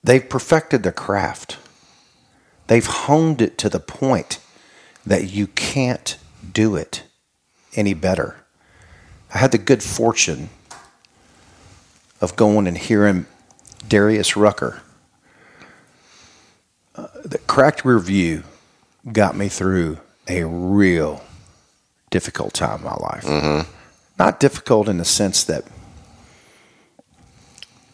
they've 0.05 0.29
perfected 0.29 0.83
their 0.83 0.93
craft. 0.93 1.59
They've 2.69 2.87
honed 2.87 3.43
it 3.43 3.59
to 3.59 3.69
the 3.69 3.81
point 3.81 4.39
that 5.07 5.31
you 5.31 5.49
can't 5.49 6.17
do 6.53 6.77
it 6.77 7.03
any 7.75 7.95
better. 7.95 8.37
I 9.35 9.39
had 9.39 9.53
the 9.53 9.59
good 9.59 9.83
fortune 9.83 10.51
of 12.21 12.37
going 12.37 12.67
and 12.69 12.79
hearing 12.79 13.27
Darius 13.89 14.37
Rucker. 14.37 14.83
The 17.25 17.39
Cracked 17.39 17.85
Rear 17.85 17.99
View 17.99 18.45
got 19.11 19.35
me 19.35 19.49
through 19.49 19.99
a 20.29 20.45
real 20.45 21.25
difficult 22.11 22.53
time 22.53 22.81
in 22.81 22.85
my 22.85 22.95
life. 22.95 23.25
Mm-hmm. 23.25 23.71
Not 24.19 24.41
difficult 24.41 24.89
in 24.89 24.99
the 24.99 25.05
sense 25.05 25.43
that 25.45 25.65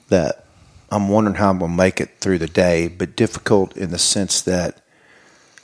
that 0.09 0.44
I'm 0.90 1.09
wondering 1.09 1.36
how 1.36 1.51
I'm 1.51 1.61
going 1.61 1.70
to 1.70 1.77
make 1.77 2.01
it 2.01 2.19
through 2.20 2.39
the 2.39 2.48
day, 2.48 2.89
but 2.89 3.15
difficult 3.15 3.77
in 3.77 3.90
the 3.90 3.98
sense 3.98 4.43
that 4.43 4.82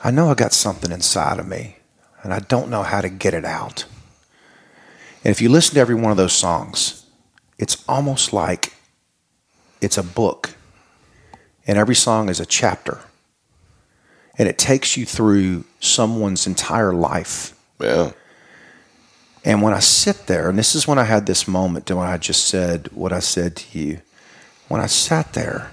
I 0.03 0.13
know 0.13 0.31
I 0.31 0.35
got 0.35 0.53
something 0.53 0.93
inside 0.93 1.41
of 1.41 1.49
me 1.49 1.79
and 2.23 2.33
I 2.33 2.39
don't 2.39 2.71
know 2.71 2.85
how 2.85 3.01
to 3.01 3.09
get 3.09 3.35
it 3.35 3.45
out. 3.45 3.85
And 5.25 5.33
if 5.33 5.43
you 5.43 5.49
listen 5.49 5.75
to 5.75 5.81
every 5.81 5.97
one 5.97 6.13
of 6.13 6.17
those 6.17 6.33
songs, 6.33 7.05
it's 7.59 7.83
almost 7.89 8.33
like 8.33 8.75
it's 9.81 9.99
a 9.99 10.05
book. 10.05 10.55
And 11.67 11.77
every 11.77 11.97
song 11.97 12.29
is 12.29 12.39
a 12.39 12.47
chapter. 12.47 13.01
And 14.39 14.49
it 14.49 14.59
takes 14.59 14.97
you 14.97 15.07
through 15.07 15.65
someone's 15.81 16.47
entire 16.47 16.93
life. 16.93 17.59
Yeah. 17.81 18.13
And 19.45 19.63
when 19.63 19.73
I 19.73 19.79
sit 19.79 20.27
there, 20.27 20.49
and 20.49 20.59
this 20.59 20.75
is 20.75 20.89
when 20.89 20.99
I 20.99 21.05
had 21.05 21.27
this 21.27 21.47
moment 21.47 21.91
when 21.91 21.99
I 21.99 22.17
just 22.17 22.49
said 22.49 22.89
what 22.93 23.13
I 23.13 23.21
said 23.21 23.55
to 23.57 23.79
you. 23.79 24.01
When 24.69 24.81
I 24.81 24.87
sat 24.87 25.35
there 25.35 25.71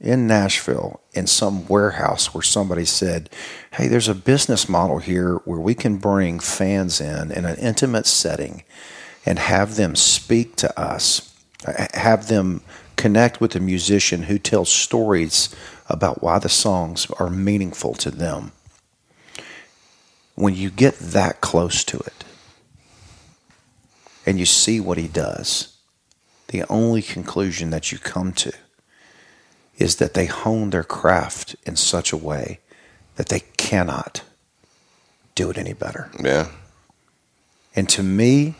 in 0.00 0.26
Nashville 0.26 1.00
in 1.12 1.28
some 1.28 1.66
warehouse 1.68 2.34
where 2.34 2.42
somebody 2.42 2.84
said, 2.84 3.30
Hey, 3.72 3.86
there's 3.86 4.08
a 4.08 4.14
business 4.14 4.68
model 4.68 4.98
here 4.98 5.36
where 5.44 5.60
we 5.60 5.74
can 5.74 5.98
bring 5.98 6.40
fans 6.40 7.00
in 7.00 7.30
in 7.30 7.44
an 7.44 7.56
intimate 7.58 8.06
setting 8.06 8.64
and 9.24 9.38
have 9.38 9.76
them 9.76 9.94
speak 9.94 10.56
to 10.56 10.80
us, 10.80 11.32
have 11.94 12.26
them 12.26 12.62
connect 12.96 13.40
with 13.40 13.54
a 13.54 13.60
musician 13.60 14.24
who 14.24 14.38
tells 14.38 14.68
stories 14.68 15.54
about 15.88 16.22
why 16.22 16.38
the 16.38 16.48
songs 16.48 17.06
are 17.18 17.30
meaningful 17.30 17.94
to 17.94 18.10
them. 18.10 18.52
When 20.34 20.54
you 20.54 20.70
get 20.70 20.98
that 20.98 21.40
close 21.40 21.84
to 21.84 21.98
it, 21.98 22.24
and 24.26 24.38
you 24.38 24.46
see 24.46 24.80
what 24.80 24.98
he 24.98 25.08
does, 25.08 25.76
the 26.48 26.64
only 26.70 27.02
conclusion 27.02 27.70
that 27.70 27.92
you 27.92 27.98
come 27.98 28.32
to 28.32 28.52
is 29.76 29.96
that 29.96 30.14
they 30.14 30.26
hone 30.26 30.70
their 30.70 30.84
craft 30.84 31.56
in 31.64 31.76
such 31.76 32.12
a 32.12 32.16
way 32.16 32.60
that 33.16 33.28
they 33.28 33.40
cannot 33.56 34.22
do 35.34 35.50
it 35.50 35.58
any 35.58 35.72
better. 35.72 36.10
Yeah. 36.22 36.48
And 37.74 37.88
to 37.90 38.02
me, 38.02 38.54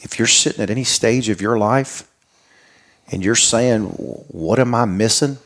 if 0.00 0.18
you're 0.18 0.28
sitting 0.28 0.62
at 0.62 0.70
any 0.70 0.84
stage 0.84 1.28
of 1.28 1.40
your 1.40 1.58
life 1.58 2.09
and 3.10 3.24
you're 3.24 3.34
saying, 3.34 3.84
What 3.84 4.58
am 4.58 4.74
I 4.74 4.84
missing? 4.84 5.38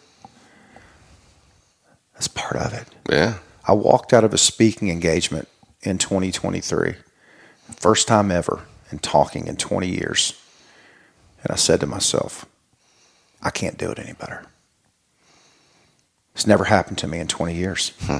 That's 2.14 2.28
part 2.28 2.56
of 2.56 2.72
it. 2.72 2.86
Yeah. 3.10 3.38
I 3.66 3.72
walked 3.72 4.12
out 4.12 4.24
of 4.24 4.34
a 4.34 4.38
speaking 4.38 4.90
engagement 4.90 5.48
in 5.82 5.98
2023, 5.98 6.94
first 7.76 8.06
time 8.06 8.30
ever 8.30 8.62
in 8.90 8.98
talking 8.98 9.46
in 9.46 9.56
20 9.56 9.88
years. 9.88 10.40
And 11.42 11.50
I 11.50 11.56
said 11.56 11.80
to 11.80 11.86
myself, 11.86 12.46
I 13.42 13.50
can't 13.50 13.76
do 13.76 13.90
it 13.90 13.98
any 13.98 14.12
better. 14.12 14.46
It's 16.34 16.46
never 16.46 16.64
happened 16.64 16.98
to 16.98 17.08
me 17.08 17.18
in 17.18 17.26
20 17.26 17.54
years. 17.54 17.92
Hmm. 18.00 18.18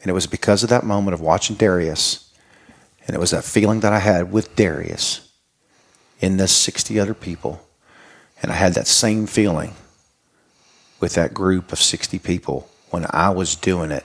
And 0.00 0.10
it 0.10 0.12
was 0.12 0.26
because 0.26 0.62
of 0.62 0.68
that 0.70 0.84
moment 0.84 1.14
of 1.14 1.20
watching 1.20 1.56
Darius, 1.56 2.32
and 3.06 3.14
it 3.14 3.18
was 3.18 3.30
that 3.30 3.44
feeling 3.44 3.80
that 3.80 3.92
I 3.92 3.98
had 3.98 4.32
with 4.32 4.54
Darius 4.54 5.28
in 6.20 6.36
this 6.36 6.52
60 6.52 6.98
other 7.00 7.14
people. 7.14 7.65
And 8.42 8.52
I 8.52 8.54
had 8.54 8.74
that 8.74 8.86
same 8.86 9.26
feeling 9.26 9.74
with 11.00 11.14
that 11.14 11.34
group 11.34 11.72
of 11.72 11.80
60 11.80 12.18
people 12.18 12.68
when 12.90 13.06
I 13.10 13.30
was 13.30 13.56
doing 13.56 13.90
it. 13.90 14.04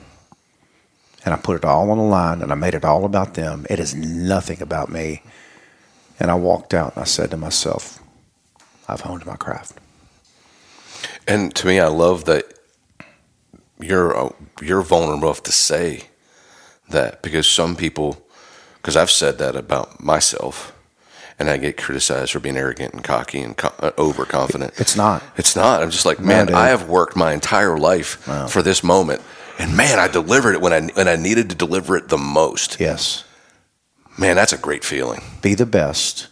And 1.23 1.33
I 1.33 1.37
put 1.37 1.57
it 1.57 1.65
all 1.65 1.91
on 1.91 1.97
the 1.97 2.03
line 2.03 2.41
and 2.41 2.51
I 2.51 2.55
made 2.55 2.73
it 2.73 2.83
all 2.83 3.05
about 3.05 3.35
them. 3.35 3.65
It 3.69 3.79
is 3.79 3.93
nothing 3.93 4.61
about 4.61 4.89
me. 4.89 5.21
And 6.19 6.31
I 6.31 6.35
walked 6.35 6.73
out 6.73 6.95
and 6.95 7.01
I 7.01 7.05
said 7.05 7.31
to 7.31 7.37
myself, 7.37 7.99
I've 8.87 9.01
honed 9.01 9.25
my 9.25 9.35
craft. 9.35 9.77
And 11.27 11.53
to 11.55 11.67
me, 11.67 11.79
I 11.79 11.87
love 11.87 12.25
that 12.25 12.45
you're 13.79 14.15
uh, 14.15 14.29
you're 14.61 14.81
vulnerable 14.81 15.27
enough 15.27 15.43
to 15.43 15.51
say 15.51 16.03
that 16.89 17.21
because 17.21 17.47
some 17.47 17.75
people, 17.75 18.25
because 18.75 18.95
I've 18.95 19.11
said 19.11 19.37
that 19.37 19.55
about 19.55 20.03
myself, 20.03 20.73
and 21.41 21.49
I 21.49 21.57
get 21.57 21.75
criticized 21.77 22.31
for 22.31 22.39
being 22.39 22.55
arrogant 22.55 22.93
and 22.93 23.03
cocky 23.03 23.41
and 23.41 23.57
co- 23.57 23.73
uh, 23.79 23.91
overconfident. 23.97 24.73
It's 24.79 24.95
not. 24.95 25.21
It's 25.37 25.55
not. 25.55 25.81
I'm 25.83 25.89
just 25.91 26.05
like, 26.05 26.19
man. 26.19 26.53
I 26.53 26.67
have 26.67 26.87
worked 26.87 27.15
my 27.15 27.33
entire 27.33 27.77
life 27.77 28.17
for 28.49 28.61
this 28.61 28.83
moment, 28.83 29.21
and 29.59 29.75
man, 29.75 29.99
I 29.99 30.07
delivered 30.07 30.53
it 30.53 30.61
when 30.61 30.71
I 30.71 30.81
when 30.93 31.07
I 31.07 31.15
needed 31.15 31.49
to 31.49 31.55
deliver 31.55 31.97
it 31.97 32.07
the 32.09 32.17
most. 32.17 32.79
Yes. 32.79 33.25
Man, 34.17 34.35
that's 34.35 34.53
a 34.53 34.57
great 34.57 34.83
feeling. 34.83 35.21
Be 35.41 35.55
the 35.55 35.65
best 35.65 36.27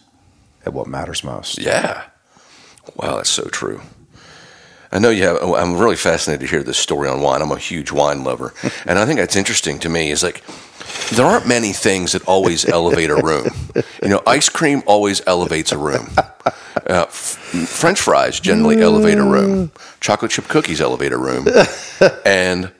at 0.64 0.72
what 0.72 0.86
matters 0.86 1.24
most. 1.24 1.58
Yeah. 1.58 2.04
Wow, 2.96 3.16
that's 3.16 3.30
so 3.30 3.44
true. 3.44 3.80
I 4.92 4.98
know 4.98 5.10
you 5.10 5.22
have. 5.24 5.38
oh, 5.40 5.54
I'm 5.54 5.78
really 5.78 5.96
fascinated 5.96 6.46
to 6.46 6.50
hear 6.50 6.62
this 6.62 6.78
story 6.78 7.08
on 7.08 7.20
wine. 7.20 7.42
I'm 7.42 7.52
a 7.52 7.58
huge 7.58 7.92
wine 7.92 8.24
lover, 8.24 8.52
and 8.86 8.98
I 8.98 9.06
think 9.06 9.18
that's 9.18 9.36
interesting 9.36 9.78
to 9.80 9.88
me. 9.88 10.10
Is 10.10 10.22
like 10.22 10.42
there 11.12 11.26
aren't 11.26 11.46
many 11.46 11.72
things 11.72 12.12
that 12.12 12.22
always 12.26 12.64
elevate 12.68 13.10
a 13.10 13.16
room. 13.16 13.48
You 14.02 14.08
know, 14.10 14.22
ice 14.26 14.48
cream 14.48 14.82
always 14.86 15.22
elevates 15.26 15.72
a 15.72 15.78
room. 15.78 16.08
Uh, 16.16 17.04
f- 17.08 17.12
French 17.68 18.00
fries 18.00 18.40
generally 18.40 18.80
elevate 18.80 19.18
a 19.18 19.22
room. 19.24 19.72
Chocolate 20.00 20.30
chip 20.30 20.48
cookies 20.48 20.80
elevate 20.80 21.12
a 21.12 21.18
room, 21.18 21.46
and 22.24 22.72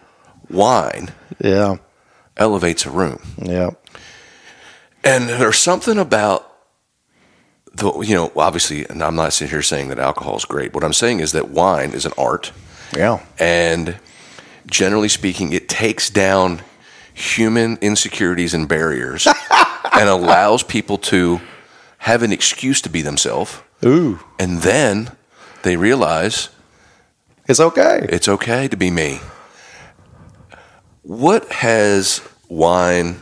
wine 0.48 1.10
Yeah. 1.42 1.76
elevates 2.36 2.86
a 2.86 2.90
room. 2.90 3.20
Yeah. 3.40 3.70
And 5.04 5.28
there's 5.28 5.58
something 5.58 5.98
about 5.98 6.46
the, 7.74 7.92
you 8.00 8.14
know, 8.14 8.32
obviously, 8.36 8.86
and 8.88 9.02
I'm 9.02 9.14
not 9.16 9.32
sitting 9.32 9.50
here 9.50 9.62
saying 9.62 9.88
that 9.88 9.98
alcohol 9.98 10.36
is 10.36 10.44
great. 10.44 10.74
What 10.74 10.84
I'm 10.84 10.92
saying 10.92 11.20
is 11.20 11.32
that 11.32 11.48
wine 11.50 11.92
is 11.92 12.04
an 12.06 12.12
art, 12.18 12.52
Yeah. 12.96 13.20
and 13.38 13.96
generally 14.66 15.08
speaking, 15.08 15.52
it 15.52 15.68
takes 15.68 16.10
down 16.10 16.62
human 17.20 17.76
insecurities 17.80 18.54
and 18.54 18.68
barriers 18.68 19.26
and 19.92 20.08
allows 20.08 20.62
people 20.62 20.98
to 20.98 21.40
have 21.98 22.22
an 22.22 22.32
excuse 22.32 22.80
to 22.82 22.88
be 22.88 23.02
themselves. 23.02 23.60
Ooh. 23.84 24.18
And 24.38 24.62
then 24.62 25.10
they 25.62 25.76
realize 25.76 26.48
It's 27.46 27.60
okay. 27.60 28.06
it's 28.08 28.28
okay 28.28 28.68
to 28.68 28.76
be 28.76 28.90
me. 28.90 29.20
What 31.02 31.50
has 31.52 32.20
wine 32.48 33.16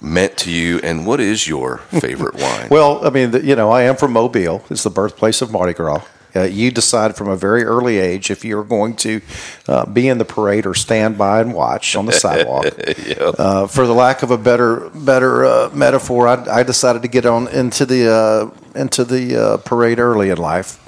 meant 0.00 0.36
to 0.38 0.50
you, 0.50 0.78
and 0.82 1.06
what 1.06 1.20
is 1.20 1.46
your 1.46 1.78
favorite 1.78 2.34
wine? 2.40 2.68
Well, 2.70 3.06
I 3.06 3.10
mean, 3.10 3.32
you 3.44 3.54
know, 3.54 3.70
I 3.70 3.82
am 3.82 3.96
from 3.96 4.12
Mobile. 4.12 4.64
It's 4.70 4.82
the 4.82 4.90
birthplace 4.90 5.40
of 5.42 5.52
Mardi 5.52 5.72
Gras. 5.72 6.02
Uh, 6.34 6.42
you 6.42 6.70
decide 6.70 7.16
from 7.16 7.28
a 7.28 7.36
very 7.36 7.64
early 7.64 7.98
age 7.98 8.30
if 8.30 8.44
you're 8.44 8.64
going 8.64 8.94
to 8.96 9.20
uh, 9.68 9.86
be 9.86 10.08
in 10.08 10.18
the 10.18 10.24
parade 10.24 10.66
or 10.66 10.74
stand 10.74 11.18
by 11.18 11.40
and 11.40 11.54
watch 11.54 11.94
on 11.96 12.06
the 12.06 12.12
sidewalk. 12.12 12.66
uh, 13.38 13.66
for 13.66 13.86
the 13.86 13.92
lack 13.92 14.22
of 14.22 14.30
a 14.30 14.38
better 14.38 14.90
better 14.90 15.44
uh, 15.44 15.70
metaphor, 15.74 16.28
I, 16.28 16.60
I 16.60 16.62
decided 16.62 17.02
to 17.02 17.08
get 17.08 17.26
on 17.26 17.48
into 17.48 17.84
the 17.84 18.10
uh, 18.10 18.78
into 18.78 19.04
the 19.04 19.36
uh, 19.36 19.56
parade 19.58 19.98
early 19.98 20.30
in 20.30 20.38
life. 20.38 20.78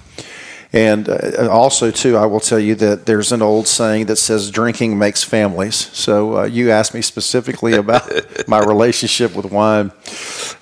And 0.75 1.09
uh, 1.09 1.49
also, 1.49 1.93
too, 1.93 2.17
I 2.17 2.27
will 2.27 2.41
tell 2.41 2.59
you 2.59 2.75
that 2.75 3.07
there's 3.07 3.31
an 3.31 3.43
old 3.43 3.69
saying 3.69 4.07
that 4.07 4.17
says 4.17 4.51
drinking 4.51 4.99
makes 4.99 5.23
families. 5.23 5.77
So 5.77 6.39
uh, 6.39 6.45
you 6.47 6.73
asked 6.73 6.95
me 6.95 7.01
specifically 7.01 7.75
about 7.75 8.11
my 8.49 8.59
relationship 8.59 9.37
with 9.37 9.53
wine. 9.53 9.93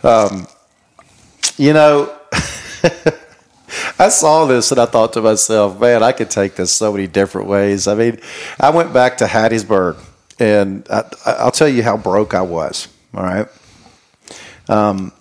Um, 0.03 0.47
you 1.57 1.73
know, 1.73 2.15
I 3.99 4.09
saw 4.09 4.47
this 4.47 4.71
and 4.71 4.81
I 4.81 4.87
thought 4.87 5.13
to 5.15 5.23
myself, 5.23 5.81
man, 5.81 6.03
I 6.03 6.13
could 6.13 6.31
take 6.31 6.57
this 6.57 6.73
so 6.73 6.93
many 6.93 7.07
different 7.07 7.49
ways. 7.49 7.87
I 7.87 7.95
mean, 7.95 8.21
I 8.61 8.71
went 8.71 8.93
back 8.93 9.19
to 9.19 9.25
Hattiesburg, 9.25 9.99
and 10.39 10.87
I, 10.91 11.05
I'll 11.27 11.51
tell 11.51 11.69
you 11.69 11.83
how 11.83 11.97
broke 11.97 12.35
I 12.35 12.43
was. 12.43 12.89
All 13.15 13.23
right. 13.23 13.47
Um, 14.69 15.13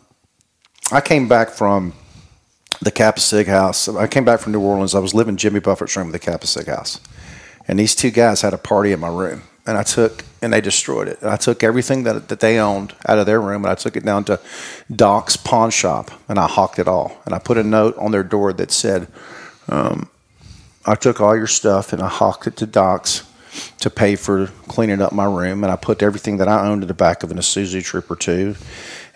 I 0.91 1.01
came 1.01 1.27
back 1.27 1.49
from 1.49 1.93
the 2.81 2.91
Kappa 2.91 3.19
Sig 3.19 3.47
house. 3.47 3.87
I 3.87 4.07
came 4.07 4.25
back 4.25 4.39
from 4.39 4.53
New 4.53 4.61
Orleans. 4.61 4.95
I 4.95 4.99
was 4.99 5.13
living 5.13 5.33
in 5.33 5.37
Jimmy 5.37 5.59
Buffett's 5.59 5.95
room 5.95 6.07
at 6.07 6.13
the 6.13 6.19
Kappa 6.19 6.47
Sig 6.47 6.67
house. 6.67 6.99
And 7.67 7.79
these 7.79 7.95
two 7.95 8.11
guys 8.11 8.41
had 8.41 8.53
a 8.53 8.57
party 8.57 8.91
in 8.91 8.99
my 8.99 9.07
room. 9.07 9.43
And 9.65 9.77
I 9.77 9.83
took, 9.83 10.25
and 10.41 10.51
they 10.51 10.61
destroyed 10.61 11.07
it. 11.07 11.21
And 11.21 11.29
I 11.29 11.35
took 11.35 11.63
everything 11.63 12.03
that, 12.03 12.29
that 12.29 12.39
they 12.39 12.59
owned 12.59 12.95
out 13.07 13.19
of 13.19 13.25
their 13.27 13.39
room 13.39 13.63
and 13.63 13.71
I 13.71 13.75
took 13.75 13.95
it 13.95 14.03
down 14.03 14.23
to 14.25 14.39
Doc's 14.93 15.37
pawn 15.37 15.69
shop 15.69 16.11
and 16.27 16.39
I 16.39 16.47
hawked 16.47 16.79
it 16.79 16.87
all. 16.87 17.17
And 17.25 17.35
I 17.35 17.39
put 17.39 17.57
a 17.57 17.63
note 17.63 17.95
on 17.97 18.11
their 18.11 18.23
door 18.23 18.53
that 18.53 18.71
said, 18.71 19.07
um, 19.69 20.09
I 20.85 20.95
took 20.95 21.21
all 21.21 21.37
your 21.37 21.47
stuff 21.47 21.93
and 21.93 22.01
I 22.01 22.07
hawked 22.07 22.47
it 22.47 22.57
to 22.57 22.65
Doc's 22.65 23.27
to 23.79 23.89
pay 23.89 24.15
for 24.15 24.47
cleaning 24.67 25.01
up 25.01 25.11
my 25.11 25.25
room. 25.25 25.63
And 25.63 25.71
I 25.71 25.75
put 25.75 26.01
everything 26.01 26.37
that 26.37 26.47
I 26.47 26.67
owned 26.67 26.83
in 26.83 26.87
the 26.87 26.93
back 26.93 27.21
of 27.21 27.31
an 27.31 27.37
Isuzu 27.37 27.83
Trooper 27.83 28.15
2 28.15 28.55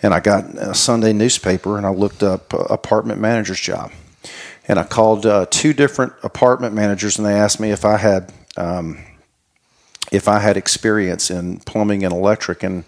and 0.02 0.12
I 0.12 0.20
got 0.20 0.44
a 0.56 0.74
Sunday 0.74 1.12
newspaper 1.12 1.76
and 1.76 1.86
I 1.86 1.90
looked 1.90 2.22
up 2.22 2.52
uh, 2.52 2.58
apartment 2.70 3.20
manager's 3.20 3.60
job. 3.60 3.92
And 4.68 4.78
I 4.78 4.84
called 4.84 5.26
uh, 5.26 5.46
two 5.50 5.72
different 5.72 6.12
apartment 6.22 6.74
managers 6.74 7.18
and 7.18 7.26
they 7.26 7.34
asked 7.34 7.60
me 7.60 7.70
if 7.70 7.84
I 7.84 7.96
had 7.96 8.32
um, 8.56 8.98
if 10.12 10.28
I 10.28 10.38
had 10.38 10.56
experience 10.56 11.30
in 11.30 11.58
plumbing 11.60 12.04
and 12.04 12.12
electric. 12.12 12.62
And 12.62 12.84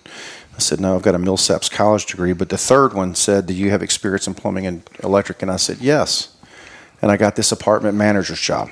I 0.55 0.59
said, 0.59 0.81
no, 0.81 0.95
I've 0.95 1.03
got 1.03 1.15
a 1.15 1.19
Millsaps 1.19 1.71
college 1.71 2.07
degree. 2.07 2.33
But 2.33 2.49
the 2.49 2.59
third 2.59 2.95
one 2.95 3.15
said, 3.15 3.47
do 3.47 3.55
you 3.55 3.71
have 3.71 3.83
experience 3.83 4.27
in 4.27 4.35
plumbing 4.35 4.67
and 4.67 4.83
electric? 5.03 5.43
And 5.43 5.51
I 5.51 5.57
said, 5.57 5.79
yes. 5.79 6.37
And 7.01 7.11
I 7.11 7.17
got 7.17 7.37
this 7.37 7.53
apartment 7.53 7.97
manager's 7.97 8.41
job. 8.41 8.71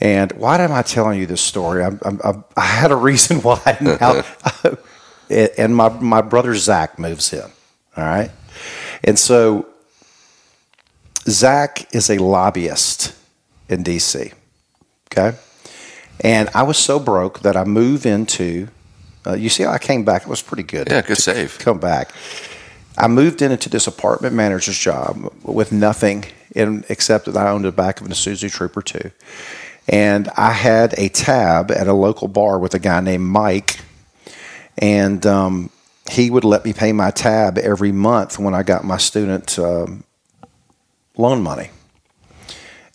And 0.00 0.32
why 0.32 0.60
am 0.60 0.72
I 0.72 0.82
telling 0.82 1.18
you 1.18 1.26
this 1.26 1.40
story? 1.40 1.84
I, 1.84 1.90
I, 2.04 2.34
I 2.56 2.64
had 2.64 2.90
a 2.90 2.96
reason 2.96 3.38
why. 3.42 3.78
Now, 3.80 4.22
and 5.30 5.76
my, 5.76 5.88
my 5.88 6.20
brother 6.22 6.54
Zach 6.54 6.98
moves 6.98 7.32
in. 7.32 7.50
All 7.96 8.04
right. 8.04 8.30
And 9.04 9.18
so 9.18 9.66
Zach 11.28 11.94
is 11.94 12.10
a 12.10 12.18
lobbyist 12.18 13.14
in 13.68 13.84
DC. 13.84 14.32
Okay. 15.12 15.36
And 16.20 16.48
I 16.54 16.62
was 16.62 16.78
so 16.78 16.98
broke 16.98 17.40
that 17.40 17.56
I 17.56 17.64
moved 17.64 18.06
into, 18.06 18.68
uh, 19.26 19.34
you 19.34 19.48
see, 19.48 19.64
I 19.64 19.78
came 19.78 20.04
back. 20.04 20.22
It 20.22 20.28
was 20.28 20.42
pretty 20.42 20.62
good. 20.62 20.88
Yeah, 20.88 21.02
good 21.02 21.16
to 21.16 21.22
save. 21.22 21.58
Come 21.58 21.78
back. 21.78 22.12
I 22.96 23.08
moved 23.08 23.42
in 23.42 23.50
into 23.50 23.68
this 23.68 23.86
apartment 23.86 24.34
manager's 24.34 24.78
job 24.78 25.32
with 25.42 25.72
nothing 25.72 26.24
in, 26.54 26.84
except 26.88 27.26
that 27.26 27.36
I 27.36 27.50
owned 27.50 27.64
the 27.64 27.72
back 27.72 28.00
of 28.00 28.06
an 28.06 28.12
Isuzu 28.12 28.50
Trooper 28.50 28.82
2. 28.82 29.10
And 29.88 30.28
I 30.36 30.52
had 30.52 30.94
a 30.98 31.08
tab 31.08 31.70
at 31.70 31.88
a 31.88 31.92
local 31.92 32.28
bar 32.28 32.58
with 32.58 32.74
a 32.74 32.78
guy 32.78 33.00
named 33.00 33.24
Mike. 33.24 33.80
And 34.78 35.24
um, 35.26 35.70
he 36.10 36.30
would 36.30 36.44
let 36.44 36.64
me 36.64 36.72
pay 36.72 36.92
my 36.92 37.10
tab 37.10 37.58
every 37.58 37.92
month 37.92 38.38
when 38.38 38.54
I 38.54 38.62
got 38.62 38.84
my 38.84 38.98
student 38.98 39.58
um, 39.58 40.04
loan 41.16 41.42
money. 41.42 41.70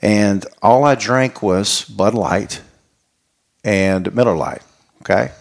And 0.02 0.46
all 0.62 0.84
I 0.84 0.96
drank 0.96 1.42
was 1.42 1.84
Bud 1.86 2.14
Light 2.14 2.62
and 3.68 4.16
Miller 4.16 4.36
Lite. 4.36 4.62
Okay. 5.02 5.32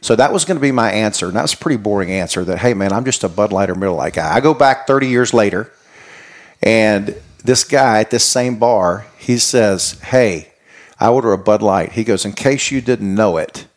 So 0.00 0.16
that 0.16 0.32
was 0.32 0.44
going 0.44 0.56
to 0.56 0.60
be 0.60 0.72
my 0.72 0.90
answer. 0.90 1.28
And 1.28 1.36
that 1.36 1.42
was 1.42 1.54
a 1.54 1.56
pretty 1.56 1.76
boring 1.76 2.10
answer 2.10 2.44
that, 2.44 2.58
hey, 2.58 2.74
man, 2.74 2.92
I'm 2.92 3.04
just 3.04 3.22
a 3.22 3.28
Bud 3.28 3.52
Light 3.52 3.70
or 3.70 3.76
Miller 3.76 3.94
Lite 3.94 4.14
guy. 4.14 4.34
I 4.34 4.40
go 4.40 4.54
back 4.54 4.88
30 4.88 5.06
years 5.06 5.32
later, 5.32 5.70
and 6.62 7.16
this 7.44 7.62
guy 7.62 8.00
at 8.00 8.10
this 8.10 8.24
same 8.24 8.58
bar, 8.58 9.06
he 9.18 9.38
says, 9.38 10.00
hey, 10.00 10.52
I 10.98 11.08
order 11.08 11.32
a 11.32 11.38
Bud 11.38 11.62
Light. 11.62 11.92
He 11.92 12.02
goes, 12.02 12.24
in 12.24 12.32
case 12.32 12.72
you 12.72 12.80
didn't 12.80 13.14
know 13.14 13.36
it, 13.36 13.68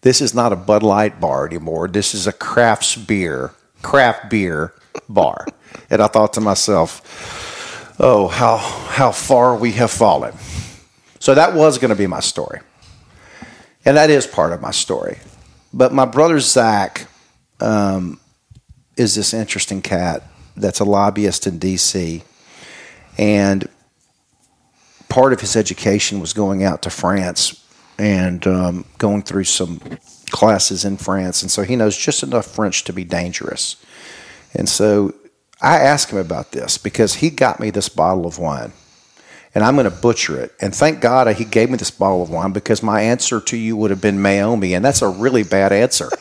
this 0.00 0.22
is 0.22 0.34
not 0.34 0.52
a 0.52 0.56
Bud 0.56 0.82
Light 0.82 1.20
bar 1.20 1.46
anymore. 1.46 1.88
This 1.88 2.14
is 2.14 2.26
a 2.26 2.32
crafts 2.32 2.96
beer, 2.96 3.52
craft 3.82 4.30
beer 4.30 4.72
bar. 5.10 5.46
and 5.90 6.00
I 6.00 6.06
thought 6.06 6.32
to 6.34 6.40
myself, 6.40 7.94
oh, 8.00 8.28
how, 8.28 8.56
how 8.56 9.12
far 9.12 9.54
we 9.56 9.72
have 9.72 9.90
fallen. 9.90 10.34
So 11.18 11.34
that 11.34 11.54
was 11.54 11.76
going 11.76 11.90
to 11.90 11.96
be 11.96 12.06
my 12.06 12.20
story. 12.20 12.60
And 13.84 13.96
that 13.96 14.10
is 14.10 14.26
part 14.26 14.52
of 14.52 14.60
my 14.60 14.70
story. 14.70 15.18
But 15.72 15.92
my 15.92 16.04
brother 16.04 16.38
Zach 16.38 17.08
um, 17.60 18.20
is 18.96 19.14
this 19.14 19.34
interesting 19.34 19.82
cat 19.82 20.22
that's 20.56 20.80
a 20.80 20.84
lobbyist 20.84 21.46
in 21.46 21.58
D.C. 21.58 22.22
And 23.18 23.68
part 25.08 25.32
of 25.32 25.40
his 25.40 25.56
education 25.56 26.20
was 26.20 26.32
going 26.32 26.62
out 26.62 26.82
to 26.82 26.90
France 26.90 27.58
and 27.98 28.46
um, 28.46 28.84
going 28.98 29.22
through 29.22 29.44
some 29.44 29.80
classes 30.30 30.84
in 30.84 30.96
France. 30.96 31.42
And 31.42 31.50
so 31.50 31.62
he 31.62 31.76
knows 31.76 31.96
just 31.96 32.22
enough 32.22 32.46
French 32.46 32.84
to 32.84 32.92
be 32.92 33.04
dangerous. 33.04 33.76
And 34.54 34.68
so 34.68 35.14
I 35.60 35.78
asked 35.78 36.10
him 36.10 36.18
about 36.18 36.52
this 36.52 36.78
because 36.78 37.14
he 37.14 37.30
got 37.30 37.60
me 37.60 37.70
this 37.70 37.88
bottle 37.88 38.26
of 38.26 38.38
wine 38.38 38.72
and 39.54 39.62
I'm 39.64 39.74
going 39.74 39.90
to 39.90 39.96
butcher 39.96 40.40
it. 40.40 40.54
And 40.60 40.74
thank 40.74 41.00
God 41.00 41.34
he 41.36 41.44
gave 41.44 41.70
me 41.70 41.76
this 41.76 41.90
bottle 41.90 42.22
of 42.22 42.30
wine 42.30 42.52
because 42.52 42.82
my 42.82 43.02
answer 43.02 43.40
to 43.40 43.56
you 43.56 43.76
would 43.76 43.90
have 43.90 44.00
been 44.00 44.18
Meiomi, 44.18 44.74
and 44.74 44.84
that's 44.84 45.02
a 45.02 45.08
really 45.08 45.42
bad 45.42 45.72
answer. 45.72 46.10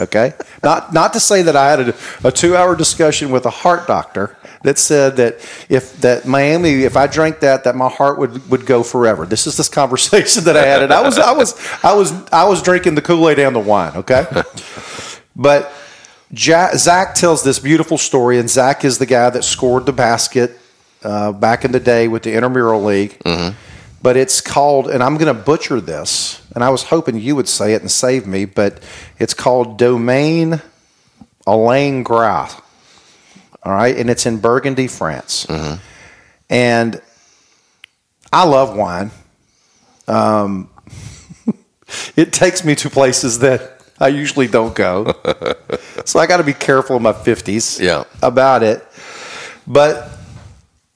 Okay, 0.00 0.32
not 0.62 0.94
not 0.94 1.12
to 1.12 1.20
say 1.20 1.42
that 1.42 1.54
I 1.54 1.70
had 1.72 1.80
a, 1.90 1.94
a 2.24 2.32
two 2.32 2.56
hour 2.56 2.74
discussion 2.74 3.30
with 3.30 3.44
a 3.44 3.50
heart 3.50 3.86
doctor 3.86 4.34
that 4.62 4.78
said 4.78 5.16
that 5.16 5.34
if 5.68 6.00
that 6.00 6.22
Meiomi, 6.22 6.80
if 6.80 6.96
I 6.96 7.06
drank 7.06 7.40
that, 7.40 7.64
that 7.64 7.76
my 7.76 7.90
heart 7.90 8.18
would 8.18 8.48
would 8.50 8.64
go 8.64 8.82
forever. 8.82 9.26
This 9.26 9.46
is 9.46 9.58
this 9.58 9.68
conversation 9.80 10.44
that 10.44 10.56
I 10.56 10.64
had, 10.64 10.82
and 10.82 10.90
I 10.90 11.02
was 11.02 11.18
I 11.18 11.32
was 11.32 11.54
I 11.84 11.92
was 11.92 12.12
I 12.32 12.44
was 12.44 12.62
drinking 12.62 12.94
the 12.94 13.02
Kool 13.02 13.28
Aid 13.28 13.38
and 13.40 13.54
the 13.54 13.60
wine. 13.60 13.92
Okay, 13.96 14.24
but 15.36 15.70
Jack, 16.32 16.76
Zach 16.76 17.14
tells 17.14 17.44
this 17.44 17.58
beautiful 17.58 17.98
story, 17.98 18.38
and 18.38 18.48
Zach 18.48 18.86
is 18.86 18.96
the 18.96 19.06
guy 19.06 19.28
that 19.28 19.44
scored 19.44 19.84
the 19.84 19.92
basket 19.92 20.59
uh, 21.02 21.32
back 21.32 21.64
in 21.64 21.72
the 21.72 21.80
day 21.80 22.08
with 22.08 22.22
the 22.22 22.32
intramural 22.34 22.82
league. 22.82 23.16
But 24.02 24.16
it's 24.16 24.40
called, 24.40 24.88
and 24.88 25.02
I'm 25.02 25.18
going 25.18 25.34
to 25.34 25.42
butcher 25.42 25.78
this, 25.78 26.40
and 26.54 26.64
I 26.64 26.70
was 26.70 26.84
hoping 26.84 27.20
you 27.20 27.36
would 27.36 27.48
say 27.48 27.74
it 27.74 27.82
and 27.82 27.90
save 27.90 28.26
me, 28.26 28.46
but 28.46 28.82
it's 29.18 29.34
called 29.34 29.78
Domaine 29.78 30.62
Alain 31.46 32.02
Gras. 32.02 32.58
All 33.62 33.72
right, 33.72 33.94
and 33.94 34.08
it's 34.08 34.24
in 34.24 34.38
Burgundy, 34.38 34.86
France. 34.86 35.46
And 36.48 37.02
I 38.32 38.44
love 38.44 38.74
wine. 38.74 39.10
Um, 40.08 40.70
it 42.16 42.32
takes 42.32 42.64
me 42.64 42.74
to 42.76 42.88
places 42.88 43.40
that 43.40 43.84
I 44.00 44.08
usually 44.08 44.46
don't 44.48 44.74
go. 44.74 45.12
so 46.06 46.18
I 46.18 46.26
got 46.26 46.38
to 46.38 46.42
be 46.44 46.54
careful 46.54 46.96
in 46.96 47.02
my 47.02 47.12
50s 47.12 47.78
Yeah. 47.78 48.04
about 48.22 48.62
it. 48.62 48.82
But 49.66 50.09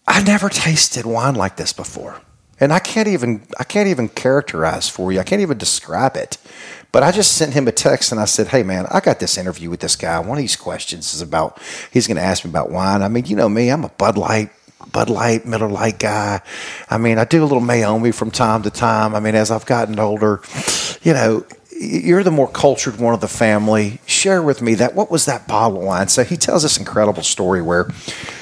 I 0.06 0.22
never 0.22 0.48
tasted 0.48 1.06
wine 1.06 1.34
like 1.34 1.56
this 1.56 1.72
before. 1.72 2.20
And 2.60 2.72
I 2.72 2.78
can't 2.78 3.08
even 3.08 3.46
I 3.58 3.64
can't 3.64 3.88
even 3.88 4.08
characterize 4.08 4.88
for 4.88 5.12
you. 5.12 5.20
I 5.20 5.24
can't 5.24 5.42
even 5.42 5.58
describe 5.58 6.16
it. 6.16 6.38
But 6.92 7.02
I 7.02 7.10
just 7.10 7.32
sent 7.32 7.54
him 7.54 7.66
a 7.66 7.72
text 7.72 8.12
and 8.12 8.20
I 8.20 8.26
said, 8.26 8.48
"Hey 8.48 8.62
man, 8.62 8.86
I 8.90 9.00
got 9.00 9.18
this 9.18 9.36
interview 9.36 9.70
with 9.70 9.80
this 9.80 9.96
guy. 9.96 10.18
One 10.20 10.38
of 10.38 10.42
these 10.42 10.56
questions 10.56 11.14
is 11.14 11.20
about 11.20 11.60
he's 11.90 12.06
going 12.06 12.16
to 12.16 12.22
ask 12.22 12.44
me 12.44 12.50
about 12.50 12.70
wine. 12.70 13.02
I 13.02 13.08
mean, 13.08 13.26
you 13.26 13.34
know 13.34 13.48
me, 13.48 13.70
I'm 13.70 13.84
a 13.84 13.88
Bud 13.88 14.16
Light 14.16 14.50
Bud 14.92 15.10
Light, 15.10 15.46
Miller 15.46 15.68
Light 15.68 15.98
guy. 15.98 16.40
I 16.88 16.98
mean, 16.98 17.18
I 17.18 17.24
do 17.24 17.42
a 17.42 17.46
little 17.46 17.62
Meiomi 17.62 18.14
from 18.14 18.30
time 18.30 18.62
to 18.62 18.70
time. 18.70 19.14
I 19.14 19.20
mean, 19.20 19.34
as 19.34 19.50
I've 19.50 19.66
gotten 19.66 19.98
older, 19.98 20.40
you 21.02 21.12
know, 21.12 21.44
you're 21.76 22.22
the 22.22 22.30
more 22.30 22.48
cultured 22.48 22.98
one 22.98 23.14
of 23.14 23.20
the 23.20 23.28
family. 23.28 24.00
Share 24.06 24.42
with 24.42 24.62
me 24.62 24.74
that 24.76 24.94
what 24.94 25.10
was 25.10 25.24
that 25.26 25.48
bottle 25.48 25.78
of 25.78 25.84
wine? 25.84 26.08
So 26.08 26.24
he 26.24 26.36
tells 26.36 26.62
this 26.62 26.78
incredible 26.78 27.22
story 27.22 27.62
where 27.62 27.88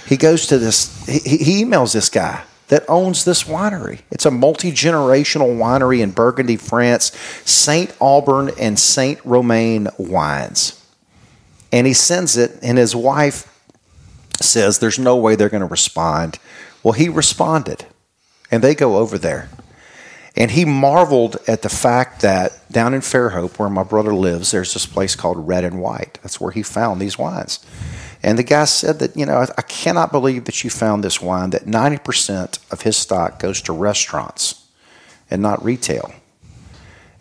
he 0.06 0.16
goes 0.16 0.46
to 0.48 0.58
this. 0.58 1.06
He, 1.06 1.38
he 1.38 1.64
emails 1.64 1.92
this 1.92 2.08
guy 2.08 2.44
that 2.68 2.84
owns 2.88 3.24
this 3.24 3.44
winery. 3.44 4.00
It's 4.10 4.26
a 4.26 4.30
multi 4.30 4.70
generational 4.72 5.56
winery 5.56 6.00
in 6.00 6.10
Burgundy, 6.10 6.56
France. 6.56 7.16
Saint 7.44 7.94
Aubin 8.00 8.50
and 8.58 8.78
Saint 8.78 9.20
Romain 9.24 9.88
wines, 9.98 10.84
and 11.70 11.86
he 11.86 11.94
sends 11.94 12.36
it, 12.36 12.58
and 12.62 12.78
his 12.78 12.94
wife 12.94 13.48
says 14.40 14.78
there's 14.78 14.98
no 14.98 15.16
way 15.16 15.36
they're 15.36 15.48
going 15.48 15.60
to 15.60 15.66
respond. 15.66 16.38
Well, 16.82 16.92
he 16.92 17.08
responded, 17.08 17.86
and 18.50 18.62
they 18.62 18.74
go 18.74 18.96
over 18.96 19.18
there. 19.18 19.48
And 20.34 20.50
he 20.50 20.64
marveled 20.64 21.36
at 21.46 21.62
the 21.62 21.68
fact 21.68 22.22
that 22.22 22.70
down 22.72 22.94
in 22.94 23.02
Fairhope, 23.02 23.58
where 23.58 23.68
my 23.68 23.82
brother 23.82 24.14
lives, 24.14 24.50
there's 24.50 24.72
this 24.72 24.86
place 24.86 25.14
called 25.14 25.46
Red 25.46 25.64
and 25.64 25.80
White. 25.80 26.18
That's 26.22 26.40
where 26.40 26.52
he 26.52 26.62
found 26.62 27.00
these 27.00 27.18
wines. 27.18 27.64
And 28.22 28.38
the 28.38 28.44
guy 28.44 28.64
said 28.64 28.98
that, 29.00 29.16
you 29.16 29.26
know, 29.26 29.44
I, 29.58 29.62
cannot 29.62 30.12
believe 30.12 30.44
that 30.44 30.62
you 30.62 30.70
found 30.70 31.02
this 31.02 31.20
wine, 31.20 31.50
that 31.50 31.64
90% 31.64 32.58
of 32.70 32.82
his 32.82 32.96
stock 32.96 33.40
goes 33.40 33.60
to 33.62 33.72
restaurants 33.72 34.66
and 35.30 35.42
not 35.42 35.62
retail. 35.64 36.14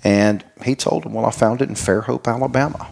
And 0.04 0.46
he 0.64 0.76
told 0.76 1.06
him, 1.06 1.14
well, 1.14 1.26
I 1.26 1.32
found 1.32 1.62
it 1.62 1.70
in 1.70 1.76
Fairhope, 1.76 2.28
Alabama. 2.28 2.90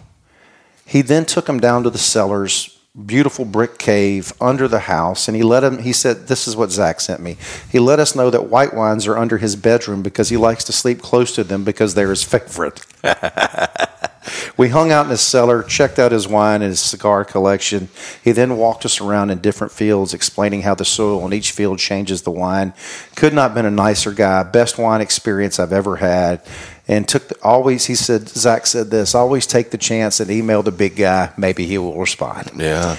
He 0.84 1.02
then 1.02 1.24
took 1.24 1.48
him 1.48 1.60
down 1.60 1.84
to 1.84 1.90
the 1.90 1.98
cellars, 1.98 2.79
beautiful 3.06 3.44
brick 3.44 3.78
cave 3.78 4.32
under 4.40 4.66
the 4.66 4.80
house, 4.80 5.28
and 5.28 5.36
he 5.36 5.42
let 5.42 5.62
him. 5.62 5.78
He 5.78 5.92
said, 5.92 6.26
"This 6.26 6.48
is 6.48 6.56
what 6.56 6.72
Zach 6.72 7.00
sent 7.00 7.20
me." 7.20 7.36
He 7.70 7.78
let 7.78 8.00
us 8.00 8.14
know 8.16 8.30
that 8.30 8.50
white 8.50 8.74
wines 8.74 9.06
are 9.06 9.16
under 9.16 9.38
his 9.38 9.56
bedroom 9.56 10.02
because 10.02 10.28
he 10.28 10.36
likes 10.36 10.64
to 10.64 10.72
sleep 10.72 11.00
close 11.00 11.34
to 11.34 11.44
them 11.44 11.62
because 11.64 11.94
they're 11.94 12.10
his 12.10 12.24
favorite. 12.24 12.80
we 14.56 14.68
hung 14.68 14.90
out 14.90 15.06
in 15.06 15.10
his 15.10 15.20
cellar, 15.20 15.62
checked 15.62 15.98
out 15.98 16.12
his 16.12 16.26
wine 16.26 16.62
and 16.62 16.70
his 16.70 16.80
cigar 16.80 17.24
collection. 17.24 17.88
He 18.22 18.32
then 18.32 18.56
walked 18.56 18.84
us 18.84 19.00
around 19.00 19.30
in 19.30 19.38
different 19.38 19.72
fields, 19.72 20.12
explaining 20.12 20.62
how 20.62 20.74
the 20.74 20.84
soil 20.84 21.24
in 21.24 21.32
each 21.32 21.52
field 21.52 21.78
changes 21.78 22.22
the 22.22 22.30
wine. 22.30 22.74
Could 23.14 23.34
not 23.34 23.50
have 23.50 23.54
been 23.54 23.66
a 23.66 23.70
nicer 23.70 24.12
guy. 24.12 24.42
Best 24.42 24.78
wine 24.78 25.00
experience 25.00 25.60
I've 25.60 25.72
ever 25.72 25.96
had 25.96 26.42
and 26.90 27.06
took 27.06 27.28
the, 27.28 27.36
always 27.40 27.86
he 27.86 27.94
said 27.94 28.28
zach 28.28 28.66
said 28.66 28.90
this 28.90 29.14
always 29.14 29.46
take 29.46 29.70
the 29.70 29.78
chance 29.78 30.18
and 30.18 30.28
email 30.30 30.62
the 30.62 30.72
big 30.72 30.96
guy. 30.96 31.32
Maybe 31.38 31.64
he 31.64 31.78
will 31.78 31.98
respond. 31.98 32.50
Yeah. 32.56 32.96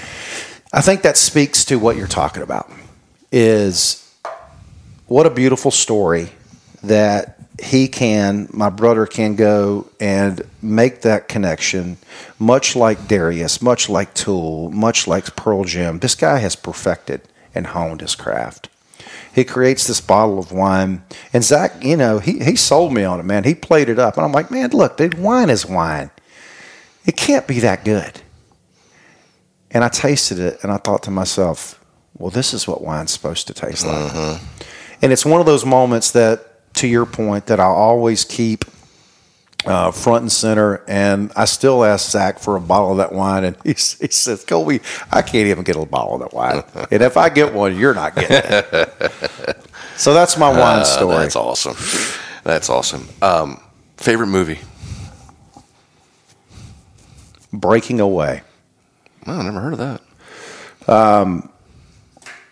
i 0.72 0.80
think 0.80 1.02
that 1.02 1.16
speaks 1.16 1.64
to 1.66 1.78
what 1.78 1.96
you're 1.96 2.06
talking 2.06 2.42
about 2.42 2.70
is 3.30 3.98
what 5.06 5.26
a 5.26 5.30
beautiful 5.30 5.70
story 5.70 6.30
that 6.82 7.38
he 7.62 7.86
can 7.86 8.48
my 8.50 8.70
brother 8.70 9.04
can 9.04 9.36
go 9.36 9.86
and 10.00 10.40
make 10.62 11.02
that 11.02 11.28
connection 11.28 11.98
much 12.38 12.74
like 12.74 13.06
darius 13.06 13.60
much 13.60 13.90
like 13.90 14.14
tool 14.14 14.70
much 14.70 15.06
like 15.06 15.36
pearl 15.36 15.64
jam. 15.64 15.98
This 15.98 16.14
guy 16.14 16.38
has 16.38 16.56
perfected 16.56 17.20
and 17.54 17.66
honed 17.68 18.00
his 18.00 18.14
craft 18.14 18.70
he 19.34 19.44
creates 19.44 19.86
this 19.86 20.00
bottle 20.00 20.38
of 20.38 20.52
wine. 20.52 21.02
And 21.32 21.42
Zach, 21.42 21.82
you 21.82 21.96
know, 21.96 22.18
he, 22.18 22.38
he 22.40 22.56
sold 22.56 22.92
me 22.92 23.04
on 23.04 23.18
it, 23.18 23.24
man. 23.24 23.44
He 23.44 23.54
played 23.54 23.88
it 23.88 23.98
up. 23.98 24.16
And 24.16 24.26
I'm 24.26 24.32
like, 24.32 24.50
man, 24.50 24.70
look, 24.70 24.96
dude, 24.96 25.14
wine 25.18 25.48
is 25.48 25.66
wine. 25.66 26.10
It 27.06 27.16
can't 27.16 27.46
be 27.46 27.58
that 27.60 27.84
good. 27.84 28.20
And 29.70 29.82
I 29.82 29.88
tasted 29.88 30.38
it 30.38 30.62
and 30.62 30.70
I 30.70 30.76
thought 30.76 31.02
to 31.04 31.10
myself, 31.10 31.82
well, 32.18 32.30
this 32.30 32.52
is 32.52 32.68
what 32.68 32.82
wine's 32.82 33.10
supposed 33.10 33.46
to 33.46 33.54
taste 33.54 33.86
like. 33.86 34.12
Mm-hmm. 34.12 34.44
And 35.00 35.12
it's 35.12 35.24
one 35.24 35.40
of 35.40 35.46
those 35.46 35.64
moments 35.64 36.10
that, 36.12 36.74
to 36.74 36.86
your 36.86 37.06
point, 37.06 37.46
that 37.46 37.58
I'll 37.58 37.72
always 37.72 38.24
keep 38.24 38.66
uh, 39.66 39.90
front 39.90 40.22
and 40.22 40.32
center. 40.32 40.82
And 40.88 41.32
I 41.36 41.44
still 41.44 41.84
ask 41.84 42.10
Zach 42.10 42.38
for 42.38 42.56
a 42.56 42.60
bottle 42.60 42.92
of 42.92 42.96
that 42.98 43.12
wine, 43.12 43.44
and 43.44 43.56
he, 43.64 43.70
he 43.70 43.74
says, 43.76 44.44
"Colby, 44.44 44.80
I 45.10 45.22
can't 45.22 45.48
even 45.48 45.64
get 45.64 45.76
a 45.76 45.84
bottle 45.86 46.14
of 46.14 46.20
that 46.20 46.32
wine, 46.32 46.62
and 46.90 47.02
if 47.02 47.16
I 47.16 47.28
get 47.28 47.52
one, 47.54 47.76
you're 47.78 47.94
not 47.94 48.14
getting 48.14 48.36
it." 48.36 49.56
so 49.96 50.14
that's 50.14 50.36
my 50.36 50.48
wine 50.48 50.80
Uh, 50.80 50.84
story. 50.84 51.16
That's 51.16 51.36
awesome. 51.36 51.76
That's 52.44 52.68
awesome. 52.70 53.08
Um, 53.20 53.60
favorite 53.96 54.26
movie? 54.28 54.58
Breaking 57.52 58.00
away. 58.00 58.42
Oh, 59.26 59.38
I 59.38 59.42
never 59.42 59.60
heard 59.60 59.74
of 59.74 59.78
that. 59.78 60.00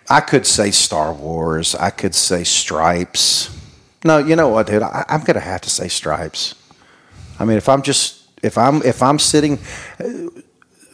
I 0.09 0.21
could 0.21 0.45
say 0.45 0.73
Star 0.73 1.13
Wars. 1.13 1.75
I 1.77 1.91
could 1.91 2.15
say 2.17 2.43
Stripes. 2.45 3.57
No, 4.05 4.19
you 4.19 4.35
know 4.35 4.49
what, 4.49 4.67
dude? 4.67 4.83
I, 4.83 5.05
I'm 5.09 5.23
gonna 5.23 5.41
have 5.41 5.61
to 5.63 5.71
say 5.71 5.87
Stripes. 5.89 6.55
I 7.41 7.45
mean, 7.47 7.57
if 7.57 7.69
I'm 7.69 7.83
just 7.83 8.29
if 8.43 8.59
I'm 8.59 8.83
if 8.83 9.03
I'm 9.03 9.19
sitting, 9.19 9.59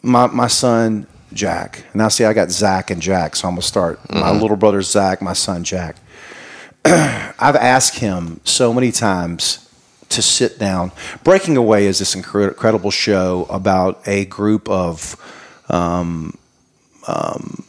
my 0.02 0.28
my 0.28 0.46
son 0.46 1.06
Jack. 1.32 1.84
Now, 1.92 2.08
see, 2.08 2.24
I 2.24 2.32
got 2.32 2.50
Zach 2.50 2.90
and 2.90 3.02
Jack, 3.02 3.34
so 3.36 3.48
I'm 3.48 3.54
gonna 3.54 3.62
start. 3.62 3.98
My 4.12 4.30
little 4.30 4.56
brother 4.56 4.80
Zach, 4.80 5.20
my 5.20 5.32
son 5.32 5.64
Jack. 5.64 5.96
I've 6.84 7.56
asked 7.56 7.98
him 7.98 8.40
so 8.44 8.72
many 8.72 8.92
times 8.92 9.68
to 10.08 10.22
sit 10.22 10.58
down. 10.58 10.92
Breaking 11.24 11.56
Away 11.56 11.86
is 11.86 11.98
this 11.98 12.14
incredible 12.14 12.92
show 12.92 13.46
about 13.50 14.06
a 14.06 14.26
group 14.26 14.68
of 14.68 15.16
um, 15.68 16.38
um, 17.08 17.64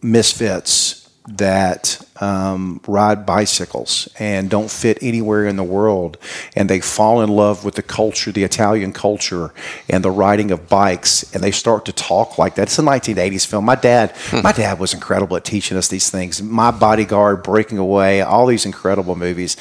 misfits 0.00 0.95
that 1.28 2.06
um, 2.20 2.80
ride 2.86 3.26
bicycles 3.26 4.08
and 4.18 4.48
don't 4.48 4.70
fit 4.70 4.96
anywhere 5.02 5.44
in 5.46 5.56
the 5.56 5.64
world, 5.64 6.16
and 6.54 6.70
they 6.70 6.80
fall 6.80 7.20
in 7.20 7.28
love 7.28 7.64
with 7.64 7.74
the 7.74 7.82
culture, 7.82 8.30
the 8.30 8.44
Italian 8.44 8.92
culture, 8.92 9.52
and 9.88 10.04
the 10.04 10.10
riding 10.10 10.50
of 10.52 10.68
bikes, 10.68 11.34
and 11.34 11.42
they 11.42 11.50
start 11.50 11.84
to 11.86 11.92
talk 11.92 12.38
like 12.38 12.54
that. 12.54 12.62
It's 12.64 12.78
a 12.78 12.82
1980s 12.82 13.44
film. 13.46 13.64
My 13.64 13.74
dad, 13.74 14.14
my 14.42 14.52
dad 14.52 14.78
was 14.78 14.94
incredible 14.94 15.36
at 15.36 15.44
teaching 15.44 15.76
us 15.76 15.88
these 15.88 16.10
things. 16.10 16.40
My 16.42 16.70
Bodyguard, 16.70 17.42
Breaking 17.42 17.78
Away, 17.78 18.20
all 18.22 18.46
these 18.46 18.64
incredible 18.64 19.16
movies. 19.16 19.56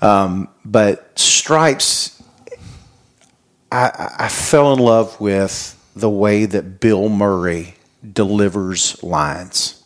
Um, 0.00 0.48
but 0.64 1.18
Stripes, 1.18 2.22
I, 3.70 3.86
I- 3.88 4.14
I 4.24 4.28
fell 4.28 4.72
in 4.72 4.78
love 4.78 5.20
with 5.20 5.76
the 5.96 6.08
way 6.10 6.44
that 6.46 6.80
Bill 6.80 7.08
Murray 7.08 7.74
delivers 8.12 9.02
lines 9.02 9.81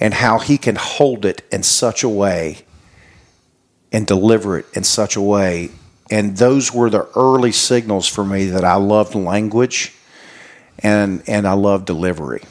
and 0.00 0.14
how 0.14 0.38
he 0.38 0.58
can 0.58 0.76
hold 0.76 1.24
it 1.24 1.42
in 1.50 1.62
such 1.62 2.02
a 2.02 2.08
way 2.08 2.58
and 3.92 4.06
deliver 4.06 4.58
it 4.58 4.66
in 4.74 4.84
such 4.84 5.16
a 5.16 5.20
way. 5.20 5.70
And 6.10 6.36
those 6.36 6.72
were 6.72 6.90
the 6.90 7.08
early 7.16 7.52
signals 7.52 8.06
for 8.06 8.24
me 8.24 8.46
that 8.46 8.64
I 8.64 8.74
loved 8.74 9.14
language 9.14 9.94
and 10.80 11.22
and 11.28 11.46
I 11.46 11.52
love 11.52 11.84
delivery. 11.84 12.42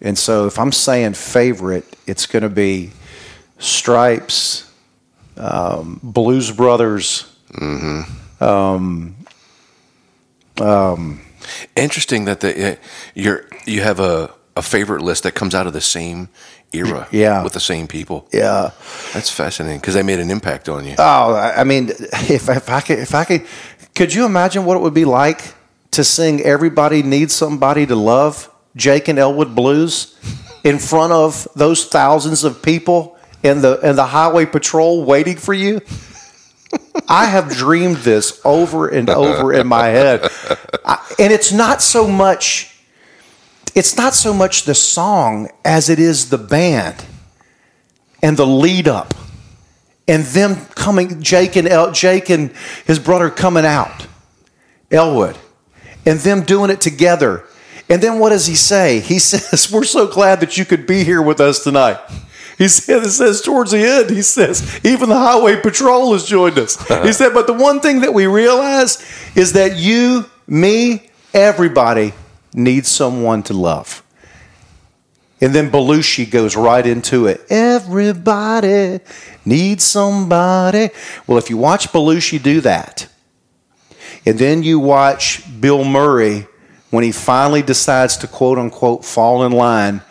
And 0.00 0.18
so 0.18 0.46
if 0.46 0.58
I'm 0.58 0.72
saying 0.72 1.14
favorite, 1.14 1.84
it's 2.06 2.26
going 2.26 2.42
to 2.42 2.48
be 2.48 2.90
Stripes, 3.58 4.70
um, 5.36 6.00
Blues 6.02 6.52
Brothers, 6.52 7.24
Hmm. 7.56 8.02
um, 8.40 9.16
um, 10.60 11.20
Interesting 11.76 12.26
that 12.26 12.40
the 12.40 12.72
uh, 12.72 12.76
you're 13.14 13.46
you 13.64 13.80
have 13.82 14.00
a, 14.00 14.30
a 14.56 14.62
favorite 14.62 15.02
list 15.02 15.22
that 15.22 15.32
comes 15.34 15.54
out 15.54 15.66
of 15.66 15.72
the 15.72 15.80
same 15.80 16.28
era, 16.72 17.08
Yeah. 17.10 17.42
with 17.42 17.52
the 17.52 17.60
same 17.60 17.86
people. 17.86 18.26
Yeah. 18.32 18.70
That's 19.14 19.30
fascinating 19.30 19.80
because 19.80 19.94
they 19.94 20.02
made 20.02 20.20
an 20.20 20.30
impact 20.30 20.68
on 20.68 20.84
you. 20.86 20.94
Oh, 20.98 21.34
I 21.34 21.64
mean, 21.64 21.88
if, 21.90 22.48
if 22.48 22.68
I 22.68 22.80
could, 22.80 22.98
if 22.98 23.14
I 23.14 23.24
could, 23.24 23.46
could 23.94 24.12
you 24.14 24.24
imagine 24.26 24.64
what 24.64 24.76
it 24.76 24.80
would 24.80 24.94
be 24.94 25.04
like 25.04 25.54
to 25.92 26.04
sing 26.04 26.40
"Everybody 26.42 27.02
Needs 27.02 27.34
Somebody 27.34 27.86
to 27.86 27.96
Love" 27.96 28.50
Jake 28.76 29.08
and 29.08 29.18
Elwood 29.18 29.54
Blues 29.54 30.16
in 30.64 30.78
front 30.78 31.12
of 31.12 31.48
those 31.56 31.86
thousands 31.86 32.44
of 32.44 32.62
people 32.62 33.16
in 33.42 33.60
the 33.62 33.78
in 33.80 33.96
the 33.96 34.06
highway 34.06 34.44
patrol 34.46 35.04
waiting 35.04 35.36
for 35.36 35.54
you? 35.54 35.80
I 37.08 37.24
have 37.24 37.48
dreamed 37.50 37.96
this 37.98 38.40
over 38.44 38.88
and 38.88 39.08
over 39.08 39.54
in 39.54 39.66
my 39.66 39.86
head, 39.86 40.20
I, 40.84 40.98
and 41.18 41.32
it's 41.32 41.50
not 41.52 41.80
so 41.80 42.06
much. 42.06 42.74
It's 43.78 43.96
not 43.96 44.12
so 44.12 44.34
much 44.34 44.64
the 44.64 44.74
song 44.74 45.52
as 45.64 45.88
it 45.88 46.00
is 46.00 46.30
the 46.30 46.36
band 46.36 47.04
and 48.20 48.36
the 48.36 48.44
lead 48.44 48.88
up 48.88 49.14
and 50.08 50.24
them 50.24 50.66
coming, 50.74 51.22
Jake 51.22 51.54
and 51.54 51.68
El, 51.68 51.92
Jake 51.92 52.28
and 52.28 52.50
his 52.86 52.98
brother 52.98 53.30
coming 53.30 53.64
out, 53.64 54.08
Elwood, 54.90 55.38
and 56.04 56.18
them 56.18 56.42
doing 56.42 56.70
it 56.70 56.80
together. 56.80 57.44
And 57.88 58.02
then 58.02 58.18
what 58.18 58.30
does 58.30 58.48
he 58.48 58.56
say? 58.56 58.98
He 58.98 59.18
says, 59.20 59.70
"We're 59.70 59.84
so 59.84 60.08
glad 60.08 60.40
that 60.40 60.58
you 60.58 60.64
could 60.64 60.84
be 60.84 61.04
here 61.04 61.22
with 61.22 61.38
us 61.40 61.62
tonight." 61.62 62.00
He 62.58 62.66
said, 62.66 63.04
"It 63.04 63.10
says 63.10 63.42
towards 63.42 63.70
the 63.70 63.78
end, 63.78 64.10
he 64.10 64.22
says, 64.22 64.80
even 64.82 65.08
the 65.08 65.14
highway 65.14 65.60
patrol 65.60 66.14
has 66.14 66.24
joined 66.24 66.58
us." 66.58 66.76
He 67.04 67.12
said, 67.12 67.32
"But 67.32 67.46
the 67.46 67.52
one 67.52 67.78
thing 67.78 68.00
that 68.00 68.12
we 68.12 68.26
realize 68.26 68.98
is 69.36 69.52
that 69.52 69.76
you, 69.76 70.28
me, 70.48 71.10
everybody 71.32 72.12
needs 72.58 72.88
someone 72.88 73.42
to 73.44 73.54
love." 73.54 74.02
And 75.40 75.54
then 75.54 75.70
Belushi 75.70 76.28
goes 76.28 76.56
right 76.56 76.84
into 76.84 77.26
it. 77.26 77.46
Everybody 77.48 79.00
needs 79.44 79.84
somebody. 79.84 80.90
Well, 81.26 81.38
if 81.38 81.48
you 81.48 81.56
watch 81.56 81.92
Belushi 81.92 82.42
do 82.42 82.60
that, 82.62 83.06
and 84.26 84.38
then 84.38 84.62
you 84.62 84.80
watch 84.80 85.42
Bill 85.60 85.84
Murray 85.84 86.46
when 86.90 87.04
he 87.04 87.12
finally 87.12 87.62
decides 87.62 88.16
to 88.18 88.26
quote 88.26 88.58
unquote 88.58 89.04
fall 89.04 89.44
in 89.44 89.52
line, 89.52 90.02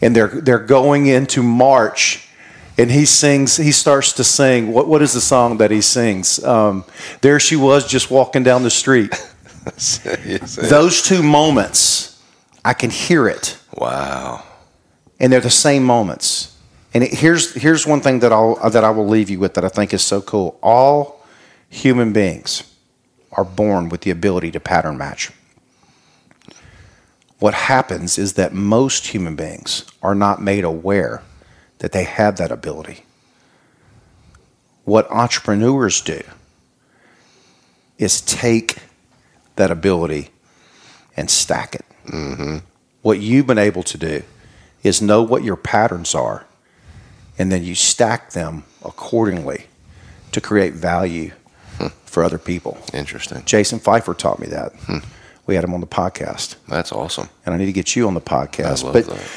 and 0.00 0.14
they're 0.14 0.28
they're 0.28 0.58
going 0.58 1.06
into 1.06 1.42
March, 1.42 2.28
and 2.76 2.90
he 2.90 3.04
sings. 3.04 3.56
He 3.56 3.72
starts 3.72 4.12
to 4.12 4.24
sing. 4.24 4.72
What 4.72 4.86
what 4.86 5.02
is 5.02 5.12
the 5.12 5.20
song 5.20 5.58
that 5.58 5.72
he 5.72 5.80
sings? 5.80 6.42
Um, 6.44 6.84
there 7.20 7.40
she 7.40 7.56
was, 7.56 7.84
just 7.84 8.12
walking 8.12 8.44
down 8.44 8.62
the 8.62 8.70
street. 8.70 9.12
Those 10.68 11.02
two 11.02 11.22
moments, 11.22 12.22
I 12.64 12.74
can 12.74 12.90
hear 12.90 13.28
it 13.28 13.58
wow. 13.74 14.44
and 15.20 15.32
they're 15.32 15.40
the 15.40 15.50
same 15.50 15.84
moments. 15.84 16.56
And 16.94 17.04
it, 17.04 17.14
here's 17.14 17.54
here's 17.54 17.86
one 17.86 18.00
thing 18.00 18.20
that 18.20 18.32
I'll 18.32 18.56
that 18.70 18.84
I 18.84 18.90
will 18.90 19.06
leave 19.06 19.30
you 19.30 19.38
with 19.38 19.54
that 19.54 19.64
I 19.64 19.68
think 19.68 19.92
is 19.92 20.02
so 20.02 20.20
cool. 20.22 20.58
All 20.62 21.24
human 21.68 22.12
beings 22.12 22.62
are 23.32 23.44
born 23.44 23.88
with 23.88 24.00
the 24.02 24.10
ability 24.10 24.50
to 24.52 24.60
pattern 24.60 24.96
match. 24.96 25.30
What 27.38 27.54
happens 27.54 28.18
is 28.18 28.34
that 28.34 28.52
most 28.52 29.08
human 29.08 29.36
beings 29.36 29.84
are 30.02 30.14
not 30.14 30.42
made 30.42 30.64
aware 30.64 31.22
that 31.78 31.92
they 31.92 32.04
have 32.04 32.36
that 32.38 32.50
ability. 32.50 33.04
What 34.84 35.08
entrepreneurs 35.10 36.00
do 36.00 36.22
is 37.98 38.20
take 38.20 38.78
that 39.58 39.70
ability 39.70 40.30
and 41.16 41.30
stack 41.30 41.74
it. 41.74 41.84
Mm-hmm. 42.06 42.58
What 43.02 43.20
you've 43.20 43.46
been 43.46 43.58
able 43.58 43.82
to 43.82 43.98
do 43.98 44.22
is 44.82 45.02
know 45.02 45.22
what 45.22 45.44
your 45.44 45.56
patterns 45.56 46.14
are, 46.14 46.46
and 47.38 47.52
then 47.52 47.62
you 47.64 47.74
stack 47.74 48.30
them 48.30 48.64
accordingly 48.84 49.66
to 50.32 50.40
create 50.40 50.74
value 50.74 51.32
hmm. 51.76 51.88
for 52.04 52.22
other 52.22 52.38
people. 52.38 52.78
Interesting. 52.92 53.44
Jason 53.44 53.78
Feifer 53.78 54.16
taught 54.16 54.38
me 54.38 54.46
that. 54.48 54.72
Hmm. 54.86 54.98
We 55.46 55.54
had 55.54 55.64
him 55.64 55.74
on 55.74 55.80
the 55.80 55.86
podcast, 55.86 56.56
That's 56.68 56.92
awesome. 56.92 57.28
and 57.46 57.54
I 57.54 57.58
need 57.58 57.66
to 57.66 57.72
get 57.72 57.96
you 57.96 58.06
on 58.06 58.14
the 58.14 58.20
podcast. 58.20 58.90
but 58.92 59.06
that. 59.06 59.30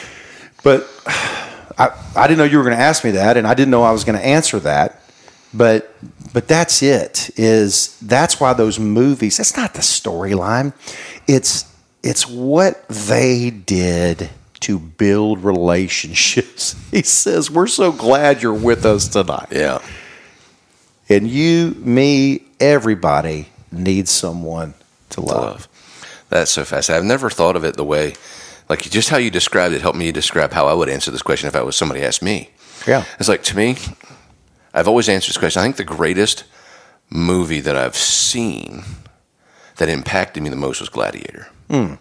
but 0.64 0.88
I, 1.78 1.98
I 2.16 2.28
didn't 2.28 2.38
know 2.40 2.44
you 2.44 2.58
were 2.58 2.64
going 2.64 2.76
to 2.76 2.82
ask 2.82 3.04
me 3.04 3.12
that, 3.12 3.38
and 3.38 3.48
I 3.48 3.54
didn't 3.54 3.72
know 3.72 3.84
I 3.84 3.92
was 3.92 4.04
going 4.04 4.18
to 4.18 4.26
answer 4.26 4.60
that. 4.60 5.01
But 5.54 5.94
but 6.34 6.48
that's 6.48 6.82
it. 6.82 7.30
Is 7.38 8.00
that's 8.00 8.40
why 8.40 8.54
those 8.54 8.80
movies? 8.80 9.38
That's 9.38 9.58
not 9.58 9.74
the 9.74 9.82
storyline. 9.82 10.74
It's 11.28 11.66
it's 12.04 12.28
what 12.28 12.88
they 12.88 13.50
did 13.50 14.30
to 14.62 14.80
build 14.80 15.44
relationships. 15.44 16.76
He 16.92 17.04
says, 17.04 17.50
"We're 17.50 17.68
so 17.68 17.92
glad 17.92 18.42
you're 18.42 18.54
with 18.54 18.86
us 18.86 19.08
tonight." 19.08 19.48
Yeah. 19.52 19.80
And 21.10 21.28
you, 21.28 21.76
me, 21.80 22.44
everybody 22.60 23.50
needs 23.72 24.12
someone 24.12 24.74
to 25.10 25.16
to 25.16 25.22
love. 25.22 25.38
love. 25.38 25.68
That's 26.30 26.52
so 26.52 26.64
fascinating. 26.64 27.04
I've 27.04 27.08
never 27.08 27.30
thought 27.30 27.56
of 27.56 27.66
it 27.66 27.76
the 27.76 27.84
way, 27.84 28.16
like 28.70 28.82
just 28.82 29.10
how 29.10 29.18
you 29.18 29.30
described 29.30 29.74
it 29.76 29.82
helped 29.82 29.98
me 29.98 30.12
describe 30.12 30.54
how 30.54 30.68
I 30.68 30.74
would 30.74 30.90
answer 30.90 31.12
this 31.12 31.22
question 31.22 31.48
if 31.48 31.56
I 31.56 31.62
was 31.62 31.76
somebody 31.76 32.02
asked 32.02 32.22
me. 32.22 32.50
Yeah. 32.88 33.06
It's 33.20 33.30
like 33.30 33.44
to 33.44 33.58
me, 33.58 33.78
I've 34.74 34.88
always 34.88 35.10
answered 35.10 35.30
this 35.30 35.38
question. 35.38 35.62
I 35.62 35.64
think 35.66 35.76
the 35.78 35.84
greatest 35.84 36.44
movie 37.10 37.60
that 37.60 37.76
I've 37.76 37.96
seen 37.96 38.84
that 39.78 39.90
impacted 39.90 40.44
me 40.44 40.50
the 40.50 40.56
most 40.56 40.80
was 40.80 40.90
Gladiator. 40.90 41.48
Hmm. 41.70 41.96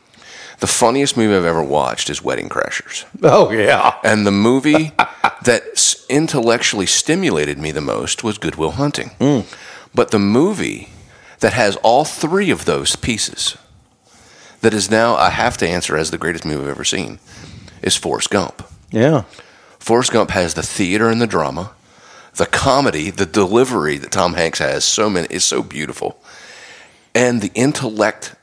The 0.60 0.66
funniest 0.66 1.16
movie 1.16 1.34
I've 1.34 1.44
ever 1.46 1.62
watched 1.62 2.10
is 2.10 2.22
Wedding 2.22 2.48
Crashers. 2.48 3.06
Oh 3.22 3.50
yeah. 3.50 3.96
And 4.04 4.26
the 4.26 4.30
movie 4.30 4.92
that 5.44 6.04
intellectually 6.08 6.86
stimulated 6.86 7.58
me 7.58 7.70
the 7.72 7.80
most 7.80 8.22
was 8.22 8.36
Good 8.38 8.56
Will 8.56 8.72
Hunting. 8.72 9.10
Hmm. 9.18 9.40
But 9.94 10.10
the 10.10 10.18
movie 10.18 10.90
that 11.40 11.54
has 11.54 11.76
all 11.76 12.04
three 12.04 12.50
of 12.50 12.66
those 12.66 12.94
pieces, 12.96 13.56
that 14.60 14.74
is 14.74 14.90
now, 14.90 15.16
I 15.16 15.30
have 15.30 15.56
to 15.58 15.68
answer 15.68 15.96
as 15.96 16.10
the 16.10 16.18
greatest 16.18 16.44
movie 16.44 16.64
I've 16.64 16.68
ever 16.68 16.84
seen, 16.84 17.18
is 17.82 17.96
Forrest 17.96 18.28
Gump. 18.30 18.62
Yeah. 18.90 19.24
Forrest 19.78 20.12
Gump 20.12 20.30
has 20.30 20.52
the 20.54 20.62
theater 20.62 21.08
and 21.08 21.20
the 21.20 21.26
drama, 21.26 21.72
the 22.34 22.46
comedy, 22.46 23.10
the 23.10 23.26
delivery 23.26 23.98
that 23.98 24.12
Tom 24.12 24.34
Hanks 24.34 24.58
has. 24.58 24.84
So 24.84 25.10
many 25.10 25.26
is 25.30 25.44
so 25.44 25.62
beautiful, 25.62 26.22
and 27.14 27.40
the 27.40 27.52
intellect, 27.54 28.34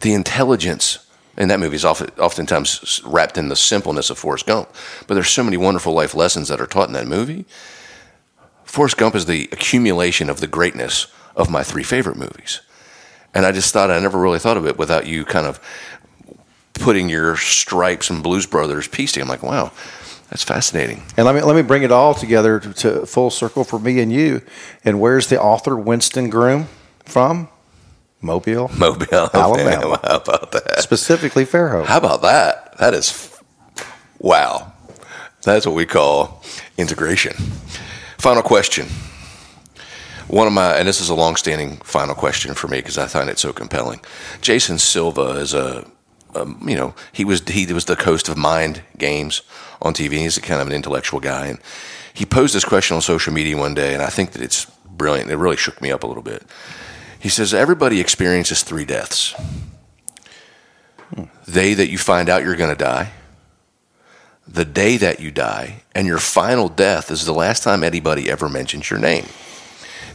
the 0.00 0.14
intelligence. 0.14 0.98
And 1.36 1.50
that 1.50 1.58
movie 1.58 1.74
is 1.74 1.84
often, 1.84 2.10
oftentimes 2.16 3.02
wrapped 3.04 3.36
in 3.36 3.48
the 3.48 3.56
simpleness 3.56 4.08
of 4.08 4.18
Forrest 4.18 4.46
Gump. 4.46 4.68
But 5.08 5.14
there's 5.14 5.30
so 5.30 5.42
many 5.42 5.56
wonderful 5.56 5.92
life 5.92 6.14
lessons 6.14 6.46
that 6.46 6.60
are 6.60 6.66
taught 6.66 6.86
in 6.86 6.94
that 6.94 7.08
movie. 7.08 7.44
Forrest 8.62 8.96
Gump 8.96 9.16
is 9.16 9.26
the 9.26 9.48
accumulation 9.50 10.30
of 10.30 10.38
the 10.38 10.46
greatness 10.46 11.08
of 11.34 11.50
my 11.50 11.64
three 11.64 11.82
favorite 11.82 12.16
movies. 12.16 12.60
And 13.34 13.44
I 13.44 13.50
just 13.50 13.72
thought 13.72 13.90
I 13.90 13.98
never 13.98 14.18
really 14.18 14.38
thought 14.38 14.56
of 14.56 14.66
it 14.66 14.78
without 14.78 15.08
you 15.08 15.24
kind 15.24 15.46
of 15.46 15.58
putting 16.74 17.08
your 17.08 17.36
Stripes 17.36 18.10
and 18.10 18.22
Blues 18.22 18.46
Brothers 18.46 18.86
piece. 18.86 19.16
I'm 19.16 19.28
like, 19.28 19.42
wow, 19.42 19.72
that's 20.34 20.42
fascinating. 20.42 21.00
And 21.16 21.26
let 21.26 21.36
me 21.36 21.42
let 21.42 21.54
me 21.54 21.62
bring 21.62 21.84
it 21.84 21.92
all 21.92 22.12
together 22.12 22.58
to, 22.58 22.72
to 22.74 23.06
full 23.06 23.30
circle 23.30 23.62
for 23.62 23.78
me 23.78 24.00
and 24.00 24.12
you. 24.12 24.42
And 24.84 25.00
where's 25.00 25.28
the 25.28 25.40
author 25.40 25.76
Winston 25.76 26.28
Groom 26.28 26.66
from? 27.04 27.48
Mobile, 28.20 28.68
Mobile, 28.76 29.30
Alabama. 29.34 30.00
How 30.02 30.16
about 30.16 30.50
that? 30.50 30.80
specifically 30.80 31.44
Fairhope. 31.44 31.86
How 31.86 31.98
about 31.98 32.22
that? 32.22 32.76
That 32.78 32.94
is 32.94 33.32
wow. 34.18 34.72
That's 35.42 35.66
what 35.66 35.76
we 35.76 35.86
call 35.86 36.42
integration. 36.76 37.34
Final 38.18 38.42
question. 38.42 38.86
One 40.26 40.48
of 40.48 40.52
my, 40.52 40.74
and 40.74 40.88
this 40.88 41.00
is 41.00 41.10
a 41.10 41.14
long-standing 41.14 41.76
final 41.84 42.14
question 42.16 42.54
for 42.54 42.66
me 42.66 42.78
because 42.78 42.98
I 42.98 43.06
find 43.06 43.30
it 43.30 43.38
so 43.38 43.52
compelling. 43.52 44.00
Jason 44.40 44.78
Silva 44.78 45.32
is 45.32 45.54
a, 45.54 45.86
um, 46.34 46.60
you 46.66 46.74
know, 46.74 46.94
he 47.12 47.24
was 47.24 47.42
he 47.46 47.72
was 47.72 47.84
the 47.84 47.94
host 47.94 48.28
of 48.28 48.36
Mind 48.36 48.82
Games 48.98 49.42
on 49.84 49.94
TV. 49.94 50.14
He's 50.14 50.38
kind 50.38 50.60
of 50.60 50.66
an 50.66 50.72
intellectual 50.72 51.20
guy, 51.20 51.46
and 51.46 51.58
he 52.12 52.24
posed 52.24 52.54
this 52.54 52.64
question 52.64 52.96
on 52.96 53.02
social 53.02 53.32
media 53.32 53.56
one 53.56 53.74
day, 53.74 53.94
and 53.94 54.02
I 54.02 54.08
think 54.08 54.32
that 54.32 54.42
it's 54.42 54.64
brilliant. 54.88 55.30
It 55.30 55.36
really 55.36 55.56
shook 55.56 55.80
me 55.80 55.92
up 55.92 56.02
a 56.02 56.06
little 56.06 56.22
bit. 56.22 56.42
He 57.18 57.28
says 57.28 57.54
everybody 57.54 58.00
experiences 58.00 58.62
three 58.62 58.84
deaths. 58.84 59.34
Day 61.50 61.74
that 61.74 61.90
you 61.90 61.98
find 61.98 62.28
out 62.28 62.42
you're 62.42 62.56
going 62.56 62.76
to 62.76 62.84
die, 62.84 63.12
the 64.46 64.64
day 64.64 64.96
that 64.96 65.20
you 65.20 65.30
die, 65.30 65.82
and 65.94 66.06
your 66.06 66.18
final 66.18 66.68
death 66.68 67.10
is 67.10 67.24
the 67.24 67.32
last 67.32 67.62
time 67.62 67.82
anybody 67.82 68.30
ever 68.30 68.48
mentions 68.48 68.90
your 68.90 68.98
name. 68.98 69.26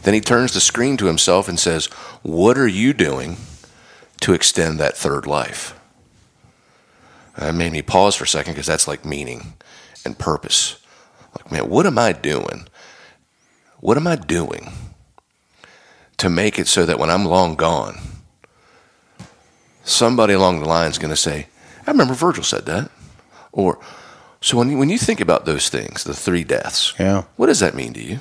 Then 0.02 0.14
he 0.14 0.20
turns 0.20 0.52
the 0.52 0.60
screen 0.60 0.96
to 0.98 1.06
himself 1.06 1.48
and 1.48 1.58
says, 1.58 1.86
What 2.22 2.56
are 2.56 2.68
you 2.68 2.92
doing 2.92 3.36
to 4.20 4.32
extend 4.32 4.78
that 4.78 4.96
third 4.96 5.26
life? 5.26 5.78
Uh, 7.36 7.46
that 7.46 7.54
made 7.54 7.72
me 7.72 7.82
pause 7.82 8.14
for 8.16 8.24
a 8.24 8.28
second 8.28 8.52
because 8.54 8.66
that's 8.66 8.88
like 8.88 9.04
meaning 9.04 9.54
and 10.04 10.18
purpose. 10.18 10.78
Like, 11.36 11.52
man, 11.52 11.68
what 11.70 11.86
am 11.86 11.98
I 11.98 12.12
doing? 12.12 12.66
What 13.80 13.96
am 13.96 14.06
I 14.06 14.16
doing 14.16 14.72
to 16.18 16.28
make 16.28 16.58
it 16.58 16.66
so 16.68 16.84
that 16.84 16.98
when 16.98 17.08
I'm 17.10 17.24
long 17.24 17.54
gone, 17.54 17.98
somebody 19.84 20.34
along 20.34 20.60
the 20.60 20.68
line 20.68 20.90
is 20.90 20.98
going 20.98 21.10
to 21.10 21.16
say, 21.16 21.46
I 21.86 21.90
remember 21.90 22.14
Virgil 22.14 22.44
said 22.44 22.66
that. 22.66 22.90
Or, 23.52 23.78
so 24.40 24.56
when 24.58 24.70
you, 24.70 24.76
when 24.78 24.90
you 24.90 24.98
think 24.98 25.20
about 25.20 25.44
those 25.46 25.68
things, 25.68 26.04
the 26.04 26.14
three 26.14 26.44
deaths, 26.44 26.92
Yeah. 26.98 27.22
what 27.36 27.46
does 27.46 27.60
that 27.60 27.74
mean 27.74 27.92
to 27.94 28.02
you? 28.02 28.20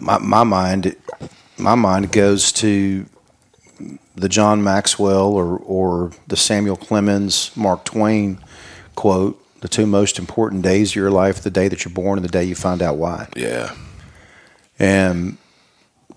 my, 0.00 0.18
my 0.18 0.44
mind 0.44 0.96
my 1.58 1.74
mind 1.74 2.12
goes 2.12 2.52
to 2.52 3.06
the 4.14 4.28
John 4.28 4.62
Maxwell 4.62 5.32
or 5.32 5.56
or 5.58 6.12
the 6.26 6.36
Samuel 6.36 6.76
Clemens 6.76 7.50
Mark 7.56 7.84
Twain 7.84 8.38
quote 8.94 9.40
the 9.60 9.68
two 9.68 9.86
most 9.86 10.18
important 10.18 10.62
days 10.62 10.92
of 10.92 10.96
your 10.96 11.10
life 11.10 11.42
the 11.42 11.50
day 11.50 11.68
that 11.68 11.84
you're 11.84 11.94
born 11.94 12.18
and 12.18 12.24
the 12.24 12.30
day 12.30 12.44
you 12.44 12.54
find 12.54 12.82
out 12.82 12.96
why 12.96 13.28
Yeah. 13.36 13.74
and 14.78 15.36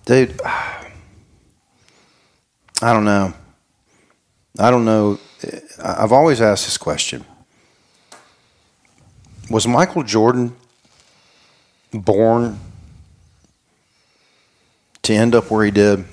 dude 0.06 0.40
I 0.44 0.84
don't 2.94 3.06
know 3.06 3.34
I 4.60 4.69
don't 4.69 4.86
know 4.86 5.19
I've 5.84 6.11
always 6.11 6.41
asked 6.41 6.65
this 6.65 6.78
question 6.78 7.26
was 9.49 9.68
Michael 9.68 10.03
Jordan 10.03 10.56
born 11.94 12.60
to 15.03 15.14
end 15.14 15.34
up 15.34 15.49
where 15.49 15.64
he 15.64 15.72
did? 15.72 16.03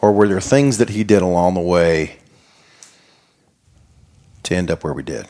Or 0.00 0.12
were 0.12 0.28
there 0.28 0.40
things 0.40 0.78
that 0.78 0.90
he 0.90 1.04
did 1.04 1.22
along 1.22 1.54
the 1.54 1.60
way 1.60 2.18
to 4.44 4.54
end 4.54 4.70
up 4.70 4.84
where 4.84 4.92
we 4.92 5.02
did? 5.02 5.26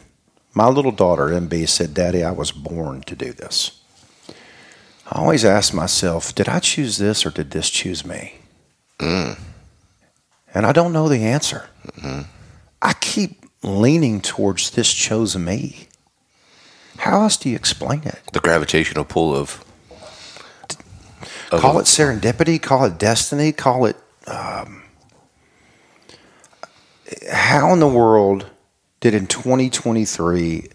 My 0.55 0.69
little 0.69 0.93
daughter, 0.93 1.28
MB, 1.28 1.69
said, 1.69 1.95
Daddy, 1.95 2.23
I 2.23 2.32
was 2.32 2.53
born 2.53 3.03
to 3.03 3.15
do 3.15 3.32
this. 3.32 3.81
I 5.11 5.20
always 5.20 5.45
ask 5.45 5.73
myself, 5.73 6.35
did 6.35 6.49
I 6.49 6.59
choose 6.59 6.99
this 6.99 7.24
or 7.24 7.31
did 7.31 7.51
this 7.51 7.70
choose 7.70 8.05
me? 8.05 8.35
Mm. 8.99 9.39
And 10.53 10.66
I 10.66 10.73
don't 10.73 10.93
know 10.93 11.09
the 11.09 11.24
answer. 11.24 11.69
Mm-hmm. 11.86 12.23
I 12.82 12.93
keep 12.95 13.45
leaning 13.62 14.20
towards 14.20 14.70
this 14.70 14.93
chose 14.93 15.36
me. 15.36 15.89
How 16.99 17.23
else 17.23 17.36
do 17.36 17.49
you 17.49 17.57
explain 17.57 18.03
it? 18.05 18.20
The 18.32 18.40
gravitational 18.40 19.05
pull 19.05 19.35
of. 19.35 19.65
of 21.53 21.61
Call 21.61 21.78
it 21.78 21.85
serendipity, 21.85 22.61
call 22.61 22.85
it 22.85 22.99
destiny, 22.99 23.53
call 23.53 23.86
it. 23.86 23.97
Um, 24.29 24.83
how 27.33 27.73
in 27.73 27.81
the 27.81 27.89
world 27.89 28.47
did 29.01 29.15
in 29.15 29.27
2023 29.27 30.69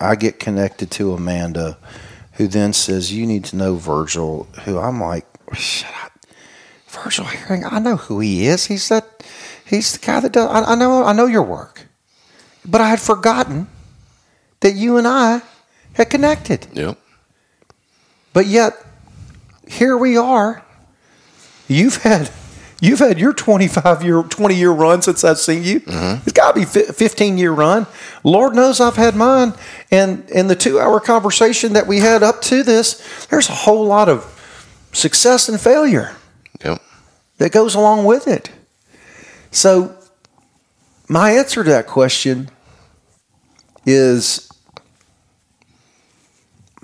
I 0.00 0.14
get 0.14 0.38
connected 0.38 0.90
to 0.92 1.12
Amanda, 1.12 1.78
who 2.32 2.48
then 2.48 2.72
says, 2.72 3.12
You 3.12 3.26
need 3.26 3.44
to 3.46 3.56
know 3.56 3.76
Virgil, 3.76 4.44
who 4.64 4.78
I'm 4.78 5.00
like, 5.00 5.26
Shut 5.54 5.92
up. 6.04 6.12
Virgil 6.88 7.24
Herring, 7.24 7.64
I 7.64 7.78
know 7.78 7.96
who 7.96 8.20
he 8.20 8.46
is. 8.46 8.66
He's 8.66 8.88
that. 8.88 9.22
He's 9.64 9.92
the 9.92 10.04
guy 10.04 10.20
that 10.20 10.32
does. 10.32 10.48
I, 10.48 10.72
I 10.72 10.74
know. 10.74 11.04
I 11.04 11.12
know 11.12 11.26
your 11.26 11.42
work, 11.42 11.86
but 12.64 12.80
I 12.80 12.88
had 12.88 13.00
forgotten 13.00 13.68
that 14.60 14.72
you 14.72 14.96
and 14.96 15.06
I 15.06 15.42
had 15.94 16.10
connected. 16.10 16.66
Yep. 16.72 16.98
But 18.32 18.46
yet, 18.46 18.74
here 19.66 19.96
we 19.96 20.16
are. 20.16 20.64
You've 21.68 21.96
had 22.02 22.28
you've 22.80 22.98
had 22.98 23.18
your 23.18 23.32
25 23.32 24.02
year 24.04 24.22
20 24.22 24.54
year 24.54 24.70
run 24.70 25.02
since 25.02 25.24
I've 25.24 25.38
seen 25.38 25.62
you. 25.64 25.80
Mm-hmm. 25.80 26.22
It's 26.22 26.32
got 26.32 26.54
to 26.54 26.60
be 26.60 26.64
15 26.64 27.38
year 27.38 27.52
run. 27.52 27.86
Lord 28.24 28.54
knows 28.54 28.80
I've 28.80 28.96
had 28.96 29.14
mine. 29.16 29.54
And 29.90 30.28
in 30.30 30.48
the 30.48 30.56
2 30.56 30.78
hour 30.78 31.00
conversation 31.00 31.72
that 31.74 31.86
we 31.86 32.00
had 32.00 32.22
up 32.22 32.42
to 32.42 32.62
this, 32.62 33.26
there's 33.26 33.48
a 33.48 33.52
whole 33.54 33.84
lot 33.86 34.08
of 34.08 34.32
success 34.92 35.48
and 35.48 35.60
failure 35.60 36.16
Yep. 36.64 36.80
that 37.38 37.52
goes 37.52 37.74
along 37.74 38.04
with 38.04 38.26
it. 38.26 38.50
So, 39.50 39.94
my 41.08 41.32
answer 41.32 41.62
to 41.62 41.70
that 41.70 41.86
question 41.86 42.50
is 43.84 44.50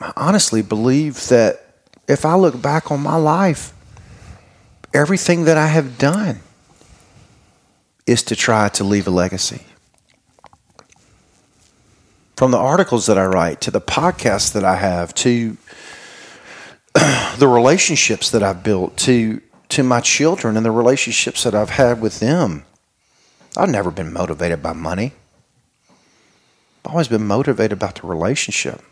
I 0.01 0.13
honestly 0.17 0.63
believe 0.63 1.29
that 1.29 1.65
if 2.09 2.25
I 2.25 2.35
look 2.35 2.61
back 2.61 2.91
on 2.91 3.01
my 3.01 3.17
life, 3.17 3.73
everything 4.95 5.45
that 5.45 5.57
I 5.57 5.69
have 5.69 5.99
done 5.99 6.41
is 8.07 8.23
to 8.25 8.37
try 8.37 8.69
to 8.71 8.85
leave 8.85 9.07
a 9.07 9.11
legacy. 9.11 9.63
From 12.37 12.51
the 12.51 12.59
articles 12.59 13.07
that 13.07 13.19
I 13.19 13.25
write 13.27 13.61
to 13.63 13.71
the 13.71 13.81
podcasts 13.81 14.53
that 14.53 14.65
I 14.65 14.77
have 14.77 15.15
to 15.17 15.57
the 17.39 17.49
relationships 17.49 18.31
that 18.31 18.43
I've 18.43 18.63
built 18.63 18.97
to 18.99 19.41
to 19.71 19.83
my 19.83 20.01
children 20.01 20.57
and 20.57 20.67
the 20.67 20.71
relationships 20.71 21.45
that 21.45 21.55
I've 21.55 21.71
had 21.71 22.01
with 22.03 22.21
them. 22.21 22.65
I've 23.57 23.71
never 23.71 23.91
been 23.91 24.13
motivated 24.13 24.63
by 24.63 24.75
money. 24.75 25.13
I've 26.85 26.91
always 26.93 27.09
been 27.09 27.27
motivated 27.27 27.73
about 27.73 27.95
the 28.01 28.07
relationship 28.07 28.83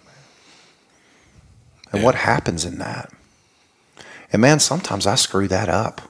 and 1.92 2.00
Yeah. 2.00 2.04
what 2.06 2.14
happens 2.14 2.64
in 2.64 2.78
that. 2.78 3.12
And 4.32 4.42
man, 4.42 4.60
sometimes 4.60 5.06
I 5.06 5.14
screw 5.16 5.48
that 5.48 5.68
up. 5.68 6.00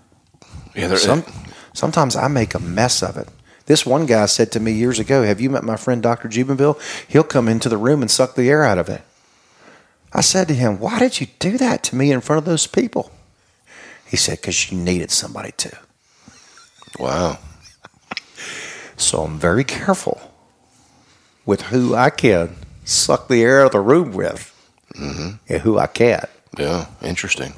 Yeah. 0.74 0.88
There, 0.88 0.98
Some, 0.98 1.24
sometimes 1.72 2.16
I 2.16 2.28
make 2.28 2.54
a 2.54 2.60
mess 2.60 3.02
of 3.02 3.16
it. 3.16 3.28
This 3.66 3.86
one 3.86 4.06
guy 4.06 4.26
said 4.26 4.50
to 4.52 4.60
me 4.60 4.72
years 4.72 4.98
ago, 4.98 5.22
Have 5.22 5.40
you 5.40 5.48
met 5.48 5.62
my 5.62 5.76
friend 5.76 6.02
Dr. 6.02 6.28
Jubenville? 6.28 6.80
He'll 7.08 7.22
come 7.22 7.48
into 7.48 7.68
the 7.68 7.76
room 7.76 8.02
and 8.02 8.10
suck 8.10 8.34
the 8.34 8.48
air 8.48 8.64
out 8.64 8.78
of 8.78 8.88
it. 8.88 9.02
I 10.12 10.22
said 10.22 10.48
to 10.48 10.54
him, 10.54 10.80
Why 10.80 10.98
did 10.98 11.20
you 11.20 11.28
do 11.38 11.56
that 11.58 11.82
to 11.84 11.96
me 11.96 12.10
in 12.10 12.20
front 12.20 12.38
of 12.38 12.44
those 12.44 12.66
people? 12.66 13.12
He 14.04 14.16
said, 14.16 14.40
Because 14.40 14.70
you 14.70 14.78
needed 14.78 15.10
somebody 15.10 15.52
to. 15.58 15.78
wow. 16.98 17.38
So 18.96 19.22
I'm 19.22 19.38
very 19.38 19.64
careful 19.64 20.20
with 21.46 21.62
who 21.62 21.94
I 21.94 22.10
can 22.10 22.56
suck 22.84 23.28
the 23.28 23.42
air 23.42 23.60
out 23.60 23.66
of 23.66 23.72
the 23.72 23.80
room 23.80 24.12
with 24.12 24.54
mm-hmm. 24.94 25.36
and 25.48 25.62
who 25.62 25.78
I 25.78 25.86
can't. 25.86 26.28
Yeah. 26.58 26.86
Interesting. 27.02 27.54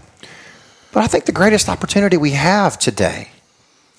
But 0.92 1.04
I 1.04 1.06
think 1.06 1.24
the 1.24 1.32
greatest 1.32 1.68
opportunity 1.68 2.16
we 2.16 2.32
have 2.32 2.78
today 2.78 3.30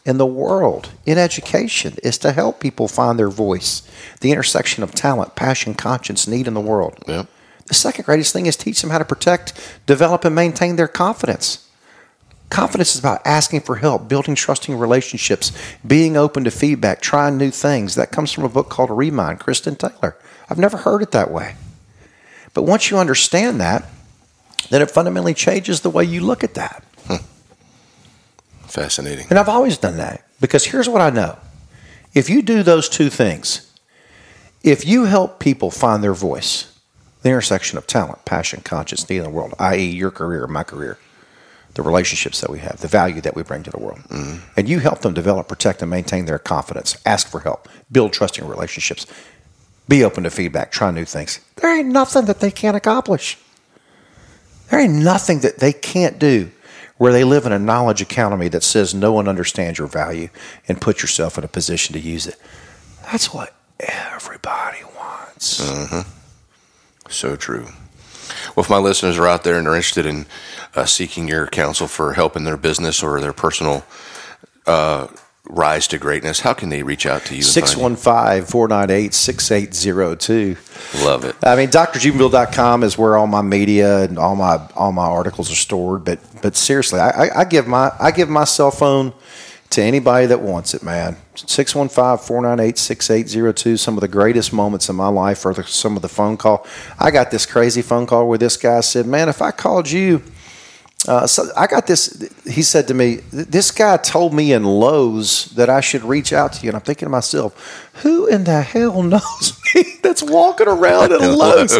in 0.05 0.17
the 0.17 0.25
world 0.25 0.91
in 1.05 1.17
education 1.17 1.95
is 2.03 2.17
to 2.19 2.31
help 2.31 2.59
people 2.59 2.87
find 2.87 3.17
their 3.17 3.29
voice, 3.29 3.81
the 4.21 4.31
intersection 4.31 4.83
of 4.83 4.93
talent, 4.93 5.35
passion, 5.35 5.73
conscience, 5.73 6.27
need 6.27 6.47
in 6.47 6.53
the 6.53 6.61
world. 6.61 7.03
The 7.05 7.73
second 7.73 8.05
greatest 8.05 8.33
thing 8.33 8.45
is 8.45 8.57
teach 8.57 8.81
them 8.81 8.91
how 8.91 8.97
to 8.97 9.05
protect, 9.05 9.79
develop, 9.85 10.25
and 10.25 10.35
maintain 10.35 10.75
their 10.75 10.87
confidence. 10.87 11.69
Confidence 12.49 12.93
is 12.93 12.99
about 12.99 13.25
asking 13.25 13.61
for 13.61 13.77
help, 13.77 14.07
building 14.07 14.35
trusting 14.35 14.77
relationships, 14.77 15.51
being 15.87 16.15
open 16.15 16.43
to 16.43 16.51
feedback, 16.51 17.01
trying 17.01 17.37
new 17.37 17.49
things. 17.49 17.95
That 17.95 18.11
comes 18.11 18.31
from 18.31 18.43
a 18.43 18.49
book 18.49 18.69
called 18.69 18.91
Remind, 18.91 19.39
Kristen 19.39 19.75
Taylor. 19.75 20.15
I've 20.49 20.59
never 20.59 20.77
heard 20.77 21.01
it 21.01 21.11
that 21.11 21.31
way. 21.31 21.55
But 22.53 22.63
once 22.63 22.91
you 22.91 22.99
understand 22.99 23.59
that, 23.61 23.89
then 24.69 24.81
it 24.81 24.91
fundamentally 24.91 25.33
changes 25.33 25.81
the 25.81 25.89
way 25.89 26.03
you 26.03 26.21
look 26.21 26.43
at 26.43 26.53
that. 26.55 26.83
Hmm. 27.07 27.23
Fascinating. 28.67 29.27
And 29.29 29.37
I've 29.37 29.49
always 29.49 29.77
done 29.77 29.97
that 29.97 30.25
because 30.41 30.65
here's 30.65 30.89
what 30.89 31.01
I 31.01 31.09
know. 31.09 31.37
If 32.13 32.29
you 32.29 32.41
do 32.41 32.63
those 32.63 32.89
two 32.89 33.09
things, 33.09 33.71
if 34.63 34.85
you 34.85 35.05
help 35.05 35.39
people 35.39 35.71
find 35.71 36.03
their 36.03 36.13
voice, 36.13 36.77
the 37.21 37.29
intersection 37.29 37.77
of 37.77 37.87
talent, 37.87 38.25
passion, 38.25 38.61
conscience, 38.61 39.09
need 39.09 39.17
in 39.17 39.23
the 39.23 39.29
world, 39.29 39.53
i.e., 39.59 39.89
your 39.89 40.11
career, 40.11 40.45
my 40.47 40.63
career, 40.63 40.97
the 41.73 41.81
relationships 41.81 42.41
that 42.41 42.49
we 42.49 42.59
have, 42.59 42.79
the 42.79 42.87
value 42.87 43.21
that 43.21 43.35
we 43.35 43.43
bring 43.43 43.63
to 43.63 43.71
the 43.71 43.79
world, 43.79 43.99
mm-hmm. 44.09 44.37
and 44.55 44.69
you 44.69 44.79
help 44.79 44.99
them 44.99 45.13
develop, 45.13 45.47
protect, 45.47 45.81
and 45.81 45.89
maintain 45.89 46.25
their 46.25 46.39
confidence, 46.39 46.95
ask 47.05 47.27
for 47.27 47.39
help, 47.39 47.67
build 47.91 48.13
trusting 48.13 48.47
relationships, 48.47 49.07
be 49.87 50.03
open 50.03 50.23
to 50.23 50.29
feedback, 50.29 50.71
try 50.71 50.91
new 50.91 51.05
things, 51.05 51.39
there 51.55 51.75
ain't 51.75 51.89
nothing 51.89 52.25
that 52.25 52.39
they 52.39 52.51
can't 52.51 52.77
accomplish. 52.77 53.37
There 54.73 54.81
ain't 54.81 55.03
nothing 55.03 55.41
that 55.41 55.59
they 55.59 55.71
can't 55.71 56.17
do 56.17 56.49
where 56.97 57.13
they 57.13 57.23
live 57.23 57.45
in 57.45 57.51
a 57.51 57.59
knowledge 57.59 58.01
economy 58.01 58.47
that 58.47 58.63
says 58.63 58.95
no 58.95 59.13
one 59.13 59.27
understands 59.27 59.77
your 59.77 59.87
value 59.87 60.29
and 60.67 60.81
put 60.81 61.03
yourself 61.03 61.37
in 61.37 61.43
a 61.43 61.47
position 61.47 61.93
to 61.93 61.99
use 61.99 62.25
it. 62.25 62.37
That's 63.03 63.31
what 63.31 63.53
everybody 63.79 64.79
wants. 64.97 65.61
So 67.07 67.35
true. 67.35 67.67
Well, 68.55 68.63
if 68.63 68.69
my 68.71 68.79
listeners 68.79 69.19
are 69.19 69.27
out 69.27 69.43
there 69.43 69.59
and 69.59 69.67
are 69.67 69.75
interested 69.75 70.07
in 70.07 70.25
uh, 70.73 70.85
seeking 70.85 71.27
your 71.27 71.45
counsel 71.45 71.85
for 71.87 72.13
help 72.13 72.35
in 72.35 72.43
their 72.43 72.57
business 72.57 73.03
or 73.03 73.21
their 73.21 73.31
personal 73.31 73.85
uh, 74.65 75.05
rise 75.49 75.87
to 75.89 75.97
greatness, 75.97 76.39
how 76.41 76.53
can 76.53 76.69
they 76.69 76.83
reach 76.83 77.05
out 77.05 77.25
to 77.25 77.33
you? 77.33 77.39
and 77.39 77.45
615 77.45 78.45
498 78.45 79.13
6802. 79.13 80.55
Love 81.03 81.25
it. 81.25 81.35
I 81.43 81.55
mean, 81.55 81.69
drjubenville.com 81.69 82.83
is 82.83 82.97
where 82.97 83.17
all 83.17 83.27
my 83.27 83.41
media 83.41 84.03
and 84.03 84.17
all 84.17 84.35
my 84.35 84.67
all 84.75 84.91
my 84.91 85.05
articles 85.05 85.51
are 85.51 85.55
stored. 85.55 86.05
But 86.05 86.19
but 86.41 86.55
seriously, 86.55 86.99
I, 86.99 87.09
I, 87.09 87.41
I 87.41 87.45
give 87.45 87.67
my 87.67 87.91
I 87.99 88.11
give 88.11 88.29
my 88.29 88.45
cell 88.45 88.71
phone 88.71 89.13
to 89.71 89.81
anybody 89.81 90.27
that 90.27 90.39
wants 90.39 90.73
it, 90.75 90.83
man. 90.83 91.17
615-498-6802. 91.35 93.79
Some 93.79 93.95
of 93.95 94.01
the 94.01 94.07
greatest 94.07 94.53
moments 94.53 94.87
in 94.87 94.95
my 94.95 95.07
life 95.07 95.43
are 95.47 95.53
the, 95.55 95.63
some 95.63 95.95
of 95.95 96.03
the 96.03 96.09
phone 96.09 96.37
call. 96.37 96.67
I 96.99 97.09
got 97.09 97.31
this 97.31 97.47
crazy 97.47 97.81
phone 97.81 98.05
call 98.05 98.29
where 98.29 98.37
this 98.37 98.55
guy 98.55 98.81
said, 98.81 99.07
"Man, 99.07 99.29
if 99.29 99.41
I 99.41 99.49
called 99.49 99.89
you 99.89 100.21
Uh, 101.07 101.27
so 101.27 101.49
I 101.57 101.67
got 101.67 101.85
this. 101.85 102.29
He 102.45 102.61
said 102.61 102.87
to 102.87 102.93
me, 102.93 103.15
"This 103.31 103.71
guy 103.71 103.97
told 103.97 104.33
me 104.33 104.53
in 104.53 104.63
Lowe's 104.63 105.45
that 105.55 105.69
I 105.69 105.81
should 105.81 106.03
reach 106.03 106.31
out 106.31 106.53
to 106.53 106.63
you." 106.63 106.69
And 106.69 106.77
I'm 106.77 106.81
thinking 106.81 107.07
to 107.07 107.09
myself, 107.09 107.89
"Who 108.03 108.25
in 108.27 108.45
the 108.45 108.61
hell 108.61 109.03
knows 109.13 109.59
me 109.75 109.92
that's 110.13 110.31
walking 110.31 110.67
around 110.67 111.11
at 111.11 111.21
Lowe's?" 111.37 111.73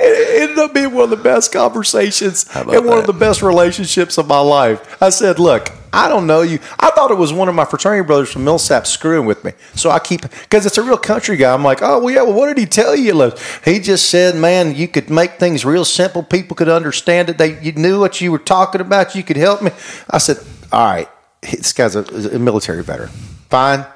it 0.00 0.42
ended 0.42 0.58
up 0.58 0.74
being 0.74 0.92
one 0.92 1.04
of 1.04 1.10
the 1.10 1.16
best 1.16 1.52
conversations 1.52 2.46
and 2.54 2.66
one 2.66 2.84
that? 2.84 2.98
of 2.98 3.06
the 3.06 3.12
best 3.12 3.42
relationships 3.42 4.18
of 4.18 4.26
my 4.26 4.40
life. 4.40 5.02
I 5.02 5.10
said, 5.10 5.38
"Look, 5.38 5.70
I 5.94 6.08
don't 6.08 6.26
know 6.26 6.42
you. 6.42 6.58
I 6.80 6.90
thought 6.90 7.12
it 7.12 7.18
was 7.18 7.32
one 7.32 7.48
of 7.48 7.54
my 7.54 7.64
fraternity 7.64 8.04
brothers 8.04 8.32
from 8.32 8.42
Millsap 8.42 8.86
screwing 8.86 9.26
with 9.26 9.44
me. 9.44 9.52
So 9.76 9.90
I 9.90 10.00
keep 10.00 10.22
because 10.22 10.66
it's 10.66 10.76
a 10.76 10.82
real 10.82 10.98
country 10.98 11.36
guy. 11.36 11.54
I'm 11.54 11.62
like, 11.62 11.82
oh 11.82 12.00
well, 12.00 12.12
yeah. 12.12 12.22
Well, 12.22 12.34
what 12.34 12.48
did 12.48 12.58
he 12.58 12.66
tell 12.66 12.96
you? 12.96 13.14
Liz? 13.14 13.60
He 13.64 13.78
just 13.78 14.10
said, 14.10 14.34
man, 14.34 14.74
you 14.74 14.88
could 14.88 15.08
make 15.08 15.38
things 15.38 15.64
real 15.64 15.84
simple. 15.84 16.24
People 16.24 16.56
could 16.56 16.68
understand 16.68 17.30
it. 17.30 17.38
They 17.38 17.60
you 17.62 17.72
knew 17.72 18.00
what 18.00 18.20
you 18.20 18.32
were 18.32 18.40
talking 18.40 18.80
about. 18.80 19.14
You 19.14 19.22
could 19.22 19.36
help 19.36 19.62
me. 19.62 19.70
I 20.10 20.18
said, 20.18 20.38
all 20.72 20.84
right. 20.84 21.08
This 21.42 21.72
guy's 21.72 21.94
a, 21.94 22.02
a 22.34 22.38
military 22.38 22.82
veteran. 22.82 23.10
Fine. 23.50 23.86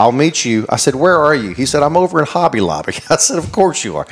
I'll 0.00 0.12
meet 0.12 0.46
you. 0.46 0.64
I 0.70 0.76
said, 0.76 0.94
Where 0.94 1.18
are 1.18 1.34
you? 1.34 1.52
He 1.52 1.66
said, 1.66 1.82
I'm 1.82 1.94
over 1.94 2.18
in 2.20 2.24
Hobby 2.24 2.62
Lobby. 2.62 2.94
I 3.10 3.16
said, 3.16 3.36
Of 3.36 3.52
course 3.52 3.84
you 3.84 3.96
are. 3.96 4.06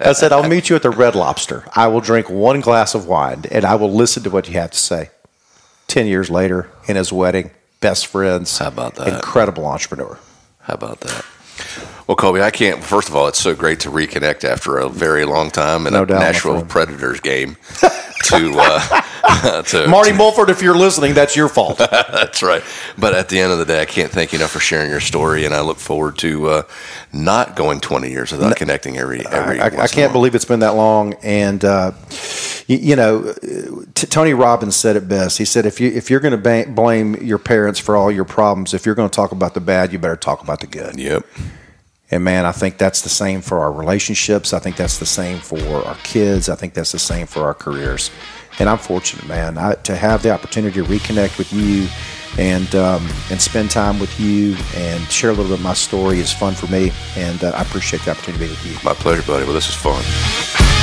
I 0.00 0.14
said, 0.14 0.32
I'll 0.32 0.48
meet 0.48 0.70
you 0.70 0.76
at 0.76 0.82
the 0.82 0.88
Red 0.88 1.14
Lobster. 1.14 1.64
I 1.76 1.86
will 1.88 2.00
drink 2.00 2.30
one 2.30 2.62
glass 2.62 2.94
of 2.94 3.06
wine 3.06 3.44
and 3.50 3.62
I 3.62 3.74
will 3.74 3.92
listen 3.92 4.22
to 4.22 4.30
what 4.30 4.48
you 4.48 4.54
have 4.54 4.70
to 4.70 4.78
say. 4.78 5.10
10 5.88 6.06
years 6.06 6.30
later, 6.30 6.70
in 6.88 6.96
his 6.96 7.12
wedding, 7.12 7.50
best 7.80 8.06
friends. 8.06 8.56
How 8.56 8.68
about 8.68 8.94
that? 8.94 9.08
Incredible 9.08 9.66
entrepreneur. 9.66 10.18
How 10.60 10.74
about 10.74 11.00
that? 11.00 11.26
Well, 12.06 12.16
Colby, 12.16 12.42
I 12.42 12.50
can't. 12.50 12.82
First 12.82 13.08
of 13.08 13.16
all, 13.16 13.28
it's 13.28 13.40
so 13.40 13.54
great 13.54 13.80
to 13.80 13.90
reconnect 13.90 14.44
after 14.44 14.76
a 14.76 14.88
very 14.88 15.24
long 15.24 15.50
time 15.50 15.86
in 15.86 15.94
No 15.94 16.02
a 16.02 16.06
doubt, 16.06 16.20
Nashville. 16.20 16.64
Predators 16.64 17.20
game. 17.20 17.56
to, 18.24 18.54
uh, 18.56 19.62
to 19.62 19.86
Marty 19.88 20.12
Mulford, 20.12 20.50
if 20.50 20.62
you're 20.62 20.76
listening, 20.76 21.14
that's 21.14 21.36
your 21.36 21.48
fault. 21.48 21.78
That's 22.14 22.42
right. 22.42 22.62
But 22.96 23.14
at 23.14 23.28
the 23.28 23.40
end 23.40 23.52
of 23.52 23.58
the 23.58 23.64
day, 23.64 23.80
I 23.80 23.84
can't 23.84 24.10
thank 24.10 24.32
you 24.32 24.38
enough 24.38 24.50
for 24.50 24.60
sharing 24.60 24.90
your 24.90 25.00
story, 25.00 25.44
and 25.44 25.54
I 25.54 25.60
look 25.60 25.78
forward 25.78 26.18
to 26.18 26.46
uh, 26.48 26.62
not 27.12 27.56
going 27.56 27.80
20 27.80 28.10
years 28.10 28.32
without 28.32 28.56
connecting 28.56 28.96
every 28.96 29.26
every. 29.26 29.60
I, 29.60 29.68
I, 29.68 29.82
I 29.82 29.88
can't 29.88 30.12
believe 30.12 30.34
it's 30.34 30.44
been 30.44 30.60
that 30.60 30.74
long. 30.74 31.14
And 31.22 31.64
uh, 31.64 31.92
you, 32.66 32.78
you 32.78 32.96
know, 32.96 33.34
t- 33.94 34.06
Tony 34.06 34.34
Robbins 34.34 34.76
said 34.76 34.96
it 34.96 35.08
best. 35.08 35.38
He 35.38 35.44
said, 35.44 35.66
"If 35.66 35.80
you 35.80 35.90
if 35.90 36.10
you're 36.10 36.20
going 36.20 36.32
to 36.32 36.38
ba- 36.38 36.70
blame 36.70 37.14
your 37.16 37.38
parents 37.38 37.78
for 37.78 37.96
all 37.96 38.10
your 38.10 38.24
problems, 38.24 38.74
if 38.74 38.86
you're 38.86 38.94
going 38.94 39.10
to 39.10 39.14
talk 39.14 39.32
about 39.32 39.54
the 39.54 39.60
bad, 39.60 39.92
you 39.92 39.98
better 39.98 40.16
talk 40.16 40.42
about 40.42 40.60
the 40.60 40.66
good." 40.66 40.98
Yep. 40.98 41.26
And 42.10 42.22
man, 42.22 42.44
I 42.44 42.52
think 42.52 42.78
that's 42.78 43.02
the 43.02 43.08
same 43.08 43.40
for 43.40 43.60
our 43.60 43.72
relationships. 43.72 44.52
I 44.52 44.58
think 44.58 44.76
that's 44.76 44.98
the 44.98 45.06
same 45.06 45.38
for 45.38 45.84
our 45.84 45.96
kids. 46.02 46.48
I 46.48 46.54
think 46.54 46.74
that's 46.74 46.92
the 46.92 46.98
same 46.98 47.26
for 47.26 47.44
our 47.44 47.54
careers. 47.54 48.10
And 48.58 48.68
I'm 48.68 48.78
fortunate, 48.78 49.26
man, 49.26 49.58
I, 49.58 49.74
to 49.74 49.96
have 49.96 50.22
the 50.22 50.30
opportunity 50.30 50.80
to 50.80 50.86
reconnect 50.86 51.38
with 51.38 51.52
you 51.52 51.88
and 52.38 52.74
um, 52.74 53.08
and 53.30 53.40
spend 53.40 53.70
time 53.70 53.98
with 53.98 54.18
you 54.20 54.56
and 54.74 55.02
share 55.10 55.30
a 55.30 55.32
little 55.32 55.50
bit 55.50 55.58
of 55.58 55.64
my 55.64 55.74
story 55.74 56.18
is 56.18 56.32
fun 56.32 56.54
for 56.54 56.66
me. 56.66 56.92
And 57.16 57.42
uh, 57.42 57.50
I 57.50 57.62
appreciate 57.62 58.02
the 58.04 58.10
opportunity 58.10 58.44
to 58.46 58.50
be 58.50 58.50
with 58.50 58.66
you. 58.66 58.76
My 58.84 58.94
pleasure, 58.94 59.22
buddy. 59.22 59.44
Well, 59.44 59.54
this 59.54 59.68
is 59.68 59.74
fun. 59.74 60.73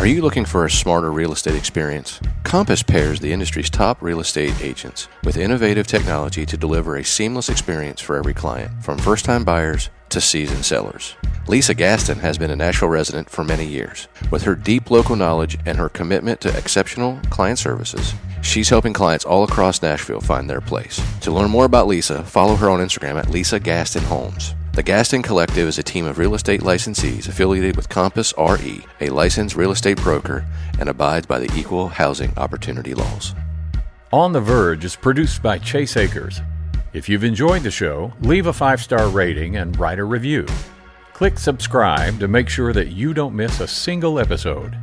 Are 0.00 0.06
you 0.06 0.22
looking 0.22 0.46
for 0.46 0.64
a 0.64 0.70
smarter 0.70 1.12
real 1.12 1.30
estate 1.30 1.56
experience? 1.56 2.20
Compass 2.42 2.82
pairs 2.82 3.20
the 3.20 3.34
industry's 3.34 3.68
top 3.68 4.00
real 4.00 4.20
estate 4.20 4.58
agents 4.62 5.08
with 5.24 5.36
innovative 5.36 5.86
technology 5.86 6.46
to 6.46 6.56
deliver 6.56 6.96
a 6.96 7.04
seamless 7.04 7.50
experience 7.50 8.00
for 8.00 8.16
every 8.16 8.32
client, 8.32 8.82
from 8.82 8.96
first 8.96 9.26
time 9.26 9.44
buyers 9.44 9.90
to 10.08 10.18
seasoned 10.18 10.64
sellers. 10.64 11.16
Lisa 11.48 11.74
Gaston 11.74 12.18
has 12.20 12.38
been 12.38 12.50
a 12.50 12.56
Nashville 12.56 12.88
resident 12.88 13.28
for 13.28 13.44
many 13.44 13.66
years. 13.66 14.08
With 14.30 14.42
her 14.44 14.54
deep 14.54 14.90
local 14.90 15.16
knowledge 15.16 15.58
and 15.66 15.76
her 15.76 15.90
commitment 15.90 16.40
to 16.40 16.56
exceptional 16.56 17.20
client 17.28 17.58
services, 17.58 18.14
she's 18.40 18.70
helping 18.70 18.94
clients 18.94 19.26
all 19.26 19.44
across 19.44 19.82
Nashville 19.82 20.22
find 20.22 20.48
their 20.48 20.62
place. 20.62 20.98
To 21.20 21.30
learn 21.30 21.50
more 21.50 21.66
about 21.66 21.88
Lisa, 21.88 22.24
follow 22.24 22.56
her 22.56 22.70
on 22.70 22.80
Instagram 22.80 23.18
at 23.18 23.28
Lisa 23.28 23.60
Gaston 23.60 24.04
Homes. 24.04 24.54
The 24.80 24.84
Gaston 24.84 25.20
Collective 25.20 25.68
is 25.68 25.76
a 25.76 25.82
team 25.82 26.06
of 26.06 26.16
real 26.16 26.34
estate 26.34 26.62
licensees 26.62 27.28
affiliated 27.28 27.76
with 27.76 27.90
Compass 27.90 28.32
RE, 28.38 28.82
a 29.02 29.10
licensed 29.10 29.54
real 29.54 29.72
estate 29.72 29.98
broker, 29.98 30.46
and 30.78 30.88
abides 30.88 31.26
by 31.26 31.38
the 31.38 31.54
equal 31.54 31.88
housing 31.88 32.32
opportunity 32.38 32.94
laws. 32.94 33.34
On 34.10 34.32
the 34.32 34.40
Virg 34.40 34.82
is 34.82 34.96
produced 34.96 35.42
by 35.42 35.58
Chase 35.58 35.98
Akers. 35.98 36.40
If 36.94 37.10
you've 37.10 37.24
enjoyed 37.24 37.62
the 37.62 37.70
show, 37.70 38.14
leave 38.22 38.46
a 38.46 38.54
five 38.54 38.80
star 38.80 39.10
rating 39.10 39.58
and 39.58 39.78
write 39.78 39.98
a 39.98 40.04
review. 40.04 40.46
Click 41.12 41.38
subscribe 41.38 42.18
to 42.18 42.26
make 42.26 42.48
sure 42.48 42.72
that 42.72 42.88
you 42.88 43.12
don't 43.12 43.36
miss 43.36 43.60
a 43.60 43.68
single 43.68 44.18
episode. 44.18 44.78